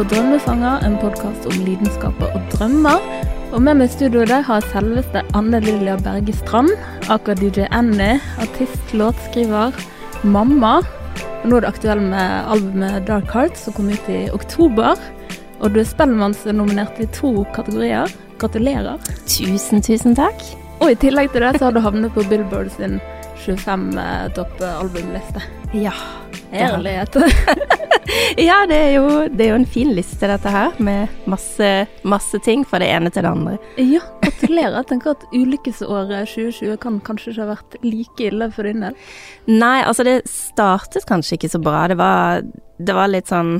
på 0.00 0.06
Drømmefanger, 0.08 0.84
en 0.86 0.94
podkast 0.96 1.44
om 1.44 1.58
lidenskaper 1.60 2.30
og 2.32 2.44
drømmer. 2.54 3.02
Og 3.52 3.60
med 3.60 3.76
meg 3.76 3.90
i 3.90 3.92
studio 3.92 4.22
der 4.24 4.40
har 4.46 4.64
selveste 4.70 5.20
Anne 5.36 5.58
Lilja 5.60 5.98
Berge 6.00 6.32
Strand, 6.38 6.70
aker 7.12 7.36
DJ 7.36 7.66
Annie, 7.76 8.14
artist, 8.40 8.94
låtskriver, 8.96 9.76
mamma. 10.24 10.78
Og 11.42 11.50
nå 11.50 11.58
er 11.58 11.66
du 11.66 11.68
aktuell 11.68 12.00
med 12.06 12.48
albumet 12.54 13.04
Dark 13.10 13.28
Heart, 13.34 13.60
som 13.60 13.76
kom 13.76 13.90
ut 13.92 14.08
i 14.08 14.22
oktober. 14.32 14.96
Og 15.60 15.74
du 15.74 15.82
er 15.82 15.90
Spellemannsnominert 15.90 16.96
i 17.04 17.08
to 17.18 17.34
kategorier. 17.52 18.08
Gratulerer. 18.40 18.96
Tusen, 19.28 19.84
tusen 19.84 20.16
takk. 20.16 20.46
Og 20.80 20.94
i 20.94 21.00
tillegg 21.02 21.34
til 21.34 21.44
det 21.44 21.58
så 21.58 21.68
har 21.68 21.76
du 21.76 21.82
havnet 21.84 22.16
på 22.16 22.24
Billboard 22.30 22.72
sin 22.78 23.02
25 23.44 24.00
topp 24.38 24.64
albumliste. 24.64 25.44
Ja. 25.76 25.92
Herlighet. 26.56 27.20
ja, 28.48 28.60
det 28.68 28.76
er, 28.76 28.90
jo, 28.96 29.08
det 29.28 29.44
er, 29.44 29.50
jo, 29.52 29.58
en 29.60 29.66
fin 29.68 29.90
liste, 29.94 30.28
dette 30.30 30.52
her, 30.52 30.76
med 30.82 31.08
masse, 31.30 31.70
masse 32.02 32.40
ting 32.44 32.64
fra 32.66 32.80
det 32.82 32.90
ene 32.90 33.10
til 33.12 33.26
det 33.26 33.32
andre. 33.32 33.56
Ja, 33.78 34.02
gratulerer. 34.22 34.78
Jeg 34.80 34.90
tenker 34.92 35.14
at 35.14 35.26
ulykkesåret 35.34 36.30
2020 36.30 36.78
kan 36.82 37.00
kanskje 37.06 37.34
ikke 37.34 37.44
ha 37.44 37.50
vært 37.54 37.76
like 37.84 38.30
ille 38.30 38.50
for 38.54 38.68
din 38.68 38.86
del? 38.86 38.96
Nei, 39.50 39.80
altså 39.82 40.06
det 40.06 40.20
startet 40.30 41.08
kanskje 41.08 41.38
ikke 41.38 41.52
så 41.52 41.62
bra. 41.62 41.84
Det 41.90 41.98
var, 42.00 42.42
det 42.78 42.96
var 42.96 43.12
litt 43.12 43.30
sånn 43.30 43.58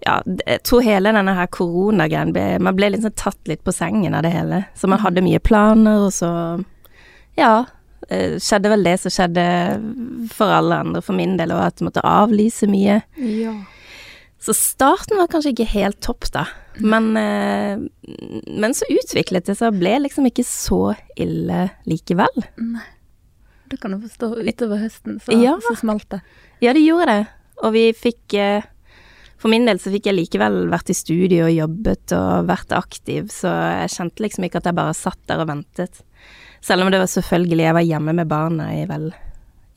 ja, 0.00 0.14
jeg 0.46 0.62
tror 0.64 0.80
hele 0.80 1.10
denne 1.12 1.34
her 1.36 1.48
koronagreien 1.52 2.32
Man 2.64 2.76
ble 2.76 2.88
liksom 2.94 3.12
tatt 3.20 3.50
litt 3.50 3.60
på 3.66 3.74
sengen 3.76 4.14
av 4.16 4.24
det 4.24 4.32
hele. 4.32 4.62
Så 4.72 4.88
man 4.88 5.02
hadde 5.02 5.24
mye 5.24 5.42
planer, 5.44 6.06
og 6.06 6.14
så 6.16 6.30
Ja, 7.38 7.66
skjedde 8.10 8.72
vel 8.72 8.86
det 8.86 8.96
som 9.02 9.12
skjedde 9.14 9.44
for 10.34 10.50
alle 10.50 10.80
andre, 10.82 11.02
for 11.04 11.14
min 11.14 11.36
del, 11.38 11.52
og 11.54 11.62
at 11.64 11.78
jeg 11.78 11.86
måtte 11.86 12.06
avlyse 12.06 12.66
mye. 12.70 13.00
Ja. 13.16 13.54
Så 14.40 14.54
starten 14.56 15.20
var 15.20 15.28
kanskje 15.28 15.52
ikke 15.52 15.68
helt 15.74 16.00
topp, 16.00 16.30
da. 16.32 16.46
Men, 16.80 17.10
eh, 17.16 17.82
men 18.48 18.74
så 18.76 18.88
utviklet 18.88 19.50
det 19.50 19.58
seg 19.58 19.74
og 19.74 19.82
ble 19.82 19.98
liksom 20.06 20.28
ikke 20.30 20.46
så 20.48 20.94
ille 21.20 21.66
likevel. 21.90 22.40
Nei. 22.56 22.86
Det 23.70 23.78
kan 23.78 23.92
du 23.94 24.00
forstå. 24.02 24.32
Utover 24.40 24.80
høsten 24.82 25.20
så, 25.22 25.36
ja. 25.38 25.54
så 25.62 25.76
smalt 25.78 26.08
det. 26.10 26.22
Ja, 26.64 26.72
det 26.74 26.82
gjorde 26.82 27.12
det. 27.12 27.26
Og 27.62 27.74
vi 27.76 27.84
fikk 27.94 28.34
eh, 28.34 28.64
For 29.40 29.52
min 29.52 29.68
del 29.68 29.78
så 29.80 29.92
fikk 29.92 30.08
jeg 30.08 30.16
likevel 30.16 30.64
vært 30.72 30.90
i 30.92 30.96
studio 30.96 31.46
og 31.46 31.54
jobbet 31.54 32.12
og 32.16 32.48
vært 32.48 32.74
aktiv, 32.76 33.30
så 33.32 33.52
jeg 33.80 33.92
kjente 33.94 34.24
liksom 34.24 34.44
ikke 34.44 34.60
at 34.60 34.66
jeg 34.68 34.76
bare 34.76 34.96
satt 34.96 35.20
der 35.30 35.40
og 35.44 35.48
ventet. 35.48 36.02
Selv 36.60 36.84
om 36.84 36.90
det 36.92 37.00
var 37.00 37.08
selvfølgelig 37.08 37.64
Jeg 37.64 37.74
var 37.74 37.86
hjemme 37.88 38.12
med 38.12 38.28
barna 38.28 38.70
i 38.76 38.86
vel 38.88 39.10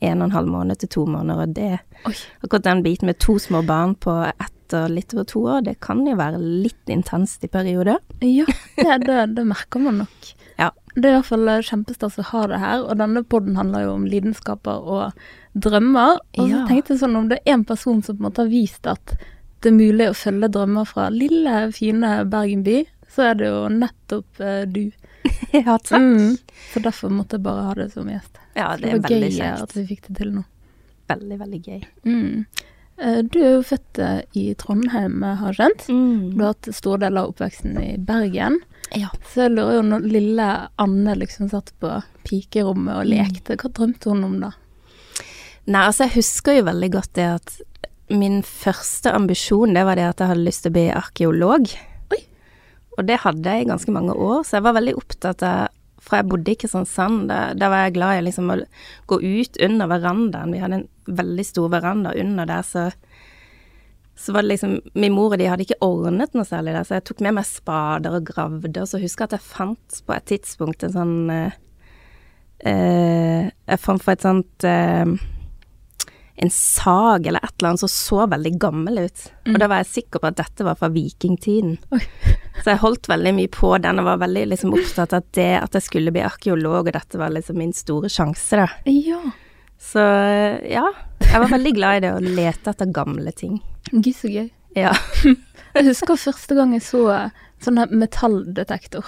en 0.04 0.20
og 0.20 0.28
en 0.28 0.34
halv 0.34 0.50
måned 0.52 0.80
til 0.82 0.90
to 0.92 1.04
måneder, 1.08 1.46
og 1.46 1.54
det 1.56 1.78
Oi. 2.04 2.16
Akkurat 2.44 2.66
den 2.66 2.82
biten 2.84 3.08
med 3.08 3.18
to 3.22 3.38
små 3.40 3.62
barn 3.64 3.94
på 3.96 4.12
ett 4.28 4.74
og 4.74 4.90
litt 4.90 5.14
over 5.14 5.26
to 5.28 5.40
år, 5.48 5.62
det 5.64 5.78
kan 5.84 6.02
jo 6.04 6.16
være 6.18 6.40
litt 6.40 6.90
intenst 6.90 7.44
i 7.44 7.50
perioder. 7.52 8.00
Ja, 8.24 8.44
det, 8.76 8.98
det, 9.06 9.18
det 9.36 9.44
merker 9.48 9.80
man 9.80 10.04
nok. 10.04 10.32
Ja. 10.54 10.68
Det 10.94 11.08
er 11.08 11.10
i 11.10 11.14
hvert 11.16 11.26
fall 11.26 11.48
kjempestas 11.66 12.18
å 12.22 12.24
ha 12.28 12.40
det 12.46 12.58
her, 12.62 12.84
og 12.86 13.00
denne 13.00 13.24
poden 13.26 13.56
handler 13.58 13.88
jo 13.88 13.94
om 13.96 14.04
lidenskaper 14.06 14.84
og 14.86 15.24
drømmer. 15.58 16.20
Og 16.38 16.52
så 16.52 16.60
tenkte 16.68 16.94
jeg 16.94 17.00
sånn, 17.00 17.16
om 17.18 17.26
det 17.32 17.40
er 17.40 17.56
en 17.56 17.64
person 17.66 18.04
som 18.06 18.14
på 18.14 18.22
en 18.22 18.28
måte 18.28 18.44
har 18.44 18.52
vist 18.52 18.86
at 18.86 19.16
det 19.64 19.72
er 19.72 19.74
mulig 19.74 20.06
å 20.12 20.14
følge 20.14 20.52
drømmer 20.54 20.86
fra 20.86 21.08
lille, 21.10 21.56
fine 21.74 22.12
Bergen 22.30 22.62
by, 22.62 22.84
så 23.10 23.30
er 23.30 23.40
det 23.40 23.50
jo 23.50 23.64
nettopp 23.72 24.44
uh, 24.44 24.62
du. 24.70 24.84
ja, 25.66 25.78
takk. 25.78 26.00
Mm. 26.00 26.36
Så 26.72 26.82
derfor 26.84 27.12
måtte 27.14 27.38
jeg 27.38 27.46
bare 27.46 27.66
ha 27.68 27.74
det 27.78 27.90
som 27.94 28.10
gjest. 28.10 28.38
Ja, 28.54 28.74
det 28.80 28.90
er 28.90 29.02
veldig 29.04 29.32
kjekt. 29.32 29.40
gøy 29.40 29.66
at 29.66 29.74
vi 29.78 29.88
fikk 29.90 30.06
det 30.08 30.20
til 30.20 30.32
nå. 30.36 30.44
Veldig, 31.10 31.40
veldig 31.42 31.60
gøy. 31.64 31.82
Mm. 32.08 32.46
Eh, 32.96 33.18
du 33.26 33.40
er 33.42 33.50
jo 33.56 33.64
født 33.66 34.00
eh, 34.00 34.20
i 34.38 34.44
Trondheim, 34.58 35.22
har 35.24 35.52
jeg 35.52 35.58
skjønt. 35.60 35.86
Mm. 35.90 36.18
Du 36.34 36.44
har 36.44 36.54
hatt 36.54 36.70
store 36.76 37.02
deler 37.04 37.24
av 37.24 37.34
oppveksten 37.34 37.78
i 37.82 37.90
Bergen. 37.98 38.60
Ja. 38.94 39.10
Så 39.32 39.46
jeg 39.46 39.54
lurer 39.56 39.78
jo 39.80 39.86
når 39.88 40.08
lille 40.10 40.48
Anne 40.80 41.16
liksom 41.18 41.50
satt 41.50 41.72
på 41.82 41.90
pikerommet 42.28 42.94
og 42.94 43.08
mm. 43.08 43.10
lekte, 43.10 43.58
hva 43.60 43.72
drømte 43.74 44.12
hun 44.12 44.26
om 44.28 44.36
da? 44.46 44.52
Nei, 45.64 45.80
altså 45.80 46.04
jeg 46.04 46.18
husker 46.18 46.58
jo 46.58 46.66
veldig 46.68 46.90
godt 46.92 47.14
det 47.16 47.28
at 47.38 47.54
min 48.12 48.42
første 48.44 49.14
ambisjon, 49.16 49.72
det 49.74 49.84
var 49.88 49.96
det 49.96 50.04
at 50.10 50.20
jeg 50.20 50.30
hadde 50.34 50.44
lyst 50.44 50.66
til 50.66 50.74
å 50.74 50.76
bli 50.76 50.86
arkeolog. 50.92 51.70
Og 52.98 53.06
det 53.08 53.22
hadde 53.24 53.50
jeg 53.50 53.64
i 53.64 53.70
ganske 53.70 53.94
mange 53.94 54.14
år, 54.14 54.44
så 54.46 54.58
jeg 54.58 54.66
var 54.66 54.78
veldig 54.78 54.94
opptatt 55.00 55.42
av 55.46 55.72
fra 56.04 56.20
jeg 56.20 56.28
bodde 56.28 56.52
i 56.52 56.58
Kristiansand, 56.60 57.28
da, 57.30 57.38
da 57.56 57.70
var 57.72 57.86
jeg 57.86 57.94
glad 57.96 58.18
i 58.18 58.24
liksom 58.26 58.50
å 58.52 58.58
gå 59.10 59.20
ut 59.22 59.58
under 59.64 59.88
verandaen. 59.88 60.52
Vi 60.52 60.60
hadde 60.60 60.82
en 60.82 61.16
veldig 61.20 61.46
stor 61.48 61.70
veranda 61.72 62.12
under 62.20 62.48
der, 62.50 62.66
så, 62.66 62.82
så 64.20 64.34
var 64.36 64.44
det 64.44 64.52
liksom 64.54 64.74
Min 64.92 65.14
mor 65.16 65.32
og 65.32 65.40
de 65.40 65.48
hadde 65.48 65.64
ikke 65.66 65.80
ordnet 65.84 66.36
noe 66.36 66.44
særlig 66.48 66.76
der, 66.76 66.84
så 66.84 66.98
jeg 66.98 67.06
tok 67.08 67.24
med 67.24 67.38
meg 67.38 67.48
spader 67.48 68.18
og 68.18 68.28
gravde, 68.28 68.74
og 68.82 68.90
så 68.90 69.00
husker 69.02 69.24
jeg 69.24 69.32
at 69.32 69.38
jeg 69.38 69.52
fant 69.54 70.02
på 70.04 70.16
et 70.16 70.28
tidspunkt 70.34 70.84
en 70.84 70.96
sånn 70.98 71.16
eh, 71.32 71.60
eh 72.68 73.48
Jeg 73.48 73.80
fant 73.80 74.04
på 74.04 74.12
et 74.12 74.24
sånt 74.24 74.68
eh, 74.68 75.08
en 76.36 76.50
sag 76.50 77.26
eller 77.26 77.44
et 77.44 77.52
eller 77.58 77.68
annet 77.68 77.82
som 77.84 77.90
så 77.90 78.24
veldig 78.26 78.52
gammel 78.60 78.98
ut. 79.06 79.26
Mm. 79.46 79.52
Og 79.54 79.60
da 79.62 79.68
var 79.70 79.82
jeg 79.82 79.90
sikker 79.90 80.22
på 80.22 80.30
at 80.30 80.38
dette 80.40 80.66
var 80.66 80.78
fra 80.80 80.90
vikingtiden. 80.94 81.76
Oi. 81.94 82.02
Så 82.62 82.70
jeg 82.70 82.80
holdt 82.84 83.08
veldig 83.10 83.32
mye 83.34 83.50
på 83.50 83.72
den 83.82 83.98
og 83.98 84.06
var 84.06 84.20
veldig 84.22 84.44
liksom 84.52 84.76
opptatt 84.76 85.14
av 85.16 85.24
det 85.34 85.50
at 85.58 85.74
jeg 85.74 85.86
skulle 85.88 86.12
bli 86.14 86.22
arkeolog, 86.22 86.86
og 86.86 86.94
dette 86.94 87.18
var 87.18 87.32
liksom 87.34 87.58
min 87.58 87.72
store 87.74 88.10
sjanse, 88.12 88.60
da. 88.60 88.68
Ja. 88.86 89.18
Så 89.82 90.04
ja, 90.70 90.84
jeg 91.18 91.42
var 91.42 91.50
veldig 91.50 91.72
glad 91.76 91.98
i 91.98 92.04
det 92.06 92.12
å 92.14 92.22
lete 92.22 92.70
etter 92.70 92.92
gamle 92.94 93.34
ting. 93.36 93.58
Gud, 93.90 94.14
så 94.16 94.30
gøy. 94.30 94.46
Ja. 94.78 94.94
jeg 95.74 95.88
husker 95.90 96.18
første 96.18 96.56
gang 96.58 96.76
jeg 96.78 96.86
så 96.86 97.04
sånn 97.64 97.82
metalldetektor 97.96 99.06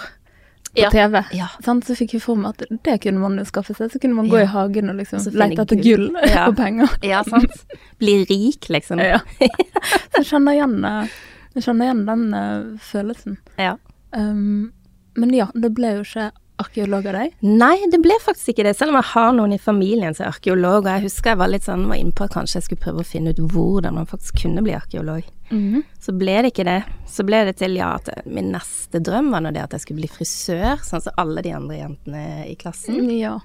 på 0.77 0.85
ja. 0.85 0.91
TV. 0.93 1.19
Sånn, 1.65 1.81
så 1.85 1.97
fikk 1.97 2.15
vi 2.17 2.21
for 2.23 2.39
meg 2.39 2.55
at 2.55 2.79
det 2.87 2.97
kunne 3.03 3.21
man 3.23 3.37
jo 3.41 3.45
skaffe 3.47 3.75
seg. 3.77 3.91
Så 3.93 4.01
kunne 4.03 4.17
man 4.17 4.31
gå 4.31 4.39
i 4.43 4.47
hagen 4.51 4.91
og 4.93 4.99
liksom 5.01 5.25
lete 5.33 5.65
etter 5.65 5.83
gull 5.83 6.09
og 6.45 6.57
penger. 6.59 6.97
Ja, 7.05 7.23
sant. 7.27 7.77
Bli 8.01 8.19
rik, 8.29 8.69
liksom. 8.73 9.01
Ja. 9.03 9.21
så 9.41 10.21
jeg 10.21 10.29
kjenner 10.31 10.57
igjen, 10.57 10.79
eh, 10.87 11.15
jeg 11.57 11.67
kjenner 11.67 11.89
igjen 11.89 12.03
den 12.07 12.25
uh, 12.33 12.89
følelsen. 12.91 13.39
Ja. 13.59 13.77
Um, 14.15 14.73
men 15.17 15.33
ja, 15.33 15.49
det 15.57 15.73
ble 15.75 15.97
jo 15.97 16.05
ikke 16.05 16.29
arkeolog 16.61 17.07
av 17.09 17.17
deg? 17.19 17.33
Nei, 17.45 17.75
det 17.91 17.99
ble 18.01 18.17
faktisk 18.23 18.53
ikke 18.53 18.67
det, 18.67 18.75
selv 18.77 18.93
om 18.93 18.99
jeg 18.99 19.11
har 19.11 19.33
noen 19.37 19.55
i 19.55 19.61
familien 19.61 20.15
som 20.17 20.25
er 20.25 20.33
arkeolog. 20.33 20.85
Og 20.85 20.91
jeg 20.91 21.07
husker 21.07 21.33
jeg 21.33 21.41
var 21.41 21.51
litt 21.53 21.67
sånn, 21.67 21.87
var 21.89 22.01
innpå 22.01 22.27
at 22.27 22.35
kanskje 22.37 22.59
jeg 22.59 22.67
skulle 22.67 22.85
prøve 22.87 23.03
å 23.03 23.07
finne 23.07 23.33
ut 23.33 23.41
hvordan 23.53 23.97
man 23.99 24.09
faktisk 24.09 24.43
kunne 24.43 24.63
bli 24.65 24.75
arkeolog. 24.77 25.25
Mm. 25.49 25.83
Så 25.99 26.13
ble 26.17 26.37
det 26.43 26.51
ikke 26.51 26.67
det. 26.67 26.79
Så 27.09 27.25
ble 27.27 27.41
det 27.47 27.57
til 27.61 27.77
ja, 27.79 27.93
at 27.97 28.27
min 28.27 28.51
neste 28.53 29.01
drøm 29.03 29.31
var 29.33 29.43
nå 29.43 29.53
det 29.55 29.63
at 29.63 29.75
jeg 29.75 29.85
skulle 29.85 30.03
bli 30.03 30.11
frisør, 30.11 30.83
sånn 30.85 31.03
som 31.05 31.19
alle 31.21 31.43
de 31.45 31.53
andre 31.55 31.79
jentene 31.81 32.23
i 32.47 32.55
klassen. 32.59 32.99
Mm, 33.03 33.13
ja. 33.17 33.35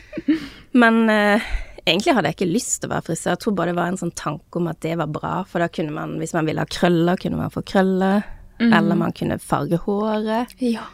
Men 0.82 1.02
eh, 1.12 1.46
egentlig 1.86 2.16
hadde 2.16 2.32
jeg 2.32 2.38
ikke 2.38 2.52
lyst 2.52 2.80
til 2.80 2.90
å 2.90 2.94
være 2.96 3.08
frisør. 3.10 3.34
Jeg 3.34 3.42
tror 3.44 3.56
bare 3.58 3.72
det 3.72 3.80
var 3.80 3.92
en 3.92 4.00
sånn 4.00 4.16
tanke 4.18 4.60
om 4.60 4.70
at 4.70 4.80
det 4.84 4.96
var 5.00 5.12
bra, 5.12 5.34
for 5.48 5.62
da 5.62 5.70
kunne 5.72 5.94
man, 5.96 6.16
hvis 6.22 6.34
man 6.36 6.48
ville 6.48 6.62
ha 6.62 6.74
krøller, 6.78 7.20
kunne 7.20 7.40
man 7.40 7.54
få 7.54 7.64
krøller. 7.66 8.26
Mm. 8.56 8.70
Eller 8.72 8.96
man 8.96 9.12
kunne 9.12 9.36
farge 9.42 9.76
håret. 9.84 10.54
Ja. 10.64 10.86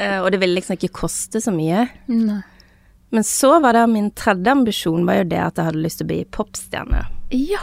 uh, 0.00 0.18
og 0.24 0.32
det 0.32 0.40
ville 0.42 0.56
liksom 0.56 0.74
ikke 0.74 0.90
koste 1.04 1.42
så 1.42 1.52
mye. 1.54 1.84
Nei. 2.10 2.40
Men 3.10 3.26
så 3.26 3.56
var 3.62 3.74
det 3.74 3.86
min 3.90 4.10
tredje 4.14 4.52
ambisjon 4.52 5.06
var 5.06 5.20
jo 5.20 5.28
det 5.32 5.38
at 5.42 5.58
jeg 5.58 5.66
hadde 5.66 5.82
lyst 5.82 5.98
til 5.98 6.06
å 6.06 6.10
bli 6.12 6.18
popstjerne. 6.30 7.04
Ja. 7.34 7.62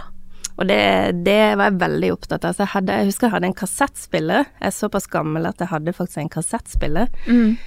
Og 0.57 0.65
det, 0.65 0.79
det, 1.25 1.39
var 1.59 1.69
jeg 1.69 1.81
veldig 1.83 2.11
opptatt 2.15 2.45
av. 2.47 2.57
Jeg, 2.57 2.71
hadde, 2.73 2.95
jeg 2.99 3.11
husker 3.11 3.27
jeg 3.27 3.35
hadde 3.35 3.49
en 3.51 3.57
kassettspiller. 3.57 4.47
Jeg 4.57 4.69
er 4.71 4.73
såpass 4.73 5.05
gammel 5.13 5.45
at 5.49 5.61
jeg 5.61 5.69
hadde 5.69 5.93
faktisk 5.93 6.23
en 6.23 6.33
kassettspiller. 6.33 7.11
Mm. 7.29 7.59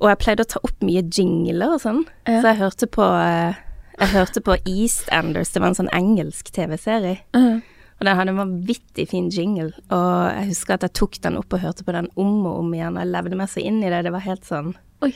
Og 0.00 0.06
jeg 0.08 0.20
pleide 0.22 0.46
å 0.46 0.50
ta 0.54 0.62
opp 0.64 0.86
mye 0.86 1.02
jingler 1.02 1.74
og 1.74 1.82
sånn. 1.82 2.04
Ja. 2.28 2.38
Så 2.38 2.52
jeg 2.52 2.60
hørte 2.62 2.88
på 2.88 3.04
uh, 3.04 3.58
Jeg 3.98 4.14
hørte 4.14 4.40
på 4.44 4.56
Eastenders, 4.62 5.50
det 5.52 5.60
var 5.60 5.72
en 5.72 5.80
sånn 5.82 5.92
engelsk 5.96 6.54
TV-serie. 6.56 7.18
Mm. 7.36 7.60
Og 8.00 8.06
den 8.08 8.16
hadde 8.16 8.32
en 8.32 8.40
vanvittig 8.40 9.04
fin 9.10 9.26
jingle, 9.28 9.74
og 9.92 10.12
jeg 10.32 10.46
husker 10.54 10.78
at 10.78 10.86
jeg 10.86 10.94
tok 10.96 11.18
den 11.20 11.36
opp 11.36 11.52
og 11.52 11.60
hørte 11.60 11.84
på 11.84 11.92
den 11.92 12.08
om 12.16 12.46
og 12.48 12.62
om 12.62 12.70
igjen, 12.72 12.96
jeg 12.96 13.10
levde 13.10 13.36
meg 13.36 13.50
så 13.52 13.60
inn 13.60 13.82
i 13.84 13.90
det. 13.92 13.98
Det 14.06 14.12
var 14.14 14.24
helt 14.24 14.48
sånn 14.48 14.70
Oi. 15.04 15.10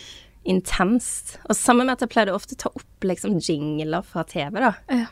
intenst. 0.53 1.39
Og 1.49 1.57
sammen 1.57 1.89
med 1.89 1.97
at 1.97 2.05
jeg 2.05 2.13
pleide 2.13 2.35
ofte 2.37 2.59
å 2.59 2.61
ta 2.61 2.73
opp 2.77 3.09
liksom 3.09 3.39
jingler 3.41 4.05
fra 4.05 4.27
TV, 4.29 4.61
da. 4.61 4.75
Ja. 4.93 5.07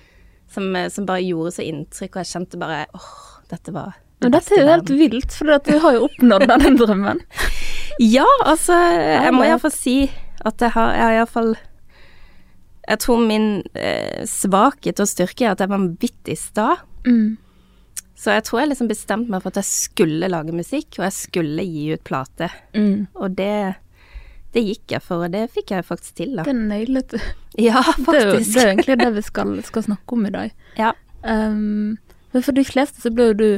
Som, 0.52 0.70
som, 0.92 1.08
bare 1.08 1.24
gjorde 1.24 1.54
så 1.56 1.64
inntrykk, 1.64 2.16
og 2.16 2.22
jeg 2.22 2.30
kjente 2.34 2.60
bare 2.60 2.84
åh, 2.92 3.12
dette 3.52 3.72
var 3.74 3.94
det 4.20 4.28
Men 4.28 4.34
dette 4.36 4.54
er 4.54 4.62
jo 4.62 4.70
helt 4.70 4.94
vilt, 5.00 5.34
for 5.34 5.58
du 5.66 5.72
har 5.82 5.96
jo 5.96 6.06
oppnådd 6.06 6.46
den 6.50 6.76
drømmen. 6.78 7.22
ja, 8.16 8.28
altså, 8.44 8.76
jeg 8.76 9.32
må 9.34 9.46
iallfall 9.48 9.74
si 9.74 9.96
at 10.42 10.62
jeg 10.62 10.74
har, 10.74 10.92
jeg 10.94 11.06
har 11.06 11.16
iallfall 11.20 11.52
Jeg 12.88 13.00
tror 13.04 13.22
min 13.22 13.48
eh, 13.78 14.22
svakhet 14.26 15.00
og 15.02 15.10
styrke 15.10 15.46
er 15.46 15.54
at 15.54 15.62
jeg 15.62 15.70
var 15.70 15.78
vanvittig 15.78 16.36
sta. 16.38 16.68
Mm. 17.06 17.38
Så 18.22 18.30
jeg 18.36 18.44
tror 18.46 18.60
jeg 18.62 18.70
liksom 18.70 18.90
bestemte 18.90 19.32
meg 19.32 19.42
for 19.42 19.50
at 19.50 19.58
jeg 19.62 19.70
skulle 19.70 20.30
lage 20.30 20.54
musikk, 20.54 20.98
og 21.00 21.08
jeg 21.08 21.14
skulle 21.16 21.64
gi 21.66 21.88
ut 21.96 22.04
plate. 22.06 22.50
Mm. 22.76 23.08
Og 23.18 23.34
det, 23.38 23.54
det 24.52 24.62
gikk 24.66 24.94
jeg 24.96 25.04
for, 25.04 25.24
og 25.24 25.32
det 25.32 25.46
fikk 25.54 25.72
jeg 25.72 25.86
faktisk 25.88 26.16
til, 26.20 26.36
da. 26.36 26.46
Det 26.46 26.54
nailet 26.56 27.12
du. 27.14 27.18
Ja, 27.60 27.82
faktisk. 27.82 28.06
Det 28.06 28.20
er, 28.20 28.30
jo, 28.30 28.38
det 28.38 28.62
er 28.62 28.72
egentlig 28.72 28.98
det 29.02 29.10
vi 29.16 29.26
skal, 29.30 29.52
skal, 29.66 29.86
snakke 29.90 30.16
om 30.16 30.26
i 30.28 30.32
dag. 30.34 30.56
Ja. 30.78 30.94
Um, 31.22 31.98
men 32.32 32.44
for 32.44 32.56
de 32.56 32.64
fleste 32.66 33.02
så 33.04 33.12
ble 33.14 33.30
jo 33.30 33.38
du 33.38 33.48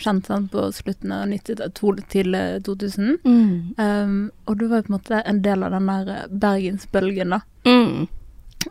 kjent 0.00 0.26
sant, 0.26 0.50
på 0.50 0.66
slutten 0.74 1.12
av 1.14 1.28
90 1.30 2.02
til 2.10 2.36
2000. 2.66 3.18
Mm. 3.22 3.74
Um, 3.78 4.18
og 4.46 4.58
du 4.58 4.66
var 4.66 4.82
jo 4.82 4.88
på 4.88 4.92
en 4.92 4.96
måte 4.96 5.22
en 5.22 5.40
del 5.44 5.62
av 5.62 5.74
den 5.76 5.90
der 5.90 6.30
bergensbølgen, 6.30 7.36
da. 7.36 7.42
Mm. 7.68 8.06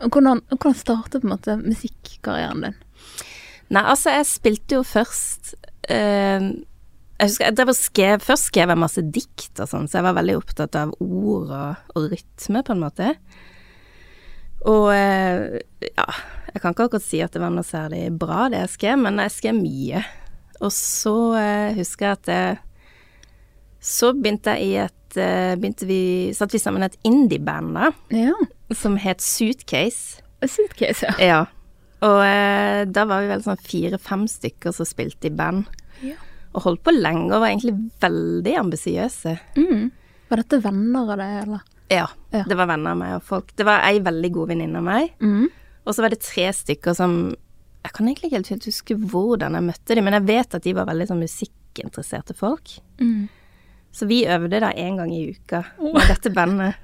Hvordan, 0.02 0.42
hvordan 0.50 0.76
startet 0.76 1.22
på 1.22 1.28
en 1.28 1.32
måte 1.32 1.56
musikkarrieren 1.62 2.66
din? 2.66 2.78
Nei, 3.72 3.82
altså, 3.82 4.12
jeg 4.12 4.28
spilte 4.28 4.76
jo 4.76 4.84
først 4.84 5.54
eh, 5.88 6.50
Jeg 7.24 7.30
husker 7.32 7.46
jeg 7.48 7.56
drev 7.56 7.70
og 7.72 7.76
skrev 7.78 8.22
Først 8.24 8.50
skrev 8.50 8.68
jeg 8.74 8.80
masse 8.82 9.02
dikt 9.16 9.60
og 9.64 9.70
sånn, 9.70 9.86
så 9.88 9.98
jeg 10.00 10.04
var 10.10 10.16
veldig 10.18 10.34
opptatt 10.36 10.76
av 10.76 10.90
ord 11.00 11.48
og, 11.56 11.86
og 11.96 12.10
rytme, 12.12 12.60
på 12.66 12.74
en 12.74 12.82
måte. 12.82 13.14
Og 14.68 14.90
eh, 14.94 15.58
ja, 15.90 16.06
jeg 16.52 16.60
kan 16.62 16.74
ikke 16.74 16.86
akkurat 16.88 17.04
si 17.04 17.20
at 17.24 17.34
det 17.36 17.42
var 17.42 17.52
noe 17.52 17.66
særlig 17.66 18.06
bra 18.20 18.46
det 18.52 18.62
jeg 18.62 18.72
skrev, 18.76 19.00
men 19.04 19.20
jeg 19.24 19.32
skrev 19.34 19.56
mye. 19.58 20.02
Og 20.64 20.70
så 20.72 21.14
eh, 21.40 21.72
husker 21.80 22.06
jeg 22.06 22.18
at 22.20 22.30
jeg 22.30 22.60
Så 23.84 24.12
begynte 24.14 24.52
jeg 24.54 24.68
i 24.68 24.76
et 24.84 25.16
eh, 25.20 25.56
Begynte 25.58 25.88
vi 25.88 25.98
Satt 26.32 26.54
vi 26.54 26.60
sammen 26.62 26.86
et 26.86 26.94
indieband, 27.04 27.74
da, 27.74 27.90
Ja. 28.14 28.36
som 28.72 28.94
het 29.02 29.20
Suitcase. 29.20 30.22
Suitcase, 30.46 31.08
ja. 31.08 31.16
Ja. 31.24 31.40
Og 32.04 32.20
eh, 32.24 32.84
da 32.92 33.04
var 33.08 33.24
vi 33.24 33.32
vel 33.32 33.42
sånn 33.44 33.60
fire-fem 33.64 34.24
stykker 34.30 34.72
som 34.76 34.86
spilte 34.88 35.28
i 35.30 35.34
band. 35.34 35.66
Ja. 36.04 36.16
Og 36.54 36.62
holdt 36.62 36.82
på 36.86 36.92
lenge 36.94 37.32
og 37.34 37.40
var 37.42 37.50
egentlig 37.50 37.74
veldig 38.00 38.56
ambisiøse. 38.60 39.36
Mm. 39.58 39.90
Var 40.30 40.42
dette 40.42 40.60
venner 40.64 41.10
av 41.12 41.18
deg, 41.18 41.32
eller? 41.44 41.60
Ja, 41.90 42.06
Ja. 42.32 42.44
Det 42.48 42.56
var 42.56 42.66
venner 42.66 42.90
av 42.94 42.96
meg 42.98 43.14
og 43.16 43.22
folk. 43.22 43.52
Det 43.56 43.64
var 43.66 43.82
ei 43.86 43.98
veldig 44.02 44.30
god 44.32 44.48
venninne 44.48 44.78
av 44.80 44.84
meg. 44.86 45.10
Mm. 45.20 45.48
Og 45.86 45.94
så 45.94 46.02
var 46.02 46.10
det 46.14 46.20
tre 46.24 46.46
stykker 46.52 46.94
som 46.96 47.34
Jeg 47.84 47.92
kan 47.92 48.06
egentlig 48.08 48.30
ikke 48.32 48.48
helt 48.54 48.64
huske 48.70 48.94
hvordan 48.96 49.52
jeg 49.58 49.62
møtte 49.66 49.94
dem, 49.94 50.04
men 50.04 50.14
jeg 50.16 50.24
vet 50.30 50.54
at 50.54 50.62
de 50.64 50.72
var 50.72 50.86
veldig 50.88 51.06
sånn 51.10 51.20
musikkinteresserte 51.20 52.32
folk. 52.34 52.78
Mm. 52.98 53.28
Så 53.92 54.06
vi 54.08 54.22
øvde 54.26 54.58
da 54.64 54.70
en 54.72 54.96
gang 54.96 55.12
i 55.12 55.26
uka 55.36 55.60
med 55.78 56.08
dette 56.08 56.32
bandet. 56.34 56.74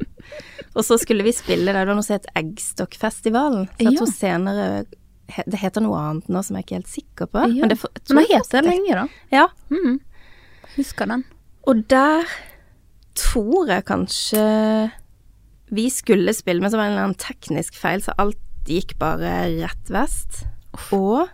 Og 0.77 0.85
så 0.85 0.99
skulle 1.01 1.25
vi 1.25 1.33
spille 1.33 1.73
der, 1.73 1.81
det 1.87 1.89
var 1.89 1.97
noe 1.97 2.05
som 2.07 2.19
het 2.19 2.29
Eggstokkfestivalen. 2.37 3.65
Så 3.73 3.79
jeg 3.81 3.93
Ja. 3.95 3.99
tror 3.99 4.13
senere 4.13 4.85
Det 5.47 5.59
heter 5.63 5.85
noe 5.85 5.99
annet 5.99 6.29
nå 6.33 6.43
som 6.47 6.57
jeg 6.59 6.65
ikke 6.67 6.77
er 6.77 6.81
helt 6.83 6.95
sikker 6.95 7.31
på. 7.31 7.43
Ja. 7.49 7.61
Men 7.65 7.69
det, 7.73 7.79
for- 7.79 7.91
Men 8.11 8.25
det 8.25 8.37
heter 8.37 8.63
det 8.63 8.71
lenge, 8.71 8.95
da. 8.95 9.09
Ja. 9.31 9.49
Mm. 9.71 9.99
Husker 10.77 11.07
den. 11.11 11.25
Og 11.69 11.83
der 11.89 12.25
tror 13.19 13.69
jeg 13.69 13.85
kanskje 13.89 14.45
vi 15.71 15.89
skulle 15.91 16.33
spille, 16.35 16.61
men 16.63 16.71
så 16.73 16.77
var 16.79 16.85
det 16.89 16.91
en 16.91 16.97
eller 16.97 17.09
annen 17.11 17.21
teknisk 17.21 17.77
feil, 17.79 18.01
så 18.03 18.15
alt 18.19 18.39
gikk 18.67 18.97
bare 18.99 19.35
rett 19.61 19.91
vest. 19.95 20.45
Og 20.95 21.29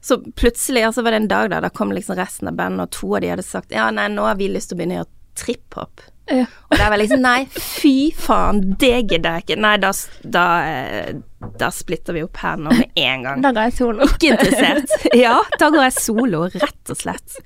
så 0.00 0.16
plutselig, 0.38 0.84
altså 0.86 1.02
var 1.04 1.12
det 1.12 1.22
en 1.24 1.28
dag 1.30 1.50
der 1.52 1.60
da 1.66 1.68
kom 1.74 1.90
liksom 1.92 2.16
resten 2.18 2.48
av 2.48 2.56
bandet, 2.56 2.86
og 2.86 2.94
to 2.96 3.10
av 3.16 3.20
de 3.24 3.32
hadde 3.34 3.44
sagt 3.46 3.74
ja, 3.74 3.88
nei, 3.94 4.06
nå 4.08 4.24
har 4.28 4.38
vi 4.38 4.48
lyst 4.48 4.70
til 4.70 4.78
å 4.78 4.80
begynne 4.80 4.96
å 4.96 5.02
gjøre 5.02 5.42
trip-hop. 5.42 6.04
Ja. 6.30 6.46
Og 6.70 6.76
da 6.78 6.86
var 6.86 6.94
jeg 6.94 7.02
liksom 7.04 7.22
nei, 7.24 7.38
fy 7.50 7.94
faen, 8.14 8.60
det 8.78 8.94
gidder 9.10 9.38
jeg 9.38 9.46
ikke. 9.46 9.58
Nei, 9.64 9.74
da, 9.82 9.90
da, 10.22 10.44
eh, 10.66 11.48
da 11.58 11.70
splitter 11.74 12.14
vi 12.16 12.22
opp 12.26 12.38
her 12.42 12.60
nå 12.60 12.74
med 12.76 13.00
en 13.02 13.26
gang. 13.26 13.42
Da 13.42 13.50
går 13.56 13.70
jeg 13.70 13.76
solo. 13.80 14.06
Ikke 14.06 14.34
interessert. 14.36 14.94
Ja, 15.16 15.40
da 15.58 15.70
går 15.74 15.88
jeg 15.88 15.96
solo, 15.98 16.44
rett 16.54 16.92
og 16.94 17.00
slett. 17.00 17.40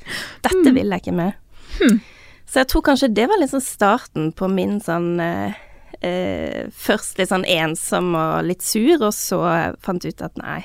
Dette 0.45 0.75
vil 0.77 0.93
jeg 0.93 1.05
ikke 1.05 1.17
med. 1.17 1.41
Så 2.45 2.61
jeg 2.61 2.71
tror 2.71 2.85
kanskje 2.87 3.09
det 3.17 3.25
var 3.31 3.41
liksom 3.41 3.63
starten 3.65 4.29
på 4.37 4.47
min 4.53 4.77
sånn 4.85 5.17
eh, 5.23 5.57
eh, 6.05 6.61
Først 6.71 7.19
litt 7.19 7.33
sånn 7.33 7.47
ensom 7.49 8.13
og 8.15 8.45
litt 8.47 8.63
sur, 8.63 9.01
og 9.01 9.11
så 9.17 9.41
fant 9.83 10.05
ut 10.05 10.23
at 10.23 10.37
nei. 10.39 10.61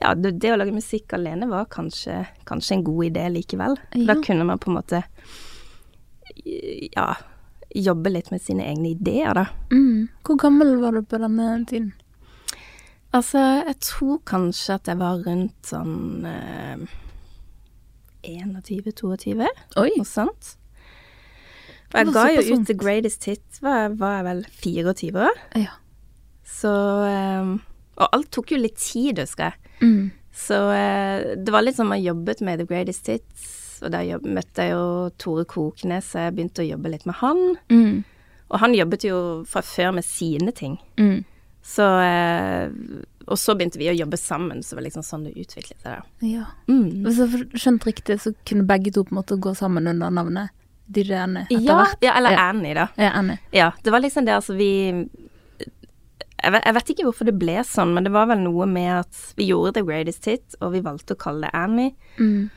Ja, 0.00 0.14
det, 0.14 0.36
det 0.40 0.52
å 0.52 0.58
lage 0.60 0.74
musikk 0.74 1.12
alene 1.16 1.48
var 1.50 1.66
kanskje, 1.72 2.22
kanskje 2.48 2.78
en 2.78 2.84
god 2.86 3.08
idé 3.10 3.26
likevel. 3.32 3.76
Ja. 3.92 4.04
Da 4.12 4.18
kunne 4.24 4.46
man 4.48 4.60
på 4.60 4.70
en 4.70 4.78
måte 4.78 5.02
ja, 6.44 7.08
jobbe 7.74 8.12
litt 8.12 8.30
med 8.32 8.42
sine 8.44 8.66
egne 8.68 8.92
ideer, 8.94 9.34
da. 9.36 9.46
Mm. 9.72 10.08
Hvor 10.26 10.38
gammel 10.40 10.76
var 10.82 10.96
du 10.96 11.02
på 11.06 11.20
denne 11.22 11.50
tiden? 11.68 11.92
Altså, 13.12 13.38
jeg 13.66 13.76
tror 13.84 14.20
kanskje 14.28 14.78
at 14.78 14.88
jeg 14.88 15.00
var 15.02 15.20
rundt 15.26 15.68
sånn 15.68 16.24
eh, 16.28 16.84
21-22, 18.24 19.34
Oi. 19.82 19.90
noe 19.98 20.08
sånt. 20.08 20.54
Og 21.92 21.98
jeg 22.00 22.14
ga 22.14 22.24
jo 22.32 22.44
ut 22.54 22.66
The 22.70 22.76
Greatest 22.78 23.26
Hit, 23.28 23.60
var, 23.60 23.92
var 24.00 24.16
jeg 24.16 24.28
vel 24.30 24.42
24 24.64 25.26
år. 25.26 25.42
Ja. 25.60 25.74
Så 26.48 26.72
eh, 27.04 27.52
Og 28.00 28.06
alt 28.08 28.30
tok 28.32 28.54
jo 28.54 28.60
litt 28.62 28.80
tid, 28.80 29.20
husker 29.20 29.50
jeg. 29.50 29.72
Mm. 29.82 30.10
Så 30.32 30.56
eh, 30.72 31.34
det 31.36 31.52
var 31.52 31.66
litt 31.66 31.76
som 31.76 31.92
jeg 31.92 32.06
jobbet 32.08 32.40
med 32.40 32.62
The 32.62 32.68
Greatest 32.70 33.12
Hits, 33.12 33.50
og 33.82 33.92
der 33.94 34.22
møtte 34.24 34.64
jeg 34.66 34.72
jo 34.74 35.10
Tore 35.18 35.44
Koknes, 35.48 36.12
så 36.12 36.26
jeg 36.26 36.34
begynte 36.36 36.62
å 36.64 36.68
jobbe 36.70 36.92
litt 36.94 37.06
med 37.08 37.18
han. 37.20 37.42
Mm. 37.72 38.04
Og 38.52 38.60
han 38.60 38.74
jobbet 38.76 39.04
jo 39.08 39.18
fra 39.48 39.62
før 39.64 39.94
med 39.96 40.04
sine 40.04 40.52
ting. 40.52 40.78
Mm. 41.00 41.22
Så 41.62 41.86
eh, 42.02 42.70
Og 43.30 43.38
så 43.38 43.54
begynte 43.54 43.78
vi 43.78 43.86
å 43.88 43.94
jobbe 43.94 44.18
sammen, 44.18 44.62
så 44.62 44.74
det 44.74 44.80
var 44.80 44.86
liksom 44.88 45.04
sånn 45.06 45.24
det 45.28 45.36
utviklet 45.38 45.78
seg. 45.86 46.02
Ja. 46.26 46.48
Mm. 46.68 47.04
Hvis 47.06 47.20
jeg 47.22 47.30
har 47.36 47.44
skjønt 47.64 47.86
riktig, 47.86 48.18
så 48.20 48.32
kunne 48.48 48.66
begge 48.66 48.90
to 48.92 49.04
på 49.06 49.14
en 49.14 49.20
måte 49.20 49.38
gå 49.38 49.54
sammen 49.58 49.86
under 49.86 50.10
navnet 50.10 50.50
Annie 50.92 51.46
etter 51.46 51.62
Ja, 51.62 51.76
hvert. 51.78 52.02
ja, 52.04 52.12
eller 52.18 52.34
Ja. 52.34 52.48
Annie, 52.50 52.74
da. 52.74 52.88
Ja, 52.98 53.12
Annie. 53.16 53.38
Ja, 53.54 53.70
det 53.82 53.92
var 53.94 54.00
liksom 54.02 54.26
det, 54.26 54.34
altså 54.34 54.56
vi 54.58 55.06
jeg 56.42 56.74
vet 56.74 56.88
ikke 56.90 57.04
hvorfor 57.06 57.28
det 57.28 57.36
ble 57.38 57.60
sånn, 57.62 57.92
men 57.94 58.02
det 58.02 58.10
var 58.12 58.26
vel 58.26 58.40
noe 58.42 58.66
med 58.66 58.90
at 59.04 59.20
vi 59.38 59.46
gjorde 59.52 59.76
The 59.76 59.84
Greatest 59.86 60.26
Hit, 60.26 60.56
og 60.60 60.72
vi 60.74 60.80
valgte 60.82 61.14
å 61.14 61.20
kalle 61.22 61.46
det 61.46 61.54
Annie. 61.54 61.92
Mm. 62.18 62.50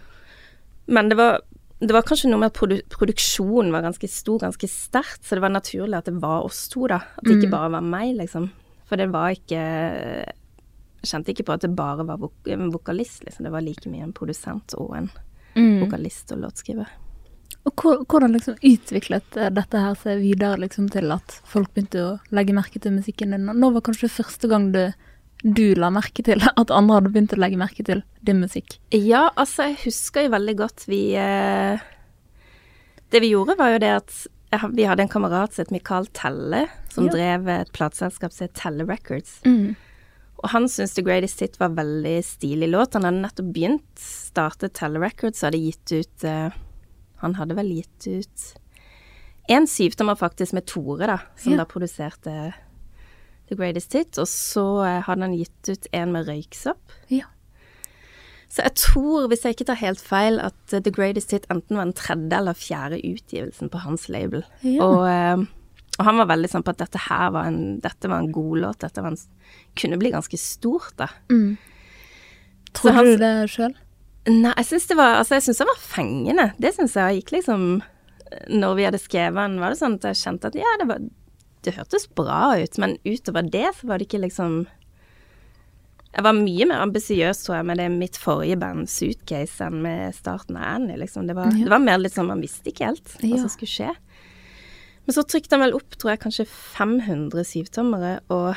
Men 0.87 1.09
det 1.09 1.17
var, 1.17 1.41
det 1.79 1.91
var 1.93 2.01
kanskje 2.05 2.29
noe 2.29 2.39
med 2.39 2.51
at 2.53 2.57
produ 2.59 2.79
produksjonen 2.89 3.71
var 3.73 3.81
ganske 3.81 4.07
stor, 4.09 4.39
ganske 4.39 4.67
sterkt, 4.69 5.23
så 5.25 5.35
det 5.35 5.41
var 5.41 5.49
naturlig 5.53 5.97
at 5.97 6.05
det 6.05 6.19
var 6.21 6.45
oss 6.45 6.67
to, 6.69 6.87
da. 6.87 6.95
At 7.17 7.23
det 7.23 7.37
ikke 7.39 7.49
Mm. 7.49 7.55
bare 7.57 7.71
var 7.71 7.81
meg, 7.81 8.15
liksom. 8.17 8.49
For 8.85 8.95
det 8.97 9.09
var 9.11 9.29
ikke 9.33 9.61
Jeg 11.05 11.09
kjente 11.11 11.29
ikke 11.35 11.45
på 11.45 11.53
at 11.53 11.61
det 11.61 11.75
bare 11.75 12.03
var 12.05 12.17
vok 12.17 12.47
en 12.49 12.71
vokalist, 12.73 13.23
liksom. 13.25 13.43
Det 13.45 13.51
var 13.53 13.61
like 13.61 13.85
mye 13.89 14.03
en 14.03 14.13
produsent 14.13 14.73
og 14.77 14.95
en 14.97 15.09
Mm. 15.55 15.81
vokalist 15.85 16.31
og 16.33 16.39
låtskriver. 16.41 16.87
Og 17.65 17.73
hvordan 18.07 18.33
liksom 18.33 18.55
utviklet 18.61 19.37
eh, 19.37 19.49
dette 19.49 19.77
her 19.79 19.93
seg 19.95 20.19
videre 20.19 20.57
liksom 20.59 20.89
til 20.91 21.09
at 21.11 21.39
folk 21.45 21.73
begynte 21.73 22.01
å 22.01 22.19
legge 22.31 22.53
merke 22.53 22.79
til 22.81 22.91
musikken 22.91 23.31
din? 23.31 23.45
Nå 23.45 23.71
var 23.73 23.81
kanskje 23.81 24.09
første 24.09 24.49
gang 24.49 24.71
du, 24.73 24.91
du 25.45 25.75
la 25.77 25.91
merke 25.93 26.23
til 26.25 26.41
at 26.61 26.71
andre 26.73 26.95
hadde 26.99 27.11
begynt 27.13 27.35
å 27.35 27.39
legge 27.41 27.59
merke 27.61 27.83
til 27.85 28.01
din 28.25 28.39
musikk. 28.41 28.79
Ja, 28.95 29.27
altså, 29.37 29.67
jeg 29.69 29.77
husker 29.85 30.25
jo 30.25 30.31
veldig 30.33 30.55
godt 30.57 30.85
vi 30.89 31.01
eh, 31.21 31.77
Det 33.13 33.21
vi 33.21 33.29
gjorde, 33.35 33.55
var 33.59 33.75
jo 33.75 33.81
det 33.83 33.91
at 34.01 34.15
jeg, 34.51 34.69
vi 34.73 34.85
hadde 34.87 35.03
en 35.05 35.11
kamerat 35.11 35.53
som 35.53 35.65
het 35.65 35.71
Mikael 35.75 36.07
Telle, 36.17 36.63
som 36.93 37.05
Ja. 37.09 37.11
drev 37.13 37.47
et 37.51 37.71
plateselskap 37.75 38.31
som 38.33 38.45
het 38.47 38.53
Telle 38.57 38.85
Records. 38.87 39.39
Mm. 39.45 39.75
Og 40.43 40.49
han 40.51 40.67
syntes 40.69 40.93
The 40.95 41.03
Greatest 41.05 41.39
Hit 41.41 41.57
var 41.59 41.69
veldig 41.77 42.17
stilig 42.25 42.69
låt. 42.71 42.93
Han 42.97 43.03
hadde 43.07 43.21
nettopp 43.23 43.53
begynt, 43.55 43.85
startet 44.01 44.73
Telle 44.77 44.99
Records 45.01 45.41
og 45.43 45.49
hadde 45.51 45.61
gitt 45.63 45.93
ut 45.95 46.23
eh, 46.29 46.49
Han 47.23 47.35
hadde 47.39 47.55
vel 47.57 47.71
gitt 47.77 48.07
ut 48.07 48.45
en 49.47 49.67
syvtommer 49.69 50.17
faktisk 50.17 50.53
med 50.57 50.65
Tore, 50.65 51.05
da, 51.05 51.19
som 51.37 51.53
Ja. 51.53 51.59
da 51.61 51.65
produserte 51.69 52.53
The 53.49 53.55
Greatest 53.59 53.93
Hit. 53.93 54.17
Og 54.21 54.27
så 54.31 54.65
eh, 54.85 55.01
hadde 55.07 55.27
han 55.27 55.37
gitt 55.37 55.69
ut 55.71 55.87
en 55.93 56.11
med 56.15 56.27
røyksopp. 56.29 56.95
Ja. 57.13 57.27
Så 58.49 58.63
jeg 58.63 58.75
tror, 58.79 59.27
hvis 59.27 59.43
jeg 59.43 59.55
ikke 59.57 59.67
tar 59.67 59.81
helt 59.81 59.99
feil, 60.01 60.39
at 60.39 60.73
eh, 60.73 60.81
The 60.85 60.93
Greatest 60.95 61.33
Hit 61.35 61.47
enten 61.51 61.77
var 61.79 61.87
den 61.89 61.97
tredje 61.97 62.37
eller 62.39 62.55
fjerde 62.57 63.01
utgivelsen 63.03 63.71
på 63.73 63.81
hans 63.83 64.07
label. 64.13 64.45
Ja. 64.63 64.79
Og, 64.85 65.01
eh, 65.09 65.45
og 65.99 66.03
han 66.09 66.19
var 66.21 66.29
veldig 66.33 66.49
sånn 66.51 66.63
på 66.67 66.73
at 66.75 66.81
dette 66.83 67.01
her 67.07 67.29
var 67.35 67.47
en, 67.49 67.79
dette 67.83 68.09
var 68.11 68.23
en 68.23 68.31
god 68.35 68.61
låt, 68.63 68.79
dette 68.83 69.03
var 69.03 69.13
en, 69.13 69.19
kunne 69.79 69.99
bli 70.01 70.11
ganske 70.15 70.39
stort, 70.39 70.93
da. 70.99 71.09
Mm. 71.31 71.57
Tror 72.75 72.91
han- 72.97 73.05
du 73.05 73.17
det 73.21 73.33
sjøl? 73.53 73.75
Nei, 74.27 74.51
jeg 74.57 74.65
syns 74.65 74.87
det 74.89 74.95
var 74.97 75.19
Altså, 75.19 75.35
jeg 75.37 75.43
syns 75.45 75.59
det 75.61 75.67
var 75.69 75.77
fengende. 75.77 76.45
Det 76.57 76.71
syns 76.73 76.95
jeg 76.97 77.19
gikk 77.19 77.31
liksom 77.35 77.61
Når 78.49 78.71
vi 78.79 78.83
hadde 78.87 78.97
skrevet 78.97 79.37
den, 79.37 79.59
var 79.61 79.69
det 79.69 79.77
sånn 79.77 79.99
at 79.99 80.07
jeg 80.09 80.17
kjente 80.17 80.49
at 80.49 80.55
ja, 80.57 80.71
det 80.81 80.87
var 80.89 81.03
Det 81.65 81.73
hørtes 81.75 82.05
bra 82.13 82.53
ut, 82.61 82.77
men 82.81 82.97
utover 83.05 83.47
det 83.49 83.71
så 83.79 83.87
var 83.89 83.97
det 84.01 84.05
ikke 84.09 84.21
liksom 84.25 84.65
Jeg 86.15 86.23
var 86.23 86.37
mye 86.37 86.65
mer 86.69 86.79
ambisiøs, 86.85 87.41
tror 87.43 87.57
jeg, 87.57 87.65
med 87.67 87.77
det 87.81 87.89
mitt 87.91 88.15
forrige 88.21 88.55
band, 88.61 88.87
Suitcase, 88.87 89.65
enn 89.65 89.81
med 89.83 90.13
starten 90.15 90.55
av 90.55 90.63
Annie, 90.77 90.95
liksom. 91.01 91.25
Det 91.27 91.35
var, 91.35 91.49
Ja. 91.51 91.65
det 91.65 91.69
var 91.73 91.81
mer 91.83 91.97
litt 91.99 92.13
sånn 92.15 92.29
man 92.29 92.39
visste 92.39 92.71
ikke 92.71 92.85
helt 92.87 93.03
hva 93.19 93.29
Ja. 93.33 93.41
som 93.41 93.49
skulle 93.49 93.73
skje. 93.73 93.89
Men 95.05 95.13
så 95.13 95.25
trykte 95.27 95.51
han 95.57 95.59
vel 95.65 95.75
opp, 95.75 95.89
tror 95.99 96.11
jeg, 96.13 96.21
kanskje 96.23 96.47
500 96.47 97.43
syvtommere, 97.43 98.19
og, 98.29 98.55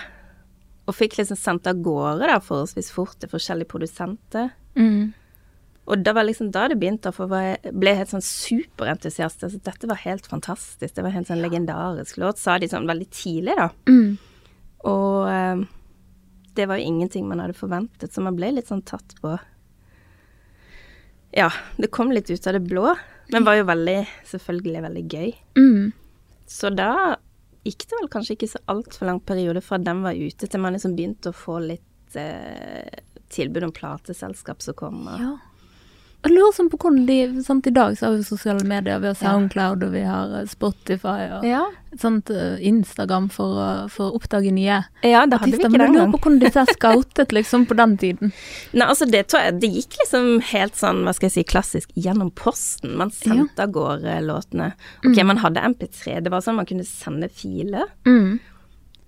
og 0.87 0.95
fikk 0.95 1.19
liksom 1.19 1.37
sendt 1.37 1.67
av 1.67 1.83
gårde 1.83 2.29
da 2.31 2.39
forholdsvis 2.39 2.93
fort 2.95 3.19
til 3.19 3.29
forskjellige 3.29 3.67
produsenter. 3.69 4.53
Mm. 4.77 5.13
Og 5.89 6.03
det 6.05 6.13
var 6.13 6.27
liksom 6.29 6.51
da 6.53 6.67
det 6.69 6.77
begynte, 6.81 7.11
for 7.17 7.33
jeg 7.33 7.73
ble 7.81 7.95
helt 7.97 8.11
sånn 8.13 8.25
superentusiast. 8.25 9.45
Altså, 9.47 9.61
dette 9.65 9.89
var 9.89 10.01
helt 10.03 10.27
fantastisk. 10.29 10.93
Det 10.95 11.05
var 11.05 11.15
helt 11.15 11.31
sånn 11.31 11.41
legendarisk 11.41 12.19
låt, 12.21 12.41
sa 12.41 12.59
de 12.61 12.69
sånn 12.69 12.89
veldig 12.89 13.09
tidlig, 13.09 13.55
da. 13.57 13.71
Mm. 13.89 14.19
Og 14.93 15.31
eh, 15.33 15.63
det 16.59 16.67
var 16.69 16.81
jo 16.81 16.91
ingenting 16.91 17.29
man 17.31 17.41
hadde 17.41 17.57
forventet, 17.57 18.13
så 18.13 18.25
man 18.25 18.37
ble 18.37 18.53
litt 18.57 18.69
sånn 18.69 18.85
tatt 18.87 19.17
på 19.23 19.37
Ja, 21.37 21.49
det 21.77 21.91
kom 21.93 22.13
litt 22.13 22.31
ut 22.31 22.47
av 22.49 22.57
det 22.57 22.65
blå, 22.69 22.93
men 23.33 23.49
var 23.49 23.59
jo 23.59 23.67
veldig, 23.69 23.99
selvfølgelig 24.29 24.85
veldig 24.85 25.07
gøy. 25.09 25.33
Mm. 25.61 25.91
Så 26.49 26.71
da 26.73 27.17
gikk 27.69 27.85
det 27.89 27.99
vel 27.99 28.13
kanskje 28.13 28.37
ikke 28.37 28.53
så 28.55 28.63
altfor 28.73 29.09
lang 29.09 29.21
periode 29.25 29.61
fra 29.65 29.81
den 29.81 30.05
var 30.05 30.17
ute, 30.17 30.49
til 30.49 30.63
man 30.65 30.77
liksom 30.77 30.97
begynte 30.97 31.33
å 31.33 31.37
få 31.37 31.59
litt 31.65 32.17
eh, 32.17 33.05
tilbud 33.33 33.69
om 33.69 33.75
plateselskap 33.77 34.65
som 34.65 34.77
kom. 34.77 35.05
Og, 35.07 35.21
Ja. 35.21 35.37
Jeg 36.27 36.35
lurer 36.35 36.55
sånn 36.55 36.67
på 36.73 36.79
hvordan 36.83 37.05
de 37.07 37.43
sant, 37.47 37.67
I 37.71 37.73
dag 37.75 37.95
så 37.95 38.09
har 38.09 38.17
vi 38.17 38.25
sosiale 38.27 38.65
medier, 38.67 38.99
vi 38.99 39.07
har 39.07 39.15
Ja. 39.15 39.21
Soundcloud 39.21 39.85
og 39.87 39.93
vi 39.93 40.03
har 40.03 40.33
eh, 40.41 40.49
Spotify 40.51 41.29
og 41.37 41.47
ja. 41.47 41.61
sant, 41.97 42.33
eh, 42.35 42.59
Instagram 42.67 43.29
for, 43.31 43.87
for 43.95 44.11
å 44.11 44.19
oppdage 44.19 44.51
nye 44.51 44.81
ja, 45.07 45.23
det 45.31 45.39
hadde 45.39 45.39
artister. 45.39 45.71
Men 45.71 45.85
jeg 45.85 45.95
lurer 45.95 46.11
på 46.17 46.21
hvordan 46.25 46.41
disse 46.43 46.65
er 46.65 46.75
scoutet 46.75 47.37
liksom 47.37 47.69
på 47.71 47.79
den 47.79 47.97
tiden. 48.03 48.35
Nei, 48.75 48.89
altså 48.89 49.07
det 49.07 49.25
jeg 49.31 49.57
Det 49.63 49.71
gikk 49.77 49.95
liksom 50.03 50.29
helt 50.51 50.77
sånn, 50.77 51.05
hva 51.07 51.15
skal 51.15 51.31
jeg 51.31 51.37
si, 51.39 51.47
klassisk 51.55 51.95
gjennom 51.95 52.35
posten. 52.35 52.99
Man 52.99 53.15
sendte 53.15 53.69
av 53.69 53.75
gårde 53.79 54.19
låtene. 54.27 54.73
Ok, 55.07 55.23
man 55.23 55.39
hadde 55.45 55.63
MP3, 55.71 56.19
det 56.27 56.35
var 56.35 56.43
sånn 56.43 56.59
man 56.59 56.67
kunne 56.67 56.87
sende 56.89 57.31
filer. 57.31 57.87
Mm. 58.11 58.41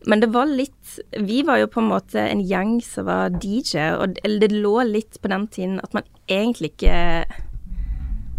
Men 0.08 0.20
det 0.22 0.30
var 0.32 0.46
litt 0.48 0.94
Vi 1.20 1.42
var 1.44 1.58
jo 1.60 1.66
på 1.68 1.80
en 1.82 1.90
måte 1.90 2.22
en 2.22 2.40
gjeng 2.40 2.78
som 2.84 3.04
var 3.04 3.30
DJ, 3.42 3.90
og 4.00 4.14
det- 4.16 4.52
lå 4.52 4.76
litt 4.88 5.20
på 5.20 5.28
den 5.28 5.46
tiden 5.48 5.80
at 5.82 5.92
man 5.94 6.04
egentlig 6.28 6.72
ikke 6.72 7.24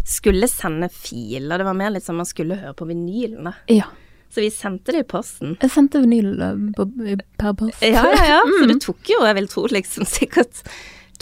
skulle 0.04 0.48
sende 0.48 0.88
filer. 0.90 1.58
Det 1.58 1.64
var 1.64 1.74
mer 1.78 1.90
litt 1.94 2.04
sånn 2.04 2.18
man 2.18 2.26
skulle 2.26 2.56
høre 2.58 2.74
på 2.74 2.86
vinylen, 2.88 3.44
da. 3.44 3.52
Ja. 3.68 3.86
Så 4.32 4.40
vi 4.40 4.48
sendte 4.50 4.92
det 4.92 5.04
i 5.04 5.08
posten. 5.08 5.56
Jeg 5.60 5.70
sendte 5.70 6.00
vinyl 6.02 6.40
eh, 6.42 7.16
per 7.38 7.52
post. 7.52 7.82
Ja, 7.84 8.02
ja, 8.10 8.24
ja. 8.24 8.40
Så 8.58 8.66
det 8.70 8.80
tok 8.82 9.04
jo, 9.12 9.20
jeg 9.28 9.36
vil 9.38 9.48
tro, 9.52 9.66
liksom 9.70 10.06
sikkert 10.08 10.62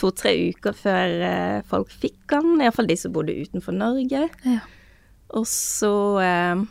to-tre 0.00 0.32
uker 0.54 0.72
før 0.78 1.16
eh, 1.28 1.62
folk 1.68 1.90
fikk 1.90 2.20
den. 2.32 2.60
Iallfall 2.62 2.88
de 2.88 2.96
som 2.96 3.12
bodde 3.12 3.34
utenfor 3.36 3.74
Norge. 3.76 4.28
Ja. 4.46 4.60
Og 5.36 5.44
så 5.50 5.92
eh, 6.24 6.62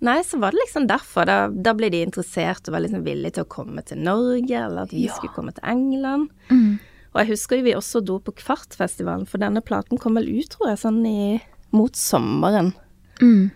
Nei, 0.00 0.20
så 0.22 0.38
var 0.38 0.52
det 0.54 0.60
liksom 0.62 0.86
derfor. 0.86 1.26
Da, 1.26 1.48
da 1.50 1.72
ble 1.74 1.88
de 1.90 2.04
interessert 2.06 2.68
og 2.68 2.74
var 2.76 2.84
liksom 2.84 3.02
villige 3.06 3.34
til 3.38 3.44
å 3.44 3.50
komme 3.50 3.82
til 3.84 3.98
Norge, 3.98 4.54
eller 4.54 4.82
at 4.86 4.92
vi 4.94 5.06
Ja. 5.08 5.14
skulle 5.16 5.34
komme 5.34 5.52
til 5.56 5.64
England. 5.66 6.28
Mm. 6.50 6.78
Og 7.14 7.20
jeg 7.22 7.30
husker 7.32 7.56
jo 7.58 7.64
vi 7.66 7.74
også 7.74 8.04
dro 8.06 8.18
på 8.22 8.34
Kvartfestivalen, 8.38 9.26
for 9.26 9.38
denne 9.42 9.60
platen 9.64 9.98
kom 9.98 10.14
vel 10.14 10.28
ut, 10.28 10.48
tror 10.54 10.68
jeg, 10.70 10.78
sånn 10.84 11.00
i 11.08 11.40
mot 11.72 11.92
sommeren. 11.98 12.74
Mm. 13.20 13.50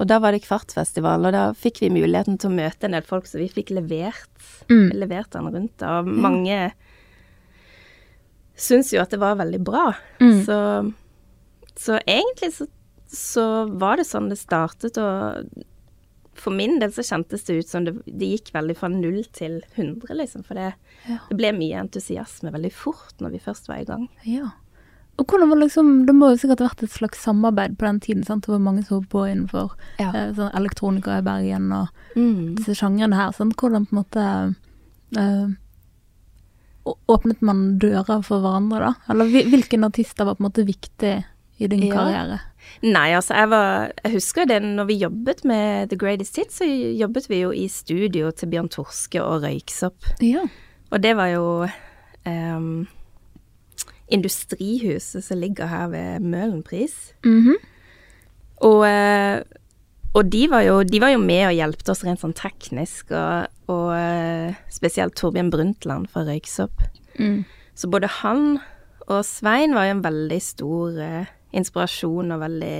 Og 0.00 0.06
da 0.08 0.18
var 0.18 0.32
det 0.32 0.44
Kvartfestival, 0.46 1.26
og 1.26 1.32
da 1.32 1.52
fikk 1.52 1.80
vi 1.84 1.90
muligheten 1.90 2.38
til 2.40 2.50
å 2.50 2.56
møte 2.56 2.84
en 2.84 2.92
del 2.96 3.02
folk, 3.04 3.24
så 3.28 3.38
vi 3.38 3.48
fikk 3.52 3.70
levert, 3.76 4.28
Mm. 4.70 4.90
levert 4.96 5.30
den 5.30 5.52
rundt. 5.52 5.82
Og 5.82 6.06
mange 6.06 6.72
syns 8.56 8.92
jo 8.94 9.00
at 9.02 9.10
det 9.12 9.20
var 9.20 9.36
veldig 9.36 9.60
bra. 9.64 9.90
Mm. 10.20 10.44
Så, 10.46 10.58
så 11.76 11.98
egentlig 12.06 12.52
så, 12.56 12.66
så 13.16 13.46
var 13.80 13.96
det 14.00 14.06
sånn 14.08 14.28
det 14.30 14.38
startet, 14.38 14.98
og 15.00 15.64
for 16.36 16.52
min 16.52 16.78
del 16.82 16.90
så 16.92 17.00
kjentes 17.06 17.46
det 17.48 17.54
ut 17.62 17.68
som 17.70 17.86
det, 17.86 17.94
det 18.04 18.28
gikk 18.34 18.52
veldig 18.52 18.76
fra 18.76 18.90
null 18.92 19.22
til 19.32 19.62
100, 19.74 20.12
liksom. 20.20 20.44
For 20.44 20.54
det, 20.58 20.74
Ja. 21.08 21.18
det 21.30 21.36
ble 21.38 21.52
mye 21.56 21.80
entusiasme 21.80 22.52
veldig 22.52 22.72
fort 22.76 23.14
når 23.24 23.30
vi 23.32 23.38
først 23.40 23.68
var 23.68 23.80
i 23.80 23.86
gang. 23.88 24.08
Ja. 24.24 24.50
Og 25.18 25.24
hvordan 25.32 25.48
var 25.48 25.56
liksom, 25.56 26.04
Det 26.04 26.12
må 26.14 26.28
jo 26.28 26.36
sikkert 26.36 26.60
ha 26.60 26.68
vært 26.68 26.82
et 26.84 26.90
slags 26.92 27.22
samarbeid 27.24 27.78
på 27.78 27.86
den 27.86 28.00
tiden. 28.00 28.22
sant? 28.24 28.44
Det 28.44 28.52
var 28.52 28.58
mange 28.60 28.84
som 28.84 28.98
holdt 29.00 29.08
på 29.08 29.24
innenfor 29.24 29.70
Ja. 29.98 30.10
eh, 30.12 30.32
sånn 30.36 30.52
elektronikere 30.52 31.18
i 31.18 31.22
Bergen 31.24 31.72
og 31.72 31.88
Mm. 32.14 32.54
disse 32.56 32.74
sjangrene 32.76 33.14
her. 33.16 33.32
sant? 33.32 33.56
Hvordan 33.56 33.86
på 33.88 33.92
en 33.96 34.04
måte 34.04 34.56
eh, 35.16 35.48
Åpnet 37.08 37.40
man 37.42 37.78
dører 37.82 38.22
for 38.22 38.38
hverandre, 38.44 38.78
da? 38.78 38.92
Eller 39.10 39.24
hvilken 39.50 39.82
artister 39.88 40.24
var 40.24 40.36
på 40.36 40.44
en 40.44 40.50
måte 40.52 40.66
viktig 40.66 41.24
i 41.58 41.66
din 41.66 41.82
Ja. 41.88 41.94
karriere? 41.96 42.40
Nei, 42.84 43.10
altså 43.16 43.34
jeg 43.34 43.50
var 43.52 43.92
Jeg 44.04 44.12
husker 44.16 44.48
det 44.48 44.58
når 44.64 44.88
vi 44.90 44.98
jobbet 45.00 45.44
med 45.48 45.88
The 45.92 45.98
Greatest 46.00 46.36
Hits, 46.36 46.58
så 46.60 46.68
jobbet 46.68 47.30
vi 47.30 47.40
jo 47.40 47.52
i 47.54 47.66
studio 47.72 48.30
til 48.30 48.50
Bjørn 48.52 48.70
Torske 48.72 49.22
og 49.22 49.44
Røyksopp. 49.46 50.10
Ja. 50.24 50.44
Og 50.90 51.02
det 51.02 51.16
var 51.18 51.32
jo 51.32 51.46
um, 52.26 52.86
Industrihuset 54.08 55.24
som 55.24 55.40
ligger 55.42 55.66
her 55.66 55.88
ved 55.94 56.20
Møhlenpris. 56.20 57.14
Mhm. 57.24 57.56
Og, 58.64 58.86
eh, 58.88 59.42
og 60.16 60.30
de, 60.32 60.46
var 60.48 60.62
jo, 60.64 60.78
de 60.82 61.00
var 61.02 61.10
jo 61.12 61.18
med 61.20 61.42
og 61.44 61.56
hjelpte 61.58 61.92
oss 61.92 62.00
rent 62.06 62.22
sånn 62.22 62.32
teknisk, 62.32 63.10
og, 63.12 63.50
og 63.68 63.90
eh, 63.92 64.54
spesielt 64.72 65.12
Torbjørn 65.18 65.50
Brundtland 65.52 66.08
fra 66.08 66.24
Røyksopp. 66.24 66.86
mm. 67.18 67.44
Så 67.76 67.90
både 67.92 68.08
han 68.22 68.54
og 69.06 69.20
Svein 69.28 69.74
var 69.76 69.84
jo 69.86 69.96
en 69.98 70.04
veldig 70.06 70.38
stor 70.42 70.96
eh, 71.02 71.32
inspirasjon 71.56 72.32
og 72.36 72.40
veldig 72.44 72.76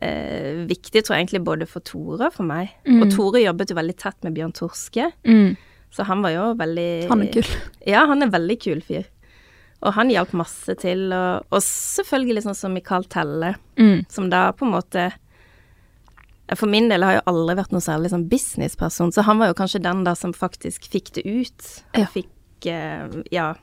eh, 0.00 0.64
viktig, 0.68 1.02
tror 1.04 1.16
jeg 1.16 1.24
egentlig, 1.26 1.42
både 1.46 1.66
for 1.70 1.84
Tore 1.86 2.28
og 2.28 2.34
for 2.36 2.46
meg. 2.48 2.70
Mm. 2.86 3.02
Og 3.02 3.12
Tore 3.14 3.42
jobbet 3.42 3.72
jo 3.72 3.78
veldig 3.78 3.96
tett 4.00 4.18
med 4.26 4.36
Bjørn 4.36 4.54
Torske, 4.56 5.10
Mm. 5.24 5.56
så 5.90 6.04
han 6.04 6.22
var 6.22 6.30
jo 6.34 6.46
veldig 6.58 7.08
Han 7.08 7.22
er 7.22 7.32
kul. 7.32 7.52
Ja, 7.86 8.06
han 8.06 8.22
er 8.22 8.32
veldig 8.34 8.58
kul 8.60 8.80
fyr. 8.84 9.06
Og 9.82 9.92
han 9.92 10.08
hjalp 10.10 10.32
masse 10.32 10.74
til, 10.80 11.12
og, 11.12 11.44
og 11.52 11.60
selvfølgelig 11.62 12.42
sånn 12.46 12.56
som 12.56 12.72
Michael 12.74 13.04
Telle, 13.12 13.54
Mm. 13.76 14.04
som 14.08 14.30
da 14.30 14.50
på 14.52 14.64
en 14.66 14.72
måte 14.72 15.12
For 16.56 16.66
min 16.70 16.88
del 16.88 17.02
har 17.02 17.12
jeg 17.16 17.22
aldri 17.26 17.56
vært 17.58 17.72
noe 17.74 17.82
særlig 17.82 18.10
sånn 18.12 18.28
businessperson, 18.30 19.10
så 19.12 19.24
han 19.26 19.38
var 19.38 19.48
jo 19.48 19.54
kanskje 19.58 19.82
den 19.82 20.04
da 20.04 20.14
som 20.14 20.32
faktisk 20.32 20.86
fikk 20.92 21.10
det 21.16 21.24
ut. 21.26 21.82
Ja. 21.96 22.06
Fikk 22.06 22.66
eh, 22.70 23.08
Ja. 23.32 23.54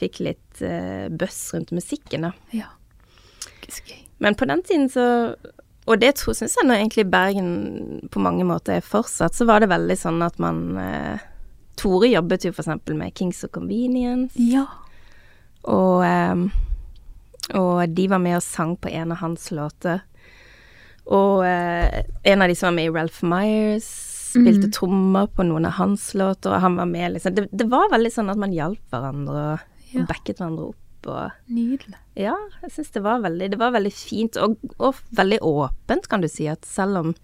Fikk 0.00 0.20
litt 0.20 0.60
uh, 0.62 1.08
bøss 1.12 1.52
rundt 1.54 1.72
musikken, 1.72 2.22
da. 2.22 2.32
Ja. 2.56 2.68
Gøy. 3.68 3.98
Men 4.18 4.34
på 4.34 4.46
den 4.48 4.62
tiden 4.62 4.88
så 4.92 5.34
Og 5.86 5.98
det 6.00 6.12
syns 6.20 6.54
jeg 6.56 6.66
nå 6.68 6.74
egentlig 6.76 7.06
Bergen 7.10 8.08
på 8.12 8.20
mange 8.22 8.44
måter 8.44 8.76
er 8.76 8.84
fortsatt, 8.84 9.34
så 9.34 9.46
var 9.48 9.60
det 9.60 9.70
veldig 9.72 9.96
sånn 9.98 10.20
at 10.22 10.36
man 10.38 10.76
eh, 10.78 11.22
Tore 11.80 12.10
jobbet 12.10 12.44
jo 12.44 12.52
for 12.52 12.62
eksempel 12.62 12.94
med 12.98 13.14
Kings 13.16 13.40
of 13.44 13.50
Convenience, 13.54 14.36
Ja. 14.36 14.66
og, 15.64 16.04
eh, 16.04 17.56
og 17.56 17.94
de 17.96 18.04
var 18.12 18.20
med 18.20 18.36
og 18.36 18.42
sang 18.44 18.76
på 18.76 18.92
en 18.92 19.12
av 19.12 19.22
hans 19.22 19.48
låter. 19.50 20.02
Og 21.06 21.40
eh, 21.48 22.02
en 22.24 22.42
av 22.42 22.48
de 22.48 22.54
som 22.54 22.68
var 22.68 22.76
med 22.76 22.90
i 22.90 22.92
Ralph 22.94 23.24
Myers, 23.24 23.88
spilte 24.30 24.68
mm. 24.68 24.72
trommer 24.76 25.26
på 25.32 25.42
noen 25.48 25.64
av 25.66 25.78
hans 25.80 26.12
låter, 26.14 26.52
og 26.52 26.60
han 26.60 26.76
var 26.76 26.86
med, 26.86 27.16
liksom. 27.16 27.34
Det, 27.34 27.48
det 27.50 27.66
var 27.72 27.88
veldig 27.90 28.12
sånn 28.14 28.30
at 28.30 28.38
man 28.38 28.52
hjalp 28.54 28.82
hverandre 28.92 29.46
og, 29.54 29.66
Ja. 29.90 30.04
backet 30.06 30.38
hverandre 30.38 30.68
opp 30.68 30.79
og 31.06 31.30
Nydelig. 31.48 31.96
ja, 32.16 32.34
jeg 32.62 32.70
syns 32.70 32.90
det 32.92 33.02
Det 33.50 33.58
var 33.58 33.70
veldig 33.72 33.92
fint, 33.92 34.36
og, 34.36 34.56
og 34.78 34.94
veldig 35.12 35.38
åpent, 35.40 36.08
kan 36.08 36.20
du 36.20 36.28
si. 36.28 36.46
At 36.48 36.64
selv 36.64 36.96
om 36.98 37.14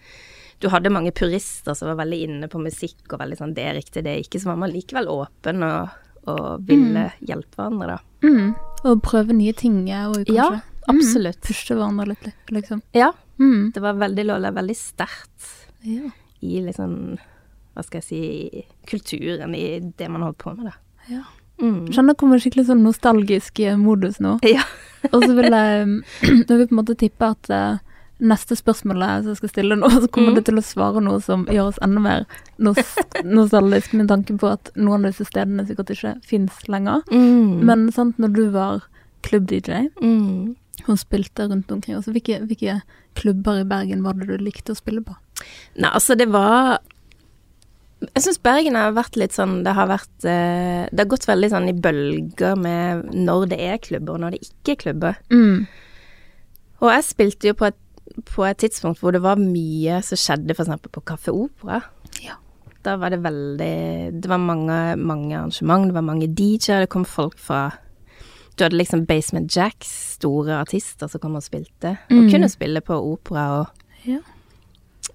du 0.60 0.68
hadde 0.68 0.88
mange 0.90 1.12
purister 1.12 1.74
som 1.74 1.88
var 1.88 1.96
veldig 2.04 2.20
inne 2.24 2.48
på 2.48 2.58
musikk 2.62 3.12
og 3.12 3.20
veldig 3.20 3.36
sånn 3.36 3.54
'det 3.54 3.64
er 3.64 3.74
riktig, 3.74 4.04
det 4.04 4.06
er 4.06 4.22
ikke', 4.22 4.40
så 4.40 4.46
var 4.46 4.56
man 4.56 4.70
likevel 4.72 5.06
åpen 5.08 5.62
og, 5.62 5.90
og 6.26 6.66
ville 6.66 7.12
hjelpe 7.20 7.56
hverandre, 7.56 7.86
da. 7.98 7.98
Mm. 8.26 8.54
Og 8.84 9.02
prøve 9.02 9.32
nye 9.34 9.52
ting 9.52 9.84
òg, 9.86 10.24
kanskje. 10.24 10.34
Ja, 10.34 10.60
absolutt. 10.88 11.36
Mm. 11.36 11.46
Pushe 11.46 11.74
hverandre 11.76 12.06
litt, 12.08 12.32
liksom. 12.50 12.82
Ja, 12.94 13.12
Mm. 13.38 13.72
det 13.74 13.82
var 13.82 13.92
veldig 13.94 14.24
lå 14.24 14.52
veldig 14.54 14.76
sterkt 14.76 15.68
Ja. 15.84 16.10
i 16.42 16.60
liksom 16.62 17.18
Hva 17.76 17.84
skal 17.84 18.00
jeg 18.00 18.04
si 18.04 18.66
Kulturen 18.86 19.54
i 19.54 19.78
det 19.80 20.08
man 20.10 20.22
holdt 20.22 20.38
på 20.38 20.56
med, 20.56 20.64
da. 20.64 20.72
ja. 21.10 21.22
Mm. 21.62 21.86
Skjønner 21.92 22.12
jeg 22.12 22.20
kommer 22.20 22.40
skikkelig 22.42 22.66
sånn 22.68 22.82
nostalgisk 22.84 23.60
i 23.64 23.70
modus 23.80 24.18
nå. 24.20 24.36
Ja. 24.44 24.64
Og 25.14 25.22
så 25.22 25.32
vil 25.36 25.52
jeg 25.54 25.86
Nå 26.48 26.56
vil 26.58 26.66
på 26.66 26.74
en 26.74 26.80
måte 26.80 26.96
tippe 26.98 27.28
at 27.32 27.50
eh, 27.54 27.78
neste 28.16 28.56
spørsmål 28.56 29.02
jeg 29.04 29.36
skal 29.38 29.50
stille 29.52 29.76
nå, 29.78 29.88
så 30.02 30.08
kommer 30.08 30.32
Mm. 30.32 30.36
det 30.40 30.44
til 30.48 30.58
å 30.60 30.64
svare 30.64 31.02
noe 31.04 31.20
som 31.20 31.44
gjør 31.52 31.68
oss 31.70 31.80
enda 31.84 32.00
mer 32.00 32.24
nos 32.58 32.80
nostalgisk, 33.38 33.92
med 33.96 34.08
tanke 34.08 34.36
på 34.40 34.48
at 34.52 34.70
noen 34.76 35.04
av 35.04 35.12
disse 35.12 35.26
stedene 35.28 35.66
sikkert 35.68 35.92
ikke 35.92 36.14
fins 36.24 36.62
lenger. 36.72 37.02
Mm. 37.12 37.60
Men 37.68 37.88
sant, 37.92 38.16
når 38.18 38.32
du 38.36 38.44
var 38.56 38.86
klubb-DJ 39.26 39.90
mm. 40.00 40.54
Hun 40.86 40.98
spilte 41.00 41.46
rundt 41.48 41.70
omkring, 41.72 41.96
altså 41.96 42.12
hvilke, 42.12 42.36
hvilke 42.46 42.80
klubber 43.16 43.62
i 43.62 43.64
Bergen 43.68 44.02
var 44.04 44.12
det 44.14 44.26
du 44.28 44.36
likte 44.44 44.74
å 44.74 44.76
spille 44.78 45.00
på? 45.04 45.14
Nei, 45.80 45.88
altså 45.88 46.14
det 46.20 46.26
var 46.32 46.78
Jeg 48.00 48.22
syns 48.26 48.38
Bergen 48.44 48.74
har 48.76 48.92
vært 48.92 49.16
litt 49.16 49.32
sånn 49.32 49.62
Det 49.64 49.72
har 49.72 49.86
vært 49.88 50.24
eh, 50.28 50.84
Det 50.92 51.00
har 51.00 51.08
gått 51.08 51.24
veldig 51.26 51.48
sånn 51.48 51.68
i 51.70 51.72
bølger 51.72 52.54
med 52.60 53.06
når 53.16 53.46
det 53.48 53.58
er 53.64 53.78
klubber, 53.80 54.12
og 54.18 54.20
når 54.20 54.34
det 54.36 54.40
ikke 54.50 54.74
er 54.74 54.80
klubber. 54.82 55.14
Mm. 55.32 55.66
Og 56.84 56.90
jeg 56.92 57.06
spilte 57.08 57.48
jo 57.48 57.54
på 57.56 57.70
et, 57.70 57.78
på 58.28 58.44
et 58.44 58.58
tidspunkt 58.60 59.00
hvor 59.00 59.16
det 59.16 59.22
var 59.24 59.40
mye 59.40 60.02
som 60.04 60.20
skjedde, 60.20 60.52
f.eks. 60.52 60.68
på 60.92 61.02
Kaffe 61.08 61.32
Opera. 61.32 61.80
Ja. 62.20 62.36
Da 62.84 62.98
var 63.00 63.10
det 63.10 63.22
veldig 63.24 64.20
Det 64.20 64.28
var 64.30 64.38
mange, 64.44 64.76
mange 65.00 65.32
arrangement, 65.38 65.88
det 65.88 65.96
var 65.96 66.04
mange 66.06 66.28
DJ-er, 66.28 66.84
det 66.84 66.90
kom 66.92 67.04
folk 67.08 67.38
fra 67.40 67.70
Du 68.56 68.62
hadde 68.64 68.76
liksom 68.78 69.06
Basement 69.08 69.48
Jacks, 69.56 69.88
store 70.20 70.60
artister 70.60 71.08
som 71.12 71.20
kom 71.20 71.34
og 71.40 71.42
spilte, 71.44 71.96
og 72.10 72.20
Mm. 72.26 72.30
kunne 72.30 72.48
spille 72.52 72.80
på 72.80 72.94
opera 72.94 73.46
og, 73.60 73.66
Ja. 74.04 74.20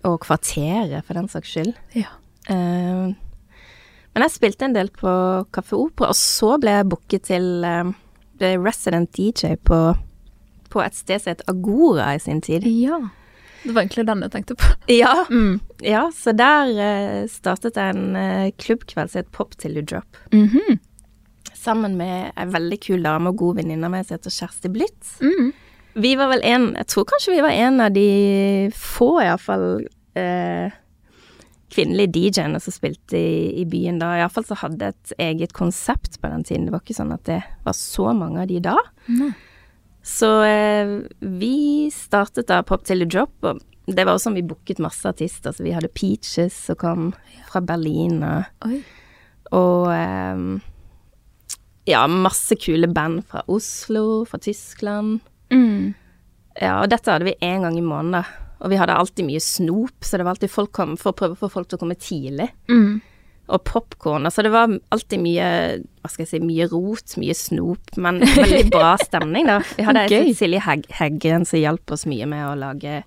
og 0.04 0.20
Kvarteret, 0.26 1.04
for 1.06 1.14
den 1.14 1.28
saks 1.30 1.48
skyld. 1.54 1.74
ja. 1.96 2.10
Eh, 2.50 3.12
men 4.14 4.26
jeg 4.26 4.34
spilte 4.34 4.66
en 4.68 4.74
del 4.76 4.90
på 4.92 5.12
Kaffe 5.56 5.78
Opera, 5.80 6.10
og 6.12 6.18
så 6.20 6.58
ble 6.60 6.74
jeg 6.80 6.90
booket 6.92 7.24
til 7.30 7.64
eh, 7.64 7.92
resident 8.60 9.12
DJ 9.16 9.56
på, 9.64 9.80
på 10.74 10.84
et 10.84 10.96
sted 10.98 11.22
som 11.22 11.32
het 11.36 11.44
Agora 11.52 12.14
i 12.16 12.20
sin 12.20 12.42
tid. 12.42 12.66
Ja. 12.68 13.00
Det 13.64 13.76
var 13.76 13.84
egentlig 13.84 14.08
den 14.10 14.24
jeg 14.26 14.32
tenkte 14.34 14.56
på. 14.58 14.72
Ja, 14.92 15.26
Mm. 15.30 15.60
ja 15.86 16.08
så 16.18 16.34
der 16.36 16.72
eh, 16.82 17.28
startet 17.30 17.78
jeg 17.78 17.96
en 17.96 18.52
klubbkveld 18.58 19.12
som 19.14 19.22
het 19.22 19.32
Pop 19.32 19.54
till 19.62 19.78
you 19.78 19.84
drop. 19.86 20.18
Mhm. 20.34 20.80
Sammen 21.62 21.94
med 21.98 22.32
ei 22.42 22.46
veldig 22.50 22.80
kul 22.82 23.04
dame 23.06 23.30
og 23.30 23.38
god 23.38 23.60
venninne 23.60 23.86
av 23.86 23.92
meg 23.94 24.08
som 24.08 24.16
heter 24.18 24.34
Kjersti 24.34 24.70
Blitz. 24.74 25.12
Mm. 25.22 25.52
Vi 26.02 26.16
var 26.18 26.32
vel 26.32 26.42
en 26.48 26.64
Jeg 26.80 26.88
tror 26.90 27.06
kanskje 27.06 27.36
vi 27.36 27.42
var 27.46 27.54
en 27.54 27.82
av 27.86 27.92
de 27.94 28.06
få, 28.74 29.10
iallfall, 29.22 29.84
eh, 30.18 30.72
kvinnelige 31.72 32.12
DJ-ene 32.18 32.60
som 32.62 32.74
spilte 32.76 33.18
i, 33.18 33.62
i 33.62 33.66
byen 33.70 34.02
da. 34.02 34.14
Iallfall 34.20 34.46
så 34.48 34.58
hadde 34.64 34.92
et 34.92 35.14
eget 35.22 35.56
konsept 35.58 36.20
på 36.22 36.32
den 36.32 36.44
tiden. 36.48 36.68
Det 36.68 36.76
var 36.76 36.84
ikke 36.84 36.98
sånn 36.98 37.16
at 37.16 37.24
det 37.30 37.40
var 37.66 37.78
så 37.78 38.12
mange 38.18 38.44
av 38.44 38.52
de 38.52 38.60
da. 38.64 38.78
Nei. 39.12 39.32
Så 40.04 40.30
eh, 40.48 40.96
vi 41.20 41.92
startet 41.94 42.50
da 42.50 42.64
Pop 42.66 42.84
Till 42.88 43.04
The 43.04 43.06
Drop, 43.06 43.36
og 43.46 43.62
det 43.86 44.06
var 44.06 44.16
også 44.16 44.30
sånn 44.30 44.40
vi 44.40 44.48
booket 44.50 44.82
masse 44.82 45.06
artister. 45.08 45.54
Så 45.54 45.66
vi 45.66 45.76
hadde 45.76 45.92
Peaches 45.94 46.58
som 46.68 46.80
kom 46.82 47.08
fra 47.52 47.62
Berlin, 47.66 48.22
og, 48.26 48.76
og 49.54 49.92
eh, 49.94 50.46
ja, 51.90 52.06
masse 52.10 52.58
kule 52.62 52.90
band 52.90 53.26
fra 53.30 53.46
Oslo, 53.52 54.24
fra 54.30 54.42
Tyskland. 54.42 55.20
Mm. 55.54 55.94
Ja, 56.60 56.82
og 56.82 56.90
dette 56.92 57.14
hadde 57.14 57.30
vi 57.30 57.38
én 57.46 57.64
gang 57.66 57.78
i 57.78 57.86
måneden. 57.86 58.26
Og 58.62 58.70
vi 58.70 58.78
hadde 58.78 58.96
alltid 58.98 59.26
mye 59.26 59.42
snop, 59.42 60.06
så 60.06 60.20
det 60.20 60.26
var 60.28 60.36
alltid 60.36 60.54
folk 60.54 60.74
kom 60.76 60.98
for 61.00 61.12
å 61.12 61.18
prøve 61.18 61.38
å 61.38 61.42
få 61.42 61.50
folk 61.50 61.72
til 61.72 61.80
å 61.80 61.82
komme 61.82 61.98
tidlig. 61.98 62.52
Mm. 62.70 63.02
Og 63.52 63.64
popkorn. 63.68 64.28
Altså 64.30 64.46
det 64.46 64.52
var 64.54 64.72
alltid 64.94 65.24
mye, 65.24 65.48
hva 66.02 66.12
skal 66.12 66.24
jeg 66.24 66.32
si, 66.32 66.42
mye 66.46 66.68
rot, 66.72 67.18
mye 67.20 67.36
snop, 67.36 67.94
men 68.02 68.22
veldig 68.38 68.68
bra 68.72 68.94
stemning, 69.02 69.50
da. 69.50 69.60
Vi 69.78 69.88
hadde 69.88 70.06
okay. 70.08 70.34
Silje 70.38 70.62
Hegg 70.66 70.86
Heggen 71.00 71.48
som 71.50 71.62
hjalp 71.62 71.96
oss 71.96 72.06
mye 72.10 72.30
med 72.30 72.46
å 72.48 72.58
lage 72.60 73.02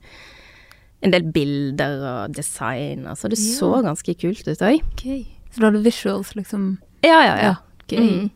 en 1.04 1.12
del 1.12 1.26
bilder 1.32 2.02
og 2.08 2.34
design. 2.36 3.06
Altså 3.10 3.30
det 3.30 3.38
så 3.38 3.76
ganske 3.84 4.16
kult 4.18 4.48
ut 4.48 4.64
òg. 4.64 4.80
Okay. 4.96 5.22
Så 5.52 5.62
du 5.62 5.68
hadde 5.68 5.84
visuals, 5.84 6.32
liksom? 6.34 6.74
Ja, 7.04 7.20
ja, 7.22 7.34
ja. 7.38 7.54
Gøy. 7.92 8.00
Mm. 8.02 8.30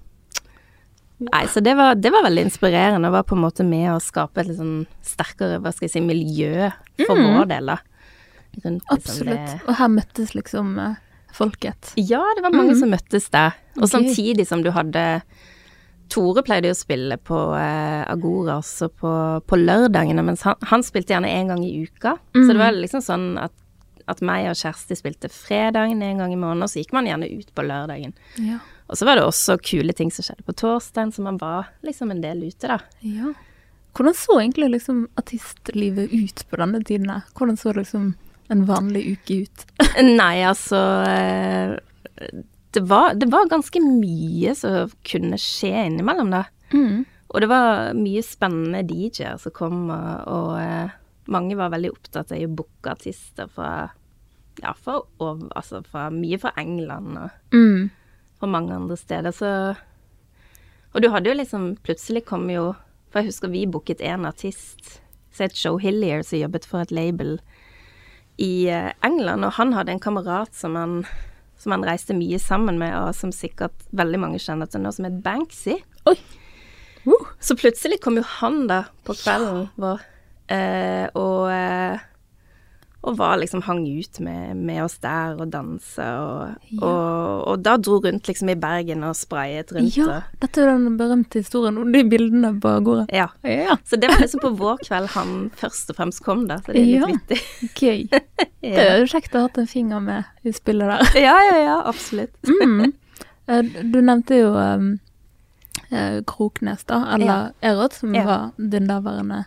Nei, 1.20 1.46
så 1.50 1.60
det 1.60 1.74
var, 1.76 1.94
det 1.98 2.12
var 2.14 2.22
veldig 2.28 2.44
inspirerende, 2.46 3.08
og 3.08 3.12
var 3.16 3.24
på 3.26 3.34
en 3.34 3.42
måte 3.42 3.64
med 3.66 3.88
å 3.90 3.98
skape 4.00 4.38
et 4.40 4.46
litt 4.52 4.58
sånn 4.60 4.86
sterkere, 5.02 5.58
hva 5.60 5.72
skal 5.74 5.88
jeg 5.88 5.96
si, 5.96 6.00
miljø 6.00 6.70
for 7.06 7.16
Mm. 7.18 7.36
vår 7.38 7.48
del, 7.48 7.66
da. 7.66 7.78
Rundt 8.64 8.82
liksom 8.82 8.96
Absolutt. 8.96 9.46
det- 9.46 9.60
Og 9.68 9.74
her 9.76 9.88
møttes 9.88 10.34
liksom 10.34 10.78
eh, 10.78 10.94
folket. 11.32 11.92
Ja, 11.96 12.22
det 12.36 12.42
var 12.42 12.50
mange 12.54 12.74
mm. 12.74 12.80
som 12.80 12.90
møttes 12.90 13.30
der. 13.30 13.52
Og 13.76 13.82
okay. 13.84 13.88
samtidig 14.14 14.46
som 14.46 14.62
du 14.62 14.70
hadde 14.70 15.22
Tore 16.08 16.40
pleide 16.42 16.70
jo 16.70 16.72
å 16.72 16.78
spille 16.78 17.18
på 17.20 17.36
eh, 17.58 18.04
Agora 18.08 18.54
også 18.62 18.88
på, 18.88 19.10
på 19.44 19.56
lørdagene, 19.60 20.22
mens 20.24 20.40
han, 20.42 20.54
han 20.62 20.80
spilte 20.82 21.12
gjerne 21.12 21.28
én 21.28 21.48
gang 21.48 21.62
i 21.66 21.82
uka. 21.84 22.14
Så 22.32 22.46
Mhm. 22.46 22.48
det 22.48 22.56
var 22.62 22.72
liksom 22.72 23.02
sånn 23.04 23.26
at, 23.42 23.52
at 24.08 24.22
meg 24.22 24.46
og 24.48 24.56
Kjersti 24.56 24.96
spilte 24.96 25.28
fredagen 25.28 26.00
en 26.02 26.16
gang 26.18 26.32
i 26.32 26.36
måneden, 26.40 26.62
og 26.64 26.70
så 26.70 26.80
gikk 26.80 26.94
man 26.94 27.04
gjerne 27.04 27.28
ut 27.28 27.52
på 27.54 27.62
lørdagen. 27.66 28.14
Ja. 28.38 28.58
Og 28.88 28.98
så 28.98 29.04
var 29.04 29.18
det 29.18 29.26
også 29.28 29.58
kule 29.60 29.92
ting 29.92 30.10
som 30.14 30.24
skjedde 30.24 30.46
på 30.46 30.54
torsdagen, 30.56 31.12
så 31.12 31.24
man 31.24 31.38
var 31.40 31.68
liksom 31.84 32.12
en 32.12 32.22
del 32.24 32.46
ute, 32.48 32.70
da. 32.70 32.80
ja. 33.04 33.34
Hvordan 33.96 34.14
så 34.14 34.36
egentlig 34.38 34.68
liksom 34.76 34.98
artistlivet 35.18 36.12
ut 36.12 36.44
på 36.50 36.58
denne 36.60 36.78
tiden? 36.86 37.08
her? 37.10 37.24
Hvordan 37.34 37.56
så 37.58 37.72
liksom 37.74 38.12
en 38.48 38.60
vanlig 38.68 39.02
uke 39.16 39.40
ut? 39.42 39.64
Nei, 40.20 40.44
altså 40.46 40.78
eh, 41.08 41.74
det 42.76 42.84
var, 42.86 43.16
det 43.18 43.26
var 43.32 43.50
ganske 43.50 43.82
mye 43.82 44.54
som 44.54 44.92
kunne 45.08 45.40
skje 45.42 45.72
innimellom, 45.88 46.30
da. 46.30 46.44
Mm. 46.70 47.02
Og 47.28 47.42
det 47.42 47.50
var 47.50 47.92
mye 47.98 48.22
spennende 48.24 48.84
DJ-er 48.86 49.40
som 49.42 49.56
kom, 49.56 49.88
og, 49.90 50.30
og 50.30 50.52
eh, 50.62 50.96
mange 51.28 51.58
var 51.58 51.74
veldig 51.74 51.92
opptatt 51.92 52.32
av 52.32 52.44
å 52.44 52.56
booke 52.60 52.92
artister 52.94 53.50
fra 53.52 53.72
ja, 54.62 54.72
fra, 54.74 54.96
over, 55.22 55.50
altså 55.56 55.82
fra, 55.86 56.08
mye 56.10 56.38
fra 56.40 56.54
England 56.58 57.18
og 57.18 57.54
Mm. 57.54 57.90
Fra 58.38 58.50
mange 58.50 58.74
andre 58.74 58.96
steder, 58.96 59.34
så 59.34 59.52
Og 60.94 61.02
du 61.02 61.10
hadde 61.10 61.28
jo 61.28 61.36
liksom 61.36 61.76
Plutselig 61.84 62.24
kom 62.24 62.48
jo 62.50 62.72
For 63.10 63.20
jeg 63.20 63.32
husker 63.32 63.52
vi 63.52 63.66
booket 63.66 64.00
en 64.00 64.24
artist 64.28 65.00
het 65.38 65.54
Joe 65.54 65.78
Hillier, 65.78 66.24
som 66.26 66.40
jobbet 66.40 66.64
for 66.66 66.82
et 66.82 66.90
label 66.90 67.36
i 68.42 68.66
eh, 68.66 68.88
England, 69.06 69.46
og 69.46 69.52
han 69.54 69.70
hadde 69.70 69.92
en 69.94 70.00
kamerat 70.02 70.50
som 70.50 70.74
han 70.74 70.96
som 71.58 71.74
han 71.74 71.86
reiste 71.86 72.14
mye 72.14 72.38
sammen 72.42 72.78
med, 72.78 72.94
og 72.94 73.14
som 73.18 73.32
sikkert 73.34 73.86
veldig 73.98 74.20
mange 74.22 74.40
kjenner 74.42 74.70
til 74.70 74.84
nå, 74.84 74.92
som 74.94 75.08
het 75.08 75.18
Banksy. 75.24 75.74
Oi. 76.10 76.14
Uh. 77.06 77.32
Så 77.42 77.56
plutselig 77.58 78.00
kom 78.04 78.18
jo 78.18 78.24
han 78.38 78.66
da 78.70 78.84
på 79.06 79.16
kvelden 79.18 79.66
vår, 79.80 80.04
eh, 80.54 81.06
og, 81.18 81.50
eh, 81.50 81.98
og 83.08 83.16
var 83.18 83.38
liksom 83.40 83.62
hang 83.66 83.80
ut 83.88 84.20
med, 84.20 84.56
med 84.68 84.82
oss 84.84 84.98
der 85.02 85.38
og 85.40 85.48
dansa, 85.52 86.06
og, 86.20 86.68
Ja. 86.70 86.78
og, 86.84 87.46
og 87.52 87.62
da 87.64 87.76
dro 87.80 87.98
rundt 88.04 88.28
liksom 88.28 88.50
i 88.52 88.56
Bergen 88.60 89.02
og 89.08 89.16
sprayet 89.16 89.72
rundt. 89.72 89.96
Ja, 89.96 90.04
Og, 90.18 90.22
dette 90.44 90.62
er 90.62 90.70
den 90.76 90.98
berømte 91.00 91.40
historien 91.42 91.78
om 91.80 91.90
de 91.92 92.04
bildene 92.04 92.52
på 92.60 92.74
gården. 92.84 93.08
ja. 93.12 93.26
Ja, 93.44 93.76
Så 93.84 93.96
det 94.00 94.10
var 94.12 94.20
liksom 94.20 94.40
på 94.44 94.52
vår 94.60 94.78
kveld 94.84 95.08
han 95.16 95.50
først 95.56 95.90
og 95.90 95.96
fremst 95.96 96.22
kom, 96.24 96.46
da, 96.48 96.60
så 96.60 96.72
det 96.72 96.82
er 96.82 96.84
litt 96.84 97.00
Ja. 97.00 97.06
vittig. 97.06 97.40
gøy. 97.74 98.08
Det 98.62 98.74
er 98.84 98.98
jo 99.00 99.06
kjekt 99.06 99.32
å 99.34 99.38
ha 99.38 99.46
hatt 99.48 99.58
en 99.58 99.66
finger 99.70 100.00
med 100.02 100.24
i 100.44 100.52
spillet 100.52 100.88
der. 100.90 101.20
ja, 101.22 101.36
ja, 101.50 101.58
ja, 101.64 101.76
absolutt. 101.88 102.34
Mm. 102.68 102.92
Eh, 103.48 103.62
Du 103.88 104.00
nevnte 104.02 104.36
jo 104.36 104.50
um, 104.52 104.98
Kroknes, 106.26 106.84
da, 106.84 106.98
eller 107.14 107.52
Erot, 107.62 107.92
som 107.96 108.14
Ja. 108.14 108.24
var 108.24 108.50
din 108.58 108.86
daværende 108.88 109.44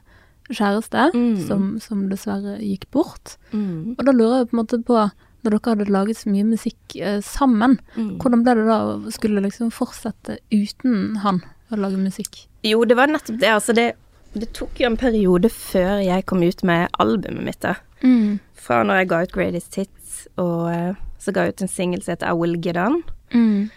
kjæreste, 0.52 1.10
Mm. 1.16 1.48
som, 1.48 1.80
som 1.80 2.06
dessverre 2.10 2.58
gikk 2.62 2.90
bort. 2.92 3.38
Mm. 3.54 3.96
Og 3.98 4.06
da 4.06 4.12
lurer 4.12 4.38
jeg 4.42 4.50
på 4.52 4.58
en 4.58 4.62
måte 4.64 4.80
på, 4.86 5.00
når 5.44 5.56
dere 5.56 5.72
hadde 5.74 5.90
laget 5.92 6.18
så 6.20 6.30
mye 6.30 6.46
musikk 6.46 6.96
eh, 7.02 7.20
sammen, 7.26 7.80
Mm. 7.98 8.18
hvordan 8.22 8.44
ble 8.46 8.56
det 8.60 8.66
da 8.68 8.80
å 8.94 9.12
skulle 9.12 9.42
liksom 9.42 9.72
fortsette 9.74 10.38
uten 10.52 11.18
han 11.24 11.42
å 11.72 11.78
lage 11.82 11.98
musikk? 11.98 12.46
Jo, 12.64 12.84
det 12.86 12.96
var 12.98 13.08
nettopp 13.08 13.40
det. 13.42 13.50
Altså, 13.50 13.74
det, 13.74 13.94
det 14.36 14.52
tok 14.54 14.78
jo 14.80 14.86
en 14.92 14.98
periode 14.98 15.50
før 15.50 16.00
jeg 16.06 16.26
kom 16.30 16.44
ut 16.44 16.64
med 16.64 16.90
albumet 17.00 17.44
mitt, 17.44 17.60
da. 17.62 17.76
Mm. 18.04 18.40
Fra 18.62 18.84
når 18.84 19.02
jeg 19.02 19.08
ga 19.10 19.22
ut 19.24 19.32
Greatest 19.34 19.76
Hits, 19.76 20.28
og 20.38 20.70
eh, 20.72 20.94
så 21.22 21.34
ga 21.34 21.44
jeg 21.48 21.56
ut 21.56 21.62
en 21.66 21.68
singel 21.72 22.02
som 22.04 22.14
heter 22.14 22.30
I 22.30 22.38
Will 22.38 22.58
Get 22.62 22.78
On. 22.78 23.02
Mm. 23.34 23.70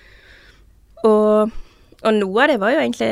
Og, 1.04 1.50
og 2.04 2.14
noe 2.18 2.42
av 2.44 2.48
det 2.52 2.60
var 2.60 2.72
jo 2.74 2.80
egentlig 2.82 3.10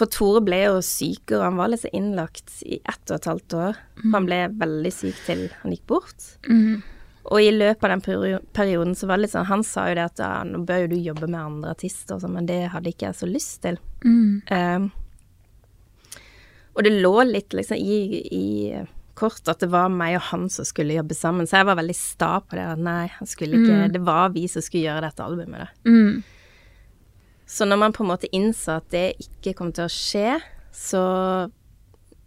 For 0.00 0.06
Tore 0.10 0.40
ble 0.44 0.58
jo 0.64 0.80
sykere, 0.82 1.44
han 1.46 1.56
var 1.60 1.68
liksom 1.72 1.90
innlagt 1.94 2.56
i 2.66 2.80
ett 2.84 3.10
og 3.10 3.16
et 3.20 3.28
halvt 3.30 3.54
år. 3.60 3.76
Mm. 4.02 4.14
han 4.14 4.26
ble 4.26 4.38
veldig 4.64 4.92
syk 4.92 5.20
til 5.26 5.46
han 5.62 5.72
gikk 5.74 5.86
bort. 5.86 6.26
Mm. 6.48 6.82
Og 7.24 7.40
i 7.40 7.50
løpet 7.54 7.84
av 7.86 7.90
den 7.94 8.02
peri- 8.04 8.42
perioden 8.52 8.94
så 8.98 9.06
var 9.08 9.16
det 9.16 9.22
litt 9.24 9.32
sånn 9.32 9.46
Han 9.48 9.62
sa 9.64 9.86
jo 9.88 9.94
det 9.96 10.02
at 10.10 10.18
ja, 10.20 10.32
nå 10.44 10.58
bør 10.68 10.82
jo 10.82 10.90
du 10.92 10.96
jobbe 11.00 11.28
med 11.30 11.40
andre 11.40 11.70
artister 11.72 12.16
og 12.18 12.20
sånn, 12.24 12.34
men 12.36 12.46
det 12.50 12.58
hadde 12.74 12.90
ikke 12.92 13.06
jeg 13.08 13.16
så 13.22 13.28
lyst 13.30 13.62
til. 13.64 13.78
Mm. 14.04 14.42
Um, 14.50 14.90
og 16.74 16.82
det 16.84 16.90
lå 17.00 17.14
litt 17.28 17.54
liksom 17.54 17.78
i, 17.78 17.96
i 18.34 18.46
kort 19.14 19.46
at 19.48 19.60
det 19.62 19.70
var 19.70 19.88
meg 19.94 20.16
og 20.18 20.24
han 20.32 20.48
som 20.50 20.66
skulle 20.66 20.96
jobbe 20.98 21.14
sammen, 21.14 21.46
så 21.46 21.60
jeg 21.60 21.68
var 21.70 21.78
veldig 21.78 21.94
sta 21.96 22.32
på 22.42 22.58
det. 22.58 22.64
At 22.74 22.80
nei, 22.82 23.06
han 23.14 23.30
skulle 23.30 23.60
ikke 23.60 23.76
Mm. 23.84 23.92
Det 23.94 24.00
var 24.04 24.32
vi 24.34 24.48
som 24.50 24.62
skulle 24.64 24.88
gjøre 24.88 25.06
dette 25.06 25.22
albumet, 25.22 25.68
da. 25.68 25.68
Så 27.46 27.66
når 27.68 27.76
man 27.80 27.92
på 27.92 28.04
en 28.04 28.10
måte 28.12 28.30
innså 28.32 28.78
at 28.80 28.86
det 28.94 29.06
ikke 29.20 29.52
kom 29.58 29.72
til 29.76 29.84
å 29.86 29.92
skje, 29.92 30.38
så 30.74 31.04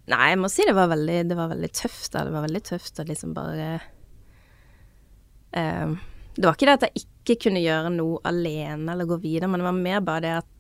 Nei, 0.08 0.30
jeg 0.32 0.38
må 0.40 0.48
si 0.48 0.64
det 0.64 0.72
var 0.78 0.88
veldig, 0.88 1.18
det 1.28 1.36
var 1.36 1.50
veldig 1.52 1.68
tøft, 1.76 2.14
da. 2.14 2.22
Det 2.24 2.32
var 2.32 2.46
veldig 2.46 2.62
tøft 2.64 3.00
å 3.02 3.04
liksom 3.10 3.34
bare 3.36 3.66
um, 5.52 5.98
Det 6.38 6.46
var 6.46 6.56
ikke 6.56 6.70
det 6.70 6.76
at 6.78 6.86
jeg 6.88 7.04
ikke 7.04 7.36
kunne 7.48 7.64
gjøre 7.64 7.92
noe 7.92 8.22
alene 8.30 8.94
eller 8.94 9.10
gå 9.10 9.18
videre, 9.24 9.50
men 9.52 9.60
det 9.60 9.68
var 9.68 9.76
mer 9.82 10.04
bare 10.06 10.24
det 10.24 10.34
at 10.38 10.54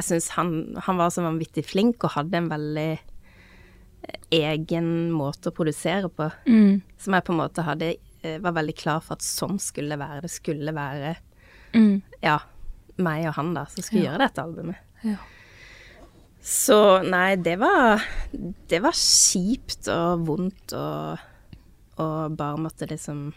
jeg 0.00 0.06
syns 0.06 0.28
han, 0.38 0.52
han 0.86 0.96
var 0.96 1.10
så 1.12 1.24
vanvittig 1.26 1.64
flink 1.68 2.06
og 2.06 2.14
hadde 2.14 2.38
en 2.38 2.48
veldig 2.48 2.86
eh, 2.94 4.20
egen 4.38 5.10
måte 5.12 5.50
å 5.50 5.56
produsere 5.56 6.08
på, 6.08 6.30
Mm. 6.48 6.80
som 6.96 7.16
jeg 7.18 7.26
på 7.26 7.34
en 7.34 7.40
måte 7.42 7.66
hadde 7.66 7.90
eh, 8.22 8.38
var 8.40 8.54
veldig 8.56 8.76
klar 8.80 9.02
for 9.04 9.18
at 9.18 9.26
sånn 9.26 9.58
skulle 9.60 9.92
det 9.92 10.00
være. 10.00 10.22
Det 10.24 10.32
skulle 10.32 10.72
være 10.76 11.16
Mm. 11.74 12.00
ja, 12.22 12.38
meg 13.04 13.26
og 13.30 13.34
han 13.38 13.54
da, 13.54 13.64
som 13.66 13.82
skulle 13.82 14.04
Ja. 14.04 14.12
gjøre 14.12 14.26
dette 14.28 14.42
albumet. 14.44 14.76
Ja. 15.04 15.16
Så 16.42 17.02
nei, 17.04 17.36
det 17.36 17.58
var 17.60 18.02
Det 18.68 18.80
var 18.80 18.92
kjipt 18.96 19.88
og 19.92 20.22
vondt 20.26 20.72
og, 20.72 21.18
og 22.00 22.36
bare 22.36 22.56
måtte 22.58 22.88
liksom 22.88 23.32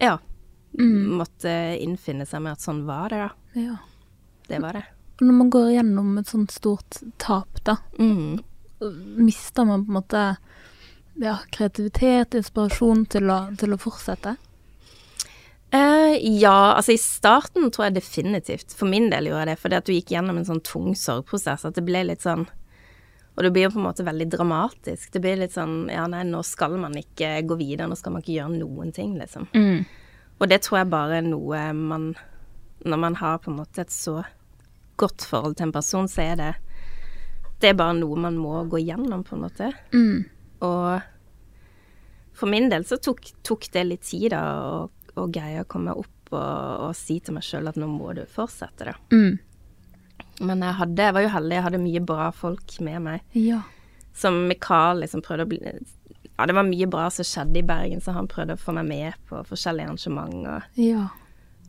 Ja. 0.00 0.18
Mm. 0.78 1.16
Måtte 1.18 1.52
innfinne 1.80 2.26
seg 2.28 2.42
med 2.44 2.52
at 2.52 2.60
sånn 2.64 2.84
var 2.86 3.08
det, 3.08 3.18
da. 3.24 3.30
ja. 3.60 3.76
Det 4.48 4.60
var 4.62 4.72
det. 4.78 4.84
Når 5.20 5.32
man 5.34 5.50
går 5.50 5.70
gjennom 5.74 6.18
et 6.18 6.26
sånt 6.30 6.50
stort 6.54 7.00
tap, 7.18 7.58
da, 7.64 7.76
Mm. 7.98 8.38
mister 9.16 9.64
man 9.66 9.84
på 9.84 9.88
en 9.90 9.94
måte 10.02 10.36
ja, 11.20 11.38
kreativitet, 11.50 12.34
inspirasjon 12.38 13.06
til 13.10 13.22
å, 13.28 13.56
til 13.58 13.74
å 13.74 13.78
fortsette? 13.78 14.36
Eh, 15.70 16.38
ja, 16.40 16.72
altså 16.72 16.94
i 16.94 17.00
starten 17.00 17.68
tror 17.70 17.88
jeg 17.88 17.98
definitivt. 17.98 18.72
For 18.76 18.88
min 18.88 19.10
del 19.12 19.28
gjorde 19.28 19.42
jeg 19.42 19.50
det, 19.50 19.58
fordi 19.60 19.78
at 19.78 19.88
du 19.88 19.92
gikk 19.92 20.14
gjennom 20.14 20.40
en 20.40 20.48
sånn 20.48 20.64
tung 20.64 20.94
sorgprosess 20.96 21.66
at 21.68 21.76
det 21.76 21.84
ble 21.84 22.06
litt 22.08 22.24
sånn 22.24 22.46
Og 23.38 23.44
det 23.44 23.50
blir 23.54 23.68
jo 23.68 23.74
på 23.76 23.78
en 23.78 23.86
måte 23.86 24.06
veldig 24.06 24.26
dramatisk. 24.32 25.12
Det 25.12 25.20
blir 25.22 25.36
litt 25.38 25.54
sånn 25.54 25.90
Ja, 25.92 26.06
nei, 26.10 26.24
nå 26.26 26.40
skal 26.46 26.78
man 26.80 26.96
ikke 26.98 27.36
gå 27.46 27.58
videre, 27.60 27.90
nå 27.90 27.98
skal 28.00 28.16
man 28.16 28.24
ikke 28.24 28.38
gjøre 28.38 28.56
noen 28.56 28.94
ting, 28.96 29.14
liksom. 29.20 29.46
Mm. 29.52 29.84
Og 30.38 30.48
det 30.48 30.62
tror 30.64 30.80
jeg 30.80 30.92
bare 30.94 31.20
er 31.20 31.28
noe 31.28 31.60
man 31.76 32.10
Når 32.86 33.04
man 33.04 33.20
har 33.20 33.38
på 33.42 33.52
en 33.52 33.60
måte 33.60 33.84
et 33.84 33.92
så 33.92 34.22
godt 34.98 35.22
forhold 35.28 35.58
til 35.58 35.68
en 35.68 35.76
person, 35.76 36.08
så 36.08 36.24
er 36.32 36.40
det 36.40 36.52
Det 37.60 37.70
er 37.70 37.78
bare 37.78 37.98
noe 37.98 38.16
man 38.16 38.38
må 38.38 38.64
gå 38.70 38.80
gjennom, 38.80 39.24
på 39.26 39.34
en 39.34 39.42
måte. 39.42 39.72
Mm. 39.92 40.24
Og 40.62 41.00
for 42.38 42.46
min 42.46 42.68
del 42.70 42.84
så 42.86 43.00
tok, 43.02 43.32
tok 43.42 43.66
det 43.74 43.82
litt 43.84 44.04
tid, 44.06 44.30
da, 44.30 44.42
å, 44.62 44.86
å 45.20 45.28
greie 45.32 45.64
å 45.64 45.68
komme 45.68 45.94
opp 45.96 46.32
og, 46.32 46.88
og 46.88 46.96
si 46.96 47.18
til 47.24 47.36
meg 47.36 47.46
sjøl 47.46 47.70
at 47.70 47.78
nå 47.80 47.88
må 47.90 48.12
du 48.16 48.24
fortsette, 48.30 48.90
da. 48.90 48.96
Mm. 49.14 49.38
Men 50.40 50.62
jeg 50.62 50.78
hadde, 50.78 51.06
jeg 51.08 51.16
var 51.16 51.24
jo 51.24 51.34
heldig, 51.34 51.56
jeg 51.56 51.66
hadde 51.66 51.82
mye 51.82 52.02
bra 52.06 52.26
folk 52.34 52.74
med 52.84 53.04
meg. 53.06 53.38
Ja. 53.38 53.62
Som 54.18 54.44
Mikael 54.50 55.02
liksom 55.04 55.22
prøvde 55.22 55.46
å 55.46 55.50
bli 55.50 55.60
Ja, 55.62 56.46
det 56.46 56.54
var 56.54 56.66
mye 56.66 56.86
bra 56.90 57.08
som 57.10 57.26
skjedde 57.26 57.60
i 57.60 57.66
Bergen, 57.66 58.02
så 58.02 58.14
han 58.14 58.30
prøvde 58.30 58.54
å 58.54 58.60
få 58.60 58.74
meg 58.76 58.86
med 58.86 59.24
på 59.30 59.40
forskjellige 59.46 59.90
arrangementer. 59.90 60.68
Ja. 60.78 61.08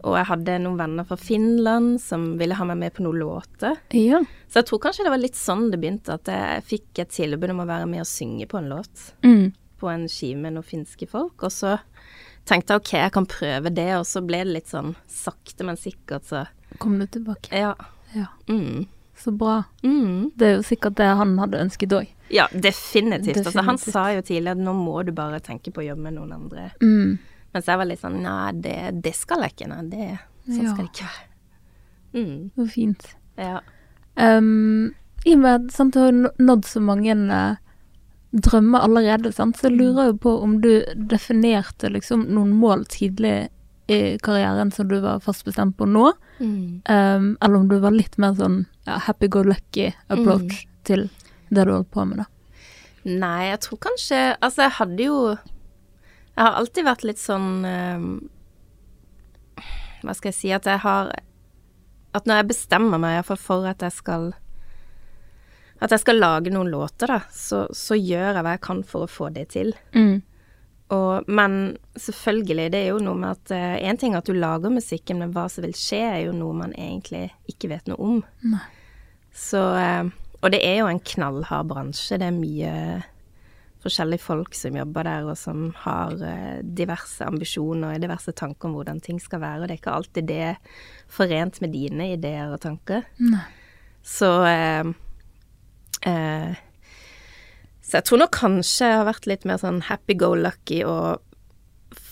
Og 0.08 0.16
jeg 0.16 0.30
hadde 0.30 0.60
noen 0.64 0.78
venner 0.80 1.08
fra 1.08 1.18
Finland 1.20 1.98
som 2.02 2.32
ville 2.40 2.56
ha 2.56 2.68
meg 2.70 2.78
med 2.80 2.94
på 2.96 3.04
noen 3.04 3.20
låter. 3.20 3.82
Ja. 3.96 4.22
Så 4.48 4.62
jeg 4.62 4.70
tror 4.70 4.84
kanskje 4.86 5.08
det 5.08 5.12
var 5.12 5.22
litt 5.22 5.40
sånn 5.40 5.68
det 5.74 5.80
begynte, 5.82 6.16
at 6.16 6.30
jeg 6.32 6.68
fikk 6.70 7.02
et 7.04 7.12
tilbud 7.16 7.52
om 7.56 7.66
å 7.66 7.68
være 7.70 7.90
med 7.90 8.06
og 8.06 8.10
synge 8.10 8.48
på 8.50 8.62
en 8.62 8.70
låt. 8.72 9.10
Mm. 9.26 9.50
På 9.82 9.92
en 9.92 10.06
skive 10.12 10.40
med 10.46 10.56
noen 10.56 10.68
finske 10.68 11.10
folk. 11.10 11.44
Og 11.44 11.52
så 11.52 11.76
tenkte 12.50 12.76
jeg 12.76 12.82
OK, 12.84 12.94
jeg 12.98 13.14
kan 13.16 13.28
prøve 13.30 13.72
det, 13.74 13.90
og 14.00 14.06
så 14.10 14.22
ble 14.26 14.44
det 14.44 14.56
litt 14.58 14.72
sånn 14.72 14.96
sakte, 15.12 15.66
men 15.68 15.80
sikkert, 15.80 16.26
så 16.30 16.46
Kom 16.78 17.00
du 17.02 17.06
tilbake? 17.10 17.50
Ja. 17.56 17.74
Ja. 18.14 18.28
Mm. 18.50 18.86
Så 19.18 19.32
bra. 19.36 19.64
Mm. 19.84 20.30
Det 20.38 20.48
er 20.48 20.54
jo 20.60 20.66
sikkert 20.68 21.00
det 21.00 21.08
han 21.20 21.34
hadde 21.42 21.64
ønsket 21.66 21.96
òg. 21.98 22.12
Ja, 22.30 22.46
definitivt. 22.54 23.42
Altså, 23.42 23.64
han 23.66 23.80
sa 23.82 24.04
jo 24.14 24.22
tidligere 24.22 24.54
at 24.56 24.62
nå 24.64 24.74
må 24.78 25.02
du 25.04 25.12
bare 25.18 25.42
tenke 25.44 25.74
på 25.74 25.82
å 25.82 25.88
jobbe 25.88 26.06
med 26.06 26.16
noen 26.20 26.36
andre. 26.38 26.68
Mm. 26.84 27.18
Mens 27.56 27.70
jeg 27.72 27.82
var 27.82 27.90
litt 27.90 28.04
sånn 28.04 28.20
nei, 28.22 28.52
det, 28.62 28.78
det 29.04 29.16
skal 29.18 29.44
jeg 29.44 29.56
ikke. 29.56 29.70
Nei, 29.72 29.82
det, 29.90 30.10
sånn 30.46 30.62
Ja. 30.62 30.76
skal 30.76 30.86
det 30.86 30.92
ikke 30.94 31.10
være. 31.10 31.26
Mm. 32.14 32.38
Så 32.56 32.68
fint. 32.74 33.08
Ja. 33.40 33.58
Um, 34.20 34.94
I 35.26 35.34
og 35.36 35.42
med 35.44 35.68
at 35.74 35.92
du 35.96 36.00
har 36.00 36.22
nådd 36.38 36.70
så 36.70 36.82
mange 36.84 37.18
eh, 37.18 37.60
drømmer 38.32 38.84
allerede, 38.86 39.32
sant, 39.34 39.58
så 39.58 39.70
jeg 39.70 39.78
lurer 39.80 40.12
jo 40.12 40.18
på 40.22 40.34
om 40.44 40.60
du 40.62 40.84
definerte 41.10 41.90
liksom 41.90 42.28
noen 42.30 42.52
mål 42.62 42.84
tidlig 42.92 43.50
i 43.90 44.18
karrieren 44.22 44.70
som 44.72 44.86
du 44.88 45.00
var 45.02 45.20
fast 45.26 45.46
bestemt 45.48 45.78
på 45.78 45.88
nå, 45.90 46.12
Mm. 46.40 46.82
um, 46.88 47.38
eller 47.42 47.56
om 47.58 47.68
du 47.68 47.80
var 47.84 47.92
litt 47.92 48.14
mer 48.18 48.32
sånn 48.38 48.62
ja, 48.88 48.96
happy-go-lucky 49.10 49.90
approach 50.08 50.62
til 50.88 51.10
det 51.50 51.66
du 51.68 51.72
holdt 51.74 51.90
på 51.92 52.06
med, 52.08 52.22
da. 52.22 52.26
Nei, 53.04 53.50
jeg 53.50 53.60
tror 53.66 53.80
kanskje 53.84 54.20
Altså, 54.42 54.62
jeg 54.68 54.72
hadde 54.78 55.04
jo 55.04 55.18
Jeg 55.34 56.40
har 56.46 56.54
alltid 56.60 56.86
vært 56.86 57.04
litt 57.08 57.18
sånn 57.20 57.66
um, 57.66 58.30
Hva 60.04 60.16
skal 60.16 60.30
jeg 60.32 60.38
si 60.38 60.52
At 60.56 60.68
jeg 60.68 60.80
har 60.84 61.12
At 62.16 62.28
når 62.28 62.42
jeg 62.42 62.50
bestemmer 62.54 63.00
meg 63.02 63.18
iallfall 63.18 63.40
for 63.40 63.68
at 63.68 63.84
jeg 63.84 63.96
skal 63.96 64.30
At 65.80 65.94
jeg 65.96 66.04
skal 66.04 66.20
lage 66.20 66.52
noen 66.52 66.72
låter, 66.74 67.12
da, 67.12 67.22
så, 67.32 67.64
så 67.76 67.96
gjør 67.96 68.34
jeg 68.34 68.44
hva 68.44 68.56
jeg 68.56 68.64
kan 68.66 68.82
for 68.88 69.06
å 69.06 69.12
få 69.12 69.30
det 69.36 69.46
til. 69.54 69.72
Mm. 69.96 70.18
Og, 70.96 71.30
men 71.30 71.78
selvfølgelig, 72.00 72.72
det 72.74 72.82
er 72.82 72.90
jo 72.90 73.02
noe 73.06 73.20
med 73.22 73.38
at 73.38 73.54
Én 73.86 74.00
ting 74.02 74.16
er 74.16 74.24
at 74.24 74.30
du 74.30 74.34
lager 74.34 74.74
musikken, 74.74 75.22
men 75.22 75.36
hva 75.36 75.46
som 75.52 75.64
vil 75.64 75.76
skje, 75.78 76.02
er 76.02 76.22
jo 76.26 76.34
noe 76.34 76.56
man 76.64 76.74
egentlig 76.74 77.28
ikke 77.52 77.70
vet 77.76 77.92
noe 77.92 78.02
om. 78.02 78.20
Nei. 78.50 78.66
Så 79.36 79.62
uh, 79.62 80.10
Og 80.42 80.52
det 80.54 80.62
er 80.66 80.82
jo 80.82 80.90
en 80.90 81.02
knallhard 81.14 81.70
bransje. 81.70 82.18
Det 82.20 82.28
er 82.28 82.36
mye 82.36 82.74
forskjellige 83.84 84.24
folk 84.24 84.56
som 84.58 84.76
jobber 84.76 85.08
der, 85.08 85.28
og 85.30 85.38
som 85.40 85.70
har 85.84 86.16
uh, 86.20 86.58
diverse 86.64 87.24
ambisjoner 87.28 87.96
og 87.96 88.04
diverse 88.04 88.34
tanker 88.36 88.70
om 88.70 88.80
hvordan 88.80 89.04
ting 89.04 89.22
skal 89.24 89.44
være. 89.44 89.62
Og 89.62 89.68
det 89.70 89.78
er 89.78 89.84
ikke 89.84 89.98
alltid 90.00 90.30
det 90.32 90.50
forent 91.12 91.62
med 91.64 91.76
dine 91.76 92.14
ideer 92.16 92.56
og 92.56 92.64
tanker. 92.66 93.06
Nei. 93.22 93.46
Så 94.06 94.32
eh, 96.06 96.54
Så 97.82 97.98
jeg 97.98 98.06
tror 98.06 98.22
nok 98.22 98.32
kanskje 98.38 98.86
jeg 98.92 99.00
har 99.02 99.08
vært 99.10 99.26
litt 99.28 99.46
mer 99.50 99.58
sånn 99.58 99.82
happy-go-lucky 99.88 100.84
og 100.86 101.24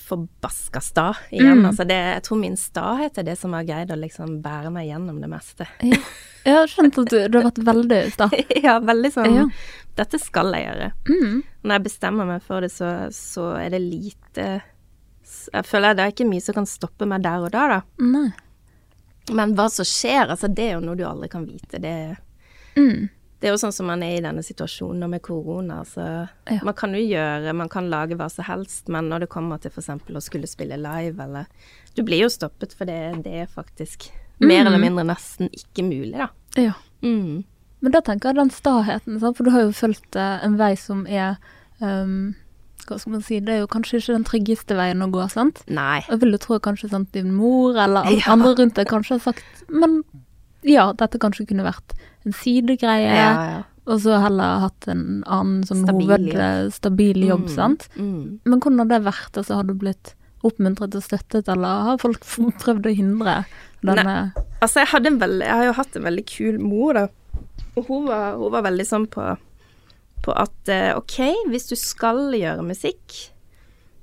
forbaska 0.08 0.80
sta 0.82 1.10
igjen. 1.36 1.60
Mm. 1.60 1.66
Altså 1.70 1.84
det, 1.84 1.98
jeg 2.16 2.24
tror 2.24 2.40
min 2.40 2.56
stahet 2.58 3.18
er 3.20 3.26
det 3.28 3.36
som 3.38 3.54
har 3.54 3.66
greid 3.68 3.92
å 3.92 3.98
liksom 4.00 4.38
bære 4.42 4.72
meg 4.74 4.88
gjennom 4.88 5.20
det 5.22 5.30
meste. 5.32 5.68
Ja. 5.84 6.00
Jeg 6.48 6.56
har 6.56 6.72
skjønt 6.72 6.98
at 7.02 7.12
du, 7.12 7.18
du 7.28 7.38
har 7.42 7.50
vært 7.50 7.60
veldig 7.68 8.00
sta. 8.14 8.30
ja, 8.68 8.78
veldig 8.80 9.12
sånn 9.12 9.36
Ja. 9.36 9.46
Dette 9.98 10.20
skal 10.22 10.54
jeg 10.54 10.64
gjøre. 10.68 10.88
Mm. 11.10 11.38
Når 11.66 11.74
jeg 11.80 11.84
bestemmer 11.90 12.28
meg 12.30 12.44
for 12.46 12.64
det, 12.64 12.70
så, 12.72 12.92
så 13.12 13.48
er 13.58 13.72
det 13.74 13.80
lite 13.82 14.46
Jeg 15.50 15.66
føler 15.68 15.98
det 15.98 16.06
er 16.06 16.14
ikke 16.14 16.28
mye 16.30 16.44
som 16.46 16.56
kan 16.60 16.70
stoppe 16.70 17.08
meg 17.10 17.26
der 17.26 17.44
og 17.44 17.52
da, 17.52 17.66
da. 17.74 17.80
Nei. 18.06 18.30
Men 19.36 19.58
hva 19.58 19.66
som 19.74 19.84
skjer, 19.90 20.30
altså 20.32 20.48
det 20.48 20.70
er 20.70 20.78
jo 20.78 20.86
noe 20.86 20.96
du 20.96 21.04
aldri 21.04 21.30
kan 21.34 21.46
vite. 21.50 21.82
Det, 21.84 21.96
Mm. 22.78 23.08
Det 23.40 23.48
er 23.50 23.54
jo 23.54 23.60
sånn 23.62 23.74
som 23.76 23.86
man 23.86 24.02
er 24.04 24.16
i 24.18 24.22
denne 24.26 24.42
situasjonen 24.44 25.10
med 25.10 25.22
korona. 25.22 25.80
Altså, 25.84 26.28
Ja. 26.50 26.60
Man 26.64 26.74
kan 26.74 26.94
jo 26.96 27.02
gjøre, 27.04 27.54
man 27.54 27.70
kan 27.70 27.90
lage 27.90 28.16
hva 28.18 28.30
som 28.32 28.46
helst, 28.46 28.88
men 28.90 29.10
når 29.10 29.20
det 29.26 29.30
kommer 29.30 29.60
til 29.62 29.70
f.eks. 29.72 29.90
å 30.10 30.22
skulle 30.22 30.48
spille 30.48 30.78
live, 30.78 31.20
eller 31.24 31.46
Du 31.96 32.04
blir 32.04 32.20
jo 32.22 32.30
stoppet, 32.30 32.74
for 32.78 32.86
det, 32.86 33.24
det 33.24 33.34
er 33.44 33.48
faktisk 33.48 34.10
mer 34.40 34.64
Mm. 34.64 34.68
eller 34.68 34.78
mindre 34.80 35.04
nesten 35.06 35.50
ikke 35.50 35.84
mulig, 35.84 36.14
da. 36.18 36.28
Ja. 36.56 36.74
Mm. 37.04 37.44
Men 37.82 37.92
da 37.92 38.02
tenker 38.02 38.30
jeg 38.30 38.36
den 38.36 38.50
staheten, 38.50 39.20
for 39.20 39.44
du 39.44 39.50
har 39.52 39.62
jo 39.62 39.72
fulgt 39.72 40.16
eh, 40.16 40.40
en 40.46 40.58
vei 40.58 40.76
som 40.76 41.06
er 41.08 41.38
um, 41.82 42.36
Hva 42.88 42.98
skal 43.00 43.12
man 43.12 43.22
si, 43.22 43.40
det 43.40 43.50
er 43.54 43.60
jo 43.60 43.68
kanskje 43.68 43.98
ikke 44.00 44.14
den 44.16 44.24
tryggeste 44.24 44.76
veien 44.78 45.02
å 45.04 45.10
gå, 45.12 45.30
sant? 45.30 45.62
Nei. 45.68 46.02
Jeg 46.08 46.20
vil 46.22 46.32
jo 46.32 46.38
tro 46.38 46.60
kanskje 46.60 46.90
sant, 46.90 47.12
din 47.12 47.34
mor 47.36 47.76
eller 47.78 48.06
alle 48.06 48.18
Ja. 48.26 48.32
andre 48.34 48.54
rundt 48.56 48.76
deg 48.80 48.88
kanskje 48.88 49.18
har 49.18 49.20
sagt 49.20 49.44
Men 49.70 50.04
ja, 50.64 50.92
dette 50.94 51.20
kanskje 51.20 51.46
kunne 51.50 51.66
vært 51.68 51.94
en 52.28 52.36
sidegreie, 52.36 53.08
Ja, 53.16 53.32
ja. 53.52 53.64
og 53.88 54.02
så 54.04 54.18
heller 54.22 54.60
hatt 54.68 54.88
en 54.92 55.24
annen 55.26 55.64
sånn 55.68 55.84
Stabil 55.86 56.10
hoved, 56.12 56.28
jobb. 56.34 56.74
stabil 56.76 57.24
jobb, 57.30 57.46
Mm, 57.48 57.54
sant? 57.56 57.88
Mm. 57.96 58.40
Men 58.46 58.60
hvordan 58.60 58.80
har 58.84 58.92
det 58.94 59.02
vært? 59.08 59.38
Altså, 59.40 59.56
har 59.62 59.64
du 59.70 59.74
blitt 59.74 60.14
oppmuntret 60.46 60.94
og 60.96 61.04
støttet, 61.04 61.48
eller 61.50 61.86
har 61.92 61.98
folk 62.04 62.22
prøvd 62.64 62.86
å 62.92 62.96
hindre 62.96 63.38
denne 63.82 64.18
Altså, 64.62 64.82
jeg, 64.82 64.88
hadde 64.94 65.08
en 65.14 65.20
veldig, 65.22 65.46
jeg 65.46 65.54
har 65.56 65.66
jo 65.70 65.74
hatt 65.78 65.96
en 66.00 66.04
veldig 66.08 66.26
kul 66.26 66.60
mor, 66.60 66.94
da. 66.98 67.08
Og 67.78 67.86
hun 67.92 68.08
var, 68.10 68.36
hun 68.40 68.52
var 68.52 68.64
veldig 68.66 68.86
sånn 68.90 69.08
på, 69.14 69.26
på 70.26 70.34
at 70.34 70.70
eh, 70.74 70.92
OK, 70.98 71.18
hvis 71.52 71.68
du 71.70 71.76
skal 71.78 72.24
gjøre 72.34 72.64
musikk, 72.66 73.18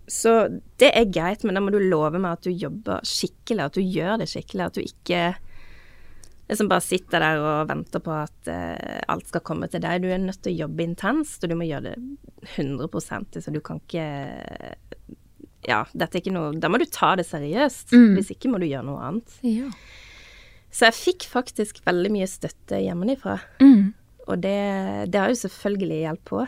så 0.07 0.35
det 0.79 0.91
er 0.95 1.09
greit, 1.11 1.43
men 1.45 1.57
da 1.57 1.63
må 1.65 1.73
du 1.73 1.81
love 1.81 2.21
meg 2.21 2.37
at 2.37 2.45
du 2.47 2.53
jobber 2.53 3.01
skikkelig, 3.09 3.65
at 3.71 3.79
du 3.79 3.83
gjør 3.83 4.19
det 4.21 4.29
skikkelig, 4.31 4.67
at 4.69 4.77
du 4.79 4.83
ikke 4.85 5.23
liksom 6.49 6.69
bare 6.69 6.85
sitter 6.85 7.23
der 7.25 7.39
og 7.41 7.69
venter 7.71 8.03
på 8.05 8.13
at 8.13 8.49
eh, 8.53 9.01
alt 9.09 9.27
skal 9.31 9.41
komme 9.47 9.69
til 9.73 9.81
deg. 9.85 10.03
Du 10.05 10.09
er 10.13 10.19
nødt 10.21 10.43
til 10.45 10.53
å 10.55 10.61
jobbe 10.67 10.85
intenst, 10.85 11.43
og 11.45 11.51
du 11.51 11.57
må 11.57 11.65
gjøre 11.69 11.95
det 11.95 11.99
100% 12.57 13.41
så 13.41 13.53
du 13.55 13.61
kan 13.65 13.81
ikke 13.81 14.07
Ja, 15.65 15.79
dette 15.97 16.19
er 16.19 16.21
ikke 16.21 16.35
noe 16.35 16.51
Da 16.61 16.69
må 16.69 16.77
du 16.79 16.85
ta 16.93 17.15
det 17.17 17.25
seriøst. 17.31 17.95
Mm. 17.97 18.11
Hvis 18.19 18.33
ikke 18.35 18.51
må 18.53 18.59
du 18.61 18.67
gjøre 18.69 18.85
noe 18.85 19.01
annet. 19.07 19.39
Ja. 19.49 19.71
Så 20.75 20.89
jeg 20.91 20.99
fikk 20.99 21.25
faktisk 21.31 21.79
veldig 21.87 22.11
mye 22.13 22.27
støtte 22.29 22.81
hjemmefra, 22.83 23.39
Mm. 23.63 23.93
og 24.27 24.41
det, 24.43 24.59
det 25.13 25.21
har 25.21 25.29
jo 25.31 25.39
selvfølgelig 25.39 26.01
hjulpet 26.03 26.25
på. 26.33 26.45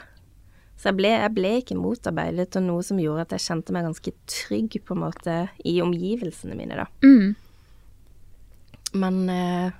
Så 0.76 0.90
jeg 0.90 0.96
ble, 0.98 1.08
jeg 1.14 1.32
ble 1.32 1.52
ikke 1.62 1.76
motarbeidet, 1.78 2.56
og 2.58 2.62
noe 2.66 2.82
som 2.84 2.98
gjorde 3.00 3.22
at 3.22 3.30
jeg 3.36 3.44
kjente 3.46 3.72
meg 3.72 3.86
ganske 3.86 4.12
trygg 4.28 4.74
på 4.84 4.92
en 4.96 5.00
måte 5.06 5.36
i 5.64 5.78
omgivelsene 5.80 6.58
mine, 6.58 6.76
da. 6.82 6.84
Mm. 7.06 7.36
Men, 9.00 9.22
eh, 9.30 9.70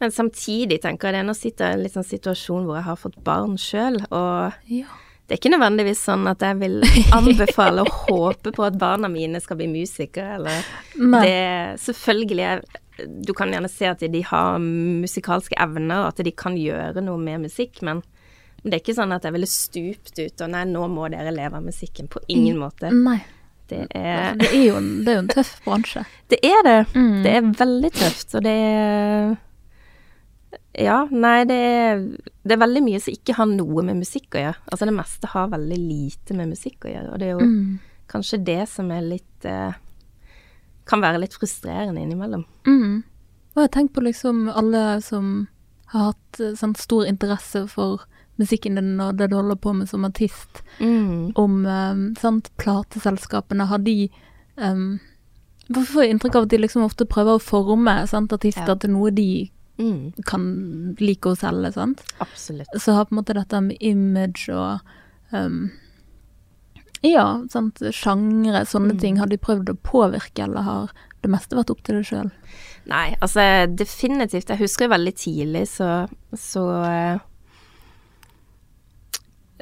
men 0.00 0.12
samtidig 0.14 0.80
tenker 0.82 1.10
jeg 1.10 1.18
det, 1.18 1.28
nå 1.28 1.36
sitter 1.36 1.70
jeg 1.70 1.80
i 1.80 1.86
en 1.86 1.94
sånn 1.98 2.08
situasjon 2.08 2.66
hvor 2.66 2.78
jeg 2.78 2.88
har 2.88 3.00
fått 3.00 3.18
barn 3.24 3.56
sjøl, 3.60 3.98
og 4.08 4.70
ja. 4.72 4.94
det 5.26 5.36
er 5.36 5.40
ikke 5.40 5.52
nødvendigvis 5.52 6.04
sånn 6.08 6.28
at 6.30 6.44
jeg 6.44 6.60
vil 6.62 6.78
anbefale 7.18 7.84
og 7.84 7.98
håpe 8.06 8.54
på 8.56 8.64
at 8.64 8.78
barna 8.80 9.10
mine 9.12 9.42
skal 9.44 9.60
bli 9.60 9.68
musikere, 9.72 10.38
eller 10.38 10.70
Nei. 11.00 11.24
det 11.26 11.82
Selvfølgelig 11.84 12.46
er 12.48 12.64
Du 13.26 13.32
kan 13.36 13.52
gjerne 13.52 13.68
se 13.72 13.86
at 13.88 14.02
de 14.12 14.22
har 14.28 14.56
musikalske 14.60 15.56
evner, 15.60 16.06
og 16.06 16.14
at 16.14 16.24
de 16.24 16.32
kan 16.32 16.56
gjøre 16.56 17.04
noe 17.04 17.20
med 17.20 17.46
musikk, 17.48 17.82
men 17.84 18.02
det 18.62 18.74
er 18.74 18.82
ikke 18.82 18.96
sånn 18.96 19.14
at 19.16 19.24
jeg 19.24 19.32
ville 19.32 19.48
stupt 19.48 20.18
ut 20.20 20.42
og 20.44 20.50
nei, 20.52 20.66
nå 20.68 20.86
må 20.92 21.06
dere 21.12 21.32
leve 21.32 21.56
av 21.56 21.64
musikken. 21.64 22.10
På 22.12 22.20
ingen 22.28 22.58
måte. 22.60 22.90
Nei. 22.92 23.20
Det 23.70 23.86
er 23.94 24.34
Det 24.36 24.50
er 24.50 24.64
jo 24.66 24.74
en, 24.80 24.90
det 25.04 25.12
er 25.12 25.16
jo 25.16 25.22
en 25.22 25.30
tøff 25.30 25.52
bransje. 25.64 26.02
Det 26.30 26.40
er 26.44 26.60
det. 26.66 26.80
Mm. 26.94 27.22
Det 27.24 27.32
er 27.36 27.48
veldig 27.62 27.90
tøft, 27.96 28.34
og 28.36 28.44
det 28.44 28.52
er 28.52 29.32
Ja, 30.78 31.04
nei, 31.10 31.44
det 31.50 31.56
er, 31.58 32.02
det 32.46 32.52
er 32.54 32.60
veldig 32.62 32.82
mye 32.86 33.00
som 33.02 33.12
ikke 33.12 33.34
har 33.34 33.46
noe 33.50 33.82
med 33.82 33.96
musikk 33.98 34.36
å 34.38 34.42
gjøre. 34.44 34.56
Altså 34.70 34.86
det 34.86 34.94
meste 34.94 35.26
har 35.32 35.48
veldig 35.50 35.78
lite 35.78 36.36
med 36.38 36.52
musikk 36.52 36.84
å 36.86 36.92
gjøre, 36.92 37.12
og 37.12 37.18
det 37.18 37.26
er 37.26 37.32
jo 37.38 37.46
Mm. 37.46 37.78
kanskje 38.08 38.44
det 38.44 38.68
som 38.68 38.90
er 38.90 39.00
litt 39.02 39.44
eh, 39.44 39.72
kan 40.86 41.00
være 41.02 41.20
litt 41.20 41.34
frustrerende 41.34 42.00
innimellom. 42.02 42.44
Mm. 42.66 43.02
Og 43.56 43.62
jeg 43.64 43.70
tenker 43.70 43.94
på 43.94 44.04
liksom 44.06 44.48
alle 44.48 45.00
som 45.02 45.48
har 45.86 46.12
hatt 46.12 46.40
eh, 46.40 46.54
sånn 46.54 46.76
stor 46.78 47.04
interesse 47.06 47.66
for 47.68 48.06
musikken 48.38 48.74
din 48.78 49.00
og 49.00 49.16
det 49.18 49.28
du 49.30 49.36
holder 49.36 49.56
på 49.60 49.74
med 49.74 49.88
som 49.88 50.04
artist, 50.06 50.62
Mm. 50.78 51.32
om 51.36 51.66
um, 51.66 52.14
sant, 52.16 52.48
plateselskapene, 52.58 53.66
har 53.66 53.78
de 53.78 54.08
um, 54.56 55.00
Hvorfor 55.70 55.92
får 55.92 56.02
jeg 56.02 56.10
inntrykk 56.14 56.34
av 56.36 56.42
at 56.42 56.48
de 56.50 56.58
liksom 56.58 56.82
ofte 56.82 57.04
prøver 57.06 57.36
å 57.38 57.42
forme 57.42 58.06
sant, 58.08 58.32
artister 58.32 58.66
Ja. 58.66 58.74
til 58.74 58.90
noe 58.90 59.10
de 59.10 59.50
Mm. 59.80 60.12
kan 60.28 60.96
like 61.00 61.30
å 61.30 61.36
selge, 61.40 61.72
sant? 61.72 62.02
Absolutt. 62.20 62.68
Så 62.76 62.92
har 62.94 63.06
på 63.08 63.14
en 63.16 63.22
måte 63.22 63.34
dette 63.34 63.60
med 63.64 63.76
image 63.80 64.48
og 64.52 64.80
um, 65.32 65.70
Ja, 67.02 67.40
sant, 67.48 67.78
sjangre, 67.96 68.60
sånne 68.68 68.92
Mm. 68.92 69.00
ting. 69.00 69.16
Har 69.16 69.26
de 69.26 69.38
prøvd 69.38 69.70
å 69.72 69.78
påvirke, 69.80 70.42
eller 70.44 70.60
har 70.62 70.90
det 71.22 71.30
meste 71.30 71.56
vært 71.56 71.70
opp 71.70 71.82
til 71.82 71.94
deg 71.96 72.04
sjøl? 72.04 72.30
Nei, 72.86 73.14
altså 73.22 73.40
definitivt. 73.74 74.48
Jeg 74.52 74.58
husker 74.58 74.84
jo 74.84 74.92
veldig 74.94 75.14
tidlig 75.16 75.66
så 75.68 76.08
så 76.36 76.64
eh, 76.84 77.18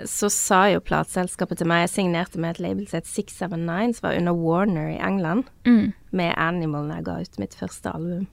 så 0.07 0.29
sa 0.31 0.61
jo 0.71 0.79
plateselskapet 0.81 1.59
til 1.59 1.67
meg 1.67 1.81
Jeg 1.89 1.91
signerte 1.97 2.39
med 2.39 2.55
et 2.57 2.61
label 2.63 2.87
som 2.87 3.01
het 3.01 3.09
679, 3.11 3.97
som 3.99 4.07
var 4.09 4.19
under 4.21 4.33
Warner 4.39 4.91
i 4.93 4.99
England, 5.03 5.45
Mm. 5.67 5.93
med 6.13 6.35
Animal 6.39 6.85
når 6.87 6.95
jeg 6.97 7.05
ga 7.05 7.17
ut 7.21 7.39
mitt 7.39 7.55
første 7.55 7.95
album. 7.95 8.27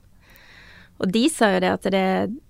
Og 1.04 1.12
de 1.12 1.26
sa 1.30 1.50
jo 1.52 1.60
det 1.60 1.72
at 1.76 1.88
det, 1.92 2.04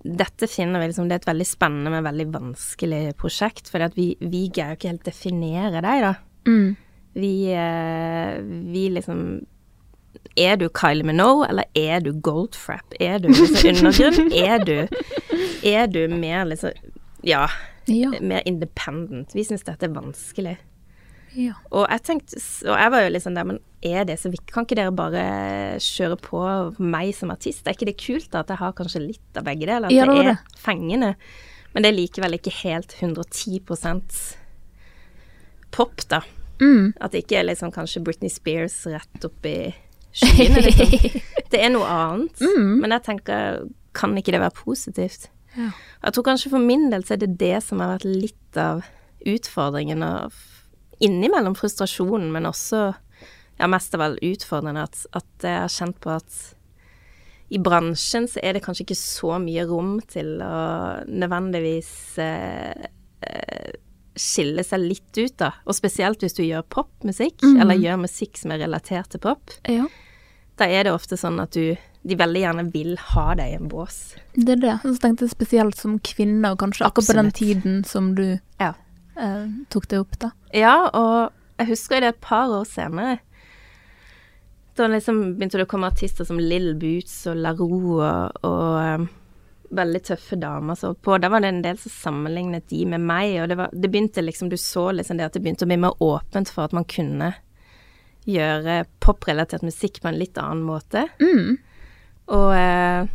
dette 0.06 0.46
finner 0.46 0.78
vi 0.78 0.86
liksom 0.92 1.08
Det 1.08 1.16
er 1.16 1.22
et 1.24 1.28
veldig 1.32 1.46
spennende, 1.48 1.90
men 1.90 2.04
veldig 2.06 2.26
vanskelig 2.30 3.00
prosjekt. 3.18 3.70
For 3.72 3.82
vi, 3.96 4.12
vi 4.20 4.44
greier 4.54 4.76
jo 4.76 4.78
ikke 4.78 4.92
helt 4.92 5.08
definere 5.08 5.82
deg, 5.82 6.04
da. 6.04 6.12
Mm. 6.46 6.76
Vi, 7.16 7.32
eh, 7.50 8.36
vi 8.70 8.84
liksom 8.94 9.22
Er 10.36 10.56
du 10.60 10.68
Kylie 10.68 11.02
Minogue, 11.08 11.48
eller 11.48 11.64
er 11.74 12.00
du 12.04 12.12
Goldfrap? 12.12 12.94
Er 13.00 13.18
du 13.18 13.28
liksom 13.32 13.66
undergrunn? 13.88 14.30
Er 14.36 14.62
du, 14.62 14.76
er 15.66 15.90
du 15.90 16.04
mer 16.14 16.44
liksom 16.52 16.70
Ja, 17.26 17.48
Ja. 17.90 18.10
mer 18.20 18.42
independent? 18.46 19.34
Vi 19.34 19.42
syns 19.46 19.62
dette 19.66 19.86
er 19.86 19.94
vanskelig. 19.94 20.56
Ja. 21.36 21.52
Og 21.70 21.84
jeg 21.92 22.02
tenkte 22.06 22.38
Og 22.66 22.78
jeg 22.80 22.90
var 22.94 23.02
jo 23.04 23.10
liksom 23.12 23.34
der, 23.36 23.44
men 23.44 23.58
er 23.84 24.06
det 24.08 24.16
så 24.18 24.30
viktig? 24.32 24.48
Kan 24.54 24.64
ikke 24.66 24.78
dere 24.78 24.94
bare 24.96 25.24
kjøre 25.84 26.16
på 26.24 26.40
meg 26.82 27.12
som 27.14 27.30
artist? 27.34 27.66
Er 27.68 27.76
ikke 27.76 27.86
det 27.90 27.98
kult 28.00 28.30
da, 28.32 28.40
at 28.42 28.48
jeg 28.54 28.58
har 28.62 28.72
kanskje 28.78 29.02
litt 29.04 29.36
av 29.38 29.44
begge 29.46 29.68
deler? 29.68 29.86
At 29.86 29.94
Ja, 29.94 30.06
det 30.08 30.16
det 30.16 30.24
er 30.24 30.30
det. 30.32 30.58
fengende? 30.64 31.12
Men 31.74 31.84
det 31.84 31.90
er 31.92 31.98
likevel 32.00 32.38
ikke 32.38 32.54
helt 32.64 32.96
110 32.98 33.60
pop, 35.70 36.00
da. 36.08 36.22
Mm. 36.60 36.94
At 37.00 37.12
det 37.12 37.24
ikke 37.24 37.38
er 37.42 37.48
liksom 37.50 37.72
kanskje 37.74 38.00
Britney 38.06 38.30
Spears 38.32 38.78
rett 38.88 39.26
opp 39.28 39.44
i 39.48 39.74
skyene, 40.16 40.62
liksom. 40.64 41.20
Det 41.52 41.60
er 41.62 41.70
noe 41.70 41.86
annet. 41.86 42.40
Mm. 42.42 42.70
Men 42.82 42.94
jeg 42.96 43.04
tenker, 43.06 43.60
kan 43.96 44.16
ikke 44.18 44.32
det 44.34 44.40
være 44.42 44.56
positivt? 44.56 45.28
Ja. 45.56 45.68
Jeg 46.02 46.16
tror 46.16 46.24
kanskje 46.26 46.50
for 46.52 46.64
min 46.64 46.88
del 46.92 47.04
så 47.06 47.14
er 47.16 47.22
det 47.22 47.34
det 47.40 47.58
som 47.64 47.80
har 47.84 47.94
vært 47.94 48.08
litt 48.08 48.58
av 48.60 48.82
utfordringen, 49.26 50.02
og 50.06 50.32
f- 50.32 50.55
innimellom 51.00 51.54
frustrasjonen, 51.58 52.30
men 52.32 52.46
også 52.48 52.94
ja, 53.58 53.66
mest 53.72 53.94
av 53.94 54.00
alt 54.04 54.18
utfordrende, 54.22 54.82
at, 54.84 55.06
at 55.16 55.46
jeg 55.46 55.58
har 55.62 55.68
kjent 55.72 55.98
på 56.04 56.10
at 56.16 56.36
i 57.48 57.58
bransjen 57.62 58.26
så 58.28 58.40
er 58.42 58.56
det 58.56 58.64
kanskje 58.64 58.82
ikke 58.84 58.98
så 58.98 59.36
mye 59.38 59.64
rom 59.70 60.00
til 60.10 60.40
å 60.42 61.04
nødvendigvis 61.06 61.90
eh, 62.18 62.88
eh, 63.22 63.70
skille 64.16 64.64
seg 64.66 64.80
litt 64.82 65.20
ut, 65.20 65.36
da. 65.38 65.52
Og 65.68 65.76
spesielt 65.76 66.24
hvis 66.24 66.34
du 66.34 66.42
gjør 66.42 66.64
popmusikk, 66.72 67.42
Mhm. 67.44 67.60
eller 67.62 67.76
gjør 67.78 68.00
musikk 68.02 68.36
som 68.40 68.50
er 68.52 68.58
relatert 68.64 69.10
til 69.14 69.20
pop. 69.20 69.50
ja. 69.68 69.86
Da 70.56 70.64
er 70.72 70.84
det 70.84 70.92
ofte 70.94 71.18
sånn 71.20 71.38
at 71.42 71.50
du 71.52 71.76
De 72.06 72.14
veldig 72.16 72.40
gjerne 72.40 72.72
vil 72.72 72.96
ha 72.96 73.34
deg 73.34 73.50
i 73.52 73.56
en 73.56 73.68
bås. 73.68 74.14
Det 74.36 74.48
er 74.54 74.60
det. 74.62 74.74
Så 74.84 75.00
tenkte 75.02 75.26
jeg 75.26 75.32
spesielt 75.34 75.74
som 75.76 75.98
kvinne, 75.98 76.52
og 76.52 76.58
kanskje 76.58 76.86
akkurat 76.86 77.08
på 77.10 77.14
den 77.18 77.30
tiden 77.32 77.84
som 77.84 78.14
du 78.14 78.38
Ja. 78.60 78.74
Eh, 79.18 79.46
tok 79.72 79.88
det 79.90 80.00
opp, 80.02 80.18
da. 80.22 80.32
Ja, 80.56 80.76
og 80.92 81.60
jeg 81.60 81.72
husker 81.72 82.02
det 82.02 82.14
et 82.14 82.24
par 82.24 82.52
år 82.52 82.66
senere. 82.68 83.18
Da 84.76 84.88
liksom 84.92 85.22
begynte 85.36 85.56
det 85.56 85.64
å 85.64 85.70
komme 85.70 85.88
artister 85.88 86.26
som 86.28 86.40
Lill 86.40 86.74
Boots 86.76 87.22
og 87.30 87.38
La 87.40 87.54
Roux 87.56 87.94
og, 87.96 88.42
og 88.44 89.00
um, 89.00 89.06
veldig 89.76 90.02
tøffe 90.04 90.36
damer 90.36 90.76
så 90.76 90.92
på. 90.94 91.16
Da 91.18 91.30
var 91.32 91.40
det 91.40 91.52
en 91.54 91.62
del 91.64 91.80
som 91.80 91.94
sammenlignet 91.94 92.68
de 92.68 92.82
med 92.92 93.00
meg, 93.00 93.38
og 93.40 93.48
det, 93.48 93.56
var, 93.56 93.72
det 93.72 93.90
begynte 93.92 94.24
liksom 94.24 94.52
Du 94.52 94.58
så 94.60 94.90
liksom 94.92 95.16
det 95.16 95.30
at 95.30 95.36
det 95.36 95.42
begynte 95.44 95.64
å 95.64 95.70
bli 95.70 95.80
mer 95.80 95.96
åpent 96.02 96.52
for 96.52 96.68
at 96.68 96.76
man 96.76 96.84
kunne 96.88 97.32
gjøre 98.26 98.82
poprelatert 99.00 99.62
musikk 99.62 100.00
på 100.02 100.10
en 100.10 100.18
litt 100.18 100.38
annen 100.42 100.64
måte. 100.66 101.06
Mm. 101.22 101.56
Og 102.36 102.50
eh, 102.58 103.06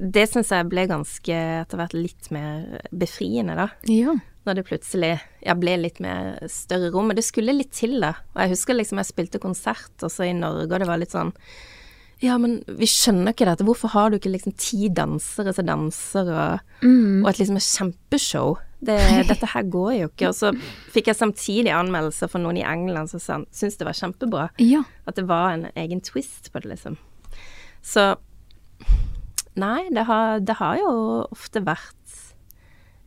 det 0.00 0.26
syns 0.30 0.50
jeg 0.52 0.68
ble 0.70 0.86
ganske 0.90 1.36
etter 1.60 1.80
hvert 1.80 1.94
litt 1.94 2.30
mer 2.34 2.82
befriende, 2.90 3.56
da 3.58 3.68
Ja. 3.88 4.16
Når 4.46 4.56
det 4.56 4.64
plutselig 4.70 5.10
ja, 5.44 5.54
ble 5.54 5.74
litt 5.82 5.98
mer 6.00 6.38
større 6.48 6.88
rom. 6.94 7.10
Men 7.10 7.16
det 7.18 7.26
skulle 7.26 7.52
litt 7.52 7.72
til, 7.76 7.98
da. 8.00 8.14
Og 8.34 8.40
jeg 8.44 8.54
husker 8.54 8.78
liksom 8.78 9.00
jeg 9.02 9.10
spilte 9.10 9.40
konsert 9.42 10.06
også 10.06 10.24
i 10.30 10.32
Norge, 10.36 10.70
og 10.70 10.80
det 10.80 10.88
var 10.88 11.00
litt 11.02 11.12
sånn 11.16 11.34
Ja, 12.20 12.34
men 12.36 12.58
vi 12.68 12.84
skjønner 12.84 13.32
ikke 13.32 13.46
dette. 13.48 13.64
Hvorfor 13.64 13.88
har 13.94 14.10
du 14.10 14.18
ikke 14.18 14.32
liksom 14.32 14.52
ti 14.60 14.88
dansere 14.92 15.54
som 15.56 15.64
danser, 15.68 16.28
og, 16.28 16.60
Mm. 16.84 17.22
og 17.24 17.30
et 17.30 17.38
liksom 17.40 17.56
et 17.56 17.68
kjempeshow? 17.68 18.58
Det, 18.80 18.96
dette 19.30 19.46
her 19.54 19.62
går 19.68 19.92
jo 19.98 20.08
ikke. 20.08 20.28
Og 20.28 20.34
så 20.36 20.50
fikk 20.92 21.06
jeg 21.08 21.16
samtidig 21.16 21.72
anmeldelser 21.72 22.28
fra 22.28 22.40
noen 22.40 22.56
i 22.60 22.64
England 22.64 23.08
som 23.12 23.46
syntes 23.52 23.76
det 23.80 23.88
var 23.88 23.96
kjempebra. 23.96 24.48
Ja. 24.60 24.82
At 25.08 25.16
det 25.16 25.26
var 25.28 25.52
en 25.52 25.66
egen 25.76 26.00
twist 26.00 26.52
på 26.52 26.60
det, 26.60 26.74
liksom. 26.76 26.96
Så 27.82 28.14
Nei, 29.60 29.88
det 29.92 30.04
har, 30.06 30.38
det 30.40 30.54
har 30.60 30.76
jo 30.78 30.90
ofte 31.34 31.60
vært 31.66 31.96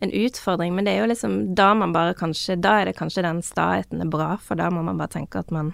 en 0.04 0.12
utfordring, 0.12 0.74
men 0.76 0.86
det 0.86 0.94
er 0.94 1.02
jo 1.04 1.10
liksom 1.12 1.34
da 1.56 1.72
man 1.74 1.94
bare 1.96 2.14
kanskje 2.20 2.60
Da 2.62 2.78
er 2.82 2.86
det 2.90 2.96
kanskje 2.98 3.24
den 3.26 3.42
staheten 3.46 4.02
er 4.04 4.10
bra, 4.12 4.34
for 4.38 4.56
da 4.60 4.70
må 4.74 4.84
man 4.84 4.98
bare 5.00 5.14
tenke 5.16 5.40
at 5.40 5.52
man 5.52 5.74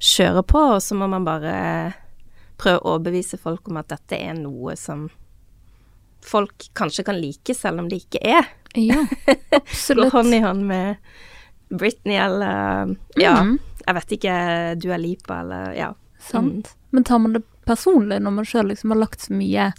kjører 0.00 0.42
på, 0.46 0.58
og 0.74 0.80
så 0.82 0.94
må 0.98 1.06
man 1.08 1.24
bare 1.24 1.94
prøve 2.60 2.80
å 2.82 2.94
overbevise 2.96 3.38
folk 3.40 3.68
om 3.70 3.78
at 3.80 3.88
dette 3.94 4.18
er 4.18 4.34
noe 4.38 4.74
som 4.78 5.08
folk 6.24 6.68
kanskje 6.78 7.04
kan 7.04 7.18
like, 7.20 7.54
selv 7.54 7.82
om 7.82 7.88
det 7.90 8.02
ikke 8.04 8.20
er. 8.24 8.46
Ja. 8.80 9.02
Går 9.26 9.60
Absolutt. 9.60 10.12
hånd 10.14 10.34
i 10.34 10.40
hånd 10.44 10.64
med 10.66 10.96
Britney 11.70 12.16
eller 12.20 12.94
Ja, 13.20 13.36
Mm. 13.44 13.58
jeg 13.86 13.94
vet 13.94 14.14
ikke, 14.18 14.36
Dua 14.80 14.96
Lipa 14.98 15.40
eller 15.40 15.74
Ja. 15.76 15.92
Sant. 16.18 16.74
Men 16.90 17.04
tar 17.04 17.18
man 17.18 17.32
det 17.34 17.42
personlig 17.66 18.20
når 18.22 18.32
man 18.32 18.44
sjøl 18.48 18.68
liksom 18.70 18.90
har 18.94 18.98
lagt 19.02 19.20
så 19.20 19.32
mye 19.36 19.72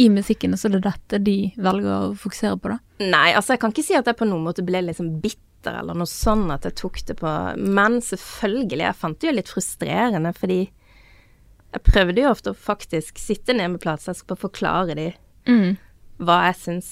i 0.00 0.06
musikken, 0.12 0.54
og 0.56 0.60
så 0.60 0.68
er 0.70 0.76
det 0.78 0.84
dette 0.86 1.18
de 1.26 1.36
velger 1.60 1.90
å 1.92 2.14
fokusere 2.16 2.56
på, 2.62 2.72
da? 2.72 2.78
Nei, 3.04 3.30
altså 3.36 3.54
jeg 3.54 3.60
kan 3.62 3.72
ikke 3.74 3.84
si 3.84 3.96
at 3.98 4.08
jeg 4.08 4.16
på 4.16 4.28
noen 4.28 4.46
måte 4.46 4.64
ble 4.64 4.80
liksom 4.86 5.18
bitter 5.20 5.76
eller 5.82 5.98
noe 6.00 6.08
sånn 6.08 6.46
at 6.54 6.64
jeg 6.64 6.76
tok 6.80 7.00
det 7.10 7.18
på 7.20 7.30
Men 7.60 7.98
selvfølgelig, 8.04 8.84
jeg 8.86 8.96
fant 8.96 9.18
det 9.20 9.28
jo 9.28 9.34
litt 9.36 9.52
frustrerende, 9.52 10.32
fordi 10.36 10.60
jeg 11.70 11.84
prøvde 11.86 12.22
jo 12.24 12.30
ofte 12.32 12.54
å 12.54 12.56
faktisk 12.58 13.20
sitte 13.20 13.54
ned 13.54 13.74
med 13.74 13.82
plateselskap 13.84 14.38
og 14.38 14.44
forklare 14.48 14.96
de 14.98 15.10
Mm. 15.48 15.76
hva 16.20 16.38
jeg 16.50 16.56
syns, 16.60 16.88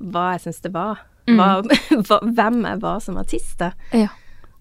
hva 0.00 0.30
jeg 0.34 0.40
syns 0.46 0.60
det 0.64 0.70
var. 0.72 1.02
Hva, 1.28 1.48
hva, 2.08 2.18
hvem 2.24 2.60
jeg 2.64 2.80
var 2.82 3.00
som 3.04 3.18
artist, 3.20 3.56
da. 3.60 3.72
Ja. 3.92 4.08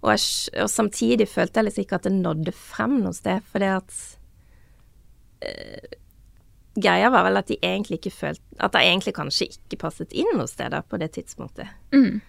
Og, 0.01 0.11
jeg, 0.13 0.51
og 0.63 0.69
samtidig 0.71 1.27
følte 1.31 1.59
jeg 1.61 1.69
liksom 1.69 1.85
ikke 1.85 1.99
at 1.99 2.07
det 2.07 2.15
nådde 2.17 2.53
frem 2.55 2.97
noe 3.03 3.15
sted, 3.15 3.43
fordi 3.51 3.69
at 3.75 3.95
eh, 5.41 5.95
Greia 6.81 7.09
var 7.13 7.25
vel 7.27 7.39
at 7.39 7.49
de 7.49 7.57
egentlig 7.65 7.99
ikke 7.99 8.13
følte 8.13 8.59
At 8.59 8.73
de 8.75 8.81
egentlig 8.83 9.13
kanskje 9.17 9.49
ikke 9.53 9.79
passet 9.85 10.13
inn 10.17 10.29
noe 10.35 10.49
sted 10.49 10.75
på 10.89 10.99
det 11.01 11.13
tidspunktet. 11.15 11.71
Mm. 11.95 12.19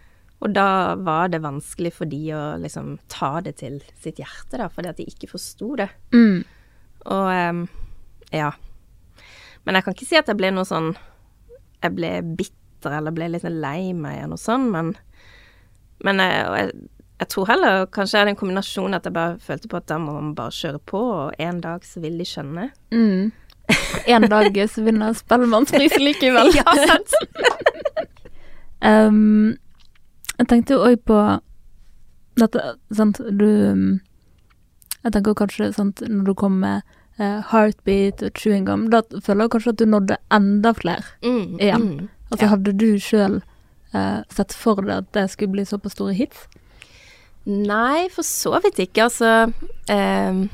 Og 0.41 0.55
da 0.57 0.97
var 0.97 1.29
det 1.29 1.43
vanskelig 1.45 1.93
for 1.99 2.09
de 2.09 2.21
å 2.33 2.43
liksom 2.61 2.95
ta 3.13 3.41
det 3.45 3.59
til 3.61 3.81
sitt 4.01 4.23
hjerte, 4.23 4.57
da, 4.57 4.71
fordi 4.73 4.89
at 4.89 5.01
de 5.01 5.09
ikke 5.11 5.29
forsto 5.35 5.75
det. 5.83 5.91
Mm. 6.17 6.39
Og 7.13 7.27
um, 7.51 7.65
ja. 8.33 8.53
Men 9.65 9.77
jeg 9.77 9.85
kan 9.85 9.97
ikke 9.97 10.09
si 10.09 10.21
at 10.21 10.31
jeg 10.31 10.39
ble 10.41 10.53
noe 10.55 10.69
sånn 10.69 10.95
Jeg 11.83 11.93
ble 11.97 12.11
bitter 12.25 12.97
eller 12.97 13.13
ble 13.13 13.29
litt 13.33 13.45
lei 13.45 13.93
meg 13.93 14.23
eller 14.23 14.35
noe 14.35 14.41
sånt, 14.41 14.71
men 14.73 14.95
Men 16.01 16.23
jeg, 16.23 16.45
og 16.49 16.57
jeg, 16.57 16.89
jeg 17.21 17.29
tror 17.35 17.51
heller 17.51 17.87
kanskje 17.93 18.17
jeg 18.17 18.23
hadde 18.25 18.33
en 18.33 18.41
kombinasjon 18.41 18.97
at 18.97 19.05
jeg 19.05 19.17
bare 19.17 19.37
følte 19.45 19.69
på 19.69 19.77
at 19.77 19.89
da 19.91 19.99
må 20.01 20.15
man 20.17 20.31
bare 20.39 20.55
kjøre 20.57 20.81
på, 20.89 21.01
og 21.27 21.43
en 21.45 21.61
dag 21.61 21.85
så 21.85 22.01
vil 22.01 22.17
de 22.17 22.25
skjønne. 22.25 22.71
Mm. 22.97 23.29
En 24.15 24.27
dag 24.31 24.57
så 24.71 24.85
vinner 24.85 25.15
Spellemannsprisen 25.15 26.05
likevel. 26.05 26.53
ja, 26.61 26.67
sant? 26.87 27.17
Um, 28.81 29.59
jeg 30.39 30.47
tenkte 30.49 30.73
jo 30.73 30.85
òg 30.89 31.03
på 31.05 31.17
dette, 32.41 32.63
sant, 32.97 33.19
du 33.21 33.45
um, 33.45 33.83
Jeg 35.03 35.13
tenker 35.13 35.37
kanskje, 35.37 35.69
sant, 35.77 36.01
når 36.01 36.31
du 36.31 36.33
kom 36.33 36.57
med 36.63 36.81
uh, 37.21 37.43
Heartbeat 37.51 38.25
og 38.25 38.41
Chewing 38.41 38.65
Gum, 38.65 38.87
da 38.89 39.03
føler 39.21 39.45
jeg 39.45 39.53
kanskje 39.53 39.75
at 39.75 39.83
du 39.83 39.85
nådde 39.85 40.17
enda 40.33 40.73
flere. 40.79 41.05
Mm, 41.21 41.59
Igjen. 41.61 41.85
mm. 41.85 42.09
Altså, 42.31 42.49
hadde 42.55 42.73
du 42.81 42.89
sjøl 43.05 43.37
uh, 43.93 44.25
sett 44.33 44.57
for 44.57 44.81
deg 44.81 45.03
at 45.03 45.13
det 45.19 45.27
skulle 45.35 45.59
bli 45.59 45.67
såpass 45.69 45.99
store 45.99 46.17
hits? 46.17 46.47
Nei, 47.45 48.09
for 48.13 48.27
så 48.27 48.57
vidt 48.65 48.81
ikke. 48.85 49.09
Altså 49.09 49.53
ehm, 49.93 50.45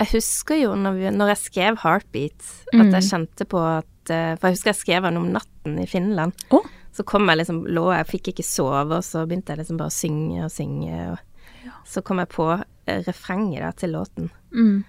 Jeg 0.00 0.10
husker 0.10 0.58
jo 0.58 0.74
når, 0.74 0.96
vi, 0.98 1.10
når 1.14 1.28
jeg 1.34 1.40
skrev 1.44 1.76
'Heartbeat', 1.78 2.46
at 2.74 2.92
jeg 2.96 3.08
kjente 3.10 3.44
på 3.46 3.60
at 3.62 4.10
eh, 4.10 4.34
For 4.36 4.48
jeg 4.48 4.56
husker 4.56 4.70
jeg 4.72 4.80
skrev 4.80 5.02
den 5.06 5.16
om 5.20 5.28
natten 5.32 5.78
i 5.78 5.86
Finland. 5.86 6.32
Oh. 6.50 6.66
Så 6.92 7.04
kom 7.06 7.28
jeg 7.28 7.38
liksom, 7.40 7.64
lå 7.66 7.88
jeg, 7.92 8.06
fikk 8.06 8.28
ikke 8.32 8.44
sove, 8.46 8.98
og 9.00 9.04
så 9.04 9.24
begynte 9.26 9.50
jeg 9.54 9.58
liksom 9.62 9.78
bare 9.78 9.90
å 9.90 9.94
synge 9.94 10.44
og 10.44 10.50
synge. 10.54 10.98
Og 11.12 11.70
så 11.86 12.02
kom 12.02 12.18
jeg 12.22 12.28
på 12.28 12.48
eh, 12.86 13.00
refrenget 13.06 13.62
da, 13.62 13.70
til 13.72 13.94
låten. 13.96 14.30
Mm. 14.52 14.84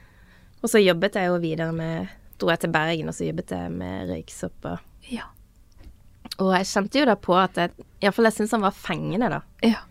Og 0.62 0.70
så 0.70 0.82
jobbet 0.82 1.15
jeg 1.15 1.30
jo 1.30 1.39
videre 1.41 1.72
med 1.74 2.08
Dro 2.38 2.50
jeg 2.52 2.60
til 2.65 2.72
Bergen, 2.74 3.08
og 3.08 3.15
så 3.15 3.26
jobbet 3.30 3.52
jeg 3.56 3.72
med 3.72 4.10
røyksopp. 4.10 4.65
Og, 4.65 4.80
Ja. 5.10 5.30
og 6.39 6.52
jeg 6.58 6.65
kjente 6.65 7.00
jo 7.00 7.06
da 7.06 7.15
på 7.15 7.36
at 7.39 7.56
jeg 7.56 7.72
Iallfall 8.02 8.26
jeg 8.26 8.34
syntes 8.34 8.52
han 8.58 8.65
var 8.65 8.72
fengende, 8.76 9.30
da. 9.30 9.41
Ja. 9.63 9.86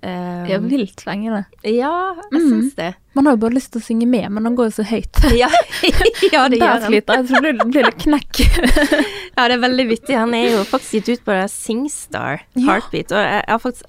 Det 0.00 0.54
er 0.56 0.62
vilt 0.64 1.02
fengende. 1.04 1.44
ja, 1.64 2.14
jeg 2.32 2.40
Mm. 2.40 2.48
syns 2.50 2.74
det. 2.76 2.94
Man 3.14 3.26
har 3.26 3.34
jo 3.34 3.40
bare 3.42 3.54
lyst 3.58 3.72
til 3.72 3.80
å 3.82 3.84
synge 3.84 4.06
med, 4.08 4.30
men 4.32 4.44
han 4.46 4.56
går 4.56 4.70
jo 4.70 4.74
så 4.80 4.84
høyt. 4.88 5.20
Ja, 5.36 5.48
ja 6.32 6.48
det 6.48 6.58
gjør 6.60 6.80
han. 6.80 6.86
sliter 6.88 7.14
jeg, 7.20 7.26
så 7.28 7.40
blir 7.42 7.58
det, 7.58 7.84
litt 7.84 7.98
knekk. 8.06 8.40
Ja, 9.36 9.46
det 9.48 9.54
er 9.56 9.62
veldig 9.62 9.86
vittig. 9.88 10.16
Han 10.16 10.34
er 10.34 10.50
jo 10.56 10.64
faktisk 10.68 10.92
gitt 10.98 11.08
ut 11.20 11.24
på 11.24 11.32
det 11.36 11.50
Singstar 11.52 12.40
Ja. 12.54 12.66
Heartbeat, 12.66 13.12
og 13.12 13.18
jeg 13.24 13.40
jeg 13.40 13.50
har 13.52 13.58
faktisk 13.58 13.86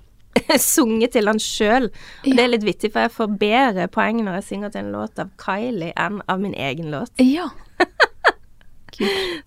sunget 0.64 1.12
til 1.12 1.28
han 1.28 1.40
sjøl. 1.44 1.90
Og 2.26 2.30
det 2.36 2.40
er 2.40 2.48
litt 2.54 2.64
vittig, 2.64 2.92
for 2.94 3.02
jeg 3.04 3.12
får 3.12 3.34
bedre 3.42 3.88
poeng 3.92 4.22
når 4.24 4.38
jeg 4.40 4.44
synger 4.52 4.72
til 4.72 4.86
en 4.86 4.92
låt 4.94 5.20
av 5.20 5.30
Kylie 5.42 5.92
enn 6.00 6.22
av 6.28 6.40
min 6.40 6.54
egen 6.56 6.88
låt. 6.92 7.12
Ja, 7.20 7.50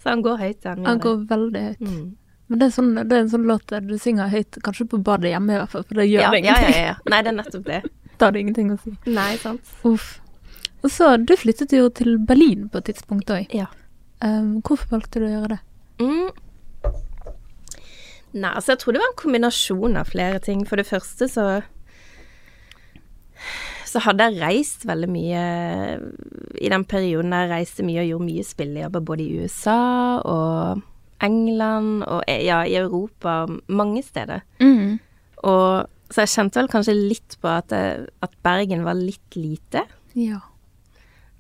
Så 0.02 0.08
han 0.10 0.22
går 0.24 0.38
høyt, 0.40 0.64
han. 0.64 0.84
han 0.84 0.98
går 0.98 1.26
veldig 1.30 1.60
høyt. 1.68 1.80
Mm. 1.80 2.16
Men 2.54 2.60
det 2.60 2.66
er, 2.68 2.72
sånn, 2.76 2.90
det 2.94 3.16
er 3.16 3.22
en 3.24 3.30
sånn 3.32 3.46
låt 3.50 3.64
der 3.72 3.80
du 3.82 3.96
synger 3.98 4.28
høyt, 4.30 4.60
kanskje 4.62 4.84
på 4.92 5.00
badet 5.02 5.32
hjemme 5.32 5.56
i 5.56 5.58
hvert 5.58 5.72
fall, 5.72 5.82
for 5.88 5.98
det 5.98 6.04
gjør 6.06 6.22
Ja, 6.22 6.28
det 6.30 6.38
ingenting. 6.44 6.70
ja, 6.70 6.84
ja. 6.86 6.94
Nei, 7.10 7.18
det 7.26 7.32
er 7.32 7.38
nettopp 7.40 7.64
det. 7.66 7.80
Da 8.20 8.28
har 8.28 8.36
det 8.36 8.44
ingenting 8.44 8.68
å 8.70 8.76
si. 8.78 8.92
Nei, 9.10 9.32
sant. 9.42 9.72
Uff. 9.90 10.04
Og 10.86 10.92
så, 10.94 11.08
du 11.18 11.32
flyttet 11.34 11.74
jo 11.74 11.88
til 11.90 12.14
Berlin 12.22 12.68
på 12.70 12.78
et 12.78 12.92
tidspunkt 12.92 13.32
òg. 13.34 13.50
Ja. 13.50 13.66
Um, 14.22 14.60
hvorfor 14.62 14.92
valgte 14.94 15.18
du 15.18 15.26
å 15.26 15.32
gjøre 15.32 15.56
det? 15.56 15.58
Mm. 15.98 16.30
Nei, 18.38 18.52
altså 18.54 18.76
jeg 18.76 18.84
tror 18.84 18.94
det 18.94 19.02
var 19.02 19.10
en 19.10 19.18
kombinasjon 19.18 19.98
av 19.98 20.14
flere 20.14 20.38
ting. 20.46 20.62
For 20.70 20.78
det 20.78 20.86
første 20.86 21.26
så 21.34 21.48
så 23.94 24.00
hadde 24.06 24.30
jeg 24.30 24.40
reist 24.42 24.86
veldig 24.88 25.10
mye 25.10 25.42
i 26.62 26.70
den 26.72 26.86
perioden 26.86 27.34
jeg 27.34 27.50
reiste 27.50 27.84
mye 27.86 28.02
og 28.02 28.08
gjorde 28.08 28.26
mye 28.30 28.46
spillejobber 28.46 29.04
både 29.10 29.22
i 29.26 29.42
USA 29.42 29.76
og 30.22 30.82
England 31.24 32.04
og 32.06 32.22
ja, 32.28 32.62
i 32.68 32.76
Europa, 32.78 33.44
mange 33.68 34.02
steder. 34.06 34.44
Mm. 34.60 34.98
Og 35.44 35.90
så 36.12 36.24
jeg 36.24 36.34
kjente 36.34 36.60
vel 36.60 36.70
kanskje 36.70 36.94
litt 36.94 37.36
på 37.42 37.50
at, 37.50 37.72
jeg, 37.74 38.06
at 38.22 38.34
Bergen 38.44 38.84
var 38.86 38.98
litt 38.98 39.38
lite. 39.38 39.86
Ja. 40.14 40.42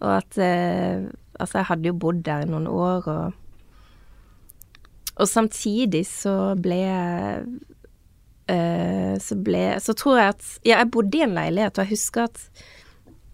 Og 0.02 0.16
at 0.20 0.40
eh, 0.42 1.04
Altså, 1.34 1.58
jeg 1.58 1.66
hadde 1.66 1.88
jo 1.88 1.96
bodd 1.98 2.20
der 2.26 2.44
i 2.44 2.46
noen 2.46 2.68
år, 2.70 3.08
og 3.10 3.32
Og 5.18 5.28
samtidig 5.30 6.04
så 6.06 6.54
ble 6.62 6.76
jeg 6.78 7.46
eh, 8.54 9.14
Så 9.22 9.38
ble 9.42 9.64
Så 9.82 9.96
tror 9.98 10.20
jeg 10.20 10.34
at 10.36 10.46
Ja, 10.62 10.78
jeg 10.78 10.92
bodde 10.94 11.18
i 11.18 11.24
en 11.26 11.34
leilighet, 11.34 11.78
og 11.78 11.84
jeg 11.84 11.96
husker 11.96 12.28
at 12.28 12.44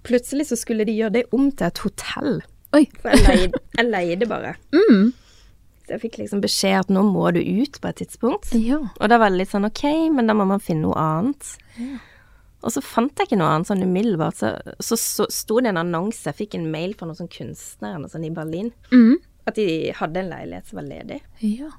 plutselig 0.07 0.47
så 0.49 0.57
skulle 0.57 0.87
de 0.89 0.97
gjøre 0.97 1.13
det 1.19 1.27
om 1.37 1.51
til 1.53 1.67
et 1.67 1.81
hotell. 1.85 2.39
Oi. 2.73 2.87
For 3.03 3.13
jeg 3.13 3.21
leide, 3.27 3.59
jeg 3.77 3.91
leide 3.91 4.29
bare. 4.31 4.55
Mm. 4.73 5.11
Jeg 5.91 6.01
fikk 6.05 6.19
liksom 6.23 6.41
beskjed 6.45 6.77
at 6.85 6.93
nå 6.95 7.03
må 7.07 7.27
du 7.35 7.41
ut 7.43 7.81
på 7.83 7.89
et 7.91 7.99
tidspunkt. 8.01 8.53
Ja. 8.55 8.79
Og 9.01 9.09
da 9.11 9.19
var 9.19 9.31
det 9.33 9.41
litt 9.43 9.51
sånn 9.51 9.67
ok, 9.67 9.83
men 10.15 10.31
da 10.31 10.37
må 10.39 10.47
man 10.47 10.63
finne 10.63 10.87
noe 10.87 10.95
annet. 11.03 11.57
Og 12.63 12.71
så 12.75 12.83
fant 12.85 13.17
jeg 13.17 13.31
ikke 13.31 13.39
noe 13.41 13.49
annet 13.57 13.71
sånn 13.71 13.83
umiddelbart. 13.83 14.37
Så, 14.37 14.51
så, 14.85 14.99
så 15.01 15.27
sto 15.33 15.61
det 15.65 15.73
en 15.73 15.81
annonse, 15.81 16.27
jeg 16.29 16.37
fikk 16.43 16.55
en 16.59 16.71
mail 16.71 16.93
fra 16.95 17.09
noen 17.09 17.17
sånn 17.23 17.31
kunstnere 17.33 18.11
sånn 18.13 18.27
i 18.29 18.33
Berlin, 18.37 18.73
Mm. 18.93 19.17
at 19.49 19.57
de 19.57 19.69
hadde 19.97 20.21
en 20.21 20.29
leilighet 20.31 20.67
som 20.69 20.77
var 20.83 20.89
ledig. 20.91 21.21
ja. 21.41 21.71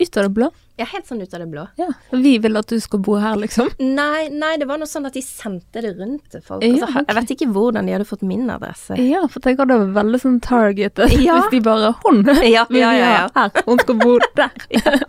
Ut 0.00 0.16
av 0.18 0.24
det 0.26 0.30
blå? 0.34 0.48
Ja, 0.76 0.84
helt 0.90 1.06
sånn 1.06 1.20
ut 1.22 1.34
av 1.36 1.38
det 1.44 1.46
blå. 1.52 1.62
Ja. 1.78 1.86
Vi 2.10 2.32
vil 2.42 2.58
at 2.58 2.66
du 2.72 2.80
skal 2.82 2.98
bo 3.06 3.14
her, 3.22 3.36
liksom. 3.38 3.68
Nei, 3.78 4.24
nei, 4.34 4.56
det 4.58 4.66
var 4.66 4.80
noe 4.82 4.90
sånn 4.90 5.06
at 5.06 5.14
de 5.14 5.22
sendte 5.22 5.82
det 5.84 5.92
rundt 6.00 6.24
til 6.34 6.42
folk. 6.42 6.64
Ja, 6.66 6.72
altså, 6.72 6.88
okay. 6.90 7.04
Jeg 7.12 7.18
vet 7.20 7.30
ikke 7.36 7.48
hvordan 7.54 7.86
de 7.86 7.94
hadde 7.94 8.08
fått 8.08 8.24
min 8.26 8.50
adresse. 8.50 8.96
Ja, 8.98 9.20
for 9.30 9.44
tenk 9.44 9.62
at 9.62 9.70
det 9.70 9.76
var 9.84 9.92
veldig 10.02 10.20
sånn 10.24 10.40
targetet. 10.42 11.14
Ja. 11.24 11.36
Hvis 11.44 11.52
de 11.54 11.60
bare 11.68 11.92
Hun! 12.02 12.24
Ja, 12.42 12.64
vil 12.70 12.82
ja, 12.82 12.90
ja. 12.98 13.28
Her. 13.38 13.54
Hun 13.68 13.78
skal 13.84 14.00
bo 14.02 14.16
der. 14.34 14.50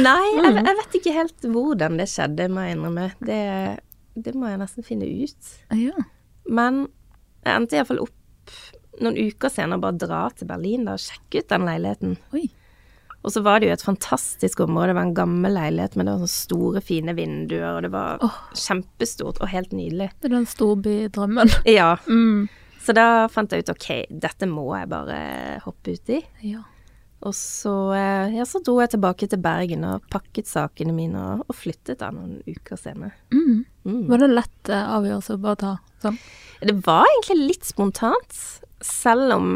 Nei, 0.00 0.26
Mm. 0.32 0.44
jeg, 0.46 0.64
jeg 0.64 0.76
vet 0.78 0.94
ikke 0.96 1.12
helt 1.12 1.44
hvordan 1.52 1.98
det 2.00 2.06
skjedde, 2.08 2.46
må 2.52 2.64
jeg 2.64 2.76
innrømme. 2.78 3.10
Det, 3.20 3.40
det 4.16 4.32
må 4.38 4.48
jeg 4.48 4.60
nesten 4.62 4.86
finne 4.86 5.04
ut. 5.08 5.52
ja. 5.76 6.06
Men 6.50 6.86
jeg 7.44 7.52
endte 7.56 7.76
iallfall 7.76 8.00
opp 8.02 8.56
noen 9.00 9.16
uker 9.28 9.52
senere 9.52 9.78
bare 9.80 9.96
dra 10.00 10.22
til 10.34 10.48
Berlin 10.48 10.86
da, 10.88 10.96
og 10.96 11.04
sjekke 11.04 11.44
ut 11.44 11.52
den 11.52 11.66
leiligheten. 11.68 12.16
Oi. 12.36 12.46
Og 13.20 13.34
så 13.34 13.42
var 13.44 13.60
det 13.60 13.68
jo 13.68 13.74
et 13.74 13.84
fantastisk 13.84 14.62
område. 14.64 14.88
Det 14.92 14.96
var 14.96 15.08
en 15.10 15.14
gammel 15.18 15.52
leilighet, 15.52 15.96
men 15.96 16.06
det 16.08 16.14
var 16.14 16.22
sånne 16.22 16.32
store, 16.32 16.80
fine 16.80 17.12
vinduer, 17.18 17.66
og 17.76 17.82
det 17.84 17.90
var 17.92 18.22
oh. 18.24 18.38
kjempestort 18.56 19.42
og 19.44 19.50
helt 19.52 19.74
nydelig. 19.76 20.08
Det 20.20 20.30
er 20.30 20.36
den 20.38 20.48
storbydrømmen. 20.48 21.52
Ja, 21.78 21.96
Mm. 22.08 22.48
så 22.80 22.94
da 22.96 23.06
fant 23.28 23.52
jeg 23.52 23.66
ut 23.66 23.72
ok, 23.74 23.88
dette 24.24 24.48
må 24.48 24.70
jeg 24.78 24.88
bare 24.88 25.18
hoppe 25.66 25.92
ut 25.98 26.12
i. 26.16 26.22
Ja. 26.48 26.62
Og 27.20 27.34
så, 27.36 27.74
eh, 27.92 28.32
ja, 28.38 28.46
så 28.48 28.62
dro 28.64 28.78
jeg 28.80 28.94
tilbake 28.94 29.28
til 29.28 29.42
Bergen 29.44 29.84
og 29.84 30.06
pakket 30.08 30.48
sakene 30.48 30.94
mine 30.96 31.20
og, 31.20 31.42
og 31.52 31.58
flyttet 31.58 32.00
da 32.00 32.08
noen 32.16 32.38
uker 32.48 32.80
senere. 32.80 33.12
Mm. 33.36 33.66
Mm. 33.84 34.06
Var 34.08 34.22
det 34.24 34.30
lett 34.32 34.70
eh, 34.72 34.86
avgjørelse 34.96 35.36
å 35.36 35.42
bare 35.44 35.60
ta 35.60 35.74
sånn? 36.00 36.16
Det 36.64 36.78
var 36.88 37.04
egentlig 37.12 37.50
litt 37.52 37.68
spontant, 37.68 38.40
selv 38.80 39.36
om 39.36 39.52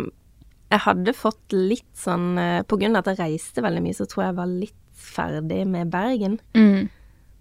jeg 0.74 0.82
hadde 0.84 1.14
fått 1.16 1.54
litt 1.54 1.92
sånn 1.98 2.38
eh, 2.40 2.62
På 2.66 2.78
grunn 2.80 2.96
av 2.98 3.04
at 3.04 3.14
jeg 3.14 3.34
reiste 3.34 3.62
veldig 3.64 3.82
mye, 3.84 3.96
så 3.96 4.06
tror 4.10 4.24
jeg 4.24 4.32
jeg 4.32 4.40
var 4.40 4.50
litt 4.50 4.80
ferdig 5.04 5.60
med 5.68 5.90
Bergen. 5.92 6.38
Mm. 6.56 6.88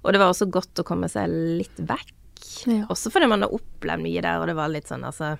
Og 0.03 0.13
det 0.13 0.19
var 0.21 0.33
også 0.33 0.49
godt 0.51 0.81
å 0.81 0.85
komme 0.87 1.07
seg 1.09 1.31
litt 1.31 1.79
vekk. 1.79 2.13
Ja. 2.69 2.83
Også 2.91 3.09
fordi 3.13 3.29
man 3.31 3.45
har 3.45 3.55
opplevd 3.55 4.03
mye 4.03 4.23
der, 4.23 4.41
og 4.41 4.49
det 4.49 4.57
var 4.57 4.71
litt 4.71 4.91
sånn 4.91 5.05
altså 5.07 5.33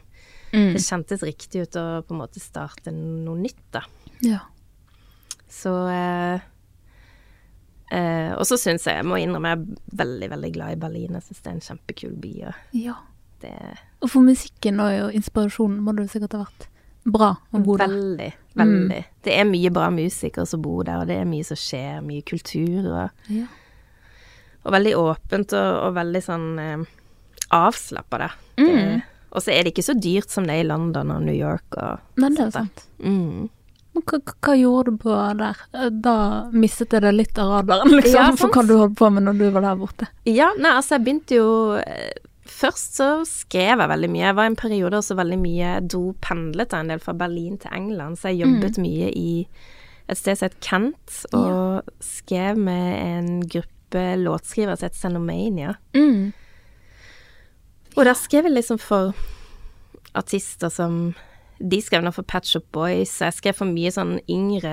Mm. 0.53 0.75
Det 0.75 0.84
kjentes 0.86 1.23
riktig 1.25 1.65
ut 1.65 1.77
å 1.82 1.84
på 2.06 2.13
en 2.13 2.19
måte 2.21 2.41
starte 2.41 2.91
noe 2.93 3.39
nytt, 3.41 3.63
da. 3.73 3.82
Ja. 4.21 4.43
Så 5.49 5.71
eh, 5.89 6.43
eh, 7.89 8.34
Og 8.38 8.45
så 8.49 8.58
syns 8.62 8.86
jeg, 8.86 8.99
jeg 9.01 9.08
må 9.10 9.17
innrømme, 9.21 9.49
jeg 9.49 9.63
er 9.63 9.97
veldig, 10.03 10.29
veldig 10.36 10.51
glad 10.53 10.75
i 10.75 10.82
Berlin. 10.84 11.17
Jeg 11.17 11.27
syns 11.27 11.41
det 11.41 11.49
er 11.49 11.56
en 11.58 11.65
kjempekul 11.69 12.13
by. 12.21 12.34
Og 12.51 12.77
ja. 12.84 12.99
det 13.41 13.56
Og 14.06 14.13
for 14.13 14.25
musikken 14.25 14.82
og 14.84 15.17
inspirasjonen 15.17 15.82
må 15.82 15.97
jo 15.97 16.08
sikkert 16.12 16.38
ha 16.38 16.43
vært 16.45 16.69
bra 17.06 17.32
å 17.54 17.60
bo 17.63 17.78
der. 17.78 17.88
Veldig, 17.92 18.30
veldig. 18.56 19.02
Det 19.24 19.34
er 19.39 19.46
mye 19.50 19.72
bra 19.76 19.89
musikere 19.92 20.46
som 20.48 20.62
bor 20.63 20.84
der, 20.88 21.02
og 21.04 21.08
det 21.08 21.18
er 21.22 21.26
mye 21.30 21.44
som 21.48 21.58
skjer, 21.60 22.02
mye 22.06 22.22
kultur. 22.28 22.88
Og, 22.92 23.10
Ja. 23.34 23.46
og 24.66 24.72
veldig 24.78 24.94
åpent 24.96 25.54
og, 25.54 25.72
og 25.88 25.96
veldig 25.98 26.22
sånn 26.24 26.46
eh, 26.60 26.86
avslappa, 27.52 28.18
da. 28.24 28.30
Mm. 28.58 29.02
Og 29.34 29.42
så 29.42 29.52
er 29.52 29.63
det 29.66 29.74
ikke 29.74 29.84
så 29.89 29.96
dyrt 29.98 30.30
som 30.30 30.46
det 30.48 30.54
er 30.60 30.63
i 30.63 30.68
London 30.70 31.10
og 31.12 31.24
New 31.26 31.34
York 31.36 31.74
og 31.82 32.20
Nei, 32.22 32.30
det 32.38 32.44
er 32.48 32.52
sant. 32.54 32.84
Mm. 33.02 33.50
Men 33.94 34.04
hva, 34.10 34.18
hva- 34.26 34.36
hva 34.46 34.54
gjorde 34.58 34.92
du 34.94 34.98
på 35.04 35.16
der? 35.38 35.58
Eh, 35.74 35.89
Da 35.89 36.13
mistet 36.54 36.94
jeg 36.94 37.02
det 37.06 37.13
litt 37.17 37.38
av 37.42 37.52
radaren, 37.60 37.92
liksom. 38.00 38.13
Ja, 38.15 38.27
for 38.38 38.54
hva 38.54 38.63
du 38.67 38.75
holdt 38.77 38.96
på 38.98 39.10
med 39.13 39.25
når 39.27 39.40
du 39.42 39.50
var 39.54 39.65
der 39.67 39.75
borte. 39.82 40.08
Ja, 40.30 40.52
nei, 40.58 40.71
altså 40.77 40.96
jeg 40.98 41.06
begynte 41.08 41.36
jo 41.42 41.50
eh, 41.82 42.13
Først 42.64 42.96
så 42.96 43.08
skrev 43.28 43.82
jeg 43.82 43.92
veldig 43.92 44.10
mye. 44.14 44.24
Jeg 44.24 44.36
var 44.38 44.48
i 44.48 44.52
en 44.54 44.60
periode 44.60 45.00
også 45.02 45.18
veldig 45.20 45.40
mye 45.42 45.72
dopendlet 45.92 46.76
en 46.78 46.94
del 46.94 47.02
fra 47.04 47.16
Berlin 47.18 47.58
til 47.60 47.74
England, 47.76 48.16
så 48.20 48.32
jeg 48.32 48.46
jobbet 48.46 48.80
mye 48.80 49.10
i 49.12 49.32
et 50.12 50.20
sted 50.20 50.40
som 50.40 50.48
het 50.48 50.56
Kent, 50.64 51.18
og 51.36 51.90
skrev 52.04 52.60
med 52.60 52.88
en 53.04 53.44
gruppe 53.44 54.06
låtskrivere 54.20 54.78
som 54.80 54.88
het 54.88 54.98
Xenomania. 55.00 55.76
Mm. 55.96 56.32
Og 57.98 58.08
der 58.08 58.18
skrev 58.18 58.48
jeg 58.48 58.56
liksom 58.56 58.80
for 58.82 59.14
artister 60.14 60.72
som 60.74 61.14
De 61.64 61.78
skrev 61.80 62.02
nå 62.04 62.12
for 62.12 62.26
Pet 62.28 62.48
Shop 62.50 62.66
Boys, 62.76 63.12
jeg 63.22 63.36
skrev 63.38 63.54
for 63.56 63.70
mye 63.70 63.92
sånn 63.94 64.18
yngre, 64.28 64.72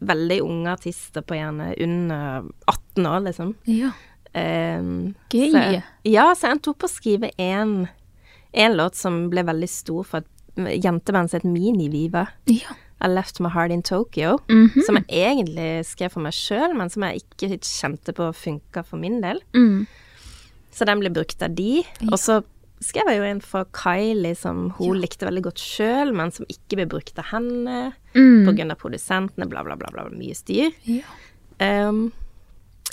veldig 0.00 0.38
unge 0.40 0.70
artister 0.72 1.24
på 1.26 1.36
gjerne 1.36 1.74
under 1.82 2.46
18 2.70 3.08
år, 3.10 3.18
liksom. 3.26 3.50
Ja. 3.68 3.90
Um, 4.34 5.14
Gøy. 5.32 5.50
Så, 5.52 5.82
ja, 6.08 6.28
så 6.34 6.46
jeg 6.48 6.56
endte 6.56 6.70
opp 6.72 6.86
å 6.86 6.88
skrive 6.90 7.30
en, 7.42 7.88
en 8.52 8.76
låt 8.78 8.96
som 8.96 9.26
ble 9.32 9.42
veldig 9.44 9.68
stor 9.68 10.06
for 10.08 10.22
et 10.24 10.78
jenteband 10.84 11.30
som 11.32 11.40
het 11.40 11.48
Mini-Viva. 11.48 12.26
ja. 12.52 12.78
I 13.02 13.08
Left 13.10 13.40
My 13.42 13.48
Heart 13.50 13.72
in 13.74 13.80
Tokyo. 13.82 14.36
Mhm. 14.48 14.84
Som 14.86 14.94
jeg 15.00 15.08
egentlig 15.10 15.84
skrev 15.88 16.12
for 16.14 16.22
meg 16.22 16.36
sjøl, 16.38 16.70
men 16.78 16.88
som 16.88 17.02
jeg 17.02 17.24
ikke 17.24 17.56
kjente 17.58 18.12
på 18.14 18.28
funka 18.32 18.84
for 18.86 18.96
min 19.02 19.16
del. 19.20 19.40
Mm. 19.58 19.88
Så 20.70 20.86
den 20.86 21.00
ble 21.02 21.10
brukt 21.10 21.42
av 21.42 21.50
de. 21.58 21.82
Og 22.06 22.14
så 22.22 22.36
skrev 22.78 23.10
jeg 23.10 23.18
jo 23.18 23.24
en 23.26 23.40
for 23.42 23.66
Kylie 23.74 24.36
som 24.38 24.68
hun 24.78 25.00
likte 25.02 25.26
veldig 25.26 25.42
godt 25.48 25.58
sjøl, 25.58 26.14
men 26.14 26.30
som 26.30 26.46
ikke 26.46 26.78
ble 26.78 26.86
brukt 26.94 27.18
av 27.18 27.24
henne 27.32 27.92
Mm. 28.14 28.46
av 28.70 28.78
produsentene, 28.78 29.48
bla, 29.50 29.64
bla, 29.64 29.74
bla, 29.74 29.88
bla. 29.90 30.06
Mye 30.14 30.34
styr. 30.38 30.70
Ja, 30.86 31.02
Um, 31.60 32.12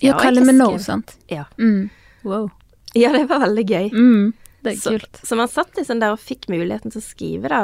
ja 0.01 0.15
egentlig 0.19 0.45
Minogue, 0.53 0.79
sant? 0.79 1.15
Ja. 1.27 1.45
Mm. 1.57 1.89
Wow. 2.23 2.49
ja, 2.95 3.11
det 3.13 3.25
var 3.29 3.39
veldig 3.45 3.65
gøy. 3.69 3.89
Mm. 3.93 4.33
Det 4.61 4.73
er 4.73 4.75
Så, 4.81 4.89
kult. 4.91 5.19
så 5.23 5.35
man 5.39 5.47
satt 5.47 5.75
liksom 5.79 5.99
der 6.01 6.11
og 6.11 6.19
fikk 6.19 6.49
muligheten 6.51 6.91
til 6.91 6.99
å 6.99 7.05
skrive 7.05 7.47
da, 7.47 7.59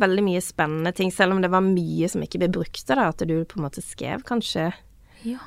veldig 0.00 0.22
mye 0.24 0.40
spennende 0.40 0.92
ting, 0.96 1.10
selv 1.12 1.34
om 1.34 1.42
det 1.44 1.50
var 1.52 1.60
mye 1.60 2.08
som 2.08 2.22
ikke 2.24 2.38
ble 2.40 2.48
brukt 2.48 2.86
da, 2.88 3.08
at 3.10 3.18
du 3.28 3.34
på 3.44 3.58
en 3.60 3.66
måte 3.66 3.82
skrev 3.84 4.22
kanskje 4.24 4.70
Ja. 5.24 5.38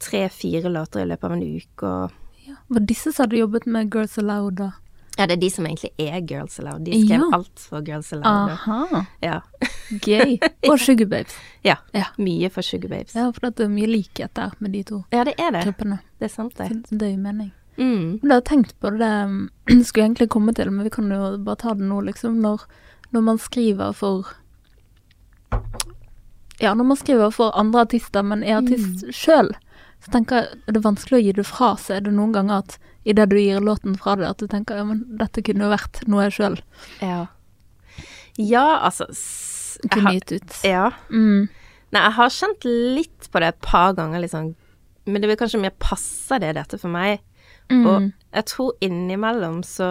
tre-fire 0.00 0.68
låter 0.72 1.00
i 1.02 1.08
løpet 1.10 1.24
av 1.24 1.32
en 1.32 1.42
uke, 1.42 1.82
og 1.84 2.46
ja. 2.46 2.54
Var 2.68 2.80
disse 2.86 3.12
som 3.12 3.24
hadde 3.26 3.40
jobbet 3.42 3.66
med 3.66 3.92
Girls 3.92 4.16
Aloud, 4.18 4.54
da? 4.56 4.70
Ja, 5.16 5.26
det 5.26 5.32
er 5.36 5.40
de 5.40 5.48
som 5.50 5.64
egentlig 5.66 5.90
er 5.98 6.20
Girls 6.28 6.58
Aloud. 6.60 6.84
De 6.84 6.92
skrev 7.06 7.20
Ja. 7.22 7.28
alt 7.32 7.58
for 7.70 7.80
Girls 7.86 8.12
Aloud. 8.12 8.50
Aha. 8.52 9.04
Ja. 9.22 9.40
Gøy. 10.04 10.38
Og 10.70 10.78
Sugar 10.80 11.06
Babes. 11.06 11.36
ja. 11.64 11.76
Ja. 11.94 12.04
Mye 12.18 12.50
for 12.50 12.62
Sugar 12.62 12.88
Babes. 12.88 13.14
Ja, 13.14 13.30
for 13.32 13.48
det 13.50 13.60
er 13.64 13.68
mye 13.72 13.86
likhet 13.88 14.34
der 14.34 14.52
med 14.60 14.72
de 14.72 14.82
to 14.82 15.04
Ja, 15.12 15.24
det 15.24 15.34
er 15.40 15.50
det. 15.52 15.64
gruppene. 15.64 16.00
Det 16.20 16.30
er 16.30 16.34
sant, 16.34 16.54
det. 16.56 16.68
Så 16.88 16.98
det 16.98 17.12
gir 17.14 17.18
mening. 17.22 17.52
Mm. 17.78 18.20
Men 18.22 18.30
jeg 18.30 18.36
har 18.36 18.40
tenkt 18.48 18.74
på 18.80 18.90
det 18.98 19.12
det 19.66 19.86
skulle 19.86 20.04
jeg 20.04 20.10
egentlig 20.10 20.28
komme 20.32 20.52
til, 20.54 20.70
men 20.70 20.84
vi 20.84 20.90
kan 20.90 21.08
jo 21.10 21.36
bare 21.44 21.56
ta 21.56 21.74
det 21.74 21.84
nå, 21.88 22.00
liksom. 22.06 22.40
Når, 22.40 22.66
når 23.12 23.20
man 23.22 23.38
skriver 23.38 23.92
for 23.94 24.26
Ja, 26.60 26.72
når 26.74 26.84
man 26.88 26.96
skriver 26.96 27.30
for 27.36 27.52
andre 27.58 27.80
artister, 27.84 28.22
men 28.24 28.42
er 28.42 28.56
artist 28.62 29.04
Mm. 29.04 29.12
sjøl, 29.12 29.50
så 30.00 30.10
tenker 30.12 30.36
jeg 30.36 30.60
det 30.66 30.76
er 30.76 30.84
vanskelig 30.86 31.18
å 31.18 31.24
gi 31.24 31.32
det 31.32 31.44
fra 31.46 31.74
seg. 31.76 31.96
Er 31.96 32.00
det 32.06 32.14
noen 32.16 32.32
ganger 32.32 32.58
at 32.64 32.78
idet 33.06 33.28
du 33.30 33.36
gir 33.38 33.62
låten 33.62 33.94
fra 33.98 34.16
deg, 34.18 34.28
at 34.28 34.42
du 34.42 34.50
tenker 34.50 34.80
ja, 34.80 34.86
men 34.86 35.04
dette 35.20 35.44
kunne 35.46 35.66
jo 35.66 35.72
vært 35.72 36.02
noe 36.10 36.26
sjøl 36.34 36.58
Ja. 37.04 37.26
Ja, 38.36 38.66
altså 38.84 39.06
kunne 39.92 40.16
gitt 40.16 40.32
ut? 40.34 40.58
Ja. 40.66 40.90
Mm. 41.08 41.46
Nei, 41.94 42.02
jeg 42.02 42.16
har 42.18 42.34
kjent 42.34 42.66
litt 42.66 43.28
på 43.32 43.40
det 43.40 43.52
et 43.52 43.60
par 43.64 43.94
ganger, 43.96 44.20
liksom. 44.24 44.50
Men 45.06 45.22
det 45.22 45.30
vil 45.30 45.38
kanskje 45.40 45.60
mer 45.62 45.74
passe 45.80 46.38
det, 46.42 46.54
dette, 46.58 46.80
for 46.80 46.92
meg. 46.92 47.22
Mm. 47.70 47.84
Og 47.86 48.08
jeg 48.36 48.48
tror 48.50 48.74
innimellom 48.84 49.62
så 49.66 49.90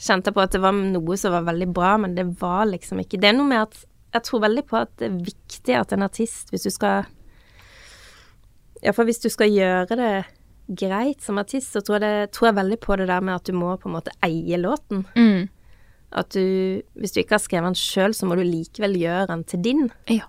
kjente 0.00 0.30
jeg 0.30 0.36
på 0.36 0.42
at 0.42 0.56
det 0.56 0.62
var 0.64 0.74
noe 0.74 1.16
som 1.20 1.34
var 1.36 1.46
veldig 1.48 1.70
bra, 1.76 1.94
men 2.00 2.16
det 2.16 2.26
var 2.40 2.66
liksom 2.70 3.02
ikke 3.02 3.20
Det 3.20 3.30
er 3.30 3.36
noe 3.36 3.48
med 3.48 3.62
at 3.68 3.82
jeg 4.14 4.26
tror 4.26 4.42
veldig 4.42 4.64
på 4.66 4.78
at 4.80 4.92
det 4.98 5.06
er 5.06 5.18
viktig 5.28 5.74
at 5.76 5.92
en 5.94 6.06
artist, 6.06 6.50
hvis 6.50 6.66
du 6.66 6.72
skal 6.74 7.08
Iallfall 8.80 9.10
hvis 9.10 9.20
du 9.22 9.28
skal 9.28 9.52
gjøre 9.52 9.98
det 10.00 10.12
greit 10.78 11.22
som 11.24 11.40
artist, 11.40 11.72
så 11.74 11.82
tror 11.84 11.98
jeg, 11.98 12.04
det, 12.04 12.32
tror 12.36 12.50
jeg 12.50 12.58
veldig 12.60 12.78
på 12.82 12.98
det 13.00 13.08
der 13.10 13.24
med 13.24 13.40
at 13.40 13.48
du 13.48 13.56
må 13.56 13.74
på 13.80 13.90
en 13.90 13.96
måte 13.98 14.14
eie 14.26 14.58
låten. 14.60 15.04
Mm. 15.16 15.48
At 16.10 16.32
du 16.34 16.82
Hvis 16.98 17.14
du 17.14 17.20
ikke 17.22 17.36
har 17.36 17.42
skrevet 17.42 17.70
den 17.70 17.78
sjøl, 17.78 18.14
så 18.16 18.26
må 18.26 18.38
du 18.38 18.44
likevel 18.46 18.96
gjøre 18.98 19.28
den 19.30 19.44
til 19.44 19.62
din. 19.62 19.84
Ja. 20.10 20.26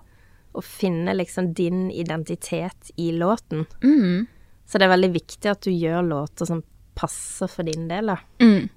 Og 0.52 0.66
finne 0.66 1.14
liksom 1.16 1.52
din 1.56 1.88
identitet 1.90 2.92
i 3.00 3.10
låten. 3.16 3.66
Mm. 3.82 4.28
Så 4.66 4.78
det 4.78 4.86
er 4.86 4.94
veldig 4.94 5.12
viktig 5.16 5.50
at 5.50 5.64
du 5.64 5.72
gjør 5.72 6.06
låter 6.06 6.48
som 6.48 6.62
passer 6.94 7.50
for 7.50 7.66
din 7.66 7.88
del, 7.90 8.12
da. 8.12 8.18
Mm. 8.42 8.68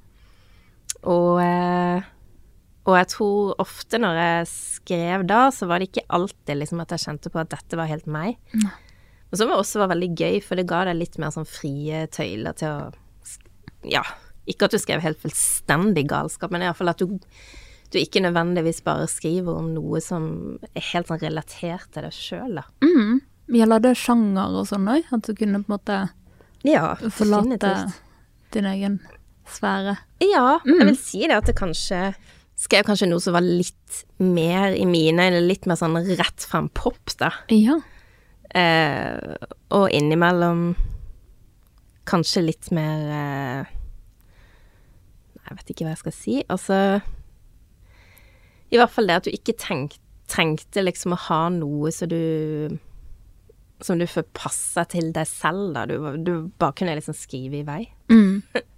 Og, 1.06 1.42
eh, 1.44 2.06
og 2.86 2.98
jeg 2.98 3.10
tror 3.12 3.60
ofte 3.62 4.00
når 4.02 4.18
jeg 4.22 4.48
skrev 4.50 5.26
da, 5.30 5.50
så 5.54 5.68
var 5.70 5.82
det 5.82 5.92
ikke 5.92 6.08
alltid 6.16 6.62
liksom 6.62 6.82
at 6.82 6.96
jeg 6.96 7.06
kjente 7.06 7.32
på 7.34 7.42
at 7.42 7.52
dette 7.54 7.78
var 7.78 7.92
helt 7.92 8.10
meg. 8.10 8.40
Nei. 8.56 8.74
Og 9.32 9.38
som 9.40 9.50
også 9.52 9.82
var 9.82 9.90
veldig 9.92 10.12
gøy, 10.16 10.38
for 10.46 10.56
det 10.60 10.68
ga 10.70 10.84
deg 10.86 10.96
litt 11.00 11.18
mer 11.20 11.32
sånn 11.34 11.48
frie 11.50 12.06
tøyler 12.14 12.56
til 12.56 12.68
å 12.70 12.92
Ja, 13.86 14.02
ikke 14.50 14.66
at 14.66 14.72
du 14.74 14.80
skrev 14.82 15.02
helt 15.04 15.20
fullstendig 15.22 16.08
galskap, 16.10 16.52
men 16.54 16.62
iallfall 16.66 16.90
at 16.90 17.02
du, 17.04 17.20
du 17.94 17.98
ikke 18.00 18.22
nødvendigvis 18.24 18.80
bare 18.86 19.06
skriver 19.10 19.58
om 19.60 19.72
noe 19.76 20.00
som 20.02 20.58
er 20.74 20.86
helt 20.94 21.10
sånn 21.12 21.22
relatert 21.22 21.92
til 21.94 22.06
deg 22.08 22.16
sjøl, 22.16 22.56
da. 22.62 22.64
Mm. 22.86 23.20
Gjelder 23.54 23.84
det 23.86 23.92
sjanger 24.02 24.56
og 24.58 24.66
sånn 24.72 24.88
òg? 24.90 25.06
At 25.14 25.28
du 25.28 25.36
kunne 25.38 25.62
på 25.62 25.70
en 25.70 25.76
måte 25.76 26.00
Ja, 26.66 26.96
forlate 26.98 27.60
definitivt. 27.62 28.00
din 28.56 28.66
egen 28.72 29.00
sfære? 29.46 29.98
Ja, 30.26 30.60
Mm. 30.66 30.80
jeg 30.80 30.88
vil 30.88 30.98
si 30.98 31.20
det 31.28 31.36
at 31.38 31.46
det 31.46 31.56
kanskje 31.56 32.16
Skrev 32.58 32.86
kanskje 32.88 33.10
noe 33.12 33.20
som 33.20 33.34
var 33.36 33.42
litt 33.44 34.06
mer 34.18 34.72
i 34.72 34.86
mine 34.88 35.20
øyne, 35.28 35.42
litt 35.46 35.66
mer 35.68 35.76
sånn 35.76 35.98
rett 36.18 36.40
frem 36.48 36.70
pop, 36.74 37.12
da. 37.20 37.30
Ja. 37.52 37.82
Eh, 38.56 39.36
og 39.76 39.90
innimellom 39.92 40.70
kanskje 42.08 42.46
litt 42.46 42.70
mer 42.72 43.02
eh, 43.12 43.72
Jeg 45.42 45.58
vet 45.58 45.72
ikke 45.74 45.88
hva 45.88 45.96
jeg 45.96 46.04
skal 46.06 46.16
si. 46.16 46.36
Altså 46.48 46.78
I 48.72 48.80
hvert 48.80 48.94
fall 48.94 49.10
det 49.10 49.18
at 49.20 49.28
du 49.28 49.34
ikke 49.36 49.58
tenk, 49.60 49.98
trengte 50.32 50.86
liksom 50.86 51.18
å 51.18 51.22
ha 51.28 51.42
noe 51.52 51.92
så 51.92 52.08
du 52.08 52.78
Som 53.84 54.00
du 54.00 54.08
får 54.08 54.30
passe 54.38 54.88
til 54.94 55.12
deg 55.12 55.28
selv, 55.28 55.74
da. 55.76 55.84
Du, 55.90 55.98
du 56.24 56.32
bare 56.56 56.78
kunne 56.80 56.96
liksom 56.96 57.18
skrive 57.18 57.60
i 57.60 57.68
vei. 57.68 57.84
Mm. 58.12 58.42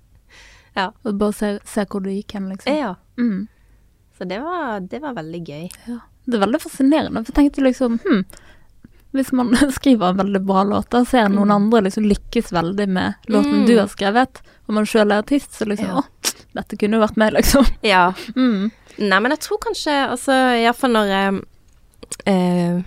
Ja. 0.78 0.92
Og 1.10 1.16
bare 1.18 1.34
se, 1.34 1.48
se 1.66 1.88
hvor 1.90 2.04
du 2.06 2.12
gikk 2.12 2.36
hen, 2.38 2.52
liksom. 2.52 2.76
Ja. 2.78 2.92
Mm. 3.18 3.48
Så 4.14 4.28
det 4.30 4.38
var, 4.44 4.84
det 4.86 5.00
var 5.02 5.16
veldig 5.18 5.40
gøy. 5.42 5.64
Ja. 5.88 5.96
Det 6.28 6.38
er 6.38 6.44
veldig 6.44 6.60
fascinerende, 6.62 7.24
for 7.24 7.32
jeg 7.32 7.38
tenkte 7.40 7.64
liksom 7.66 7.96
hm, 8.04 8.22
Hvis 9.18 9.32
man 9.36 9.52
skriver 9.78 10.12
en 10.14 10.22
veldig 10.22 10.42
bra 10.46 10.64
låt, 10.70 10.94
og 10.98 11.08
ser 11.10 11.30
noen 11.34 11.52
andre 11.56 11.84
liksom 11.88 12.06
lykkes 12.08 12.52
veldig 12.56 12.88
med 12.90 13.30
låten 13.34 13.64
Mm. 13.64 13.66
du 13.68 13.76
har 13.80 13.88
skrevet, 13.92 14.42
og 14.68 14.76
man 14.78 14.86
sjøl 14.90 15.12
er 15.12 15.24
artist, 15.24 15.54
så 15.58 15.66
liksom 15.68 15.90
Ja. 15.90 16.02
Å, 16.02 16.34
dette 16.58 16.78
kunne 16.80 16.98
jo 16.98 17.04
vært 17.06 17.18
meg, 17.18 17.34
liksom. 17.36 17.66
Ja. 17.86 18.12
Mm. 18.36 18.70
Nei, 18.98 19.20
men 19.22 19.32
jeg 19.36 19.44
tror 19.46 19.60
kanskje 19.62 19.94
Altså, 20.10 20.34
iallfall 20.58 20.94
når 20.96 21.12
jeg 21.12 21.36
eh, 22.26 22.78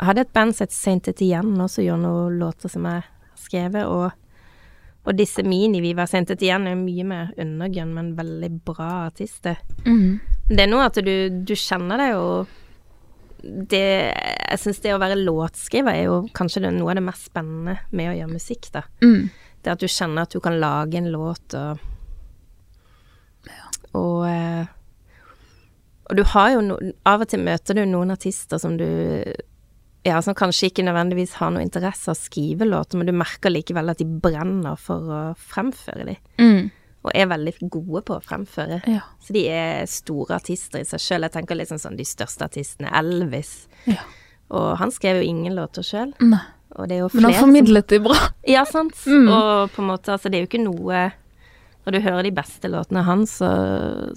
Jeg 0.00 0.06
hadde 0.08 0.24
et 0.24 0.32
band 0.34 0.56
som 0.56 0.64
het 0.66 0.72
Saint 0.74 1.08
Etienne, 1.12 1.54
og 1.62 1.70
som 1.70 1.84
gjør 1.84 2.00
noen 2.00 2.38
låter 2.40 2.72
som 2.72 2.86
jeg 2.88 3.02
har 3.04 3.08
skrevet, 3.38 3.84
og, 3.86 4.10
og 5.06 5.16
disse 5.18 5.42
Mini-Viva 5.44 6.06
Saint 6.08 6.30
Etienne 6.32 6.72
er 6.72 6.80
mye 6.80 7.04
mer 7.04 7.30
undergrunn, 7.40 7.92
men 7.96 8.14
veldig 8.18 8.50
bra 8.66 8.88
artister. 9.10 9.58
Mm. 9.86 10.20
Det 10.50 10.64
er 10.64 10.70
noe 10.72 10.86
at 10.88 10.98
du, 11.04 11.12
du 11.44 11.52
kjenner 11.54 12.00
deg 12.00 12.14
jo 12.16 12.24
det, 13.42 13.84
Jeg 14.12 14.60
syns 14.62 14.80
det 14.84 14.94
å 14.94 15.00
være 15.00 15.18
låtskriver 15.20 15.94
er 15.94 16.08
jo 16.08 16.16
kanskje 16.36 16.64
det, 16.66 16.72
noe 16.76 16.92
av 16.92 17.00
det 17.00 17.06
mest 17.06 17.30
spennende 17.30 17.78
med 17.90 18.12
å 18.12 18.16
gjøre 18.18 18.34
musikk, 18.34 18.70
da. 18.74 18.84
Mm. 19.04 19.30
Det 19.60 19.72
at 19.74 19.82
du 19.82 19.88
kjenner 19.90 20.24
at 20.24 20.34
du 20.34 20.40
kan 20.42 20.58
lage 20.60 21.00
en 21.00 21.10
låt 21.12 21.56
og 21.58 21.86
Og, 23.90 24.22
eh, 24.28 24.66
og 26.06 26.16
du 26.16 26.22
har 26.30 26.52
jo 26.54 26.60
no, 26.62 26.76
Av 27.10 27.24
og 27.24 27.30
til 27.30 27.42
møter 27.42 27.74
du 27.74 27.82
noen 27.90 28.14
artister 28.14 28.60
som 28.62 28.76
du 28.78 28.86
Ja, 30.06 30.20
som 30.22 30.36
kanskje 30.38 30.70
ikke 30.70 30.84
nødvendigvis 30.86 31.34
har 31.40 31.50
noe 31.52 31.64
interesse 31.64 32.08
av 32.08 32.16
å 32.16 32.20
skrive 32.20 32.64
låter, 32.64 32.96
men 32.96 33.10
du 33.10 33.12
merker 33.12 33.52
likevel 33.52 33.92
at 33.92 33.98
de 34.00 34.06
brenner 34.08 34.78
for 34.80 35.10
å 35.12 35.18
fremføre 35.36 36.06
dem. 36.08 36.22
Mm. 36.40 36.70
Og 37.00 37.12
er 37.16 37.30
veldig 37.30 37.54
gode 37.72 38.02
på 38.04 38.16
å 38.18 38.22
fremføre. 38.24 38.82
Ja. 38.90 39.06
Så 39.24 39.32
de 39.32 39.46
er 39.48 39.86
store 39.88 40.36
artister 40.36 40.82
i 40.82 40.88
seg 40.88 41.00
sjøl. 41.00 41.24
Jeg 41.24 41.32
tenker 41.38 41.56
liksom 41.56 41.80
sånn 41.80 41.96
de 41.96 42.04
største 42.04 42.44
artistene. 42.50 42.92
Elvis. 43.00 43.62
ja. 43.88 44.02
Og 44.50 44.74
han 44.80 44.90
skrev 44.90 45.20
jo 45.20 45.28
ingen 45.30 45.54
låter 45.54 45.84
sjøl. 45.86 46.12
Men 47.14 47.24
han 47.26 47.34
som 47.34 47.46
formidlet 47.46 47.88
de 47.88 48.00
bra. 48.02 48.16
ja, 48.56 48.64
sant. 48.66 48.98
Mm. 49.06 49.28
Og 49.30 49.72
på 49.74 49.82
en 49.82 49.90
måte, 49.92 50.14
altså, 50.14 50.30
det 50.30 50.38
er 50.38 50.44
jo 50.44 50.50
ikke 50.50 50.62
noe 50.62 51.08
Når 51.86 51.94
du 51.96 52.00
hører 52.04 52.26
de 52.26 52.34
beste 52.36 52.68
låtene 52.68 53.02
hans, 53.06 53.38
så, 53.40 53.50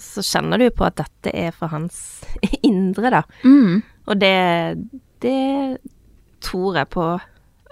så 0.01 0.23
kjenner 0.25 0.59
du 0.59 0.67
på 0.75 0.83
at 0.83 0.97
dette 0.99 1.31
er 1.31 1.53
fra 1.55 1.69
hans 1.71 1.97
indre, 2.69 3.13
da. 3.13 3.21
Mm. 3.47 3.79
Og 4.11 4.19
det, 4.19 4.33
det 5.23 5.37
tror 6.43 6.81
jeg 6.81 6.91
på 6.91 7.05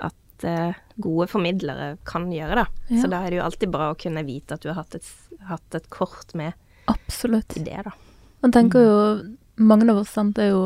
at 0.07 0.47
eh, 0.47 0.80
gode 1.04 1.28
formidlere 1.32 1.95
kan 2.08 2.30
gjøre, 2.34 2.64
da. 2.64 2.86
Ja. 2.89 3.02
Så 3.02 3.10
da 3.12 3.22
er 3.22 3.32
det 3.32 3.39
jo 3.39 3.45
alltid 3.45 3.74
bra 3.74 3.91
å 3.91 3.97
kunne 3.99 4.24
vite 4.28 4.58
at 4.58 4.64
du 4.64 4.72
har 4.72 4.82
hatt 4.82 4.97
et, 4.99 5.10
hatt 5.49 5.78
et 5.78 5.89
kort 5.93 6.34
med 6.38 6.54
Absolutt. 6.91 7.58
i 7.58 7.66
det, 7.66 7.84
da. 7.88 7.93
Man 8.41 8.56
tenker 8.56 8.88
jo 8.88 8.97
Mange 9.62 9.86
av 9.91 9.99
oss 10.02 10.10
sant, 10.16 10.39
er 10.41 10.47
jo 10.56 10.62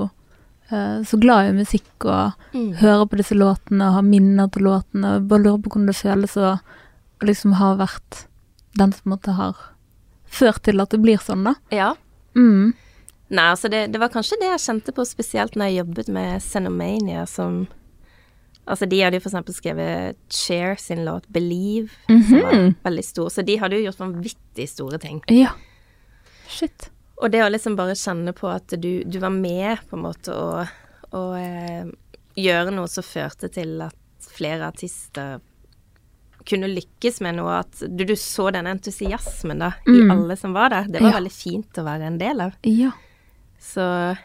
uh, 0.72 1.02
så 1.04 1.18
glad 1.20 1.50
i 1.50 1.56
musikk 1.58 2.06
og 2.08 2.54
hører 2.80 3.08
på 3.12 3.18
disse 3.20 3.36
låtene 3.36 3.90
og 3.90 3.98
har 3.98 4.06
minner 4.06 4.48
til 4.54 4.64
låtene. 4.70 5.18
og 5.18 5.26
Bare 5.28 5.44
lurer 5.44 5.58
på 5.66 5.74
hvordan 5.74 5.90
det 5.90 5.98
føles 5.98 6.38
å 6.40 6.54
liksom 7.26 7.58
ha 7.60 7.74
vært 7.82 8.22
den 8.80 8.94
som 8.94 9.02
på 9.02 9.10
en 9.10 9.16
måte 9.18 9.36
har 9.36 9.60
ført 10.32 10.64
til 10.64 10.80
at 10.84 10.94
det 10.94 11.02
blir 11.04 11.20
sånn, 11.20 11.44
da. 11.50 11.56
Ja. 11.76 11.90
Mm. 12.38 12.72
Nei, 13.34 13.48
altså 13.50 13.72
det, 13.74 13.88
det 13.92 14.00
var 14.02 14.14
kanskje 14.14 14.38
det 14.42 14.52
jeg 14.52 14.64
kjente 14.68 14.94
på 14.96 15.06
spesielt 15.08 15.56
når 15.58 15.72
jeg 15.72 15.80
jobbet 15.82 16.12
med 16.14 16.44
Xenomania, 16.46 17.26
som 17.30 17.66
Altså, 18.68 18.88
de 18.90 19.00
hadde 19.04 19.20
jo 19.20 19.22
eksempel 19.30 19.54
skrevet 19.54 20.16
Cher 20.30 20.76
sin 20.82 21.04
låt 21.06 21.28
'Believe', 21.28 21.92
som 22.08 22.42
var 22.42 22.54
Mhm. 22.54 22.76
veldig 22.84 23.04
stor. 23.06 23.30
Så 23.30 23.46
de 23.46 23.58
hadde 23.58 23.76
jo 23.78 23.86
gjort 23.92 24.00
vanvittig 24.00 24.70
store 24.70 24.98
ting. 24.98 25.22
Ja. 25.30 25.52
Shit. 26.48 26.90
Og 27.22 27.32
det 27.32 27.42
å 27.44 27.50
liksom 27.52 27.76
bare 27.78 27.94
kjenne 27.96 28.34
på 28.34 28.50
at 28.54 28.68
du, 28.82 29.04
du 29.04 29.20
var 29.20 29.30
med, 29.30 29.78
på 29.90 29.96
en 29.98 30.04
måte, 30.04 30.34
og, 30.34 30.68
og 31.14 31.38
eh, 31.38 31.86
gjøre 32.36 32.74
noe 32.74 32.88
som 32.88 33.04
førte 33.04 33.48
til 33.54 33.82
at 33.82 33.96
flere 34.20 34.68
artister 34.68 35.40
kunne 36.46 36.68
lykkes 36.68 37.22
med 37.22 37.36
noe, 37.36 37.60
at 37.64 37.80
du, 37.88 38.04
du 38.06 38.14
så 38.16 38.52
den 38.52 38.68
entusiasmen 38.68 39.60
da, 39.60 39.72
i 39.88 39.92
Mm. 40.02 40.12
alle 40.12 40.36
som 40.38 40.54
var 40.54 40.70
der. 40.70 40.84
Det 40.90 41.02
var 41.02 41.12
Ja. 41.12 41.20
veldig 41.20 41.32
fint 41.32 41.74
å 41.78 41.84
være 41.86 42.04
en 42.06 42.18
del 42.20 42.42
av. 42.42 42.54
Ja. 42.64 42.92
Så 43.60 44.18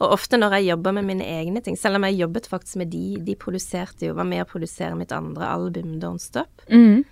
Og 0.00 0.14
ofte 0.16 0.38
når 0.38 0.58
jeg 0.58 0.70
jobber 0.72 0.96
med 0.96 1.08
mine 1.08 1.26
egne 1.38 1.62
ting, 1.64 1.76
selv 1.78 1.98
om 1.98 2.06
jeg 2.08 2.20
jobbet 2.22 2.48
faktisk 2.50 2.80
med 2.82 2.92
de, 2.92 3.06
de 3.24 3.36
produserte 3.38 4.08
jo, 4.08 4.16
var 4.18 4.28
med 4.28 4.44
å 4.44 4.48
produsere 4.48 4.98
mitt 4.98 5.12
andre 5.16 5.48
album, 5.48 5.98
Don't 6.02 6.22
Stop. 6.22 6.64
Mm. 6.68 7.04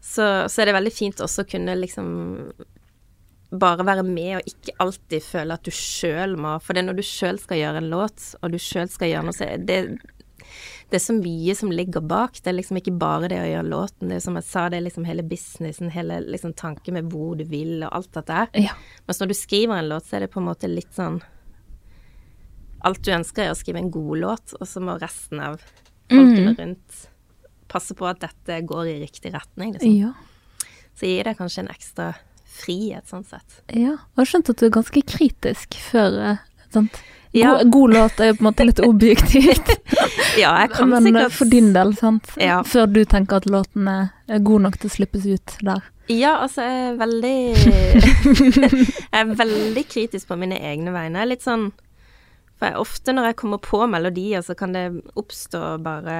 så, 0.00 0.26
så 0.48 0.62
er 0.62 0.70
det 0.70 0.76
veldig 0.78 0.94
fint 0.94 1.20
også 1.20 1.44
å 1.44 1.50
kunne 1.50 1.76
liksom 1.78 2.12
bare 3.50 3.82
være 3.82 4.04
med 4.06 4.36
og 4.38 4.46
ikke 4.46 4.76
alltid 4.82 5.24
føle 5.26 5.56
at 5.56 5.66
du 5.66 5.72
sjøl 5.74 6.36
må 6.38 6.52
For 6.62 6.76
det 6.76 6.84
er 6.84 6.86
når 6.86 7.00
du 7.00 7.06
sjøl 7.06 7.40
skal 7.42 7.58
gjøre 7.58 7.82
en 7.82 7.90
låt, 7.90 8.26
og 8.40 8.52
du 8.54 8.60
sjøl 8.62 8.90
skal 8.92 9.10
gjøre 9.10 9.26
noe, 9.26 9.36
så 9.36 9.48
er 9.48 9.64
det 9.66 9.80
det 10.90 10.98
er 10.98 11.02
så 11.04 11.14
mye 11.14 11.54
som 11.54 11.70
ligger 11.70 12.02
bak. 12.02 12.40
Det 12.42 12.50
er 12.50 12.56
liksom 12.56 12.80
ikke 12.80 12.96
bare 12.98 13.28
det 13.30 13.38
å 13.38 13.46
gjøre 13.46 13.70
låten. 13.70 14.10
Det 14.10 14.16
er 14.18 14.24
som 14.24 14.34
jeg 14.34 14.46
sa, 14.48 14.64
det 14.66 14.80
er 14.80 14.86
liksom 14.88 15.04
hele 15.06 15.22
businessen, 15.22 15.92
hele 15.94 16.16
liksom 16.26 16.54
tanken 16.58 16.96
med 16.96 17.12
hvor 17.12 17.36
du 17.38 17.44
vil, 17.46 17.84
og 17.84 17.92
alt 17.94 18.10
dette 18.16 18.38
her. 18.40 18.50
Ja. 18.58 18.74
Mens 19.06 19.22
når 19.22 19.30
du 19.30 19.36
skriver 19.38 19.78
en 19.78 19.90
låt, 19.92 20.08
så 20.08 20.18
er 20.18 20.24
det 20.24 20.32
på 20.34 20.42
en 20.42 20.48
måte 20.48 20.70
litt 20.70 20.90
sånn 20.96 21.20
Alt 22.86 23.02
du 23.04 23.12
ønsker 23.12 23.44
er 23.46 23.52
å 23.54 23.58
skrive 23.58 23.80
en 23.82 23.90
god 23.92 24.18
låt, 24.22 24.54
og 24.60 24.66
så 24.68 24.80
må 24.84 24.96
resten 25.00 25.40
av 25.44 25.60
folkene 26.10 26.54
rundt 26.58 27.06
passe 27.70 27.94
på 27.94 28.06
at 28.08 28.18
dette 28.24 28.60
går 28.66 28.88
i 28.90 28.98
riktig 29.04 29.30
retning, 29.34 29.76
liksom. 29.76 29.92
Ja. 29.94 30.12
Så 30.98 31.06
gir 31.06 31.24
det 31.28 31.36
kanskje 31.38 31.62
en 31.64 31.70
ekstra 31.72 32.08
frihet, 32.60 33.06
sånn 33.08 33.24
sett. 33.24 33.60
ja. 33.70 33.94
Og 33.94 34.18
jeg 34.18 34.24
har 34.24 34.30
skjønt 34.32 34.50
at 34.52 34.58
du 34.60 34.66
er 34.66 34.72
ganske 34.74 35.02
kritisk 35.06 35.76
før 35.90 36.16
eh, 36.32 36.40
sant? 36.74 36.98
Ja. 37.32 37.52
God, 37.60 37.70
god 37.70 37.92
låt 37.94 38.20
er 38.20 38.32
jo 38.32 38.34
på 38.40 38.42
en 38.42 38.48
måte 38.48 38.66
litt 38.66 38.82
objektivt. 38.84 39.70
Ja, 40.38 40.52
jeg 40.62 40.70
kan 40.72 40.88
Men 40.92 41.02
eh, 41.02 41.06
sikkert 41.08 41.34
for 41.34 41.50
din 41.50 41.72
del, 41.74 41.90
sant. 41.98 42.28
Ja. 42.38 42.60
Før 42.66 42.86
du 42.86 43.00
tenker 43.04 43.40
at 43.40 43.46
låten 43.50 43.88
er 43.90 44.42
god 44.46 44.62
nok 44.66 44.76
til 44.78 44.86
å 44.90 44.92
slippes 44.94 45.24
ut 45.26 45.54
der. 45.66 45.82
Ja, 46.10 46.36
altså, 46.44 46.62
jeg 46.62 46.84
er 46.86 46.98
veldig 47.00 47.32
Jeg 49.14 49.20
er 49.20 49.32
veldig 49.40 49.84
kritisk 49.90 50.30
på 50.30 50.38
mine 50.38 50.58
egne 50.70 50.94
vegne. 50.94 51.26
Litt 51.28 51.42
sånn 51.46 51.70
For 52.60 52.68
jeg, 52.68 52.76
ofte 52.76 53.14
når 53.16 53.30
jeg 53.30 53.40
kommer 53.40 53.60
på 53.64 53.80
melodier, 53.88 54.44
så 54.44 54.52
kan 54.58 54.74
det 54.76 54.84
oppstå 55.16 55.78
bare 55.80 56.16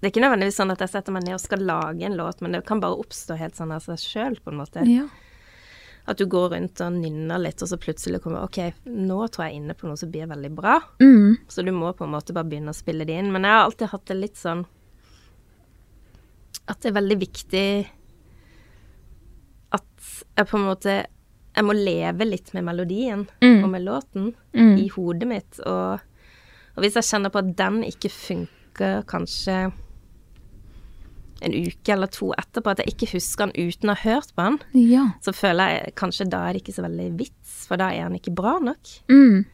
Det 0.00 0.08
er 0.08 0.10
ikke 0.10 0.24
nødvendigvis 0.24 0.58
sånn 0.58 0.74
at 0.74 0.82
jeg 0.82 0.90
setter 0.90 1.14
meg 1.14 1.28
ned 1.28 1.36
og 1.36 1.42
skal 1.44 1.62
lage 1.62 2.06
en 2.08 2.16
låt, 2.18 2.42
men 2.42 2.56
det 2.56 2.64
kan 2.66 2.82
bare 2.82 2.98
oppstå 2.98 3.36
helt 3.38 3.54
sånn 3.54 3.70
av 3.76 3.84
seg 3.84 4.00
sjøl, 4.02 4.38
på 4.42 4.50
en 4.50 4.58
måte. 4.58 4.82
Ja. 4.88 5.06
At 6.10 6.18
du 6.18 6.24
går 6.26 6.48
rundt 6.56 6.80
og 6.82 6.96
nynner 6.96 7.38
litt, 7.38 7.62
og 7.62 7.70
så 7.70 7.78
plutselig 7.78 8.22
kommer 8.24 8.42
OK, 8.42 8.58
nå 8.88 9.20
tror 9.28 9.46
jeg 9.46 9.60
inne 9.60 9.76
på 9.78 9.86
noe 9.86 10.00
som 10.00 10.10
blir 10.10 10.26
veldig 10.26 10.50
bra. 10.56 10.80
Mm. 10.98 11.36
Så 11.46 11.62
du 11.62 11.70
må 11.76 11.92
på 11.94 12.08
en 12.08 12.14
måte 12.16 12.34
bare 12.34 12.48
begynne 12.50 12.74
å 12.74 12.80
spille 12.80 13.06
det 13.06 13.20
inn. 13.20 13.30
Men 13.30 13.46
jeg 13.46 13.54
har 13.54 13.68
alltid 13.68 13.92
hatt 13.92 14.08
det 14.10 14.18
litt 14.18 14.40
sånn 14.40 14.66
At 16.64 16.80
det 16.80 16.90
er 16.90 16.98
veldig 16.98 17.18
viktig 17.20 17.66
at 19.74 20.10
jeg 20.38 20.48
på 20.50 20.58
en 20.58 20.66
måte 20.66 20.94
Jeg 21.56 21.64
må 21.66 21.72
leve 21.74 22.24
litt 22.28 22.52
med 22.54 22.64
melodien 22.64 23.26
Mm. 23.42 23.64
og 23.64 23.70
med 23.70 23.82
låten 23.84 24.34
Mm. 24.54 24.76
i 24.78 24.88
hodet 24.88 25.26
mitt. 25.28 25.60
Og, 25.66 26.00
og 26.76 26.82
hvis 26.84 26.94
jeg 26.94 27.04
kjenner 27.04 27.30
på 27.30 27.38
at 27.42 27.56
den 27.56 27.82
ikke 27.84 28.10
funker 28.10 29.02
kanskje 29.06 29.72
en 31.42 31.54
uke 31.56 31.88
eller 31.94 32.06
to 32.12 32.32
etterpå, 32.36 32.70
at 32.74 32.82
jeg 32.82 32.92
ikke 32.94 33.12
husker 33.14 33.48
den 33.48 33.68
uten 33.72 33.88
å 33.90 33.94
ha 33.96 34.10
hørt 34.10 34.34
på 34.36 34.44
den, 34.44 34.58
Ja. 34.90 35.06
så 35.24 35.32
føler 35.32 35.68
jeg 35.70 35.94
kanskje 35.96 36.28
da 36.30 36.42
er 36.48 36.52
det 36.52 36.62
ikke 36.62 36.74
så 36.76 36.82
veldig 36.84 37.16
vits, 37.18 37.66
for 37.66 37.76
da 37.80 37.88
er 37.90 38.08
den 38.08 38.18
ikke 38.20 38.34
bra 38.34 38.58
nok. 38.60 38.92
Mm. 39.08 39.46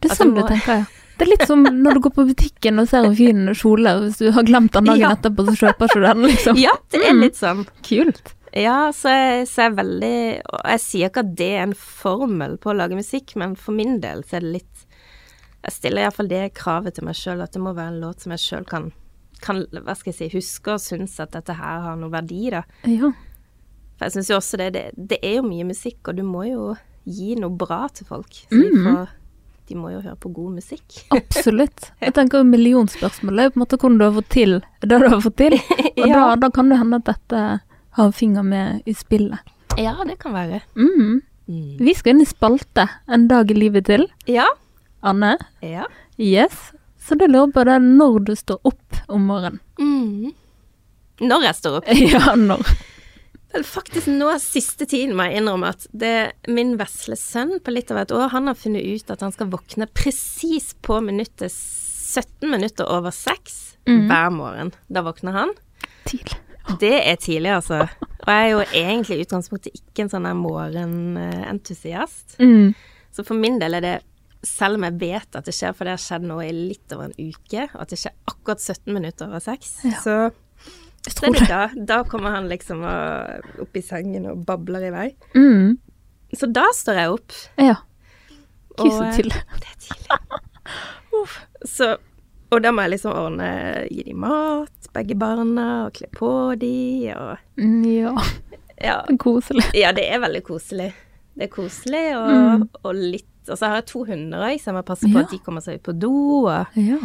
Det 0.00 0.10
er 0.10 0.14
sånn 0.14 0.16
sånn 0.16 0.34
må- 0.34 0.42
du 0.48 0.54
tenker, 0.54 0.76
ja. 0.78 0.84
Det 1.18 1.26
er 1.28 1.30
litt 1.30 1.46
som 1.46 1.62
når 1.62 1.94
du 1.94 2.00
går 2.00 2.14
på 2.14 2.26
butikken 2.34 2.78
og 2.80 2.88
ser 2.88 3.04
en 3.04 3.14
fin 3.16 3.46
kjole, 3.54 3.86
og 3.96 4.02
hvis 4.02 4.18
du 4.18 4.30
har 4.32 4.42
glemt 4.42 4.72
den 4.72 4.84
dagen 4.84 5.00
Ja. 5.00 5.14
etterpå, 5.14 5.46
så 5.46 5.56
kjøper 5.72 5.88
ikke 5.88 5.94
du 5.94 6.00
den, 6.00 6.22
liksom. 6.24 6.56
Ja, 6.66 6.72
det 6.90 7.00
er 7.02 7.14
litt 7.14 7.34
sånn. 7.34 7.66
Kult. 7.82 8.34
Ja, 8.52 8.90
så 8.92 9.08
jeg, 9.08 9.46
så 9.48 9.62
jeg 9.62 9.70
er 9.70 9.76
veldig 9.78 10.16
Og 10.52 10.60
jeg 10.74 10.80
sier 10.84 11.08
ikke 11.08 11.22
at 11.24 11.30
det 11.38 11.46
er 11.56 11.62
en 11.64 11.72
formel 11.78 12.58
på 12.60 12.68
å 12.72 12.76
lage 12.76 12.98
musikk, 12.98 13.32
men 13.40 13.54
for 13.56 13.72
min 13.72 13.94
del 14.02 14.20
så 14.28 14.36
er 14.36 14.44
det 14.44 14.50
litt 14.58 14.82
Jeg 15.64 15.72
stiller 15.78 16.04
iallfall 16.04 16.28
det 16.28 16.42
kravet 16.58 16.98
til 16.98 17.06
meg 17.08 17.16
sjøl, 17.16 17.40
at 17.40 17.54
det 17.56 17.62
må 17.64 17.72
være 17.76 17.94
en 17.94 18.00
låt 18.04 18.20
som 18.26 18.34
jeg 18.36 18.42
sjøl 18.44 18.66
kan, 18.68 18.90
kan 19.40 19.62
Hva 19.72 19.94
skal 19.96 20.12
jeg 20.12 20.18
si 20.18 20.30
Huske 20.36 20.74
og 20.76 20.84
synes 20.84 21.16
at 21.24 21.32
dette 21.32 21.56
her 21.56 21.80
har 21.86 21.96
noe 21.96 22.12
verdi, 22.12 22.42
da. 22.52 22.62
Ja. 22.84 23.12
For 23.96 24.08
jeg 24.08 24.16
syns 24.18 24.30
jo 24.34 24.36
også 24.42 24.60
det, 24.60 24.68
det 24.76 24.84
Det 25.14 25.18
er 25.22 25.38
jo 25.38 25.46
mye 25.48 25.64
musikk, 25.72 26.00
og 26.12 26.20
du 26.20 26.22
må 26.26 26.44
jo 26.50 26.68
gi 27.08 27.32
noe 27.40 27.50
bra 27.58 27.86
til 27.90 28.06
folk. 28.06 28.30
Så 28.44 28.52
de 28.54 28.68
Mhm. 28.70 28.84
får 28.86 29.18
De 29.70 29.76
må 29.78 29.88
jo 29.92 30.00
høre 30.02 30.16
på 30.20 30.28
god 30.34 30.56
musikk. 30.58 30.84
Absolutt. 31.16 31.92
Jeg 32.02 32.12
tenker 32.14 32.42
jo 32.42 32.44
millionspørsmålet 32.50 33.44
er 33.46 33.50
på 33.54 33.56
en 33.56 33.62
måte 33.64 33.78
hvordan 33.78 33.98
du 33.98 34.04
har 34.04 34.16
fått 34.18 34.28
til 34.34 34.54
det 34.82 34.98
du 35.00 35.06
har 35.08 35.20
fått 35.22 35.36
til. 35.38 35.54
Og 36.02 36.08
da, 36.10 36.24
da 36.36 36.48
kan 36.50 36.68
det 36.68 36.78
hende 36.82 36.98
at 37.00 37.06
dette 37.08 37.42
har 37.96 38.08
en 38.08 38.16
finger 38.16 38.42
med 38.46 38.86
i 38.88 38.94
spillet. 38.96 39.52
Ja, 39.80 39.96
det 40.06 40.18
kan 40.20 40.34
være. 40.36 40.62
Mm. 40.76 41.22
Mm. 41.48 41.76
Vi 41.80 41.94
skal 41.96 42.14
inn 42.14 42.22
i 42.22 42.28
spalte 42.28 42.84
En 43.10 43.26
dag 43.28 43.50
i 43.50 43.56
livet 43.56 43.88
til. 43.88 44.06
Ja. 44.30 44.46
Anne? 45.02 45.34
Ja. 45.64 45.88
Yes. 46.18 46.70
Så 47.02 47.16
det 47.18 47.30
lurer 47.32 47.50
på 47.52 47.64
er 47.66 47.82
når 47.82 48.20
du 48.28 48.32
står 48.38 48.60
opp 48.68 49.02
om 49.08 49.26
morgenen. 49.26 49.60
Mm. 49.80 50.32
Når 51.22 51.46
jeg 51.48 51.58
står 51.58 51.80
opp. 51.80 51.92
Ja, 52.14 52.34
når? 52.38 52.62
Vel, 53.52 53.64
faktisk 53.68 54.08
nå 54.08 54.30
siste 54.40 54.86
tiden 54.88 55.16
må 55.18 55.26
jeg 55.28 55.42
innrømme 55.42 55.72
at 55.74 55.84
det 55.92 56.32
min 56.48 56.76
vesle 56.80 57.18
sønn 57.20 57.58
på 57.60 57.74
litt 57.74 57.90
av 57.92 58.00
et 58.00 58.14
år, 58.16 58.30
han 58.32 58.48
har 58.48 58.56
funnet 58.56 58.86
ut 58.86 59.12
at 59.12 59.20
han 59.20 59.34
skal 59.34 59.50
våkne 59.52 59.90
presis 59.92 60.72
på 60.80 61.02
minuttet 61.04 61.52
17 61.52 62.48
minutter 62.48 62.88
over 62.88 63.12
6 63.12 63.58
mm. 63.88 64.06
hver 64.08 64.32
morgen. 64.32 64.72
Da 64.88 65.04
våkner 65.04 65.36
han. 65.36 65.52
Tidlig. 66.08 66.41
Det 66.80 66.94
er 67.08 67.16
tidlig, 67.20 67.50
altså. 67.56 67.82
Og 68.22 68.28
jeg 68.30 68.44
er 68.44 68.50
jo 68.52 68.60
egentlig 68.70 69.16
i 69.18 69.24
utgangspunktet 69.26 69.74
ikke 69.80 70.04
en 70.04 70.12
sånn 70.12 70.28
morgenentusiast. 70.38 72.36
Mm. 72.38 72.72
Så 73.12 73.24
for 73.26 73.34
min 73.38 73.58
del 73.60 73.78
er 73.80 73.84
det 73.84 73.96
selv 74.46 74.78
om 74.78 74.86
jeg 74.86 74.98
vet 75.00 75.36
at 75.38 75.46
det 75.46 75.54
skjer, 75.54 75.74
for 75.76 75.86
det 75.86 75.94
har 75.96 76.02
skjedd 76.02 76.24
nå 76.26 76.38
i 76.42 76.50
litt 76.54 76.94
over 76.94 77.08
en 77.10 77.18
uke, 77.18 77.66
og 77.74 77.80
at 77.84 77.92
det 77.92 77.98
skjer 78.02 78.14
akkurat 78.30 78.62
17 78.62 78.94
minutter 78.94 79.28
over 79.28 79.42
seks, 79.44 79.76
Ja. 79.86 79.98
så 80.02 80.16
Jeg 81.02 81.14
tror 81.18 81.34
det 81.34 81.48
da, 81.50 81.62
da 81.74 81.96
kommer 82.06 82.30
han 82.30 82.46
liksom 82.46 82.84
opp 82.86 83.74
i 83.74 83.80
sengen 83.82 84.28
og 84.30 84.44
babler 84.46 84.84
i 84.86 84.90
vei. 84.94 85.08
Mm. 85.34 85.72
Så 86.38 86.46
da 86.46 86.62
står 86.78 86.94
jeg 87.00 87.10
opp. 87.16 87.34
Ja. 87.58 87.74
Og, 88.78 88.86
så 88.86 89.08
eh. 89.08 89.16
Det 89.18 89.72
er 89.72 89.80
tidlig. 89.82 90.22
Så, 91.68 91.96
og 92.52 92.62
da 92.62 92.70
må 92.74 92.82
jeg 92.84 92.92
liksom 92.94 93.14
ordne 93.16 93.48
Gi 93.90 94.02
dem 94.06 94.20
mat, 94.22 94.88
begge 94.94 95.16
barna, 95.18 95.66
og 95.86 95.94
kle 95.96 96.08
på 96.12 96.32
dem, 96.60 97.12
og 97.16 97.38
Mm, 97.58 97.84
Ja, 97.88 98.12
ja, 98.82 98.96
koselig. 99.24 99.64
ja, 99.74 99.92
det 99.96 100.04
er 100.12 100.20
veldig 100.20 100.42
koselig. 100.46 100.92
Det 101.36 101.46
er 101.48 101.52
koselig, 101.54 102.06
og, 102.18 102.30
Mm. 102.30 102.68
og 102.84 102.94
litt 102.94 103.28
Og 103.48 103.56
så 103.58 103.66
har 103.66 103.74
jeg 103.80 103.86
to 103.90 104.04
hunder 104.06 104.38
òg, 104.46 104.60
så 104.60 104.70
jeg 104.70 104.74
må 104.76 104.82
passe 104.86 105.02
på 105.08 105.18
Ja. 105.18 105.24
at 105.24 105.30
de 105.32 105.38
kommer 105.42 105.60
seg 105.64 105.74
ut 105.80 105.82
på 105.82 105.98
do, 105.98 106.12
og 106.46 106.66
Ja. 106.76 106.98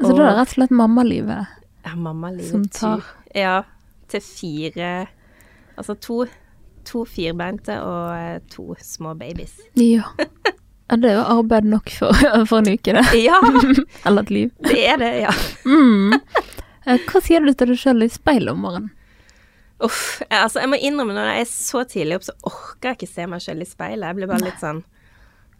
Så 0.00 0.10
det 0.12 0.20
er 0.26 0.34
rett 0.36 0.50
og 0.50 0.54
slett 0.58 0.70
mammalivet 0.76 1.46
ja, 1.86 1.94
mamma 1.96 2.30
livet 2.30 2.50
som 2.50 2.64
tar 2.68 3.02
Ja, 3.34 3.62
til 4.08 4.20
fire 4.20 5.06
Altså 5.78 5.94
to, 6.00 6.26
to 6.84 7.04
firbeinte 7.04 7.80
og 7.80 8.10
eh, 8.16 8.38
to 8.50 8.74
små 8.80 9.14
babies. 9.16 9.54
Ja. 9.74 10.02
ja. 10.90 10.96
Det 11.02 11.10
er 11.10 11.16
jo 11.18 11.24
arbeid 11.38 11.64
nok 11.70 11.90
for, 11.90 12.12
for 12.50 12.58
en 12.62 12.68
uke, 12.76 12.92
det. 12.96 13.04
Ja, 13.24 13.40
Eller 14.06 14.22
et 14.22 14.30
liv. 14.30 14.50
det 14.66 14.82
er 14.92 14.96
det, 15.02 15.12
ja. 15.24 15.32
Mm. 15.66 16.14
Eh, 16.86 17.00
Hva 17.10 17.20
sier 17.24 17.42
du 17.42 17.52
til 17.52 17.72
deg 17.74 17.80
sjøl 17.80 18.06
i 18.06 18.10
speilet 18.12 18.52
om 18.54 18.60
morgenen? 18.62 18.92
Uff. 19.84 20.22
Altså, 20.32 20.62
jeg 20.62 20.70
må 20.72 20.78
innrømme, 20.80 21.12
når 21.12 21.26
jeg 21.34 21.40
er 21.44 21.48
så 21.52 21.82
tidlig 21.84 22.16
opp, 22.16 22.24
så 22.24 22.32
orker 22.48 22.92
jeg 22.94 22.96
ikke 23.00 23.10
se 23.12 23.26
meg 23.28 23.42
selv 23.44 23.60
i 23.60 23.66
speilet. 23.68 24.06
Jeg 24.08 24.16
blir 24.16 24.30
bare 24.30 24.46
litt 24.46 24.62
sånn 24.62 24.78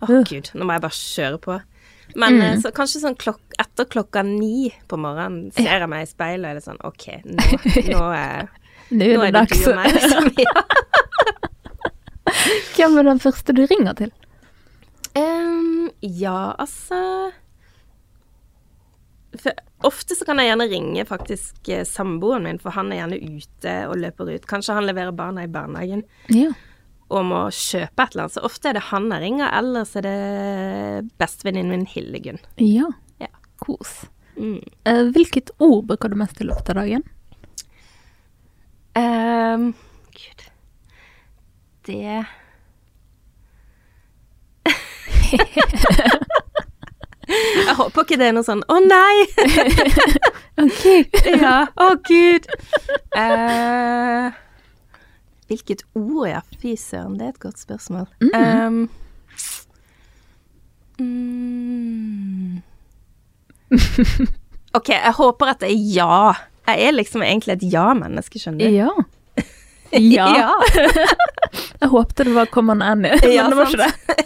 Å, 0.01 0.07
oh, 0.09 0.23
gud, 0.29 0.49
nå 0.57 0.65
må 0.69 0.77
jeg 0.77 0.85
bare 0.87 0.97
kjøre 1.01 1.41
på. 1.45 1.57
Men 2.17 2.37
Mm. 2.39 2.43
eh, 2.47 2.57
så 2.63 2.71
kanskje 2.73 3.01
sånn 3.03 3.17
klok 3.19 3.57
etter 3.61 3.85
klokka 3.93 4.23
ni 4.25 4.71
på 4.89 4.97
morgenen 5.01 5.51
ser 5.57 5.83
jeg 5.83 5.89
meg 5.91 6.05
i 6.07 6.09
speilet 6.09 6.47
og 6.47 6.51
er 6.53 6.61
det 6.61 6.65
sånn 6.65 6.81
OK, 6.87 7.07
nå, 7.27 7.47
nå, 7.93 8.03
er, 8.15 8.47
Nå 8.95 9.09
er 9.11 9.25
det 9.27 9.33
dags. 9.35 9.65
liksom. 9.67 10.31
Ja. 10.39 10.55
Hvem 12.77 12.99
er 13.01 13.09
den 13.09 13.21
første 13.23 13.55
du 13.57 13.65
ringer 13.67 13.97
til? 13.99 14.13
Ehm, 15.17 15.91
ja, 16.01 16.53
altså 16.61 16.99
for 19.37 19.53
Ofte 19.85 20.17
så 20.17 20.25
kan 20.25 20.39
jeg 20.41 20.49
gjerne 20.49 20.67
ringe 20.71 21.03
faktisk 21.07 21.69
eh, 21.69 21.83
samboeren 21.85 22.47
min, 22.49 22.59
for 22.63 22.73
han 22.73 22.89
er 22.95 23.03
gjerne 23.03 23.19
ute 23.37 23.75
og 23.91 23.99
løper 24.01 24.31
ut. 24.33 24.47
Kanskje 24.49 24.75
han 24.79 24.87
leverer 24.89 25.13
barna 25.15 25.45
i 25.45 25.51
barnehagen 25.53 26.01
Ja. 26.33 26.49
og 27.13 27.27
må 27.29 27.43
kjøpe 27.53 28.03
et 28.07 28.15
eller 28.17 28.25
annet. 28.25 28.35
Så 28.39 28.45
ofte 28.49 28.71
er 28.71 28.79
det 28.79 28.87
han 28.89 29.11
jeg 29.13 29.23
ringer, 29.27 29.53
ellers 29.59 29.93
er 30.01 30.07
det 30.09 31.11
bestevenninnen 31.21 31.75
min 31.77 31.85
Hillegunn. 31.93 32.41
Ja. 32.65 32.89
Ja. 33.21 33.29
Kos. 33.63 34.07
Mm. 34.41 34.63
Eh, 34.89 35.03
Hvilket 35.13 35.53
ord 35.61 35.85
bruker 35.93 36.09
du 36.13 36.17
mest 36.25 36.41
i 36.41 36.49
løpet 36.49 36.73
av 36.73 36.81
dagen? 36.81 37.05
Um, 38.97 39.75
Gud 40.17 40.47
Det 41.85 42.25
Jeg 47.67 47.75
håper 47.75 48.05
ikke 48.07 48.19
det 48.21 48.27
er 48.29 48.35
noe 48.37 48.47
sånn 48.47 48.63
'Å 48.71 48.77
nei!' 48.87 49.27
Ok. 50.63 50.83
ja. 51.37 51.67
Å, 51.77 51.87
gud. 52.07 52.47
Uh, 53.13 54.31
hvilket 55.51 55.83
ord, 55.99 56.29
ja. 56.31 56.41
Fy 56.63 56.77
søren, 56.81 57.19
det 57.19 57.27
er 57.27 57.33
et 57.35 57.43
godt 57.43 57.61
spørsmål. 57.61 58.07
Mm. 58.25 58.31
Um, 58.33 58.89
mm. 61.03 62.63
OK, 64.77 64.89
jeg 64.95 65.15
håper 65.19 65.53
at 65.53 65.61
det 65.61 65.71
er 65.75 65.81
ja. 65.99 66.33
Jeg 66.67 66.89
er 66.89 66.97
liksom 66.97 67.23
egentlig 67.27 67.53
et 67.59 67.67
ja-menneske, 67.75 68.41
skjønner 68.43 68.65
du. 68.65 68.81
Ja. 68.81 68.91
Ja. 69.97 70.51
Jeg 71.81 71.89
håpte 71.93 72.25
det 72.27 72.33
var 72.35 72.49
Common 72.51 72.83
Annie, 72.83 73.15
men 73.23 73.31
Ja, 73.33 73.45
det 73.49 73.57
var 73.57 73.71
ikke 73.71 73.87
sant. 73.87 74.09
det. 74.09 74.25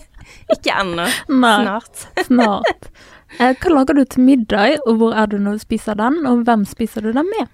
Ikke 0.57 0.75
ennå. 0.81 1.07
Snart. 1.29 2.05
snart. 2.29 2.91
Eh, 3.39 3.55
Hva 3.63 3.73
lager 3.73 3.99
du 4.01 4.05
til 4.11 4.25
middag, 4.27 4.79
og 4.87 4.99
hvor 5.01 5.15
er 5.17 5.31
du 5.31 5.39
når 5.39 5.59
du 5.61 5.65
spiser 5.65 5.99
den, 5.99 6.21
og 6.27 6.45
hvem 6.49 6.65
spiser 6.69 7.05
du 7.07 7.13
den 7.15 7.29
med? 7.31 7.51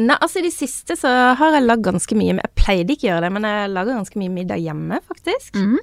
Nei, 0.00 0.16
altså 0.16 0.40
i 0.40 0.46
det 0.46 0.54
siste 0.54 0.94
så 0.96 1.10
har 1.36 1.52
jeg 1.56 1.66
lagd 1.66 1.82
ganske 1.84 2.16
mye 2.16 2.36
Jeg 2.38 2.50
pleide 2.56 2.94
ikke 2.94 3.08
å 3.08 3.10
gjøre 3.10 3.24
det, 3.26 3.32
men 3.36 3.46
jeg 3.48 3.72
lager 3.74 3.98
ganske 3.98 4.20
mye 4.22 4.32
middag 4.32 4.62
hjemme, 4.62 5.00
faktisk. 5.10 5.58
Mm. 5.60 5.76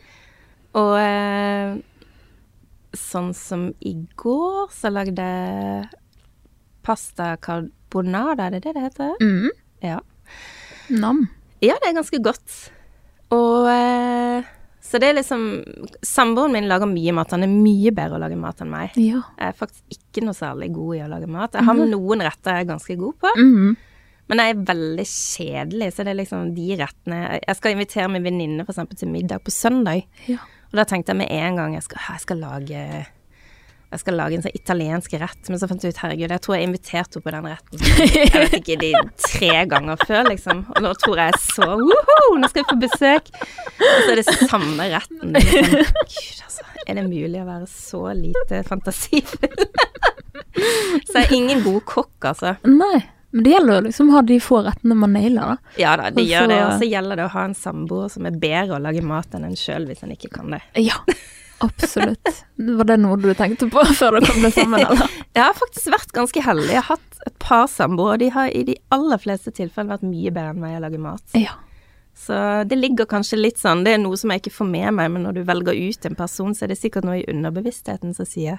Og 0.82 0.94
eh, 1.02 1.76
sånn 2.98 3.32
som 3.38 3.68
i 3.86 3.94
går, 4.20 4.72
så 4.74 4.92
lagde 4.94 5.28
jeg 5.28 5.88
pasta 6.88 7.34
carbonada, 7.44 8.48
er 8.48 8.58
det 8.58 8.64
det 8.66 8.76
det 8.78 8.86
heter? 8.88 9.16
Mm. 9.22 9.50
Ja. 9.84 10.00
Nam. 10.90 11.26
Ja, 11.62 11.76
det 11.82 11.92
er 11.92 11.98
ganske 12.00 12.20
godt. 12.24 12.58
Og 13.36 13.68
eh, 13.70 14.48
Så 14.88 15.00
det 15.04 15.10
er 15.10 15.18
liksom 15.18 15.42
Samboeren 16.06 16.54
min 16.56 16.68
lager 16.70 16.88
mye 16.88 17.12
mat. 17.18 17.34
Han 17.36 17.44
er 17.44 17.52
mye 17.52 17.92
bedre 17.92 18.16
å 18.16 18.22
lage 18.24 18.38
mat 18.40 18.62
enn 18.64 18.72
meg. 18.72 18.96
Ja. 18.96 19.20
Jeg 19.36 19.50
er 19.52 19.58
faktisk 19.60 19.98
ikke 19.98 20.24
noe 20.24 20.38
særlig 20.38 20.70
god 20.76 20.96
i 20.96 21.02
å 21.04 21.10
lage 21.12 21.28
mat. 21.28 21.58
Jeg 21.60 21.68
har 21.68 21.82
noen 21.92 22.24
retter 22.24 22.56
jeg 22.56 22.66
er 22.66 22.72
ganske 22.72 22.98
god 23.02 23.18
på, 23.20 23.34
Mm. 23.38 23.76
men 24.30 24.38
jeg 24.44 24.54
er 24.56 24.64
veldig 24.72 25.06
kjedelig, 25.08 25.92
så 25.94 26.04
det 26.04 26.14
er 26.14 26.20
liksom 26.24 26.56
de 26.56 26.70
rettene 26.80 27.20
Jeg 27.48 27.56
skal 27.60 27.72
invitere 27.76 28.10
min 28.12 28.24
venninne 28.24 28.66
eksempel 28.66 28.98
til 28.98 29.10
middag 29.12 29.44
på 29.44 29.52
søndag, 29.52 30.06
ja. 30.28 30.38
og 30.72 30.74
da 30.80 30.84
tenkte 30.86 31.14
jeg 31.14 31.18
med 31.18 31.32
en 31.32 31.56
gang 31.56 31.74
jeg 31.76 31.84
skal, 31.84 32.02
jeg 32.10 32.20
skal 32.26 32.38
lage 32.38 32.82
jeg 33.88 34.02
skal 34.02 34.18
lage 34.20 34.36
en 34.36 34.44
sånn 34.44 34.56
italiensk 34.58 35.14
rett, 35.22 35.48
men 35.48 35.60
så 35.62 35.68
fant 35.70 35.84
jeg 35.86 35.96
ut 35.96 36.02
herregud, 36.04 36.34
jeg 36.36 36.44
tror 36.44 36.56
jeg 36.58 36.68
inviterte 36.68 37.18
henne 37.18 37.24
på 37.24 37.34
den 37.36 37.48
retten 37.48 37.86
jeg 38.18 38.42
vet 38.42 38.56
ikke, 38.60 38.78
de 38.82 38.90
tre 39.24 39.52
ganger 39.72 40.02
før, 40.04 40.28
liksom. 40.28 40.64
Og 40.76 40.84
nå 40.84 40.92
tror 41.00 41.22
jeg 41.22 41.40
så 41.46 41.70
woho, 41.80 42.18
nå 42.42 42.50
skal 42.52 42.66
vi 42.66 42.72
få 42.74 42.78
besøk. 42.84 43.32
Og 43.78 44.04
så 44.04 44.12
er 44.12 44.20
det 44.20 44.26
samme 44.50 44.90
retten. 44.92 45.38
Sånn, 45.38 45.92
Gud, 46.16 46.42
altså. 46.44 46.68
Er 46.88 47.00
det 47.00 47.06
mulig 47.08 47.42
å 47.42 47.48
være 47.48 47.68
så 47.72 48.04
lite 48.16 48.64
fantasifull? 48.68 49.56
så 51.08 51.22
jeg 51.22 51.24
er 51.24 51.36
ingen 51.38 51.64
god 51.66 51.86
kokk, 51.88 52.16
altså. 52.34 52.58
Nei, 52.68 53.06
men 53.36 53.44
det 53.44 53.52
gjelder 53.56 53.80
jo 53.80 53.86
liksom 53.88 54.12
å 54.12 54.18
ha 54.18 54.22
de 54.26 54.38
få 54.42 54.62
rettene 54.66 54.96
man 54.98 55.16
nailer, 55.16 55.56
da. 55.56 55.74
Ja 55.80 55.96
da, 56.00 56.12
det 56.16 56.28
gjør 56.28 56.48
det. 56.52 56.60
Og 56.64 56.84
så 56.84 56.88
gjelder 56.88 57.20
det 57.20 57.26
å 57.28 57.34
ha 57.36 57.48
en 57.50 57.58
samboer 57.58 58.12
som 58.14 58.28
er 58.30 58.40
bedre 58.40 58.78
å 58.78 58.84
lage 58.84 59.04
mat 59.06 59.36
enn 59.38 59.48
en 59.50 59.60
sjøl, 59.60 59.88
hvis 59.90 60.04
en 60.08 60.16
ikke 60.16 60.32
kan 60.40 60.56
det. 60.56 60.62
Ja, 60.80 61.00
absolutt. 61.64 62.32
Var 62.58 62.84
det 62.90 62.98
noe 63.02 63.18
du 63.22 63.30
tenkte 63.38 63.68
på 63.72 63.84
før 64.00 64.20
kom 64.26 64.42
det 64.46 64.54
sammen, 64.56 64.80
eller? 64.84 65.14
Jeg 65.38 65.44
har 65.44 65.54
faktisk 65.58 65.92
vært 65.94 66.12
ganske 66.18 66.42
heldig. 66.46 66.72
Jeg 66.74 66.82
har 66.84 66.98
hatt 66.98 67.22
et 67.28 67.38
par 67.44 67.68
samboere, 67.70 68.14
og 68.16 68.20
de 68.24 68.30
har 68.34 68.50
i 68.56 68.64
de 68.68 68.76
aller 68.96 69.18
fleste 69.22 69.52
tilfeller 69.54 69.96
vært 69.98 70.06
mye 70.08 70.32
bedre 70.34 70.54
enn 70.56 70.62
meg 70.64 70.78
å 70.78 70.84
lage 70.86 71.00
mat. 71.02 71.24
Ja. 71.38 71.56
Så 72.18 72.34
det 72.66 72.80
ligger 72.80 73.06
kanskje 73.06 73.38
litt 73.38 73.60
sånn, 73.62 73.84
det 73.86 73.92
er 73.94 74.00
noe 74.02 74.18
som 74.18 74.32
jeg 74.34 74.42
ikke 74.42 74.56
får 74.56 74.70
med 74.72 74.94
meg, 74.98 75.12
men 75.14 75.22
når 75.28 75.36
du 75.38 75.42
velger 75.46 75.78
ut 75.78 76.08
en 76.10 76.16
person, 76.18 76.56
så 76.58 76.66
er 76.66 76.72
det 76.74 76.80
sikkert 76.80 77.06
noe 77.06 77.20
i 77.20 77.26
underbevisstheten 77.30 78.16
som 78.18 78.26
sier 78.26 78.58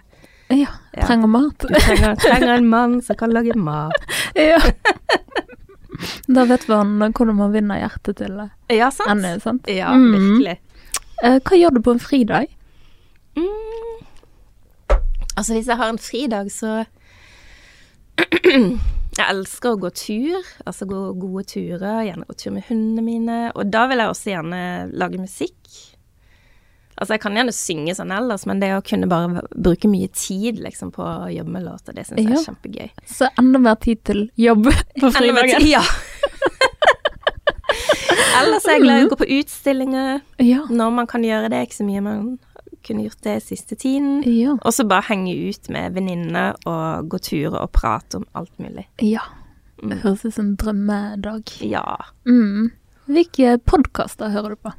Ja. 0.52 0.70
Ja. 0.94 1.06
Trenger 1.08 1.26
mat. 1.32 1.58
du 1.66 1.74
trenger, 1.74 2.14
trenger 2.22 2.52
en 2.54 2.68
mann 2.70 3.00
som 3.02 3.18
kan 3.18 3.34
lage 3.34 3.56
mat. 3.58 3.98
Ja. 4.38 4.60
Da 6.30 6.44
vet 6.46 6.68
man 6.70 6.92
hvordan 7.10 7.34
man 7.40 7.50
vinner 7.54 7.80
hjertet 7.80 8.20
til 8.20 8.36
eh, 8.44 8.52
Ja, 8.76 8.90
sant? 8.94 9.10
Anne, 9.16 9.34
sant? 9.42 9.66
Ja, 9.66 9.90
Mm. 9.96 10.12
virkelig. 10.14 10.58
Mm. 11.18 11.40
Hva 11.42 11.56
gjør 11.58 11.74
du 11.74 11.80
på 11.82 11.90
en 11.96 11.98
fridag? 11.98 12.46
Mm. 13.36 14.06
Altså, 15.36 15.52
hvis 15.54 15.66
jeg 15.70 15.76
har 15.76 15.88
en 15.92 15.98
fridag, 15.98 16.50
så 16.50 16.84
Jeg 18.18 19.26
elsker 19.34 19.72
å 19.74 19.78
gå 19.82 19.88
tur, 19.98 20.42
altså 20.66 20.86
gå 20.86 20.98
gode 21.18 21.42
turer, 21.50 22.04
gjerne 22.06 22.26
gå 22.28 22.34
tur 22.38 22.52
med 22.54 22.62
hundene 22.68 23.02
mine. 23.02 23.38
Og 23.58 23.66
da 23.70 23.86
vil 23.90 23.98
jeg 24.02 24.08
også 24.12 24.30
gjerne 24.32 24.60
lage 24.98 25.18
musikk. 25.18 25.58
Altså, 26.98 27.14
jeg 27.14 27.20
kan 27.22 27.34
gjerne 27.38 27.54
synge 27.54 27.94
sånn 27.94 28.10
ellers, 28.14 28.44
men 28.46 28.58
det 28.62 28.72
å 28.74 28.82
kunne 28.82 29.06
bare 29.10 29.42
bruke 29.54 29.88
mye 29.90 30.08
tid 30.14 30.58
liksom 30.62 30.90
på 30.94 31.02
å 31.02 31.28
jobbe 31.30 31.50
med 31.54 31.62
låter, 31.66 31.92
det 31.94 32.06
syns 32.08 32.18
jeg 32.18 32.30
Ja. 32.30 32.34
er 32.38 32.46
kjempegøy. 32.46 32.90
Så 33.06 33.28
enda 33.38 33.58
mer 33.62 33.74
tid 33.76 34.02
til 34.04 34.30
jobb 34.36 34.64
på 35.00 35.10
fridagen. 35.14 35.60
tid- 35.62 35.70
Ja. 35.76 35.82
ellers 38.38 38.66
er 38.66 38.76
jeg 38.78 38.82
glad 38.82 39.02
i 39.02 39.06
å 39.06 39.10
gå 39.12 39.18
på 39.20 39.28
utstillinger. 39.38 40.20
Ja. 40.42 40.64
Når 40.70 40.90
man 40.94 41.06
kan 41.10 41.22
gjøre 41.26 41.50
det, 41.52 41.62
ikke 41.68 41.78
så 41.80 41.86
mye 41.86 42.02
man 42.02 42.38
kunne 42.86 43.04
gjort 43.06 43.22
det 43.26 43.36
siste 43.44 43.76
tiden. 43.78 44.22
Ja. 44.26 44.56
Og 44.62 44.74
så 44.74 44.86
bare 44.88 45.08
henge 45.10 45.34
ut 45.48 45.68
med 45.72 45.96
venninner 45.96 46.56
og 46.68 47.08
gå 47.12 47.20
turer 47.22 47.58
og 47.60 47.72
prate 47.76 48.20
om 48.22 48.26
alt 48.38 48.54
mulig. 48.62 48.88
ja. 49.04 49.24
Det 49.78 50.00
høres 50.02 50.24
ut 50.24 50.34
som 50.34 50.42
en 50.42 50.56
drømmedag. 50.58 51.52
Ja. 51.62 51.84
Mm. 52.26 52.72
Hvilke 53.06 53.52
podkaster 53.62 54.32
hører 54.34 54.56
du 54.56 54.62
på? 54.66 54.72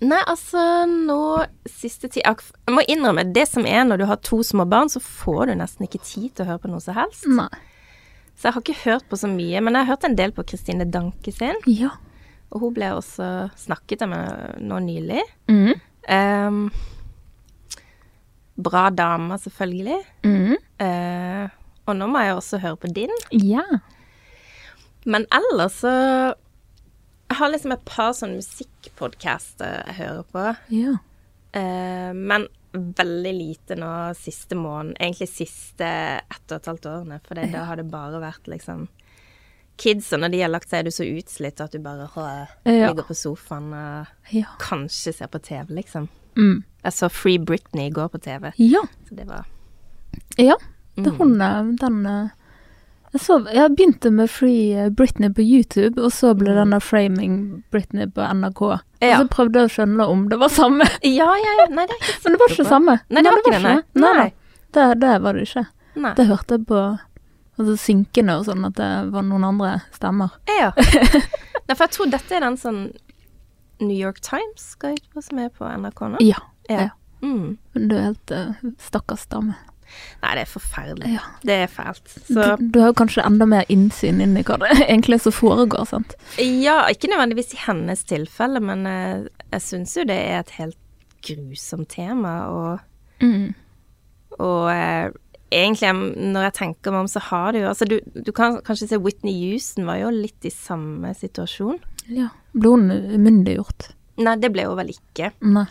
Nei, 0.00 0.20
altså 0.24 0.62
nå 0.88 1.44
siste 1.68 2.08
tid 2.08 2.24
Jeg 2.24 2.72
må 2.72 2.80
innrømme, 2.88 3.26
det 3.36 3.44
som 3.50 3.66
er 3.68 3.84
når 3.84 4.00
du 4.00 4.06
har 4.08 4.22
to 4.24 4.40
små 4.46 4.64
barn, 4.64 4.88
så 4.88 5.02
får 5.04 5.50
du 5.50 5.58
nesten 5.60 5.84
ikke 5.84 6.00
tid 6.00 6.30
til 6.32 6.46
å 6.46 6.54
høre 6.54 6.62
på 6.62 6.70
noe 6.72 6.80
som 6.80 6.96
helst. 6.96 7.28
Nei. 7.28 7.50
Så 8.32 8.48
jeg 8.48 8.56
har 8.56 8.64
ikke 8.64 8.80
hørt 8.86 9.08
på 9.10 9.18
så 9.20 9.28
mye, 9.28 9.60
men 9.60 9.76
jeg 9.76 9.84
har 9.84 9.92
hørt 9.92 10.06
en 10.08 10.16
del 10.16 10.32
på 10.32 10.46
Kristine 10.48 10.88
Danke 10.88 11.34
sin. 11.36 11.60
Ja. 11.68 11.92
Og 12.50 12.64
hun 12.64 12.74
ble 12.74 12.90
også 12.96 13.26
snakket 13.58 14.06
med 14.10 14.60
nå 14.66 14.80
nylig. 14.82 15.22
Mm. 15.50 15.74
Um, 16.10 16.62
bra 18.60 18.88
dame, 18.90 19.38
selvfølgelig. 19.38 20.00
Mm. 20.26 20.56
Uh, 20.82 21.46
og 21.86 21.98
nå 21.98 22.08
må 22.10 22.22
jeg 22.24 22.36
også 22.36 22.60
høre 22.62 22.80
på 22.82 22.90
din. 22.94 23.12
Ja. 23.32 23.64
Men 25.08 25.24
ellers 25.32 25.80
så 25.80 25.92
Jeg 27.30 27.38
har 27.38 27.50
liksom 27.52 27.72
et 27.72 27.84
par 27.86 28.10
sånne 28.18 28.40
musikkpodcaster 28.40 29.84
jeg 29.86 30.00
hører 30.00 30.24
på. 30.34 30.46
Ja. 30.74 30.96
Uh, 31.54 32.10
men 32.10 32.48
veldig 32.72 33.32
lite 33.34 33.76
nå 33.78 33.90
siste 34.18 34.58
måned. 34.58 34.96
Egentlig 34.98 35.30
siste 35.30 35.86
ett 35.86 36.50
og 36.50 36.56
et 36.58 36.70
halvt 36.72 36.88
årene. 36.90 37.20
For 37.26 37.38
da 37.38 37.68
har 37.68 37.78
det 37.78 37.86
bare 37.90 38.18
vært 38.22 38.50
liksom 38.50 38.88
Kids, 39.80 40.10
og 40.12 40.20
når 40.22 40.32
de 40.34 40.40
har 40.44 40.50
lagt 40.52 40.68
seg, 40.70 40.80
er 40.82 40.88
du 40.90 40.94
så 40.94 41.06
utslitt 41.08 41.60
at 41.64 41.72
du 41.72 41.78
bare 41.82 42.06
«Åh, 42.16 42.46
Ja. 42.68 42.90
ligger 42.90 43.06
på 43.08 43.16
sofaen 43.16 43.70
og 43.72 44.06
Ja. 44.32 44.44
kanskje 44.60 45.14
ser 45.16 45.26
på 45.32 45.40
TV, 45.42 45.66
liksom. 45.80 46.08
Mm. 46.36 46.62
Jeg 46.84 46.92
så 46.92 47.08
Free 47.10 47.38
Britney 47.38 47.88
i 47.88 47.94
går 47.94 48.08
på 48.12 48.20
TV, 48.20 48.52
Ja. 48.58 48.82
så 49.08 49.16
det 49.16 49.26
var 49.26 49.46
ja. 50.38 50.56
Det 50.96 51.06
Mm. 51.06 51.06
er 51.06 51.16
hun 51.18 51.40
eh, 51.40 51.62
den 51.80 52.06
eh, 52.06 52.28
jeg, 53.12 53.20
så, 53.22 53.40
jeg 53.52 53.70
begynte 53.76 54.10
med 54.12 54.28
Free 54.30 54.72
eh, 54.84 54.88
Britney 54.90 55.28
på 55.34 55.42
YouTube, 55.42 55.98
og 55.98 56.12
så 56.12 56.34
ble 56.38 56.52
denne 56.54 56.78
Framing 56.80 57.64
Britney 57.72 58.06
på 58.06 58.20
NRK. 58.22 58.60
Mm. 58.60 58.80
Ja. 59.02 59.18
Og 59.20 59.26
så 59.26 59.28
prøvde 59.28 59.58
jeg 59.58 59.70
å 59.70 59.74
skjønne 59.74 60.06
om 60.08 60.28
det 60.28 60.38
var 60.38 60.48
samme, 60.48 60.84
Ja, 61.02 61.26
ja, 61.34 61.52
ja. 61.58 61.66
Nei, 61.74 61.86
det 61.86 61.96
er 61.96 62.04
ikke 62.04 62.20
men 62.24 62.32
det 62.32 62.38
var 62.40 62.48
ikke 62.48 62.62
det 62.62 62.66
samme. 62.68 63.00
Nei, 63.10 63.22
det 63.22 63.32
var 63.32 63.38
ikke 63.42 63.52
det. 63.56 63.62
Nei, 63.62 63.82
Nei. 63.94 64.14
nei. 64.14 64.32
Det, 64.72 65.00
det 65.00 65.22
var 65.22 65.32
det 65.34 65.42
ikke. 65.48 65.66
Nei. 65.96 66.14
Det 66.14 66.26
hørte 66.28 66.54
jeg 66.58 66.66
på 66.66 66.82
altså, 67.60 67.76
synkende 67.78 68.38
og 68.40 68.46
sånn, 68.48 68.64
at 68.70 68.76
det 68.80 68.90
var 69.14 69.26
noen 69.28 69.46
andre 69.52 69.76
stemmer. 69.94 70.34
Ja. 70.58 70.72
Nei, 71.68 71.76
for 71.76 71.84
jeg 71.86 71.94
tror 71.96 72.10
dette 72.16 72.36
er 72.40 72.42
den 72.48 72.58
sånn 72.60 72.80
New 73.80 73.96
York 73.96 74.18
Times 74.24 74.72
skal 74.74 74.96
ut 74.98 75.06
på, 75.14 75.22
som 75.24 75.38
er 75.40 75.52
på 75.54 75.64
NRK 75.68 76.00
nå. 76.16 76.18
Ja. 76.24 76.40
Ja. 76.68 76.88
ja. 76.88 76.94
Mm. 77.24 77.56
Men 77.76 77.88
du 77.90 77.94
er 77.96 78.08
helt 78.10 78.32
uh, 78.32 78.70
stakkars 78.80 79.26
dame. 79.32 79.54
Nei, 80.22 80.34
det 80.38 80.42
er 80.44 80.50
forferdelig. 80.52 81.08
Ja. 81.16 81.22
Det 81.42 81.54
er 81.64 81.70
fælt. 81.72 82.06
Så 82.28 82.44
Du, 82.60 82.66
du 82.70 82.76
har 82.80 82.92
jo 82.92 82.98
kanskje 83.00 83.24
enda 83.26 83.46
mer 83.50 83.64
innsyn 83.72 84.20
inn 84.22 84.36
i 84.38 84.44
hva 84.46 84.58
det 84.62 84.70
egentlig 84.86 85.16
er 85.18 85.24
som 85.24 85.34
foregår, 85.34 85.88
sant? 85.90 86.14
ja, 86.38 86.76
ikke 86.92 87.10
nødvendigvis 87.10 87.56
i 87.56 87.62
hennes 87.64 88.04
tilfelle, 88.06 88.62
men 88.62 88.84
uh, 88.86 89.24
jeg 89.50 89.64
syns 89.66 89.96
jo 89.98 90.04
det 90.08 90.18
er 90.28 90.44
et 90.44 90.54
helt 90.60 90.78
grusomt 91.26 91.90
tema, 91.96 92.36
og, 92.52 92.86
Mm. 93.20 93.50
og 94.40 94.70
eh, 94.72 95.10
egentlig, 95.50 95.90
når 96.32 96.46
jeg 96.48 96.54
tenker 96.60 96.94
meg 96.94 97.00
om, 97.04 97.08
så 97.10 97.20
har 97.30 97.52
det 97.52 97.62
jo 97.64 97.68
Altså, 97.72 97.86
du, 97.90 97.98
du 98.26 98.30
kan 98.36 98.60
kanskje 98.66 98.88
se 98.92 98.98
Whitney 99.02 99.34
Houston 99.50 99.86
var 99.88 99.98
jo 100.02 100.10
litt 100.14 100.44
i 100.46 100.52
samme 100.54 101.12
situasjon. 101.18 101.78
Ja. 102.10 102.28
Ble 102.54 102.72
hun 102.74 102.90
umyndiggjort? 102.90 103.90
Nei, 104.20 104.36
det 104.42 104.50
ble 104.54 104.66
hun 104.68 104.76
vel 104.78 104.92
ikke. 104.94 105.30
Nei. 105.46 105.66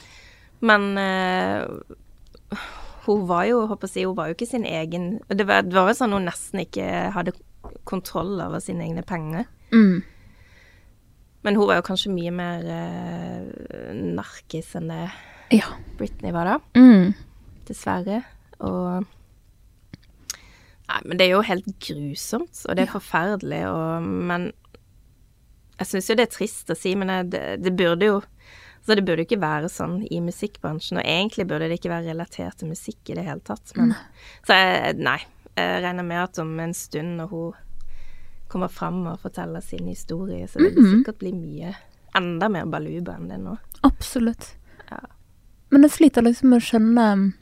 Men 0.66 0.88
uh, 1.00 2.58
hun 3.06 3.26
var 3.30 3.46
jo, 3.48 3.62
håper 3.70 3.88
jeg 3.88 3.94
si, 3.94 4.06
hun 4.10 4.18
var 4.18 4.28
jo 4.32 4.36
ikke 4.36 4.48
sin 4.50 4.66
egen 4.68 5.06
Det 5.30 5.46
var, 5.48 5.64
det 5.64 5.76
var 5.78 5.88
jo 5.92 5.98
sånn 6.02 6.16
hun 6.18 6.26
nesten 6.28 6.64
ikke 6.66 6.88
hadde 7.16 7.32
kontroll 7.88 8.36
over 8.42 8.60
sine 8.64 8.84
egne 8.88 9.04
penger. 9.08 9.46
Mm. 9.72 10.02
Men 11.46 11.56
hun 11.56 11.70
var 11.70 11.80
jo 11.80 11.86
kanskje 11.88 12.12
mye 12.12 12.32
mer 12.36 12.66
uh, 12.68 13.94
narkis 13.96 14.74
enn 14.80 14.90
det 14.92 15.06
Ja. 15.56 15.70
Britney 15.98 16.34
var 16.36 16.46
da, 16.46 16.58
Mm. 16.78 17.14
dessverre. 17.70 18.20
Og 18.60 19.06
Nei, 20.90 21.02
men 21.06 21.18
det 21.20 21.28
er 21.28 21.36
jo 21.36 21.42
helt 21.46 21.68
grusomt, 21.86 22.64
og 22.66 22.76
det 22.76 22.88
er 22.88 22.92
forferdelig, 22.96 23.62
og 23.70 24.02
Men 24.04 24.52
jeg 25.80 25.88
syns 25.88 26.10
jo 26.10 26.16
det 26.20 26.26
er 26.28 26.34
trist 26.34 26.70
å 26.74 26.76
si, 26.76 26.96
men 27.00 27.30
det, 27.30 27.44
det 27.64 27.76
burde 27.78 28.06
jo 28.10 28.20
så 28.80 28.96
det 28.96 29.04
burde 29.06 29.22
jo 29.22 29.28
ikke 29.28 29.42
være 29.44 29.68
sånn 29.70 29.98
i 30.10 30.18
musikkbransjen, 30.24 30.98
og 30.98 31.06
egentlig 31.06 31.46
burde 31.50 31.68
det 31.70 31.78
ikke 31.78 31.92
være 31.92 32.08
relatert 32.14 32.58
til 32.58 32.70
musikk 32.72 33.10
i 33.12 33.18
det 33.20 33.26
hele 33.28 33.42
tatt. 33.46 33.74
Men, 33.78 33.92
så 34.48 34.56
jeg, 34.56 34.96
nei, 35.04 35.18
jeg 35.60 35.82
regner 35.84 36.08
med 36.08 36.22
at 36.24 36.40
om 36.42 36.54
en 36.64 36.74
stund 36.74 37.18
når 37.20 37.28
hun 37.30 37.54
kommer 38.50 38.72
fram 38.72 39.02
og 39.12 39.20
forteller 39.22 39.62
sin 39.62 39.86
historie, 39.92 40.48
så 40.48 40.58
vil 40.64 40.72
det 40.74 40.82
Mhm. 40.82 40.94
sikkert 41.04 41.20
bli 41.20 41.34
mye 41.36 41.76
enda 42.18 42.50
mer 42.50 42.66
baluba 42.66 43.18
enn 43.20 43.28
det 43.30 43.38
nå. 43.44 43.58
Absolutt. 43.84 44.56
Ja. 44.90 45.04
Men 45.70 45.82
jeg 45.86 45.92
sliter 45.92 46.24
liksom 46.26 46.50
med 46.50 46.62
å 46.64 46.66
skjønne 46.66 47.34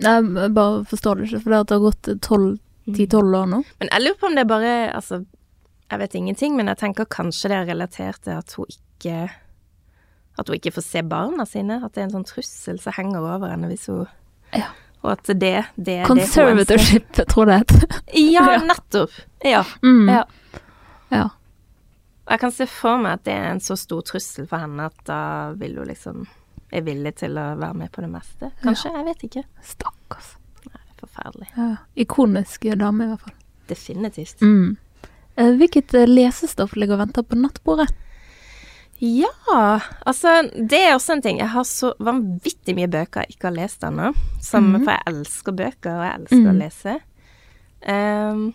Jeg 0.00 0.52
bare 0.56 0.84
forstår 0.88 1.18
det 1.20 1.28
ikke, 1.28 1.42
for 1.44 1.50
det 1.54 1.74
har 1.74 1.84
gått 1.84 2.08
12 2.24 2.58
10-12 2.90 3.36
år 3.36 3.46
nå. 3.50 3.60
Men 3.78 3.90
jeg 3.92 4.02
lurer 4.02 4.18
på 4.18 4.26
om 4.26 4.34
det 4.34 4.42
er 4.42 4.48
bare 4.50 4.72
Altså, 4.96 5.20
jeg 5.90 5.98
vet 6.00 6.14
ingenting, 6.18 6.56
men 6.56 6.70
jeg 6.70 6.78
tenker 6.80 7.06
kanskje 7.10 7.50
det 7.52 7.58
er 7.58 7.68
relatert 7.68 8.20
til 8.24 8.38
at 8.38 8.54
hun 8.56 8.66
ikke 8.72 9.16
At 10.38 10.48
hun 10.48 10.56
ikke 10.56 10.72
får 10.72 10.86
se 10.86 11.02
barna 11.02 11.44
sine. 11.46 11.80
At 11.84 11.94
det 11.94 12.02
er 12.02 12.08
en 12.08 12.14
sånn 12.18 12.26
trussel 12.28 12.80
som 12.82 12.96
henger 12.96 13.20
over 13.20 13.50
henne 13.52 13.68
hvis 13.70 13.86
hun 13.92 14.06
Ja. 14.56 14.70
Og 15.02 15.12
at 15.14 15.24
det, 15.32 15.36
det 15.40 15.94
er 16.02 16.08
det 16.08 16.26
tror 16.28 16.50
jeg 16.50 16.66
det 16.66 16.80
heter. 16.90 17.86
Ja, 18.34 18.42
Ja. 18.52 18.56
nettopp. 18.68 19.10
Ja. 19.44 19.62
Mm. 19.82 20.08
ja. 20.08 20.24
ja. 21.10 21.28
Jeg 22.30 22.40
kan 22.42 22.52
se 22.52 22.66
for 22.68 22.98
meg 23.00 23.12
at 23.18 23.24
det 23.24 23.32
er 23.34 23.46
en 23.54 23.60
så 23.64 23.76
stor 23.80 24.02
trussel 24.06 24.46
for 24.50 24.60
henne 24.60 24.90
at 24.90 24.98
da 25.08 25.20
vil 25.58 25.78
hun 25.80 25.88
liksom 25.88 26.26
er 26.72 26.82
villig 26.86 27.14
til 27.16 27.38
å 27.38 27.56
være 27.58 27.74
med 27.74 27.90
på 27.92 28.00
det 28.04 28.10
meste. 28.10 28.50
Kanskje, 28.62 28.92
jeg 28.94 29.04
vet 29.04 29.24
ikke. 29.28 29.44
Stakkars. 29.62 30.36
Det 30.64 30.72
er 30.74 31.00
forferdelig. 31.00 31.48
Ja. 31.56 31.70
Ikonisk 31.96 32.68
dame, 32.78 33.04
i 33.04 33.08
hvert 33.08 33.20
fall. 33.20 33.34
Definitivt. 33.68 34.40
Mm. 34.42 34.76
Eh, 35.36 35.52
Hvilket 35.56 35.94
eh, 35.94 36.06
lesestoff 36.06 36.76
ligger 36.76 36.94
og 36.98 37.06
venter 37.06 37.22
på 37.22 37.38
nattbordet? 37.38 37.88
Ja, 39.00 39.30
altså 40.04 40.42
det 40.52 40.76
er 40.84 40.94
også 40.94 41.14
en 41.16 41.22
ting. 41.24 41.38
Jeg 41.40 41.48
har 41.54 41.64
så 41.64 41.94
vanvittig 42.04 42.74
mye 42.76 42.90
bøker 42.92 43.22
jeg 43.24 43.36
ikke 43.38 43.48
har 43.48 43.54
lest 43.56 43.80
ennå. 43.82 44.10
Som- 44.42 44.74
-hmm. 44.74 44.84
For 44.84 44.90
jeg 44.92 45.02
elsker 45.06 45.52
bøker, 45.52 45.90
og 45.96 46.04
jeg 46.04 46.14
elsker 46.20 46.36
å 46.36 46.52
Mhm. 46.52 46.58
lese. 46.58 47.00
Ehm, 47.82 48.54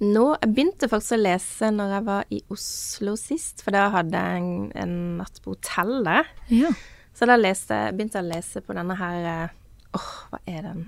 nå, 0.00 0.24
Jeg 0.40 0.52
begynte 0.54 0.88
faktisk 0.88 1.16
å 1.16 1.20
lese 1.20 1.70
når 1.74 1.94
jeg 1.94 2.06
var 2.06 2.32
i 2.32 2.40
Oslo 2.52 3.16
sist, 3.20 3.60
for 3.64 3.76
da 3.76 3.88
hadde 3.92 4.16
jeg 4.16 4.40
en, 4.40 4.70
en 4.80 4.94
natt 5.20 5.40
på 5.44 5.54
hotellet. 5.54 6.30
Ja. 6.52 6.72
Så 7.16 7.28
da 7.28 7.36
leste, 7.36 7.76
begynte 7.92 8.20
jeg 8.20 8.28
å 8.28 8.30
lese 8.30 8.62
på 8.64 8.76
denne 8.76 8.96
her 8.96 9.26
Åh, 9.28 9.56
Åh, 9.98 10.10
hva 10.30 10.38
er 10.48 10.62
den 10.64 10.84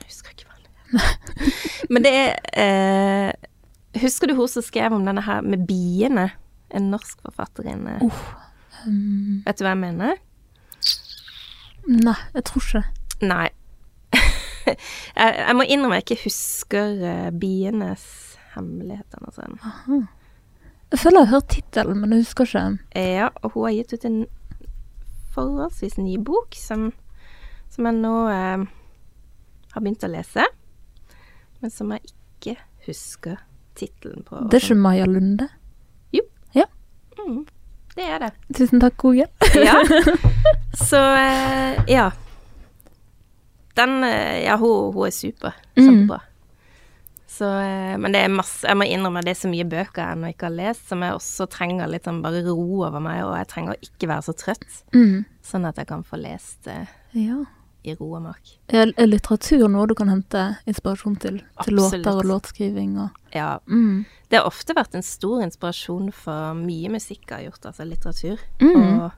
Jeg 0.00 0.08
husker 0.08 0.32
ikke 0.32 0.48
hva 0.48 0.56
den 0.56 0.98
er. 0.98 1.12
Men 1.92 2.06
det 2.06 2.12
er 2.16 2.32
eh, 2.56 3.50
Husker 4.02 4.28
du 4.28 4.34
hun 4.36 4.50
som 4.50 4.64
skrev 4.64 4.96
om 4.96 5.04
denne 5.06 5.22
her 5.24 5.44
med 5.46 5.62
biene? 5.68 6.30
En 6.74 6.90
norsk 6.90 7.20
forfatterinne. 7.24 8.00
Um, 8.82 9.44
Vet 9.46 9.60
du 9.60 9.64
hva 9.64 9.76
jeg 9.76 9.82
mener? 9.84 10.18
nei, 11.86 12.16
jeg 12.34 12.42
tror 12.48 12.64
ikke 12.64 12.80
det. 12.82 13.28
Nei. 13.30 13.46
jeg, 14.66 14.76
jeg 15.14 15.54
må 15.54 15.64
innrømme 15.70 16.00
jeg 16.00 16.08
ikke 16.08 16.24
husker 16.24 16.96
uh, 16.98 17.28
bienes 17.30 18.25
hemmeligheter 18.56 19.22
og 19.26 19.36
sånn. 19.36 19.58
Jeg 20.92 21.00
føler 21.02 21.20
jeg 21.20 21.26
har 21.26 21.34
hørt 21.34 21.48
tittelen, 21.52 22.00
men 22.02 22.14
jeg 22.14 22.24
husker 22.24 22.48
ikke. 22.50 22.64
Ja, 22.98 23.30
og 23.42 23.54
hun 23.56 23.66
har 23.68 23.74
gitt 23.76 23.94
ut 23.96 24.06
en 24.08 24.20
forholdsvis 25.36 25.98
ny 26.00 26.16
bok 26.24 26.56
som, 26.56 26.88
som 27.72 27.88
jeg 27.90 27.98
nå 27.98 28.14
eh, 28.32 28.64
har 29.74 29.84
begynt 29.84 30.06
å 30.06 30.12
lese, 30.12 30.46
men 31.60 31.74
som 31.74 31.92
jeg 31.92 32.08
ikke 32.12 32.56
husker 32.86 33.42
tittelen 33.76 34.24
på. 34.24 34.40
Det 34.48 34.60
er 34.60 34.68
ikke 34.70 34.80
Maja 34.86 35.06
Lunde? 35.10 35.50
Mm, 37.26 37.46
det 37.96 38.04
er 38.04 38.18
det. 38.18 38.30
Tusen 38.54 38.80
takk, 38.80 38.96
Google. 38.96 39.26
Ja. 39.54 39.80
Så 40.88 41.00
eh, 41.16 41.80
ja. 41.88 42.10
Den 43.76 44.04
eh, 44.04 44.44
Ja, 44.44 44.56
hun, 44.56 44.92
hun 44.94 45.06
er 45.06 45.10
super. 45.10 45.56
Mm. 45.76 46.08
Så, 47.36 47.44
eh, 47.60 47.96
men 48.00 48.12
det 48.14 48.20
er 48.24 48.30
masse 48.32 48.64
Jeg 48.64 48.76
må 48.78 48.86
innrømme 48.88 49.20
det 49.26 49.34
er 49.34 49.40
så 49.42 49.48
mye 49.50 49.66
bøker 49.68 50.00
jeg 50.00 50.16
ennå 50.16 50.30
ikke 50.32 50.46
har 50.48 50.54
lest, 50.56 50.86
som 50.88 51.02
jeg 51.04 51.12
også 51.18 51.46
trenger 51.52 51.90
litt 51.90 52.06
sånn 52.08 52.22
bare 52.24 52.40
ro 52.46 52.54
over 52.86 53.00
meg, 53.02 53.24
og 53.26 53.34
jeg 53.36 53.48
trenger 53.50 53.76
ikke 53.82 54.08
være 54.08 54.24
så 54.28 54.34
trøtt, 54.40 54.82
Mm. 54.94 55.24
sånn 55.44 55.66
at 55.68 55.76
jeg 55.76 55.86
kan 55.90 56.02
få 56.06 56.16
lest 56.22 56.66
eh, 56.72 56.86
Ja. 57.12 57.42
i 57.84 57.94
ro 57.94 58.14
og 58.16 58.22
mak. 58.22 58.54
Er 58.68 58.92
er 58.96 59.06
litteratur 59.06 59.68
noe 59.68 59.86
du 59.86 59.94
kan 59.94 60.08
hente 60.08 60.56
inspirasjon 60.66 61.18
til? 61.20 61.38
Til 61.38 61.76
Absolutt. 61.78 62.02
låter 62.04 62.16
og 62.18 62.24
låtskriving 62.24 62.96
og 62.98 63.10
Ja. 63.34 63.58
mm. 63.68 64.06
Det 64.30 64.38
har 64.40 64.46
ofte 64.48 64.74
vært 64.74 64.94
en 64.94 65.02
stor 65.02 65.42
inspirasjon 65.42 66.12
for 66.12 66.54
mye 66.54 66.88
musikk 66.90 67.28
jeg 67.28 67.36
har 67.36 67.44
gjort, 67.50 67.66
altså 67.66 67.84
litteratur. 67.86 68.38
Mm. 68.60 69.00
Og, 69.04 69.12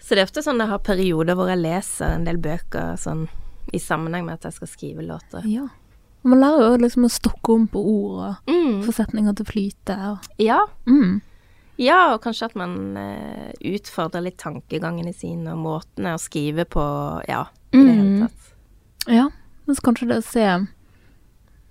så 0.00 0.14
det 0.14 0.18
er 0.22 0.26
ofte 0.28 0.42
sånn 0.46 0.58
jeg 0.62 0.68
har 0.70 0.78
perioder 0.78 1.34
hvor 1.36 1.48
jeg 1.50 1.58
leser 1.60 2.14
en 2.14 2.24
del 2.24 2.38
bøker 2.38 2.94
sånn 2.96 3.26
i 3.74 3.78
sammenheng 3.82 4.24
med 4.24 4.34
at 4.38 4.44
jeg 4.48 4.52
skal 4.54 4.68
skrive 4.68 5.04
låter. 5.04 5.42
Ja. 5.44 5.66
Man 6.24 6.40
lærer 6.40 6.72
jo 6.72 6.76
liksom 6.82 7.04
å 7.06 7.10
stokke 7.12 7.54
om 7.54 7.66
på 7.68 7.78
ord 7.78 8.18
og 8.28 8.34
Mm. 8.50 8.82
få 8.84 8.92
setninger 8.92 9.34
til 9.36 9.44
å 9.46 9.48
flyte. 9.52 9.96
Og, 10.10 10.18
Ja. 10.38 10.58
mm. 10.86 11.20
ja, 11.78 12.12
og 12.14 12.22
kanskje 12.22 12.44
at 12.46 12.56
man 12.56 12.96
uh, 12.96 13.52
utfordrer 13.60 14.22
litt 14.22 14.36
tankegangene 14.38 15.14
sine 15.14 15.52
og 15.52 15.58
måtene 15.58 16.14
å 16.14 16.18
skrive 16.18 16.64
på, 16.64 16.82
ja, 17.28 17.44
i 17.72 17.76
det 17.84 17.94
hele 17.94 18.02
Mm. 18.02 18.20
tatt. 18.28 18.52
Ja, 19.06 19.28
men 19.66 19.76
så 19.76 19.80
kanskje 19.82 20.08
det 20.08 20.18
å 20.18 20.24
se 20.24 20.66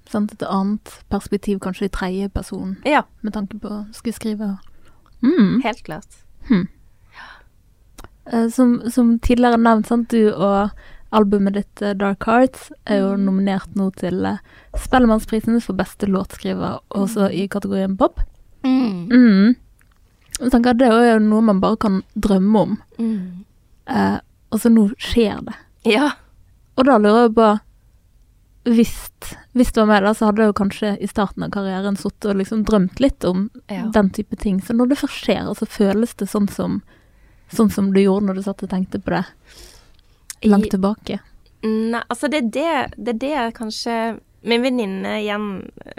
sant, 0.10 0.32
et 0.32 0.42
annet 0.48 1.04
perspektiv, 1.12 1.60
kanskje 1.60 1.86
i 1.86 1.90
tredje 1.90 2.30
person, 2.34 2.78
Ja, 2.86 3.04
med 3.22 3.34
tanke 3.34 3.60
på 3.60 3.94
skulle 3.94 4.14
skrive. 4.14 4.60
Mm. 5.22 5.62
helt 5.64 5.84
klart. 5.84 6.24
Eh, 8.32 8.50
Som, 8.50 8.90
som 8.92 9.20
tidligere 9.20 9.58
nevnt, 9.58 9.88
sant, 9.88 10.10
du 10.10 10.34
og 10.34 10.72
albumet 11.16 11.54
ditt 11.54 11.82
eh, 11.82 11.94
Dark 11.98 12.24
Hearts 12.28 12.72
er 12.86 13.00
jo 13.04 13.14
nominert 13.18 13.76
nå 13.76 13.90
til 13.96 14.26
eh, 14.26 14.38
Spellemannsprisen 14.78 15.60
for 15.64 15.78
beste 15.80 16.08
låtskriver, 16.10 16.80
også 16.90 17.30
i 17.34 17.48
kategorien 17.48 17.96
pop. 17.98 18.20
Mm. 18.64 19.08
Mm. 19.12 19.56
Jeg 20.40 20.52
tenker 20.54 20.70
at 20.76 20.78
Det 20.82 20.88
er 20.92 21.14
jo 21.16 21.20
noe 21.24 21.42
man 21.42 21.62
bare 21.64 21.78
kan 21.78 22.02
drømme 22.16 22.60
om, 22.66 22.78
Mm. 23.00 23.46
eh, 23.88 24.20
og 24.52 24.60
så 24.60 24.70
nå 24.72 24.90
skjer 24.98 25.44
det. 25.46 25.56
Ja. 25.86 26.12
Og 26.78 26.86
da 26.86 26.98
lurer 26.98 27.28
jeg 27.28 27.36
på 27.36 27.48
hvis, 28.68 28.94
hvis 29.56 29.72
du 29.72 29.80
var 29.80 29.88
med, 29.88 30.04
da, 30.04 30.12
så 30.14 30.28
hadde 30.28 30.44
jeg 30.44 30.50
jo 30.52 30.56
kanskje 30.60 30.90
i 31.02 31.08
starten 31.08 31.46
av 31.46 31.52
karrieren 31.56 31.96
sittet 31.96 32.26
og 32.34 32.36
liksom 32.42 32.66
drømt 32.68 33.00
litt 33.00 33.24
om 33.26 33.50
Ja. 33.72 33.86
den 33.94 34.10
type 34.10 34.36
ting. 34.36 34.60
Så 34.62 34.74
når 34.76 34.90
det 34.90 34.98
først 35.00 35.24
skjer, 35.24 35.48
så 35.56 35.66
føles 35.66 36.14
det 36.20 36.28
sånn 36.28 36.50
som, 36.52 36.82
sånn 37.50 37.72
som 37.72 37.94
du 37.94 38.02
gjorde 38.02 38.26
når 38.28 38.36
du 38.36 38.42
satt 38.44 38.64
og 38.64 38.70
tenkte 38.70 39.00
på 39.00 39.16
det 39.16 39.26
langt 40.46 40.70
tilbake. 40.74 41.20
Nei, 41.66 42.02
altså 42.06 42.30
det 42.30 42.42
er 42.44 42.50
det, 42.54 42.74
det 42.98 43.14
er 43.16 43.22
det 43.22 43.56
kanskje 43.58 43.94
Min 44.48 44.62
venninne 44.62 45.16
igjen, 45.24 45.48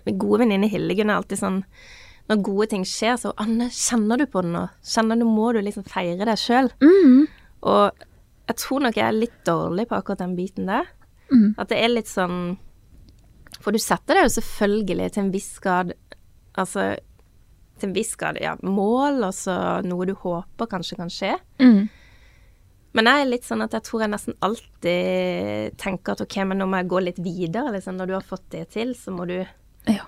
min 0.07 0.19
gode 0.23 0.45
venninne 0.45 0.69
Hillegunn 0.71 1.11
er 1.11 1.19
alltid 1.19 1.41
sånn 1.41 1.57
Når 2.31 2.45
gode 2.47 2.69
ting 2.71 2.85
skjer, 2.87 3.17
så 3.19 3.33
Anne, 3.43 3.67
kjenner 3.75 4.23
du 4.23 4.29
på 4.31 4.45
det 4.47 4.53
nå? 4.55 4.63
Kjenner 4.87 5.19
du, 5.19 5.27
Må 5.27 5.51
du 5.57 5.59
liksom 5.67 5.87
feire 5.91 6.29
deg 6.29 6.39
sjøl? 6.39 6.71
Mm. 6.79 7.27
Og 7.67 8.07
jeg 8.49 8.61
tror 8.63 8.87
nok 8.87 8.97
jeg 8.97 9.07
er 9.09 9.19
litt 9.19 9.43
dårlig 9.45 9.89
på 9.91 9.99
akkurat 9.99 10.23
den 10.23 10.39
biten 10.39 10.71
der. 10.71 10.87
Mm. 11.29 11.51
At 11.59 11.69
det 11.75 11.83
er 11.83 11.91
litt 11.93 12.09
sånn 12.09 12.55
For 13.59 13.75
du 13.75 13.83
setter 13.83 14.17
deg 14.17 14.29
jo 14.29 14.37
selvfølgelig 14.39 15.11
til 15.11 15.27
en 15.27 15.35
viss 15.35 15.53
grad 15.65 15.93
Altså 16.55 16.93
til 17.79 17.91
en 17.91 17.95
viss 17.95 18.17
grad, 18.19 18.39
ja, 18.43 18.57
mål, 18.67 19.21
og 19.29 19.35
så 19.37 19.55
noe 19.87 20.07
du 20.09 20.11
håper 20.19 20.67
kanskje 20.67 20.97
kan 20.99 21.13
skje. 21.13 21.37
Mm. 21.63 21.85
Men 22.97 23.05
jeg 23.11 23.21
er 23.23 23.29
litt 23.29 23.45
sånn 23.45 23.63
at 23.63 23.75
jeg 23.77 23.85
tror 23.85 24.01
jeg 24.05 24.11
nesten 24.15 24.37
alltid 24.41 25.75
tenker 25.81 26.15
at 26.17 26.23
ok, 26.25 26.37
men 26.49 26.59
nå 26.63 26.67
må 26.71 26.81
jeg 26.81 26.89
gå 26.89 27.03
litt 27.05 27.19
videre, 27.23 27.73
liksom. 27.75 27.99
Når 28.01 28.07
du 28.07 28.15
har 28.17 28.25
fått 28.25 28.47
det 28.55 28.71
til, 28.77 28.95
så 28.97 29.13
må 29.15 29.27
du 29.29 29.45
Ja. 29.89 30.05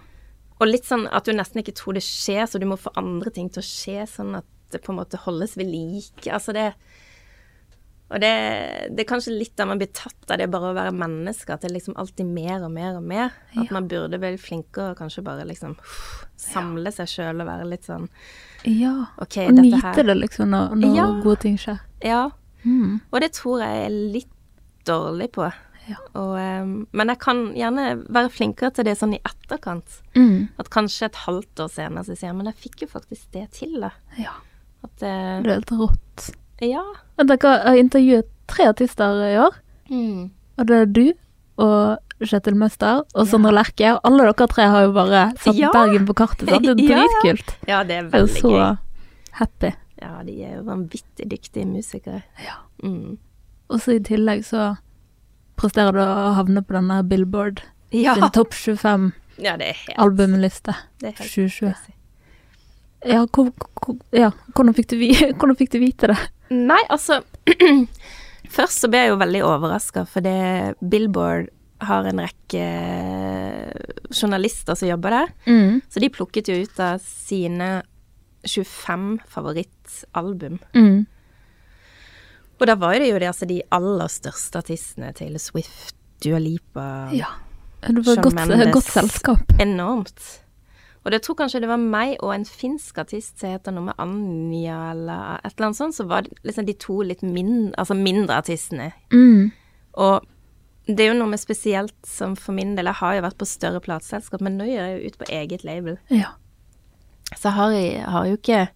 Og 0.60 0.68
litt 0.68 0.84
sånn 0.84 1.06
at 1.08 1.24
du 1.24 1.32
nesten 1.32 1.62
ikke 1.62 1.72
tror 1.76 1.96
det 1.96 2.02
skjer, 2.04 2.44
så 2.44 2.60
du 2.60 2.66
må 2.68 2.76
få 2.76 2.92
andre 3.00 3.30
ting 3.32 3.48
til 3.48 3.62
å 3.62 3.64
skje, 3.64 4.02
sånn 4.08 4.34
at 4.36 4.44
det 4.70 4.82
på 4.84 4.92
en 4.92 5.00
måte 5.00 5.18
holdes 5.18 5.56
ved 5.56 5.66
like. 5.72 6.26
Altså 6.30 6.52
det 6.56 6.74
Og 8.10 8.18
det, 8.18 8.30
det 8.90 9.04
er 9.04 9.06
kanskje 9.06 9.36
litt 9.38 9.52
da 9.54 9.64
man 9.70 9.78
blir 9.78 9.92
tatt 9.94 10.32
av 10.34 10.40
det 10.40 10.48
bare 10.50 10.72
å 10.72 10.74
være 10.74 10.90
menneske, 10.90 11.54
at 11.54 11.62
det 11.62 11.68
er 11.70 11.76
liksom 11.76 11.94
alltid 11.94 12.26
mer 12.26 12.64
og 12.66 12.72
mer 12.74 12.96
og 12.98 13.04
mer. 13.06 13.30
At 13.54 13.68
Ja. 13.68 13.76
man 13.76 13.86
burde 13.86 14.18
bli 14.18 14.32
flinkere 14.36 14.90
og 14.90 14.98
kanskje 14.98 15.22
bare 15.22 15.44
liksom 15.46 15.76
samle 16.36 16.90
samle 16.90 16.92
seg 16.92 17.06
sjøl 17.06 17.40
og 17.40 17.46
være 17.46 17.68
litt 17.70 17.86
sånn 17.86 18.08
ja. 18.64 19.06
Okay, 19.22 19.46
Og 19.46 19.54
nyte 19.62 20.02
det 20.04 20.16
liksom 20.16 20.50
når, 20.50 20.74
når 20.74 20.96
Ja. 20.96 21.06
gode 21.22 21.38
ting 21.40 21.56
skjer. 21.56 21.78
Ja. 22.02 22.30
Mm. 22.64 23.00
Og 23.12 23.20
det 23.20 23.32
tror 23.36 23.62
jeg 23.64 23.84
er 23.86 23.98
litt 24.14 24.32
dårlig 24.88 25.30
på. 25.32 25.48
Ja. 25.90 25.96
Og, 26.14 26.34
ehm, 26.38 26.74
men 26.92 27.10
jeg 27.12 27.18
kan 27.22 27.40
gjerne 27.56 27.86
være 28.12 28.30
flinkere 28.30 28.70
til 28.76 28.86
det 28.86 28.96
sånn 29.00 29.14
i 29.16 29.20
etterkant. 29.26 30.00
Mm. 30.14 30.48
At 30.60 30.70
kanskje 30.70 31.08
et 31.08 31.22
halvt 31.24 31.64
år 31.64 31.72
senere 31.72 32.04
så 32.06 32.14
sier 32.14 32.30
jeg 32.30 32.36
men 32.38 32.50
jeg 32.52 32.60
fikk 32.66 32.84
jo 32.84 32.90
faktisk 32.92 33.30
det 33.34 33.46
til, 33.56 33.78
da. 33.82 33.90
Ja. 34.20 34.36
At 34.84 35.02
eh, 35.02 35.40
Det 35.42 35.50
er 35.50 35.58
helt 35.58 35.74
rått. 35.80 36.28
Ja. 36.60 36.84
Jeg 37.18 37.40
har 37.42 37.80
intervjuet 37.80 38.28
tre 38.50 38.68
artister 38.70 39.24
i 39.30 39.34
år. 39.40 39.56
Mm. 39.90 40.30
Og 40.60 40.66
det 40.68 40.76
er 40.76 40.86
du 40.86 41.04
og 41.60 41.98
Kjetil 42.20 42.56
Møster 42.60 43.00
og 43.16 43.28
Sondre 43.28 43.52
Lerche. 43.56 43.94
Og 43.96 44.00
alle 44.04 44.28
dere 44.28 44.48
tre 44.52 44.66
har 44.68 44.86
jo 44.86 44.92
bare 44.96 45.22
satt 45.40 45.56
Ja. 45.56 45.70
Bergen 45.72 46.06
på 46.08 46.14
kartet. 46.16 46.48
Sant? 46.48 46.64
Det 46.68 46.76
er 46.76 47.00
Ja, 47.00 47.04
ja. 47.24 47.34
Ja, 47.68 47.82
det 47.84 47.96
er 47.96 48.02
Jeg 48.04 48.12
er 48.12 48.26
jo 48.26 48.32
så 48.36 48.50
gøy. 48.52 48.78
happy. 49.40 49.72
Ja, 50.00 50.20
de 50.24 50.36
er 50.42 50.58
jo 50.58 50.66
vanvittig 50.68 51.28
dyktige 51.30 51.68
musikere. 51.68 52.22
Ja. 52.40 52.60
Mm. 52.82 53.18
Og 53.70 53.82
så 53.82 53.96
i 53.98 54.04
tillegg 54.04 54.44
så 54.48 54.74
presterer 55.60 55.94
du 55.94 56.02
å 56.02 56.34
havne 56.38 56.62
på 56.64 56.74
denne 56.74 57.02
Billboard 57.06 57.60
Ja, 57.92 58.14
sin 58.16 58.30
topp 58.34 58.54
25 58.56 59.10
ja 59.40 59.56
det 59.60 59.70
er 59.70 59.78
helt, 59.86 59.98
albumliste 60.00 60.74
det 61.00 61.12
er 61.12 61.20
helt 61.20 61.34
2020? 61.34 61.94
Ja, 63.08 63.22
hvor, 63.32 63.52
hvor, 63.80 64.00
ja 64.12 64.30
hvordan, 64.52 64.74
fikk 64.76 64.90
du, 64.92 64.98
hvordan 65.38 65.56
fikk 65.56 65.72
du 65.74 65.78
vite 65.82 66.10
det? 66.12 66.18
Nei, 66.52 66.80
altså 66.92 67.22
Først 68.50 68.82
så 68.82 68.90
ble 68.90 69.04
jeg 69.04 69.12
jo 69.12 69.20
veldig 69.20 69.40
overraska, 69.46 70.02
fordi 70.10 70.34
Billboard 70.82 71.52
har 71.86 72.08
en 72.10 72.18
rekke 72.18 72.64
journalister 74.10 74.74
som 74.74 74.88
jobber 74.88 75.14
der. 75.14 75.30
Mm. 75.46 75.76
Så 75.86 76.02
de 76.02 76.08
plukket 76.10 76.50
jo 76.50 76.56
ut 76.58 76.80
av 76.82 76.98
sine 77.04 77.68
25 78.46 79.18
favorittalbum. 79.28 80.58
Mm. 80.74 81.06
Og 82.60 82.66
da 82.68 82.76
var 82.76 82.98
det 83.00 83.08
jo 83.08 83.18
det, 83.18 83.28
altså 83.30 83.48
de 83.48 83.62
aller 83.72 84.12
største 84.12 84.60
artistene. 84.60 85.14
Taylor 85.16 85.40
Swift, 85.40 85.96
Dua 86.24 86.38
Lipa 86.38 87.08
Ja. 87.16 87.32
Det 87.80 88.04
var 88.04 88.18
et 88.18 88.22
godt, 88.22 88.34
Mendes. 88.36 88.72
godt 88.74 88.90
selskap. 88.92 89.52
Enormt. 89.60 90.42
Og 91.00 91.12
det 91.14 91.22
tror 91.24 91.38
kanskje 91.38 91.62
det 91.62 91.70
var 91.70 91.80
meg 91.80 92.18
og 92.20 92.34
en 92.34 92.44
finsk 92.44 92.98
artist 93.00 93.40
som 93.40 93.54
heter 93.54 93.72
noe 93.72 93.86
med 93.86 94.02
Anja 94.02 94.90
eller 94.92 95.38
et 95.40 95.54
eller 95.54 95.70
annet 95.70 95.78
sånt, 95.78 95.96
så 95.96 96.04
var 96.04 96.26
det 96.26 96.36
liksom 96.44 96.66
de 96.68 96.74
to 96.76 96.98
litt 97.00 97.22
mindre, 97.24 97.72
altså 97.80 97.96
mindre 97.96 98.36
artistene. 98.36 98.90
Mm. 99.14 99.48
Og 100.04 100.28
det 100.84 101.06
er 101.06 101.12
jo 101.12 101.18
noe 101.22 101.32
med 101.32 101.40
spesielt 101.40 101.96
som 102.04 102.36
for 102.36 102.52
min 102.56 102.74
del 102.76 102.90
Jeg 102.90 103.00
har 103.00 103.16
jo 103.16 103.24
vært 103.24 103.38
på 103.40 103.48
større 103.48 103.80
plateselskap, 103.80 104.44
men 104.44 104.58
nå 104.58 104.68
gjør 104.68 104.90
jeg 104.90 104.98
jo 104.98 105.08
ut 105.08 105.18
på 105.22 105.30
eget 105.40 105.64
label. 105.64 105.96
Ja. 106.12 106.34
Så 107.38 107.50
har 107.54 107.70
jeg 107.72 108.02
har 108.04 108.26
jo 108.26 108.36
ikke 108.36 108.68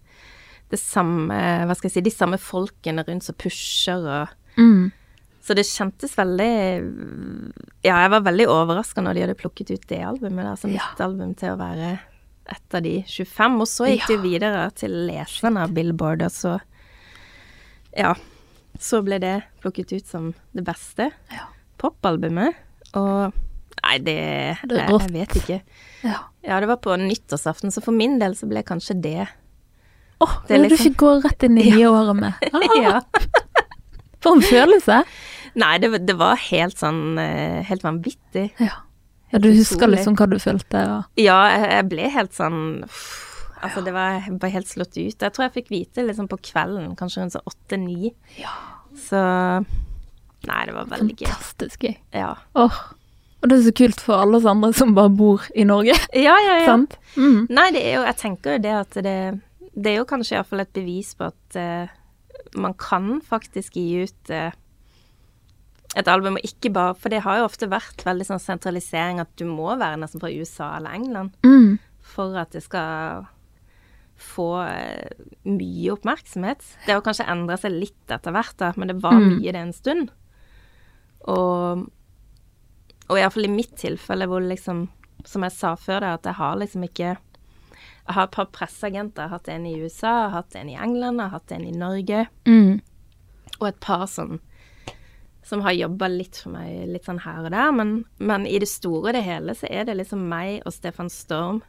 det 0.71 0.79
samme 0.79 1.35
Hva 1.67 1.75
skal 1.75 1.89
jeg 1.89 1.93
si 1.93 2.01
De 2.01 2.11
samme 2.13 2.37
folkene 2.41 3.03
rundt 3.07 3.23
som 3.27 3.35
pusher 3.35 4.05
og 4.21 4.27
Mm. 4.57 4.91
Så 5.43 5.53
det 5.53 5.65
kjentes 5.67 6.13
veldig 6.15 6.47
Ja, 7.83 7.97
jeg 8.05 8.11
var 8.13 8.21
veldig 8.23 8.45
overraska 8.47 9.01
når 9.03 9.13
de 9.13 9.21
hadde 9.25 9.35
plukket 9.37 9.71
ut 9.75 9.87
det 9.91 9.99
albumet, 10.01 10.45
altså 10.47 10.67
mitt 10.71 10.79
Ja. 10.79 11.05
album, 11.05 11.35
til 11.35 11.49
å 11.49 11.57
være 11.59 11.99
et 12.47 12.73
av 12.73 12.81
de 12.81 13.03
25. 13.03 13.59
Og 13.61 13.67
så 13.67 13.85
gikk 13.91 14.07
det 14.07 14.21
videre 14.23 14.71
til 14.73 14.91
leseren 15.09 15.57
av 15.57 15.73
Billboard, 15.73 16.21
og 16.23 16.31
så 16.31 16.59
Ja. 17.95 18.13
Så 18.79 19.03
ble 19.03 19.19
det 19.19 19.43
plukket 19.61 19.91
ut 19.93 20.05
som 20.07 20.33
det 20.53 20.63
beste 20.65 21.11
Ja. 21.31 21.45
popalbumet. 21.77 22.53
Og 22.93 23.33
Nei, 23.83 23.97
det, 24.01 24.15
Det 24.65 24.79
er 24.81 24.89
jeg, 24.93 25.11
vet 25.13 25.35
ikke. 25.41 25.59
ja. 26.05 26.19
Ja, 26.45 26.59
det 26.61 26.67
var 26.69 26.77
på 26.77 26.93
nyttårsaften, 27.01 27.71
så 27.73 27.81
for 27.81 27.91
min 27.95 28.19
del 28.21 28.35
så 28.37 28.45
ble 28.49 28.61
kanskje 28.65 28.95
det 29.01 29.27
Åh, 30.21 30.35
Det 30.47 30.55
er 30.55 30.61
du 30.63 30.69
ikke 30.75 30.83
fikk 30.83 30.97
gå 31.01 31.09
rett 31.25 31.43
inn 31.43 31.57
i 31.59 31.63
nye 31.73 31.87
året 31.89 32.15
med. 32.15 32.45
Ah, 32.55 32.75
Ja. 32.81 32.99
For 34.23 34.37
en 34.37 34.41
følelse. 34.45 35.03
Nei, 35.59 35.73
det, 35.83 35.89
det 36.07 36.15
var 36.17 36.39
helt 36.49 36.77
sånn 36.79 37.17
eh, 37.21 37.59
Helt 37.67 37.83
vanvittig. 37.85 38.47
Ja. 38.61 38.79
ja 39.33 39.39
du 39.41 39.49
husker 39.51 39.83
utrolig. 39.85 39.97
liksom 39.99 40.15
hva 40.17 40.27
du 40.31 40.37
følte, 40.41 40.81
og 40.95 41.21
Ja, 41.21 41.37
jeg, 41.53 41.67
jeg 41.75 41.87
ble 41.91 42.09
helt 42.15 42.33
sånn 42.37 42.59
uff, 42.87 43.05
Altså, 43.65 43.81
det 43.85 43.93
var, 43.95 44.19
jeg 44.21 44.37
var 44.41 44.51
helt 44.53 44.69
slått 44.69 44.93
ut. 44.99 45.15
Jeg 45.23 45.33
tror 45.33 45.45
jeg 45.47 45.53
fikk 45.55 45.69
vite 45.73 46.03
liksom 46.05 46.27
på 46.29 46.37
kvelden, 46.51 46.91
kanskje 46.99 47.23
rundt 47.23 47.33
sånn 47.33 47.47
åtte-ni. 47.49 48.11
Ja. 48.37 48.51
Så 49.07 49.21
Nei, 50.45 50.59
det 50.69 50.75
var 50.75 50.85
veldig 50.91 51.15
gøy. 51.17 51.25
fantastisk 51.31 51.87
gøy. 51.87 51.95
Ja. 52.13 52.35
Åh. 52.61 52.75
Og 53.45 53.51
det 53.51 53.59
er 53.59 53.65
så 53.67 53.73
kult 53.77 53.99
for 54.01 54.17
alle 54.17 54.39
oss 54.39 54.45
andre 54.49 54.71
som 54.73 54.95
bare 54.97 55.11
bor 55.13 55.43
i 55.53 55.61
Norge, 55.69 55.93
Ja, 56.17 56.33
ja, 56.33 56.55
ja. 56.63 56.65
sant? 56.65 56.95
Mm. 57.13 57.43
Nei, 57.53 57.67
det 57.75 57.83
er 57.85 57.99
jo 57.99 58.05
Jeg 58.07 58.17
tenker 58.17 58.55
jo 58.57 58.61
det 58.63 58.71
at 58.73 58.97
det 59.05 59.17
Det 59.75 59.91
er 59.91 59.99
jo 59.99 60.05
kanskje 60.09 60.39
iallfall 60.39 60.63
et 60.65 60.73
bevis 60.73 61.11
på 61.19 61.27
at 61.29 61.57
uh, 61.61 61.93
man 62.57 62.73
kan 62.79 63.19
faktisk 63.21 63.75
gi 63.77 64.05
ut 64.07 64.31
uh, 64.33 64.49
et 65.95 66.07
album, 66.11 66.39
og 66.39 66.47
ikke 66.47 66.71
bare 66.73 66.95
For 66.97 67.13
det 67.13 67.21
har 67.27 67.37
jo 67.37 67.45
ofte 67.51 67.69
vært 67.69 68.01
veldig 68.07 68.25
sånn 68.31 68.41
sentralisering 68.41 69.21
at 69.21 69.29
du 69.37 69.45
må 69.45 69.75
være 69.77 69.99
nesten 70.01 70.19
fra 70.23 70.31
USA 70.33 70.73
eller 70.79 70.95
England 70.97 71.37
Mm. 71.45 71.77
for 72.15 72.35
at 72.41 72.51
det 72.55 72.63
skal 72.65 73.27
få 74.15 74.49
uh, 74.63 75.25
mye 75.43 75.91
oppmerksomhet. 75.91 76.63
Det 76.87 76.93
har 76.95 77.01
kanskje 77.03 77.27
endra 77.27 77.57
seg 77.59 77.73
litt 77.75 78.11
etter 78.15 78.31
hvert, 78.31 78.55
da, 78.57 78.69
men 78.79 78.87
det 78.87 78.97
var 79.03 79.11
Mm. 79.19 79.25
mye 79.35 79.51
det 79.51 79.59
en 79.61 79.73
stund. 79.75 80.09
Og, 81.27 81.85
og 83.09 83.19
iallfall 83.19 83.47
i 83.47 83.53
mitt 83.53 83.75
tilfelle 83.77 84.27
hvor 84.29 84.43
liksom 84.43 84.87
Som 85.25 85.41
jeg 85.41 85.55
sa 85.55 85.73
før, 85.75 86.03
det, 86.03 86.09
at 86.19 86.25
jeg 86.29 86.37
har 86.37 86.57
liksom 86.61 86.83
ikke 86.85 87.15
Jeg 88.05 88.13
har 88.13 88.27
et 88.27 88.35
par 88.35 88.45
presseagenter. 88.53 89.23
Jeg 89.23 89.29
har 89.29 89.39
hatt 89.39 89.47
en 89.49 89.65
i 89.65 89.79
USA, 89.81 90.11
jeg 90.11 90.29
har 90.29 90.35
hatt 90.35 90.55
en 90.55 90.69
i 90.69 90.75
England, 90.77 91.17
jeg 91.17 91.25
har 91.25 91.39
hatt 91.39 91.53
en 91.55 91.63
i 91.65 91.71
Norge. 91.73 92.27
Mm. 92.45 92.81
Og 93.59 93.67
et 93.67 93.79
par 93.81 94.05
sånn 94.05 94.37
som 95.45 95.61
har 95.61 95.73
jobba 95.73 96.07
litt 96.09 96.37
for 96.41 96.53
meg, 96.53 96.87
litt 96.89 97.05
sånn 97.05 97.21
her 97.21 97.45
og 97.45 97.51
der. 97.53 97.71
Men, 97.73 97.95
men 98.17 98.45
i 98.49 98.59
det 98.61 98.69
store 98.69 99.09
og 99.09 99.17
det 99.17 99.23
hele 99.25 99.53
så 99.57 99.69
er 99.69 99.85
det 99.89 99.97
liksom 99.97 100.23
meg 100.29 100.61
og 100.65 100.73
Stefan 100.73 101.09
Storm 101.13 101.63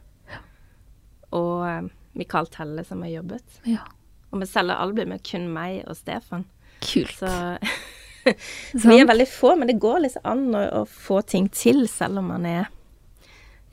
og 1.33 1.65
Michael 1.65 1.93
Mikael 2.17 2.47
Telle 2.49 2.83
som 2.85 3.01
har 3.05 3.11
jobbet. 3.13 3.59
Ja. 3.69 3.83
Og 4.31 4.41
vi 4.41 4.47
selger 4.49 4.79
albumet 4.81 5.21
kun 5.27 5.49
meg 5.53 5.83
og 5.85 5.97
Stefan. 5.99 6.47
Kult. 6.81 7.13
Så? 7.19 7.29
vi 8.85 8.99
er 8.99 9.07
veldig 9.09 9.27
få, 9.31 9.55
men 9.59 9.67
det 9.71 9.77
går 9.81 10.01
liksom 10.05 10.25
an 10.27 10.43
å, 10.55 10.63
å 10.81 10.85
få 10.87 11.21
ting 11.27 11.47
til 11.53 11.85
selv 11.91 12.21
om 12.21 12.27
man 12.33 12.45
er 12.49 12.67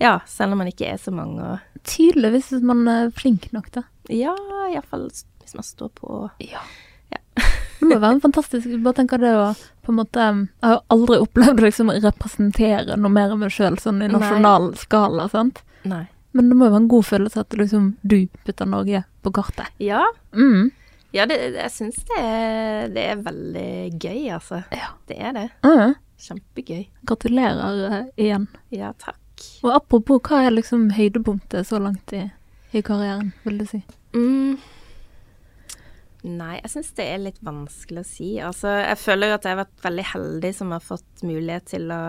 Ja, 0.02 0.20
selv 0.26 0.52
om 0.56 0.58
man 0.62 0.70
ikke 0.70 0.88
er 0.92 0.98
så 1.00 1.12
mange 1.14 1.42
og 1.54 1.84
Tydelig 1.84 2.30
hvis 2.32 2.50
man 2.64 2.86
er 2.88 3.10
flink 3.12 3.50
nok, 3.52 3.66
da. 3.74 3.82
Ja, 4.08 4.32
iallfall 4.70 5.10
hvis 5.10 5.54
man 5.54 5.66
står 5.66 5.90
på 6.00 6.22
Ja. 6.40 6.62
Ja. 7.12 7.20
Det 7.80 7.90
må 7.90 7.98
være 8.00 8.14
en 8.16 8.22
fantastisk 8.24 8.70
Bare 8.80 8.96
tenk 9.02 9.12
det 9.20 9.34
å 9.36 9.50
på 9.84 9.92
en 9.92 9.98
måte 9.98 10.24
Jeg 10.24 10.64
har 10.64 10.78
aldri 10.94 11.18
opplevd 11.20 11.60
å 11.60 11.66
liksom 11.66 11.90
representere 11.92 12.96
noe 12.96 13.12
mer 13.12 13.34
av 13.34 13.42
meg 13.42 13.52
sjøl 13.52 13.76
sånn 13.82 14.00
i 14.00 14.08
Nei. 14.08 14.14
nasjonal 14.16 14.70
skala, 14.80 15.26
sant. 15.28 15.60
Nei. 15.84 16.06
Men 16.32 16.48
det 16.48 16.56
må 16.56 16.66
jo 16.70 16.72
være 16.72 16.80
en 16.86 16.88
god 16.94 17.04
følelse 17.06 17.42
at 17.44 17.52
liksom 17.60 17.90
du 18.02 18.16
putter 18.46 18.66
Norge 18.66 19.04
på 19.22 19.30
kartet. 19.36 19.68
Ja, 19.78 20.00
Mm. 20.32 20.72
Ja 21.14 21.26
det, 21.30 21.38
jeg 21.54 21.70
syns 21.70 21.98
det, 22.10 22.22
det 22.96 23.04
er 23.12 23.20
veldig 23.22 23.68
gøy, 24.02 24.22
altså. 24.34 24.62
Ja. 24.74 24.92
Det 25.08 25.18
er 25.22 25.36
det. 25.36 25.48
Mm. 25.66 25.94
Kjempegøy. 26.24 26.84
Gratulerer 27.06 27.82
eh, 27.88 28.00
igjen. 28.26 28.48
Ja, 28.74 28.92
takk. 28.98 29.20
Og 29.64 29.74
apropos, 29.74 30.22
hva 30.26 30.44
er 30.46 30.54
liksom 30.54 30.88
høydepunktet 30.94 31.68
så 31.68 31.80
langt 31.82 32.14
i, 32.16 32.24
i 32.74 32.82
karrieren, 32.86 33.32
vil 33.46 33.60
du 33.62 33.66
si? 33.68 33.82
Mm. 34.14 34.58
Nei, 36.24 36.54
jeg 36.62 36.70
syns 36.72 36.94
det 36.96 37.06
er 37.12 37.20
litt 37.20 37.40
vanskelig 37.44 38.00
å 38.00 38.08
si. 38.08 38.28
Altså, 38.40 38.70
jeg 38.80 39.00
føler 39.02 39.30
jo 39.30 39.38
at 39.38 39.46
jeg 39.46 39.56
har 39.56 39.64
vært 39.66 39.82
veldig 39.84 40.06
heldig 40.14 40.52
som 40.56 40.70
har 40.72 40.84
fått 40.84 41.26
mulighet 41.26 41.74
til 41.74 41.90
å 41.92 42.04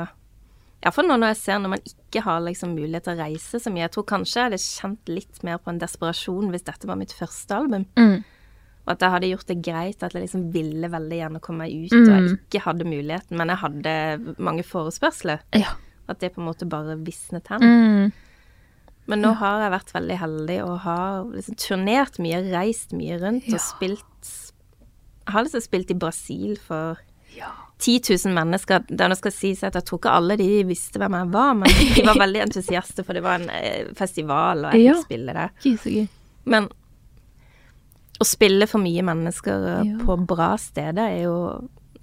Iallfall 0.86 1.08
nå 1.10 1.16
når 1.18 1.32
jeg 1.32 1.38
ser 1.40 1.62
når 1.64 1.72
man 1.74 1.88
ikke 1.90 2.22
har 2.22 2.44
liksom 2.46 2.76
mulighet 2.78 3.08
til 3.08 3.16
å 3.16 3.24
reise 3.26 3.60
så 3.62 3.72
mye. 3.74 3.88
Jeg 3.88 3.94
tror 3.96 4.06
kanskje 4.12 4.38
jeg 4.38 4.50
hadde 4.52 4.60
kjent 4.62 5.10
litt 5.10 5.40
mer 5.48 5.58
på 5.58 5.72
en 5.72 5.80
desperasjon 5.82 6.52
hvis 6.54 6.66
dette 6.68 6.90
var 6.90 7.00
mitt 7.00 7.16
første 7.16 7.58
album. 7.58 7.88
Mm. 7.98 8.20
Og 8.86 8.92
at 8.94 9.00
jeg 9.02 9.10
hadde 9.16 9.30
gjort 9.32 9.48
det 9.48 9.62
greit, 9.66 10.04
at 10.04 10.14
jeg 10.14 10.22
liksom 10.28 10.52
ville 10.54 10.88
veldig 10.94 11.18
gjerne 11.18 11.40
komme 11.42 11.58
meg 11.66 11.74
ut, 11.74 11.92
Mm. 11.92 12.04
og 12.04 12.14
jeg 12.30 12.38
ikke 12.38 12.62
hadde 12.68 12.86
muligheten. 12.86 13.38
Men 13.38 13.48
jeg 13.50 13.58
hadde 13.58 14.36
mange 14.38 14.64
forespørsler. 14.64 15.40
Ja. 15.54 15.74
At 16.08 16.20
det 16.20 16.34
på 16.36 16.42
en 16.42 16.46
måte 16.54 16.68
bare 16.70 16.96
visnet 17.04 17.48
hen. 17.50 17.62
Mm. 17.62 18.12
Men 19.08 19.22
nå 19.22 19.34
har 19.38 19.62
jeg 19.62 19.72
vært 19.72 19.94
veldig 19.94 20.18
heldig 20.18 20.64
og 20.66 20.80
har 20.80 21.24
liksom 21.34 21.56
turnert 21.58 22.18
mye, 22.20 22.44
reist 22.54 22.92
mye 22.94 23.20
rundt 23.22 23.48
Ja. 23.48 23.54
og 23.56 23.60
spilt 23.62 24.52
Jeg 25.28 25.34
har 25.34 25.44
liksom 25.44 25.62
spilt 25.62 25.90
i 25.92 25.94
Brasil 25.98 26.56
for 26.58 26.98
Ja. 27.36 27.50
10 27.80 28.00
000 28.26 28.34
mennesker. 28.34 28.86
Det 28.88 29.18
skal 29.18 29.32
sies 29.32 29.64
at 29.64 29.74
jeg 29.74 29.84
tror 29.86 29.98
ikke 30.00 30.12
alle 30.14 30.38
de 30.38 30.64
visste 30.64 30.98
hvem 31.00 31.12
jeg 31.18 31.32
var, 31.34 31.54
men 31.56 31.68
de 31.70 32.04
var 32.06 32.14
veldig 32.26 32.42
entusiaster, 32.46 33.04
for 33.04 33.14
det 33.14 33.24
var 33.24 33.40
en 33.42 33.50
eh, 33.50 33.88
festival, 33.96 34.66
og 34.66 34.74
jeg 34.74 34.84
Ja. 34.86 34.94
fikk 34.94 35.06
spille 35.06 35.34
der. 35.34 36.08
Men 36.46 36.70
å 38.22 38.26
spille 38.28 38.68
for 38.68 38.80
mye 38.80 39.02
mennesker 39.04 39.66
eh, 39.72 39.84
Ja. 39.92 39.98
på 40.06 40.16
bra 40.26 40.54
steder 40.58 41.10
er 41.10 41.24
jo 41.26 41.38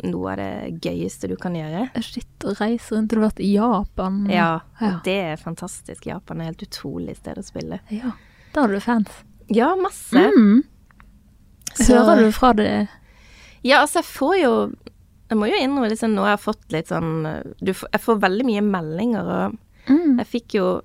noe 0.03 0.33
av 0.33 0.37
det 0.41 0.81
gøyeste 0.83 1.29
du 1.31 1.37
kan 1.37 1.55
gjøre. 1.55 1.87
Shit, 2.03 2.27
å 2.45 2.55
reise 2.59 2.97
rundt. 2.97 3.09
Du 3.13 3.17
har 3.21 3.29
vært 3.31 3.41
i 3.45 3.53
Japan. 3.55 4.27
Ja, 4.31 4.61
Ja. 4.81 5.01
det 5.05 5.19
er 5.33 5.37
fantastisk. 5.37 6.07
Japan 6.07 6.41
er 6.41 6.51
helt 6.51 6.63
utrolig 6.67 7.17
sted 7.17 7.37
å 7.39 7.45
spille. 7.45 7.81
ja. 7.91 8.13
Da 8.53 8.61
har 8.63 8.69
du 8.69 8.81
fans. 8.81 9.09
Ja, 9.49 9.75
masse. 9.77 10.13
Mm. 10.13 10.63
Så- 11.75 11.95
Hører 12.05 12.25
du 12.27 12.33
fra 12.33 12.53
det 12.53 12.89
Ja, 13.65 13.81
altså, 13.81 14.03
jeg 14.03 14.05
får 14.05 14.35
jo 14.43 14.73
Jeg 15.31 15.39
må 15.39 15.47
jo 15.49 15.57
innrømme 15.57 15.89
liksom 15.89 16.13
nå 16.15 16.21
jeg 16.27 16.37
har 16.37 16.53
fått 16.53 16.71
litt 16.73 16.89
sånn 16.89 17.55
du, 17.63 17.73
Jeg 17.73 18.01
får 18.01 18.21
veldig 18.21 18.45
mye 18.45 18.61
meldinger, 18.61 19.25
og 19.25 19.59
mm. 19.89 20.19
jeg 20.19 20.27
fikk 20.27 20.55
jo 20.59 20.83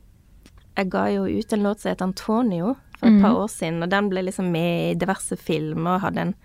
Jeg 0.78 0.90
ga 0.90 1.08
jo 1.12 1.26
ut 1.26 1.54
en 1.54 1.64
låt 1.64 1.80
som 1.82 1.90
heter 1.92 2.06
Antonio 2.06 2.78
for 2.98 3.10
et 3.10 3.18
mm. 3.18 3.24
par 3.24 3.38
år 3.38 3.50
siden, 3.54 3.84
og 3.86 3.92
den 3.94 4.10
ble 4.12 4.24
liksom 4.26 4.50
med 4.54 4.92
i 4.92 5.00
diverse 5.00 5.38
filmer 5.40 5.98
og 5.98 6.06
hadde 6.08 6.28
en 6.28 6.36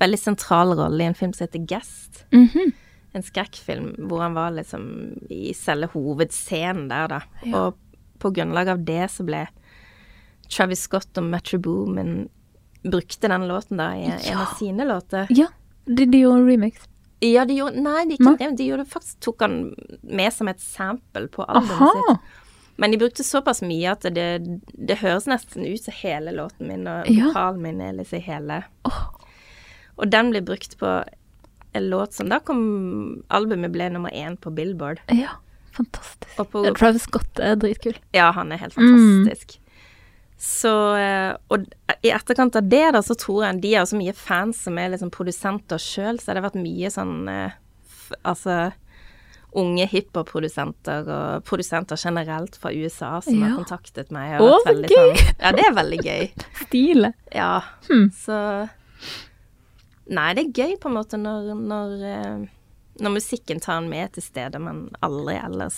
veldig 0.00 0.20
sentral 0.20 0.72
rolle 0.78 1.04
i 1.04 1.08
en 1.10 1.16
film 1.18 1.34
som 1.36 1.46
heter 1.46 1.66
Guest. 1.68 2.24
-hmm. 2.30 2.72
En 3.12 3.22
skrekkfilm 3.22 3.94
hvor 4.08 4.22
han 4.22 4.34
var 4.34 4.50
liksom 4.50 5.12
i 5.30 5.54
selve 5.54 5.88
hovedscenen 5.92 6.88
der, 6.88 7.08
da. 7.08 7.20
Ja. 7.44 7.56
Og 7.56 7.78
på 8.18 8.30
grunnlag 8.30 8.68
av 8.68 8.84
det 8.84 9.10
så 9.10 9.24
ble 9.24 9.46
Travis 10.48 10.80
Scott 10.80 11.18
og 11.18 11.24
Metro 11.24 11.58
Boomin 11.58 12.28
brukte 12.82 13.28
den 13.28 13.48
låten 13.48 13.76
da 13.76 13.96
i 13.96 14.04
en 14.04 14.38
av 14.38 14.54
sine 14.58 14.84
låter. 14.84 15.26
Ja, 15.30 15.46
de, 15.84 16.06
de 16.06 16.18
gjorde 16.18 16.40
en 16.40 16.48
remix. 16.48 16.88
Ja, 17.20 17.44
de 17.44 17.56
gjorde 17.58 17.80
Nei, 17.82 18.04
de, 18.06 18.14
ikke, 18.14 18.50
de 18.56 18.66
gjorde 18.68 18.84
faktisk 18.86 19.20
tok 19.26 19.42
han 19.42 19.56
med 20.02 20.32
som 20.34 20.48
et 20.48 20.60
sample 20.62 21.26
på 21.34 21.42
albumet 21.42 21.96
sitt. 21.98 22.36
Men 22.78 22.92
de 22.94 22.98
brukte 23.00 23.24
såpass 23.26 23.60
mye 23.66 23.90
at 23.90 24.04
det, 24.14 24.26
det 24.78 24.96
høres 25.00 25.26
nesten 25.26 25.64
ut 25.66 25.82
som 25.82 25.94
hele 25.98 26.30
låten 26.36 26.68
min, 26.70 26.84
og 26.86 27.08
Ja. 27.10 27.26
vokalen 27.32 27.62
min 27.64 27.80
er 27.82 27.92
liksom 27.98 28.22
hele. 28.22 28.60
Og 29.98 30.10
den 30.12 30.30
blir 30.30 30.44
brukt 30.46 30.76
på 30.78 30.92
en 31.74 31.88
låt 31.90 32.14
som 32.14 32.28
da 32.30 32.38
kom 32.38 33.22
Albumet 33.34 33.72
ble 33.74 33.88
nummer 33.90 34.10
én 34.14 34.36
på 34.38 34.52
Billboard. 34.54 35.00
Ja, 35.10 35.34
fantastisk. 35.74 36.36
På 36.52 36.62
Travis 36.78 37.02
Scott 37.08 37.40
er 37.42 37.56
dritkul. 37.58 37.98
Ja, 38.14 38.30
han 38.32 38.52
er 38.52 38.58
helt 38.62 38.76
Mm. 38.78 39.24
fantastisk. 39.26 39.58
Så 40.38 40.70
eh, 40.96 41.34
Og 41.50 41.66
i 42.02 42.12
etterkant 42.14 42.54
av 42.56 42.62
det, 42.70 42.92
da, 42.94 43.00
så 43.02 43.16
tror 43.18 43.42
jeg 43.44 43.60
de 43.60 43.74
har 43.74 43.86
så 43.90 43.98
mye 43.98 44.14
fans 44.14 44.56
som 44.62 44.78
er 44.78 44.90
liksom 44.94 45.10
produsenter 45.10 45.78
sjøl, 45.82 46.20
så 46.22 46.30
det 46.32 46.38
har 46.42 46.50
vært 46.50 46.62
mye 46.62 46.90
sånn 46.94 47.28
eh, 47.28 47.50
Altså 48.24 48.72
unge 49.56 49.86
hiphop-produsenter 49.88 51.06
og 51.08 51.44
produsenter 51.48 51.96
generelt 51.96 52.56
fra 52.60 52.70
USA 52.74 53.20
som 53.24 53.38
Ja. 53.40 53.48
har 53.48 53.56
kontaktet 53.64 54.10
meg. 54.12 54.40
Å, 54.40 54.58
så 54.66 54.74
gøy! 54.74 55.14
Sånn, 55.16 55.34
ja, 55.40 55.52
det 55.56 55.64
er 55.64 55.72
veldig 55.78 56.00
gøy. 56.04 56.28
Stilig. 56.66 57.12
Ja. 57.34 57.62
Hmm. 57.88 58.10
Så 58.12 58.68
Nei, 60.08 60.28
det 60.36 60.44
er 60.46 60.52
gøy 60.56 60.76
på 60.80 60.88
en 60.88 60.96
måte 60.96 61.18
når, 61.20 61.50
når, 61.68 61.90
eh, 62.08 62.46
når 63.04 63.12
musikken 63.18 63.60
tar 63.60 63.82
en 63.82 63.90
med 63.92 64.14
til 64.16 64.24
stedet 64.24 64.60
man 64.60 64.86
aldri 65.04 65.34
ellers 65.36 65.76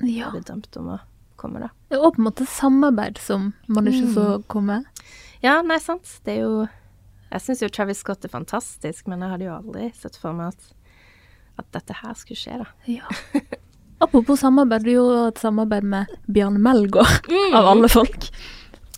Ja. 0.00 0.30
hadde 0.30 0.44
drømt 0.48 0.76
om 0.80 0.88
å 0.94 1.00
komme, 1.36 1.60
da. 1.60 1.68
Det 1.90 1.98
er 1.98 2.02
også 2.04 2.16
på 2.16 2.22
en 2.22 2.28
måte 2.30 2.46
samarbeid 2.48 3.18
som 3.20 3.50
man 3.68 3.84
ikke 3.90 4.08
så 4.14 4.24
komme. 4.48 4.78
Ja, 5.44 5.60
nei, 5.62 5.76
sant. 5.78 6.08
Det 6.24 6.38
er 6.38 6.42
jo 6.46 6.68
Jeg 7.32 7.40
syns 7.42 7.60
jo 7.60 7.68
Travis 7.68 7.98
Scott 7.98 8.24
er 8.24 8.28
fantastisk, 8.30 9.08
men 9.08 9.20
jeg 9.20 9.28
hadde 9.32 9.44
jo 9.48 9.56
aldri 9.58 9.88
sett 9.98 10.16
for 10.16 10.32
meg 10.32 10.54
at, 10.54 10.68
at 11.58 11.68
dette 11.72 11.94
her 12.02 12.14
skulle 12.18 12.38
skje, 12.40 12.58
da. 12.62 12.66
Ja. 12.86 13.08
Apropos 14.04 14.40
samarbeid, 14.40 14.84
du 14.84 14.90
gjorde 14.92 15.28
et 15.30 15.38
samarbeid 15.40 15.84
med 15.88 16.10
Bjarne 16.28 16.60
Melgaard, 16.60 17.30
av 17.56 17.70
alle 17.72 17.88
folk. 17.88 18.28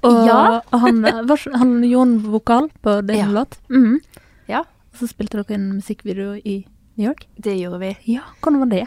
Og 0.02 0.16
Ja. 0.26 0.60
han, 0.84 1.02
var, 1.02 1.44
han 1.58 1.76
gjorde 1.86 2.08
en 2.08 2.18
vokal 2.32 2.68
på 2.82 3.00
din 3.06 3.18
Ja. 3.22 3.28
låt. 3.30 3.58
Mm. 3.70 4.00
Ja, 4.48 4.64
Og 4.92 4.98
så 5.04 5.06
spilte 5.12 5.38
dere 5.42 5.54
en 5.54 5.68
musikkvideo 5.78 6.34
i 6.44 6.64
New 6.96 7.06
York. 7.12 7.28
det 7.38 7.54
gjorde 7.60 7.78
vi. 7.78 7.96
Ja, 8.14 8.22
hvordan 8.42 8.58
var 8.64 8.66
det? 8.74 8.86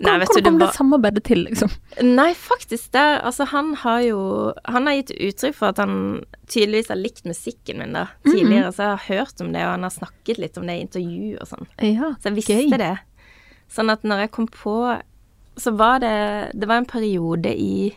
Nei, 0.00 0.14
Hvordan, 0.16 0.24
hvordan 0.32 0.44
kom 0.46 0.58
det 0.58 0.66
det 0.66 0.74
samarbeidet 0.78 1.22
til, 1.28 1.42
liksom? 1.44 1.70
Nei, 2.02 2.30
faktisk 2.32 2.92
det. 2.96 3.20
Altså, 3.20 3.44
han 3.50 3.74
har 3.82 4.00
jo 4.00 4.52
Han 4.64 4.86
har 4.86 4.94
gitt 4.96 5.10
uttrykk 5.12 5.54
for 5.58 5.66
at 5.74 5.76
han 5.82 6.24
tydeligvis 6.48 6.88
har 6.88 6.96
likt 6.96 7.26
musikken 7.28 7.78
min, 7.82 7.92
da. 7.92 8.06
Tidligere 8.24 8.72
så 8.72 8.86
jeg 8.86 8.96
har 8.96 9.04
hørt 9.10 9.40
om 9.44 9.52
det, 9.52 9.60
og 9.60 9.74
han 9.74 9.82
har 9.84 9.90
snakket 9.92 10.38
litt 10.40 10.56
om 10.56 10.64
det 10.66 10.78
i 10.78 10.86
intervju 10.86 11.36
og 11.42 11.50
sånn. 11.52 11.68
Ja, 11.84 12.14
Så 12.16 12.30
jeg 12.32 12.38
visste 12.40 12.78
det. 12.80 12.94
Sånn 13.70 13.90
at 13.92 14.02
når 14.02 14.24
jeg 14.24 14.30
kom 14.34 14.46
på 14.50 14.74
Så 15.60 15.70
var 15.76 16.00
det 16.02 16.50
Det 16.58 16.66
var 16.66 16.80
en 16.80 16.86
periode 16.90 17.52
i, 17.54 17.92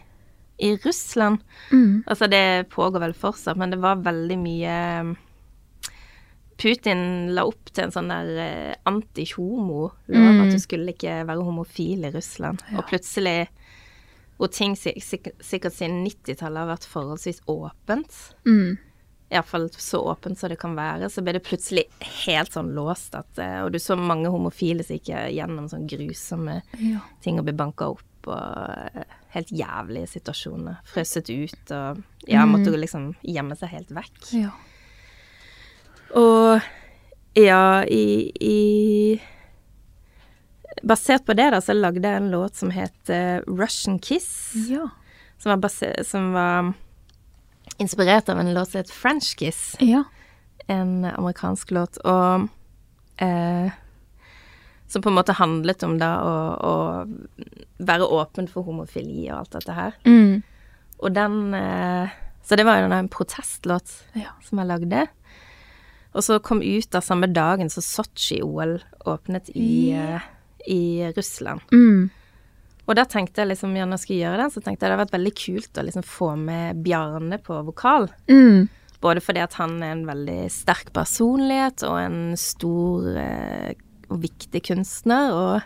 i 0.59 0.75
Russland 0.85 1.39
Mm. 1.71 2.03
Altså, 2.07 2.27
det 2.29 2.69
pågår 2.69 2.99
vel 2.99 3.13
fortsatt, 3.13 3.57
men 3.57 3.71
det 3.73 3.79
var 3.81 3.95
veldig 4.05 4.37
mye 4.37 4.75
Putin 6.57 7.33
la 7.33 7.43
opp 7.49 7.71
til 7.73 7.87
en 7.87 7.91
sånn 7.91 8.11
der 8.11 8.29
eh, 8.39 8.75
anti-homo-lov, 8.87 9.95
Mm. 10.07 10.41
at 10.45 10.51
du 10.53 10.59
skulle 10.61 10.93
ikke 10.93 11.23
være 11.27 11.43
homofil 11.43 12.05
i 12.05 12.11
Russland. 12.13 12.61
Og 12.77 12.85
plutselig, 12.87 13.47
hvor 14.37 14.51
ting 14.53 14.75
sik 14.77 15.01
sik 15.03 15.31
sikkert 15.41 15.73
siden 15.73 16.03
90-tallet 16.05 16.61
har 16.61 16.69
vært 16.75 16.85
forholdsvis 16.87 17.41
åpent, 17.49 18.19
Mm. 18.45 18.77
Iallfall 19.31 19.69
så 19.77 20.01
åpent 20.11 20.37
som 20.39 20.49
det 20.51 20.59
kan 20.61 20.75
være, 20.77 21.09
så 21.09 21.21
ble 21.25 21.33
det 21.37 21.43
plutselig 21.47 21.85
helt 22.25 22.53
sånn 22.53 22.73
låst 22.75 23.15
at 23.17 23.39
eh, 23.41 23.61
Og 23.63 23.71
du 23.73 23.79
så 23.79 23.95
mange 23.97 24.29
homofile 24.29 24.83
som 24.85 24.97
gikk 24.99 25.09
gjennom 25.33 25.69
sånn 25.71 25.87
grusomme 25.89 26.61
Ja. 26.79 26.99
ting 27.23 27.39
og 27.39 27.45
ble 27.47 27.53
banka 27.57 27.87
opp 27.95 28.27
og 28.27 28.93
eh, 28.93 29.03
helt 29.33 29.49
jævlige 29.51 30.07
situasjoner. 30.13 30.77
Frøset 30.85 31.29
ut 31.33 31.71
og 31.75 32.03
ja, 32.29 32.45
måtte 32.45 32.69
mm. 32.71 32.79
liksom 32.83 33.07
gjemme 33.25 33.57
seg 33.59 33.73
helt 33.73 33.91
vekk. 33.91 34.21
ja. 34.43 34.51
Og 36.13 36.61
ja, 37.33 37.81
i, 37.89 38.29
i 38.37 39.19
Basert 40.83 41.25
på 41.25 41.33
det, 41.33 41.47
da, 41.53 41.59
så 41.61 41.73
lagde 41.73 42.05
jeg 42.05 42.19
en 42.21 42.31
låt 42.33 42.55
som 42.59 42.69
het 42.73 43.09
eh, 43.09 43.39
Russian 43.47 43.99
Kiss. 44.03 44.51
Ja. 44.69 44.89
Som 45.41 45.53
var, 45.55 45.61
base- 45.63 46.03
som 46.05 46.31
var 46.35 46.73
inspirert 47.77 48.29
av 48.29 48.39
en 48.39 48.53
låt 48.53 48.69
som 48.71 48.79
heter 48.79 48.93
French 48.93 49.35
Kiss. 49.39 49.75
Ja. 49.79 50.03
En 50.67 51.05
amerikansk 51.05 51.71
låt. 51.71 51.97
Og 51.97 52.47
eh, 53.17 53.71
som 54.87 55.01
på 55.01 55.09
en 55.09 55.17
måte 55.17 55.33
handlet 55.33 55.83
om 55.83 55.97
da 55.99 56.11
å, 56.21 56.33
å 56.53 56.73
være 57.83 58.07
åpen 58.13 58.47
for 58.51 58.65
homofili 58.67 59.25
og 59.31 59.39
alt 59.41 59.57
dette 59.57 59.77
her. 59.77 59.97
Mm. 60.05 60.43
Og 61.03 61.15
den 61.15 61.53
eh, 61.57 62.13
Så 62.43 62.55
det 62.59 62.65
var 62.67 62.81
jo 62.81 62.89
en 62.91 63.09
protestlåt 63.09 63.91
Ja. 64.19 64.35
som 64.43 64.59
jeg 64.59 64.67
lagde. 64.67 65.05
Og 66.13 66.23
så 66.23 66.39
kom 66.43 66.61
ut 66.61 66.89
da 66.91 67.01
samme 67.01 67.27
dagen 67.31 67.71
så 67.73 67.81
Sotsji-OL 67.81 68.81
åpnet 69.09 69.49
i, 69.55 69.89
yeah. 69.89 70.21
uh, 70.21 70.27
i 70.67 71.11
Russland. 71.17 71.63
Mm. 71.71 72.09
Og 72.83 72.97
da 72.99 73.05
tenkte 73.07 73.41
jeg 73.43 73.53
liksom, 73.53 73.75
ja, 73.77 73.85
når 73.87 73.95
jeg 73.95 74.03
skulle 74.03 74.23
gjøre 74.25 74.39
den, 74.43 74.51
så 74.51 74.59
tenkte 74.63 74.83
jeg 74.83 74.89
det 74.91 74.95
hadde 74.97 75.03
vært 75.05 75.15
veldig 75.15 75.33
kult 75.39 75.79
å 75.79 75.85
liksom 75.87 76.03
få 76.03 76.31
med 76.39 76.81
Bjarne 76.83 77.37
på 77.39 77.61
vokal. 77.69 78.09
Mm. 78.27 78.65
Både 79.03 79.23
fordi 79.23 79.39
at 79.43 79.55
han 79.59 79.77
er 79.83 79.93
en 79.95 80.05
veldig 80.07 80.39
sterk 80.51 80.91
personlighet 80.95 81.83
og 81.87 81.95
en 82.01 82.19
stor 82.39 83.07
eh, 83.19 83.71
og 84.11 84.19
viktig 84.23 84.61
kunstner, 84.67 85.31
og, 85.31 85.61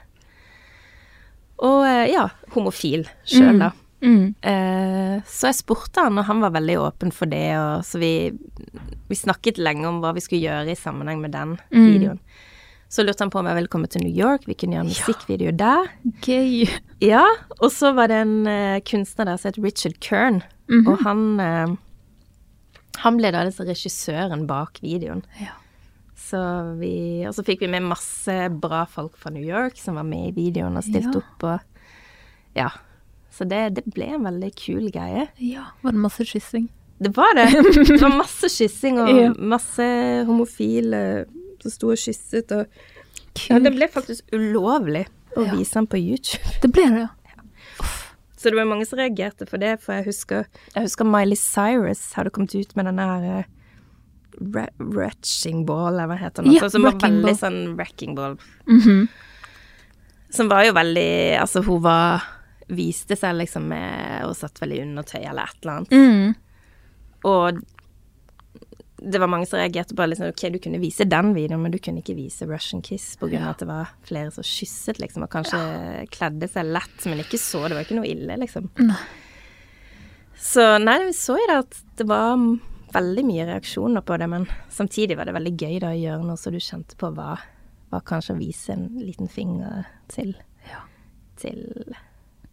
og 1.65 1.83
eh, 1.89 2.05
ja, 2.13 2.27
homofil 2.53 3.07
sjøl, 3.25 3.59
da. 3.65 3.71
Mm. 4.05 4.35
Eh, 4.45 5.15
så 5.25 5.49
jeg 5.49 5.57
spurte 5.57 6.03
han, 6.05 6.19
og 6.21 6.27
han 6.29 6.41
var 6.45 6.53
veldig 6.53 6.75
åpen 6.85 7.13
for 7.13 7.29
det, 7.29 7.47
og 7.57 7.81
så 7.85 7.97
vi, 8.01 8.11
vi 9.09 9.17
snakket 9.17 9.57
lenge 9.57 9.89
om 9.89 9.97
hva 10.03 10.13
vi 10.13 10.21
skulle 10.21 10.45
gjøre 10.45 10.73
i 10.75 10.77
sammenheng 10.77 11.23
med 11.23 11.33
den 11.33 11.57
Mm. 11.73 11.87
videoen. 11.87 12.21
Så 12.89 13.03
lurte 13.03 13.19
han 13.25 13.29
på 13.33 13.39
om 13.41 13.45
jeg 13.49 13.55
ville 13.57 13.67
komme 13.67 13.87
til 13.91 14.01
New 14.05 14.13
York, 14.15 14.45
vi 14.47 14.53
kunne 14.55 14.77
gjøre 14.77 14.85
en 14.85 14.91
musikkvideo 14.93 15.51
der. 15.59 15.89
Gøy. 16.23 16.67
Ja, 17.03 17.25
og 17.59 17.71
så 17.75 17.91
var 17.97 18.07
det 18.07 18.21
en 18.23 18.47
uh, 18.47 18.79
kunstner 18.87 19.25
der 19.27 19.37
som 19.41 19.51
het 19.51 19.59
Richard 19.63 19.99
Kern, 19.99 20.41
Mhm. 20.69 20.87
og 20.87 20.97
han 21.03 21.19
uh, 21.39 21.75
Han 23.03 23.17
ble 23.17 23.29
da 23.31 23.43
altså 23.45 23.63
regissøren 23.67 24.47
bak 24.49 24.79
videoen. 24.81 25.21
Ja. 25.39 25.53
Så 26.17 26.39
vi 26.79 27.23
Og 27.27 27.33
så 27.37 27.43
fikk 27.45 27.61
vi 27.61 27.67
med 27.71 27.83
masse 27.87 28.33
bra 28.59 28.85
folk 28.89 29.15
fra 29.17 29.29
New 29.31 29.43
York 29.45 29.77
som 29.77 29.95
var 29.95 30.03
med 30.03 30.29
i 30.31 30.35
videoen 30.35 30.75
og 30.75 30.83
stilte 30.83 31.13
Ja. 31.13 31.21
opp 31.21 31.43
og 31.43 31.59
Ja. 32.55 32.69
Så 33.31 33.45
det, 33.47 33.75
det 33.75 33.83
ble 33.93 34.07
en 34.15 34.23
veldig 34.25 34.49
kul 34.57 34.89
greie. 34.91 35.27
ja. 35.39 35.67
Var 35.83 35.91
det 35.91 35.99
masse 36.01 36.25
kyssing? 36.25 36.69
Det 36.99 37.11
var 37.15 37.35
det. 37.35 37.45
Det 37.87 38.01
var 38.01 38.17
masse 38.17 38.49
kyssing 38.49 38.97
og 38.99 39.37
masse 39.39 39.85
homofile 40.25 41.25
som 41.63 41.71
sto 41.73 41.91
og 41.93 41.97
kysset 42.01 42.51
og 42.51 42.67
Ja, 43.49 43.59
det 43.61 43.73
ble 43.75 43.87
faktisk 43.89 44.25
ulovlig 44.33 45.05
å 45.37 45.45
Ja. 45.45 45.53
vise 45.55 45.73
den 45.77 45.87
på 45.87 45.97
YouTube. 46.01 46.55
Det 46.61 46.71
ble 46.73 46.87
det, 46.89 47.03
ja. 47.07 47.85
Så 48.37 48.49
det 48.51 48.55
var 48.57 48.65
mange 48.69 48.85
som 48.85 48.99
reagerte 48.99 49.47
for 49.49 49.57
det, 49.57 49.79
for 49.81 49.93
jeg 49.97 50.05
husker, 50.05 50.45
jeg 50.75 50.83
husker 50.85 51.05
Miley 51.05 51.35
Cyrus 51.37 52.13
hadde 52.13 52.29
kommet 52.33 52.53
ut 52.55 52.75
med 52.77 52.85
den 52.85 52.97
der 53.01 53.45
uh, 53.45 54.67
Retching 54.79 55.65
Ball, 55.65 55.93
eller 55.95 56.07
hva 56.11 56.17
heter 56.21 56.43
den? 56.45 56.53
Ja, 56.53 56.69
som 56.69 56.83
var 56.85 56.97
veldig 57.01 57.23
Ball. 57.25 57.37
sånn 57.39 57.59
Wrecking 57.77 58.15
Ball. 58.17 58.37
Mhm. 58.69 59.07
Som 60.29 60.49
var 60.51 60.65
jo 60.67 60.73
veldig 60.75 61.39
Altså, 61.39 61.61
hun 61.63 61.81
var 61.81 62.21
Viste 62.67 63.15
seg 63.15 63.37
liksom 63.39 63.63
med 63.71 64.25
Og 64.27 64.33
satt 64.35 64.59
veldig 64.59 64.81
under 64.83 64.97
undertøy 65.05 65.21
eller 65.23 65.43
et 65.47 65.61
eller 65.63 65.73
annet. 65.77 65.93
Mm. 65.95 66.35
Og 67.23 67.61
det 68.97 69.19
var 69.21 69.29
mange 69.29 69.45
som 69.45 69.59
reagerte 69.59 69.93
på 69.95 70.05
liksom, 70.09 70.31
ok, 70.33 70.43
du 70.55 70.59
kunne 70.63 70.79
vise 70.81 71.05
den 71.05 71.33
videoen, 71.35 71.61
men 71.61 71.71
du 71.71 71.77
kunne 71.83 72.01
ikke 72.01 72.15
vise 72.17 72.47
Russian 72.49 72.81
Kiss 72.81 73.11
på 73.21 73.27
grunn 73.29 73.43
av 73.45 73.51
at 73.53 73.59
det 73.61 73.67
var 73.69 73.91
flere 74.07 74.31
som 74.33 74.45
kysset, 74.47 74.97
liksom, 75.03 75.25
og 75.27 75.29
kanskje 75.33 75.59
kledde 76.13 76.49
seg 76.49 76.65
lett, 76.71 77.05
men 77.05 77.21
ikke 77.21 77.37
så. 77.41 77.61
Det 77.69 77.77
var 77.77 77.85
ikke 77.85 77.99
noe 77.99 78.09
ille, 78.09 78.37
liksom. 78.41 78.71
Nei. 78.81 78.97
Så 80.37 80.65
nei, 80.81 80.97
vi 81.07 81.13
så 81.17 81.37
jo 81.39 81.45
det 81.49 81.59
at 81.63 81.77
det 81.97 82.05
var 82.09 82.35
veldig 82.93 83.23
mye 83.27 83.45
reaksjoner 83.49 84.01
på 84.05 84.17
det, 84.21 84.27
men 84.31 84.45
samtidig 84.73 85.17
var 85.17 85.29
det 85.29 85.35
veldig 85.37 85.53
gøy 85.59 85.79
da 85.83 85.93
å 85.93 85.97
gjøre 86.01 86.27
noe 86.27 86.37
så 86.39 86.53
du 86.53 86.59
kjente 86.61 86.97
på 86.99 87.09
hva, 87.17 87.35
hva 87.91 88.01
kanskje 88.05 88.35
å 88.35 88.39
vise 88.41 88.73
en 88.75 88.87
liten 89.01 89.29
finger 89.29 89.85
til, 90.13 90.35
Ja. 90.69 90.83
til, 91.41 91.61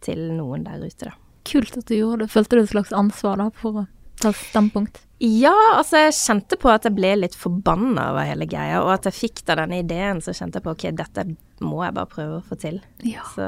til 0.05 0.25
noen 0.37 0.65
der 0.67 0.81
ute, 0.85 1.09
da. 1.09 1.15
Kult 1.45 1.77
at 1.77 1.85
du 1.85 1.93
gjorde 1.97 2.25
det. 2.25 2.31
Følte 2.33 2.57
du 2.57 2.63
et 2.63 2.71
slags 2.73 2.93
ansvar 2.93 3.37
da 3.37 3.51
for 3.53 3.83
å 3.83 3.87
standpunkt? 4.33 5.01
Ja, 5.23 5.53
altså 5.77 6.01
jeg 6.01 6.15
kjente 6.17 6.57
på 6.59 6.69
at 6.73 6.83
jeg 6.83 6.95
ble 6.97 7.13
litt 7.21 7.35
forbanna 7.39 8.09
over 8.11 8.27
hele 8.27 8.47
greia, 8.51 8.81
og 8.83 8.91
at 8.97 9.07
jeg 9.07 9.15
fikk 9.15 9.45
da 9.47 9.55
denne 9.61 9.79
ideen, 9.79 10.19
så 10.21 10.33
kjente 10.35 10.59
jeg 10.59 10.65
på 10.65 10.73
ok, 10.75 10.89
dette 10.97 11.23
må 11.63 11.85
jeg 11.85 11.95
bare 11.95 12.11
prøve 12.11 12.41
å 12.41 12.43
få 12.43 12.57
til. 12.59 12.81
Ja. 13.07 13.23
Så 13.31 13.47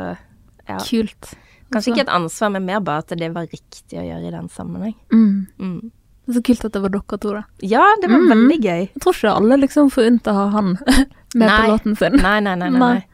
ja, 0.67 0.78
Kult. 0.80 1.34
kanskje 1.73 1.91
ikke 1.93 2.05
et 2.05 2.13
ansvar, 2.15 2.53
men 2.55 2.65
mer 2.69 2.80
bare 2.80 3.03
at 3.03 3.11
det 3.19 3.30
var 3.36 3.49
riktig 3.51 3.99
å 3.99 4.05
gjøre 4.05 4.30
i 4.30 4.34
den 4.38 4.47
sammenheng. 4.53 4.95
Mm. 5.11 5.47
Mm. 5.59 5.91
Det 6.28 6.34
er 6.34 6.39
så 6.39 6.43
kult 6.43 6.65
at 6.67 6.73
det 6.75 6.82
var 6.84 6.91
dere 6.91 7.17
to, 7.23 7.34
da. 7.36 7.43
Ja, 7.63 7.84
det 8.01 8.09
var 8.11 8.23
mm. 8.23 8.32
veldig 8.34 8.57
gøy. 8.63 8.82
Jeg 8.88 9.03
tror 9.03 9.15
ikke 9.15 9.36
alle 9.41 9.59
liksom 9.61 9.91
får 9.93 10.09
unt 10.09 10.28
å 10.28 10.34
ha 10.36 10.47
han 10.55 10.73
med 11.38 11.45
Nei. 11.45 11.59
på 11.59 11.69
låten 11.73 11.99
sin. 11.99 12.17
Nei, 12.19 12.39
nei, 12.43 12.55
nei. 12.59 12.71
nei, 12.71 12.80
Nei. 12.80 12.95
nei. 12.95 13.05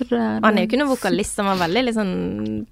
Det- 0.00 0.18
han 0.18 0.56
er 0.56 0.62
jo 0.62 0.68
ikke 0.70 0.78
noen 0.80 0.94
vokalist, 0.94 1.36
han 1.36 1.50
var 1.50 1.58
veldig 1.60 1.82
liksom 1.90 2.12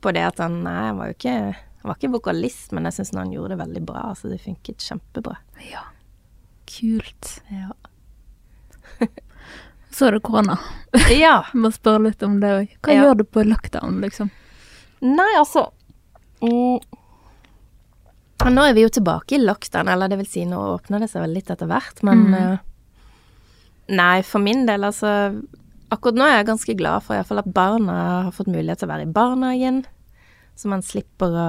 på 0.01 0.13
det 0.17 0.23
at 0.25 0.39
han 0.41 0.63
Nei, 0.65 0.77
han 0.87 0.97
var 0.97 1.11
jo 1.11 1.17
ikke 1.19 1.35
Han 1.83 1.89
var 1.93 1.97
ikke 1.99 2.11
vokalist, 2.17 2.73
men 2.75 2.85
jeg 2.89 2.93
syns 2.99 3.15
han 3.15 3.31
gjorde 3.33 3.55
det 3.55 3.61
veldig 3.63 3.83
bra, 3.87 4.09
så 4.19 4.29
det 4.33 4.41
funket 4.43 4.83
kjempebra. 4.83 5.37
Ja. 5.71 5.85
Kult. 6.67 7.41
Ja. 7.49 7.71
Så 9.91 10.07
er 10.07 10.13
det 10.13 10.21
korona. 10.27 10.59
ja. 11.15 11.45
Må 11.55 11.71
spørre 11.75 12.03
litt 12.11 12.23
om 12.27 12.39
det 12.43 12.51
òg. 12.55 12.75
Hva 12.85 12.95
Ja. 12.95 13.05
gjør 13.07 13.17
du 13.21 13.25
på 13.25 13.45
lockdown, 13.47 14.01
liksom? 14.05 14.31
Nei, 15.01 15.31
altså 15.39 15.69
mm, 16.43 16.79
Nå 18.55 18.63
er 18.69 18.75
vi 18.77 18.83
jo 18.85 18.91
tilbake 18.95 19.35
i 19.37 19.41
lockdown, 19.43 19.89
eller 19.91 20.11
det 20.11 20.19
vil 20.21 20.29
si, 20.31 20.45
nå 20.47 20.59
åpner 20.77 21.03
det 21.03 21.09
seg 21.11 21.23
vel 21.25 21.33
litt 21.39 21.51
etter 21.51 21.67
hvert, 21.71 22.03
men 22.07 22.25
Mm. 22.29 22.35
uh, 22.35 22.59
Nei, 23.89 24.21
for 24.23 24.39
min 24.45 24.67
del, 24.69 24.85
altså 24.85 25.09
Akkurat 25.91 26.19
nå 26.21 26.27
er 26.27 26.35
jeg 26.37 26.47
ganske 26.51 26.75
glad 26.77 27.03
for 27.07 27.17
iallfall 27.17 27.39
at 27.41 27.47
barna 27.57 27.95
har 28.27 28.33
fått 28.37 28.51
mulighet 28.53 28.83
til 28.83 28.89
å 28.91 28.93
være 28.93 29.07
i 29.07 29.13
barnehagen, 29.17 29.79
så 30.59 30.71
man 30.73 30.83
slipper 30.87 31.35
å 31.39 31.49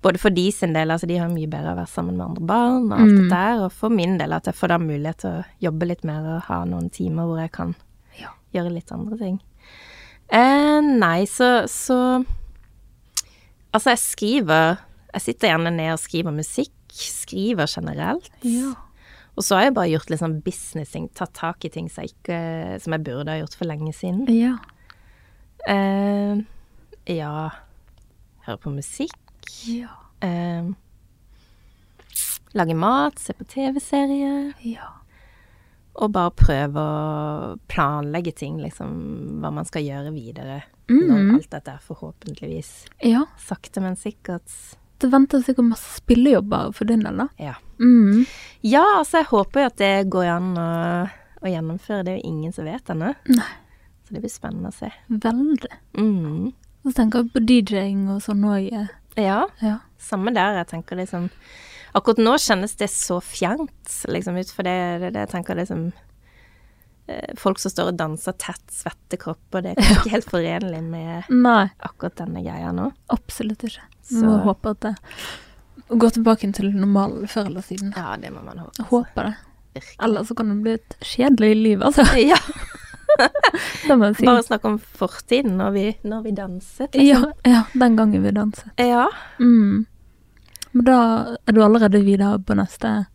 Både 0.00 0.16
for 0.16 0.32
de 0.32 0.46
sin 0.48 0.72
del, 0.72 0.88
altså 0.88 1.04
de 1.04 1.18
har 1.20 1.28
mye 1.28 1.44
bedre 1.52 1.74
å 1.74 1.76
være 1.76 1.90
sammen 1.92 2.14
med 2.16 2.24
andre 2.24 2.44
barn 2.48 2.86
og 2.86 2.94
alt 2.96 3.10
Mm. 3.10 3.16
det 3.18 3.30
der, 3.34 3.58
og 3.66 3.72
for 3.76 3.92
min 3.92 4.14
del 4.16 4.32
at 4.32 4.46
jeg 4.48 4.56
får 4.56 4.68
da 4.72 4.78
mulighet 4.80 5.18
til 5.20 5.30
å 5.30 5.42
jobbe 5.60 5.88
litt 5.90 6.04
mer 6.08 6.24
og 6.24 6.38
ha 6.46 6.60
noen 6.64 6.86
timer 6.90 7.26
hvor 7.28 7.36
jeg 7.42 7.52
kan 7.52 7.74
Ja. 8.16 8.30
gjøre 8.54 8.72
litt 8.72 8.90
andre 8.96 9.18
ting. 9.18 9.36
Eh, 10.32 10.80
nei, 10.80 11.24
så, 11.28 11.68
så 11.68 12.24
Altså, 13.74 13.90
jeg 13.92 13.98
skriver 13.98 14.78
Jeg 15.12 15.20
sitter 15.22 15.48
gjerne 15.50 15.70
ned 15.76 15.92
og 15.92 15.98
skriver 16.00 16.32
musikk. 16.32 16.72
Skriver 16.88 17.66
generelt. 17.68 18.30
Ja. 18.42 18.72
Og 19.36 19.44
så 19.44 19.56
har 19.56 19.64
jeg 19.64 19.74
bare 19.74 19.90
gjort 19.92 20.08
litt 20.10 20.20
sånn 20.20 20.40
businessing, 20.42 21.10
tatt 21.14 21.34
tak 21.34 21.64
i 21.64 21.68
ting 21.68 21.88
som 21.90 22.04
jeg, 22.04 22.14
ikke, 22.16 22.80
som 22.80 22.92
jeg 22.96 23.04
burde 23.04 23.28
ha 23.28 23.38
gjort 23.42 23.54
for 23.54 23.66
lenge 23.68 23.92
siden. 23.92 24.24
Ja. 24.32 24.56
Eh, 25.68 26.40
ja 27.06 27.50
Høre 28.46 28.60
på 28.62 28.72
musikk. 28.72 29.18
Ja. 29.68 29.92
Eh, 30.20 30.70
lage 32.52 32.74
mat, 32.74 33.18
se 33.18 33.36
på 33.36 33.44
TV-serier. 33.44 34.52
Ja. 34.64 34.88
Og 36.00 36.12
bare 36.14 36.32
prøve 36.32 36.82
å 36.82 37.56
planlegge 37.70 38.32
ting, 38.36 38.60
liksom. 38.62 38.92
Hva 39.42 39.50
man 39.52 39.68
skal 39.68 39.84
gjøre 39.84 40.12
videre. 40.14 40.62
Mhm. 40.90 41.06
Når 41.06 41.34
alt 41.36 41.50
dette 41.50 41.72
er 41.76 41.82
forhåpentligvis 41.86 42.70
ja. 43.06 43.24
sakte, 43.38 43.82
men 43.82 43.96
sikkert. 43.96 44.50
Det 45.00 45.08
venter 45.08 45.42
sikkert 45.44 45.70
masse 45.70 46.00
spillejobber 46.00 46.74
for 46.76 46.84
din 46.90 47.04
del, 47.04 47.22
da. 47.22 47.28
Ja. 47.40 47.54
Mm. 47.80 48.26
Ja, 48.66 48.82
altså, 48.98 49.22
jeg 49.22 49.30
håper 49.30 49.62
jo 49.62 49.68
at 49.70 49.78
det 49.80 49.92
går 50.12 50.26
an 50.34 50.50
å, 50.60 50.70
å 51.40 51.52
gjennomføre. 51.52 52.04
Det 52.04 52.12
er 52.12 52.18
jo 52.18 52.32
ingen 52.32 52.52
som 52.52 52.68
vet 52.68 52.92
ennå. 52.92 53.14
Så 53.30 54.16
det 54.16 54.24
blir 54.24 54.32
spennende 54.32 54.72
å 54.72 54.76
se. 54.76 54.90
Veldig. 55.08 55.72
Mm. 55.96 56.50
Så 56.84 56.92
tenker 56.96 57.22
jeg 57.24 57.32
på 57.34 57.42
DJ-ing 57.44 58.06
og 58.08 58.22
sånn 58.24 58.44
òg. 58.48 58.70
Ja, 59.18 59.42
Ja. 59.60 59.78
samme 59.98 60.32
der. 60.32 60.56
Jeg 60.62 60.68
tenker 60.68 60.96
liksom 60.96 61.30
Akkurat 61.92 62.18
nå 62.22 62.36
kjennes 62.38 62.76
det 62.78 62.86
så 62.88 63.16
fjernt, 63.20 64.04
liksom, 64.06 64.36
ut 64.38 64.50
for 64.54 64.62
det, 64.62 65.00
det, 65.02 65.08
det 65.12 65.24
jeg 65.24 65.28
tenker 65.32 65.56
liksom 65.58 65.88
eh, 67.08 67.32
Folk 67.36 67.58
som 67.58 67.72
står 67.72 67.90
og 67.90 67.96
danser 67.98 68.36
tett, 68.38 68.62
svette 68.70 69.18
kropper, 69.18 69.64
det 69.64 69.72
er 69.72 69.80
kanskje 69.80 69.96
ikke 70.04 70.14
helt 70.14 70.30
forenlig 70.30 70.82
med 70.86 71.30
Nei, 71.34 71.64
akkurat 71.82 72.14
denne 72.22 72.44
greia 72.46 72.70
nå. 72.76 72.92
absolutt 73.10 73.64
ikke. 73.66 73.82
Vi 74.08 74.20
Så- 74.20 74.24
må 74.26 74.38
håpe 74.46 74.70
at 74.76 74.80
det 74.86 74.94
går 75.98 76.10
tilbake 76.14 76.52
til 76.54 76.70
normalen 76.70 77.26
før 77.26 77.46
eller 77.50 77.62
siden. 77.66 77.92
Ja, 77.96 78.14
det 78.16 78.30
må 78.30 78.44
man 78.46 78.58
håpe. 78.62 78.78
Jeg 78.78 78.86
håper 78.92 79.22
det. 79.32 79.34
Virkelig. 79.74 79.96
Ellers 80.06 80.28
så 80.30 80.34
kan 80.38 80.48
det 80.54 80.62
bli 80.62 80.72
et 80.78 80.96
kjedelig 81.02 81.50
liv, 81.62 81.82
altså. 81.82 82.06
Ja, 82.22 82.38
si. 84.16 84.26
bare 84.26 84.42
snakk 84.46 84.66
om 84.68 84.78
fortiden, 84.78 85.56
når 85.60 85.70
vi, 85.76 85.86
når 86.02 86.22
vi 86.26 86.34
danset. 86.36 86.94
Ja, 86.94 87.20
Liksom. 87.20 87.32
ja, 87.52 87.62
den 87.72 87.96
gangen 87.96 88.22
vi 88.22 88.34
danset. 88.36 88.70
Ja. 88.80 89.08
Mm. 89.38 89.86
Men 90.72 90.86
da 90.86 90.98
er 91.46 91.56
du 91.56 91.62
allerede 91.64 92.02
videre 92.06 92.38
på 92.38 92.54
neste 92.58 93.06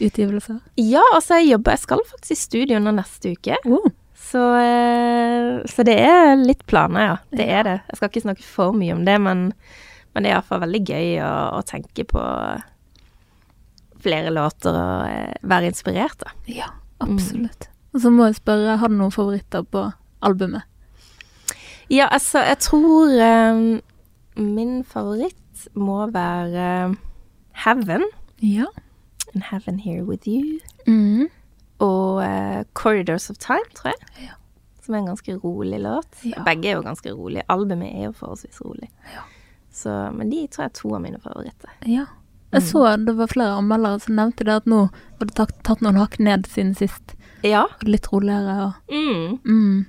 utgivelse? 0.00 0.58
ja, 0.76 1.00
altså 1.14 1.38
jeg 1.40 1.54
jobber 1.54 1.72
Jeg 1.72 1.80
skal 1.80 2.02
faktisk 2.10 2.32
i 2.32 2.40
studio 2.40 2.80
nå 2.80 2.92
neste 2.96 3.32
uke. 3.36 3.56
Oh. 3.64 3.86
Så, 4.26 4.42
eh, 4.58 5.62
så 5.70 5.84
det 5.86 5.98
er 6.02 6.36
litt 6.40 6.64
planer, 6.66 7.04
ja. 7.04 7.16
Det 7.30 7.46
er 7.46 7.62
det. 7.68 7.76
Jeg 7.90 7.98
skal 7.98 8.10
ikke 8.10 8.24
snakke 8.24 8.46
for 8.46 8.76
mye 8.76 8.96
om 8.96 9.04
det, 9.06 9.18
men, 9.22 9.50
men 10.12 10.24
det 10.24 10.32
er 10.32 10.38
iallfall 10.38 10.64
veldig 10.64 10.82
gøy 10.88 11.12
å, 11.22 11.32
å 11.60 11.62
tenke 11.68 12.06
på 12.08 12.24
flere 14.06 14.32
låter 14.34 14.74
og 14.76 15.06
eh, 15.10 15.36
være 15.46 15.70
inspirert, 15.70 16.18
da. 16.24 16.34
Ja, 16.50 16.72
absolutt. 17.04 17.68
Og 17.96 18.02
så 18.04 18.10
må 18.12 18.26
jeg 18.28 18.36
spørre, 18.36 18.76
har 18.76 18.92
du 18.92 18.98
noen 18.98 19.12
favoritter 19.14 19.62
på 19.72 19.86
albumet? 20.26 20.66
Ja, 21.88 22.10
altså, 22.12 22.42
jeg 22.44 22.58
tror 22.60 23.14
eh, 23.24 23.60
min 24.36 24.74
favoritt 24.84 25.62
må 25.72 26.02
være 26.12 26.66
eh, 26.90 26.96
Heaven. 27.64 28.04
Ja. 28.44 28.66
And 29.32 29.46
Heaven 29.48 29.78
Here 29.80 30.04
With 30.04 30.28
You. 30.28 30.58
Mm. 30.86 31.30
Og 31.86 32.20
eh, 32.26 32.66
Corridors 32.76 33.30
of 33.32 33.40
Time, 33.40 33.64
tror 33.78 33.94
jeg. 33.94 34.26
Ja. 34.26 34.36
Som 34.84 34.94
er 34.94 34.98
en 34.98 35.08
ganske 35.14 35.38
rolig 35.40 35.80
låt. 35.80 36.20
Ja. 36.20 36.44
Begge 36.44 36.68
er 36.68 36.76
jo 36.76 36.84
ganske 36.84 37.16
rolige. 37.16 37.46
Albumet 37.48 37.94
er 37.94 38.10
jo 38.10 38.12
forholdsvis 38.20 38.60
rolig. 38.60 38.90
Ja. 39.14 39.24
Så, 39.72 39.96
men 40.12 40.28
de 40.30 40.44
tror 40.52 40.66
jeg 40.66 40.74
er 40.74 40.78
to 40.82 40.92
av 40.92 41.00
mine 41.08 41.22
favoritter. 41.24 41.72
ja. 41.88 42.04
Jeg 42.54 42.62
så 42.62 42.84
det 43.02 43.12
var 43.18 43.26
flere 43.28 43.56
anmeldere 43.58 43.98
som 44.00 44.14
nevnte 44.16 44.44
det 44.46 44.54
at 44.62 44.68
nå 44.70 44.84
var 45.18 45.28
det 45.28 45.34
tatt, 45.36 45.56
tatt 45.66 45.80
noen 45.84 45.98
hakk 45.98 46.14
ned 46.22 46.46
siden 46.48 46.76
sist. 46.78 47.15
Ja. 47.44 47.66
Litt 47.84 48.06
roligere 48.12 48.56
og 48.66 48.92
Mm. 48.92 49.38
mm. 49.44 49.86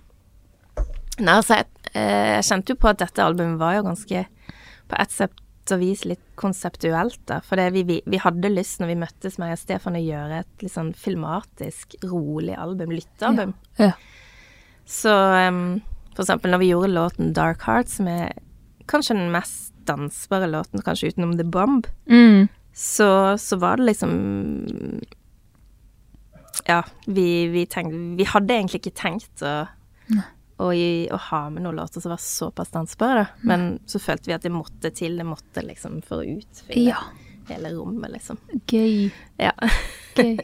Nei, 1.19 1.33
altså, 1.33 1.55
jeg, 1.57 1.65
eh, 1.95 2.35
jeg 2.35 2.43
kjente 2.45 2.69
jo 2.69 2.75
på 2.75 2.89
at 2.91 2.99
dette 3.01 3.23
albumet 3.23 3.57
var 3.59 3.73
jo 3.75 3.83
ganske 3.87 4.25
på 4.87 4.99
et 5.01 5.11
sett 5.11 5.71
og 5.73 5.79
vis 5.81 6.05
litt 6.05 6.21
konseptuelt, 6.39 7.17
da. 7.27 7.39
For 7.43 7.59
vi, 7.73 7.81
vi, 7.83 8.01
vi 8.05 8.17
hadde 8.23 8.51
lyst, 8.53 8.79
når 8.79 8.87
vi 8.93 8.99
møttes 9.01 9.37
med 9.41 9.57
Stefan, 9.59 9.97
å 9.97 10.03
gjøre 10.03 10.39
et 10.43 10.63
litt 10.63 10.71
sånn 10.71 10.93
filmatisk, 10.95 11.95
rolig 12.07 12.55
album. 12.55 12.93
Lyttealbum. 12.95 13.53
Ja. 13.81 13.91
Så 14.87 15.11
um, 15.49 15.81
for 16.15 16.23
eksempel 16.23 16.53
når 16.53 16.61
vi 16.63 16.69
gjorde 16.71 16.93
låten 16.93 17.33
Dark 17.35 17.65
Heart, 17.67 17.89
som 17.91 18.07
er 18.07 18.31
kanskje 18.87 19.17
den 19.17 19.31
mest 19.33 19.73
dansbare 19.89 20.47
låten, 20.47 20.81
kanskje 20.85 21.11
utenom 21.11 21.35
The 21.37 21.43
Bomb, 21.43 21.87
Mm. 22.07 22.47
så, 22.73 23.35
så 23.39 23.57
var 23.59 23.77
det 23.77 23.89
liksom 23.89 24.13
Ja, 26.67 26.81
vi, 27.05 27.47
vi 27.47 27.65
tenkte 27.65 27.95
Vi 28.19 28.25
hadde 28.27 28.53
egentlig 28.57 28.81
ikke 28.81 28.95
tenkt 28.99 29.43
å, 29.47 29.53
å, 30.59 30.71
gi- 30.75 31.07
å 31.13 31.19
ha 31.29 31.39
med 31.53 31.63
noen 31.63 31.77
låter 31.79 32.01
som 32.03 32.11
var 32.11 32.19
såpass 32.23 32.73
dansbare, 32.73 33.23
da. 33.23 33.47
Men 33.47 33.79
så 33.87 34.01
følte 34.03 34.27
vi 34.31 34.35
at 34.35 34.43
det 34.43 34.51
måtte 34.51 34.91
til, 34.91 35.15
det 35.17 35.25
måtte 35.27 35.63
liksom 35.63 36.01
for 36.07 36.23
å 36.23 36.37
utfylle 36.37 36.83
Ja. 36.89 36.99
hele 37.47 37.71
rommet, 37.77 38.11
liksom. 38.17 38.37
Gøy. 38.67 39.11
Ja. 39.39 39.53
Gøy. 40.17 40.35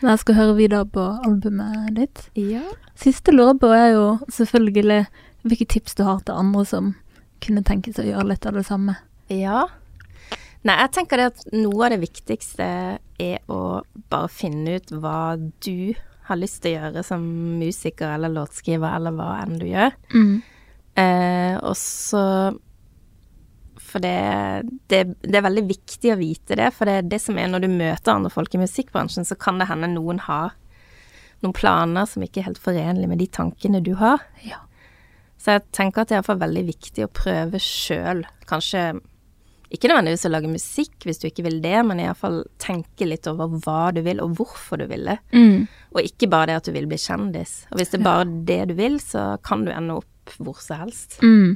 Men 0.00 0.14
jeg 0.14 0.22
skal 0.22 0.34
høre 0.38 0.54
videre 0.56 0.86
på 0.88 1.02
albumet 1.26 1.90
ditt. 1.98 2.22
ja. 2.40 2.62
Siste 3.00 3.32
lurer 3.32 3.54
på 3.60 3.68
er 3.72 3.90
jo 3.94 4.06
selvfølgelig 4.32 5.02
hvilke 5.44 5.66
tips 5.72 5.94
du 5.96 6.02
har 6.04 6.18
til 6.24 6.36
andre 6.36 6.64
som 6.68 6.94
kunne 7.40 7.62
tenke 7.64 7.92
seg 7.96 8.06
å 8.08 8.10
gjøre 8.14 8.28
litt 8.28 8.44
av 8.48 8.56
det 8.56 8.64
samme. 8.68 8.96
Ja. 9.32 9.66
Nei, 10.68 10.76
jeg 10.76 10.92
tenker 10.92 11.20
det 11.20 11.28
at 11.30 11.44
noe 11.56 11.86
av 11.86 11.94
det 11.94 12.02
viktigste 12.02 12.64
er 13.20 13.52
å 13.52 13.60
bare 14.12 14.28
finne 14.32 14.76
ut 14.76 14.92
hva 14.92 15.36
du 15.38 15.94
har 16.28 16.38
lyst 16.38 16.60
til 16.62 16.74
å 16.74 16.82
gjøre 16.82 17.04
som 17.06 17.24
musiker 17.60 18.12
eller 18.12 18.32
låtskriver, 18.34 18.92
eller 18.98 19.14
hva 19.16 19.30
enn 19.40 19.56
du 19.60 19.66
gjør. 19.70 19.96
Mm. 20.12 20.34
Eh, 21.00 21.54
og 21.64 21.76
så 21.78 22.24
For 23.90 24.02
det, 24.02 24.68
det, 24.90 25.00
det 25.22 25.38
er 25.38 25.46
veldig 25.46 25.64
viktig 25.66 26.12
å 26.12 26.18
vite 26.20 26.58
det, 26.60 26.68
for 26.76 26.86
det 26.86 26.98
er 26.98 27.08
det 27.10 27.18
som 27.24 27.38
er 27.40 27.48
når 27.50 27.64
du 27.64 27.72
møter 27.72 28.12
andre 28.12 28.30
folk 28.30 28.54
i 28.54 28.60
musikkbransjen, 28.60 29.26
så 29.26 29.34
kan 29.40 29.58
det 29.58 29.66
hende 29.70 29.88
noen 29.90 30.20
har 30.28 30.52
noen 31.40 31.56
planer 31.56 32.06
som 32.06 32.22
ikke 32.22 32.42
er 32.42 32.50
helt 32.50 32.60
forenlige 32.60 33.10
med 33.10 33.18
de 33.18 33.26
tankene 33.32 33.80
du 33.82 33.94
har. 33.98 34.22
Ja. 34.44 34.60
Så 35.40 35.56
jeg 35.56 35.64
tenker 35.74 36.02
at 36.02 36.10
det 36.10 36.18
er 36.18 36.20
iallfall 36.20 36.42
veldig 36.42 36.66
viktig 36.68 37.06
å 37.06 37.12
prøve 37.16 37.58
sjøl. 37.64 38.26
Kanskje 38.46 38.84
ikke 39.70 39.86
nødvendigvis 39.90 40.26
å 40.26 40.32
lage 40.32 40.50
musikk 40.50 41.04
hvis 41.06 41.20
du 41.22 41.28
ikke 41.28 41.44
vil 41.46 41.60
det, 41.62 41.76
men 41.86 42.00
iallfall 42.02 42.40
tenke 42.62 43.06
litt 43.06 43.28
over 43.30 43.52
hva 43.62 43.92
du 43.94 44.00
vil, 44.06 44.18
og 44.24 44.34
hvorfor 44.40 44.80
du 44.82 44.86
vil 44.90 45.06
det. 45.06 45.18
Mm. 45.30 45.68
Og 45.94 46.00
ikke 46.02 46.28
bare 46.32 46.50
det 46.50 46.56
at 46.60 46.70
du 46.70 46.74
vil 46.74 46.88
bli 46.90 46.98
kjendis. 46.98 47.52
Og 47.70 47.78
hvis 47.78 47.92
det 47.92 48.00
er 48.00 48.06
bare 48.08 48.26
det 48.48 48.60
du 48.72 48.74
vil, 48.78 48.98
så 49.02 49.36
kan 49.46 49.62
du 49.66 49.70
ende 49.74 50.00
opp 50.00 50.34
hvor 50.42 50.58
som 50.62 50.82
helst. 50.84 51.20
Mm. 51.22 51.54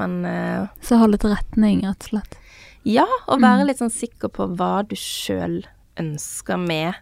Men 0.00 0.16
uh, 0.24 0.70
Så 0.86 0.96
ha 1.00 1.08
litt 1.10 1.24
retning, 1.26 1.82
rett 1.84 2.08
og 2.08 2.14
slett. 2.14 2.38
ja, 2.88 3.06
og 3.28 3.42
være 3.42 3.66
litt 3.68 3.80
sånn 3.82 3.92
sikker 3.92 4.32
på 4.32 4.46
hva 4.56 4.80
du 4.88 4.96
sjøl 4.96 5.60
ønsker 6.00 6.60
med 6.60 6.96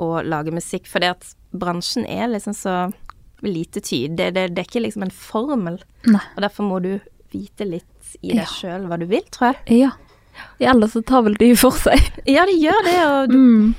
å 0.00 0.22
lage 0.24 0.54
musikk. 0.54 0.88
For 0.90 1.02
det 1.02 1.12
at 1.14 1.30
bransjen 1.52 2.06
er 2.08 2.30
liksom 2.32 2.56
så 2.56 2.74
lite 3.44 3.80
tydelig. 3.80 4.16
Det, 4.18 4.30
det, 4.36 4.46
det 4.56 4.64
er 4.64 4.68
ikke 4.68 4.82
liksom 4.82 5.04
en 5.06 5.14
formel. 5.14 5.78
Nei. 6.08 6.22
Og 6.34 6.42
derfor 6.44 6.66
må 6.66 6.80
du 6.82 6.94
vite 7.32 7.66
litt 7.68 8.16
i 8.22 8.32
Ja. 8.34 8.42
deg 8.42 8.48
sjøl 8.48 8.86
hva 8.90 8.98
du 8.98 9.06
vil, 9.06 9.22
tror 9.30 9.52
jeg. 9.54 9.80
Ja. 9.84 9.90
Ellers 10.60 10.92
så 10.94 11.02
tar 11.04 11.22
vel 11.26 11.34
de 11.40 11.52
for 11.58 11.70
seg. 11.76 11.98
Ja, 12.26 12.44
de 12.46 12.52
gjør 12.60 12.82
det, 12.86 12.98
og 13.06 13.30
du, 13.30 13.36
Mm. 13.38 13.74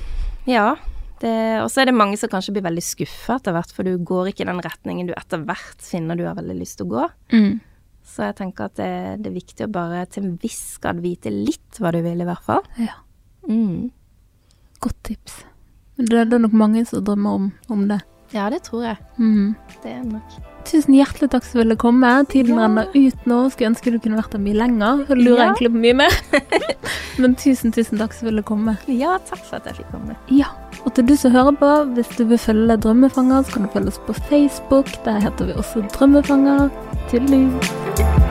ja. 0.48 0.76
Og 1.22 1.69
så 1.69 1.82
er 1.82 1.86
det 1.86 1.94
mange 1.94 2.18
som 2.18 2.30
kanskje 2.30 2.53
blir 2.56 2.64
veldig 2.65 2.82
skuffa 2.82 3.36
etter 3.38 3.53
hvert, 3.53 3.72
for 3.72 3.84
du 3.86 3.98
går 3.99 4.32
ikke 4.32 4.41
i 4.41 4.49
den 4.49 4.61
retningen 4.65 5.06
du 5.07 5.14
etter 5.14 5.44
hvert 5.45 5.78
finner 5.86 6.18
du 6.18 6.23
har 6.26 6.34
veldig 6.36 6.56
lyst 6.57 6.78
til 6.80 6.88
å 6.88 6.90
gå. 6.95 7.03
Mm. 7.38 7.60
Så 8.03 8.23
jeg 8.26 8.36
tenker 8.40 8.65
at 8.65 8.76
det, 8.76 9.22
det 9.22 9.30
er 9.30 9.36
viktig 9.38 9.68
å 9.68 9.72
bare 9.72 10.06
til 10.10 10.23
en 10.26 10.38
viss 10.41 10.78
grad 10.82 10.99
vite 11.03 11.30
litt 11.30 11.78
hva 11.78 11.91
du 11.94 12.02
vil, 12.02 12.22
i 12.22 12.26
hvert 12.26 12.41
fall. 12.44 12.64
Ja, 12.82 12.98
Mm. 13.48 13.91
godt 14.82 14.98
tips. 15.03 15.44
Det, 15.98 16.10
det 16.30 16.34
er 16.34 16.40
nok 16.41 16.53
mange 16.57 16.86
som 16.90 17.03
drømmer 17.06 17.38
om, 17.38 17.52
om 17.69 17.88
det. 17.88 18.02
Ja, 18.34 18.49
det 18.49 18.64
tror 18.64 18.84
jeg. 18.88 18.98
Mm. 19.19 19.56
Det 19.84 19.91
er 19.91 20.03
nok. 20.03 20.38
Tusen 20.66 20.94
hjertelig 20.96 21.30
takk 21.34 21.44
som 21.44 21.60
ville 21.62 21.76
komme. 21.76 22.10
Tiden 22.30 22.56
Ja. 22.56 22.68
renner 22.68 22.88
ut 22.94 23.26
nå. 23.26 23.50
Skulle 23.52 23.72
ønske 23.74 23.92
du 23.92 24.00
kunne 24.00 24.18
vært 24.22 24.32
der 24.32 24.40
mye 24.40 24.54
lenger. 24.56 25.06
Jeg 25.10 25.18
lurer 25.18 25.38
Ja. 25.38 25.54
egentlig 25.54 25.72
på 25.72 25.82
mye 25.82 25.94
mer. 25.96 26.12
Men 27.20 27.36
tusen, 27.36 27.72
tusen 27.72 27.98
takk 27.98 28.14
som 28.14 28.28
ville 28.30 28.42
komme. 28.44 28.78
Ja, 28.88 29.18
takk 29.30 29.44
for 29.44 29.56
at 29.58 29.66
jeg 29.66 29.76
fikk 29.82 29.92
komme. 29.92 30.16
Ja, 30.30 30.46
og 30.86 30.94
til 30.96 31.06
du 31.06 31.16
som 31.16 31.32
hører 31.32 31.52
på, 31.58 31.72
hvis 31.96 32.16
du 32.18 32.24
vil 32.26 32.38
følge 32.38 32.78
Drømmefanger, 32.78 33.44
så 33.46 33.54
kan 33.54 33.64
du 33.64 33.70
følge 33.74 33.88
oss 33.88 34.00
på 34.08 34.14
Facebook. 34.30 34.88
Der 35.04 35.20
heter 35.20 35.46
vi 35.46 35.54
også 35.54 35.84
Drømmefanger. 35.92 36.70
Tudelu. 37.10 38.31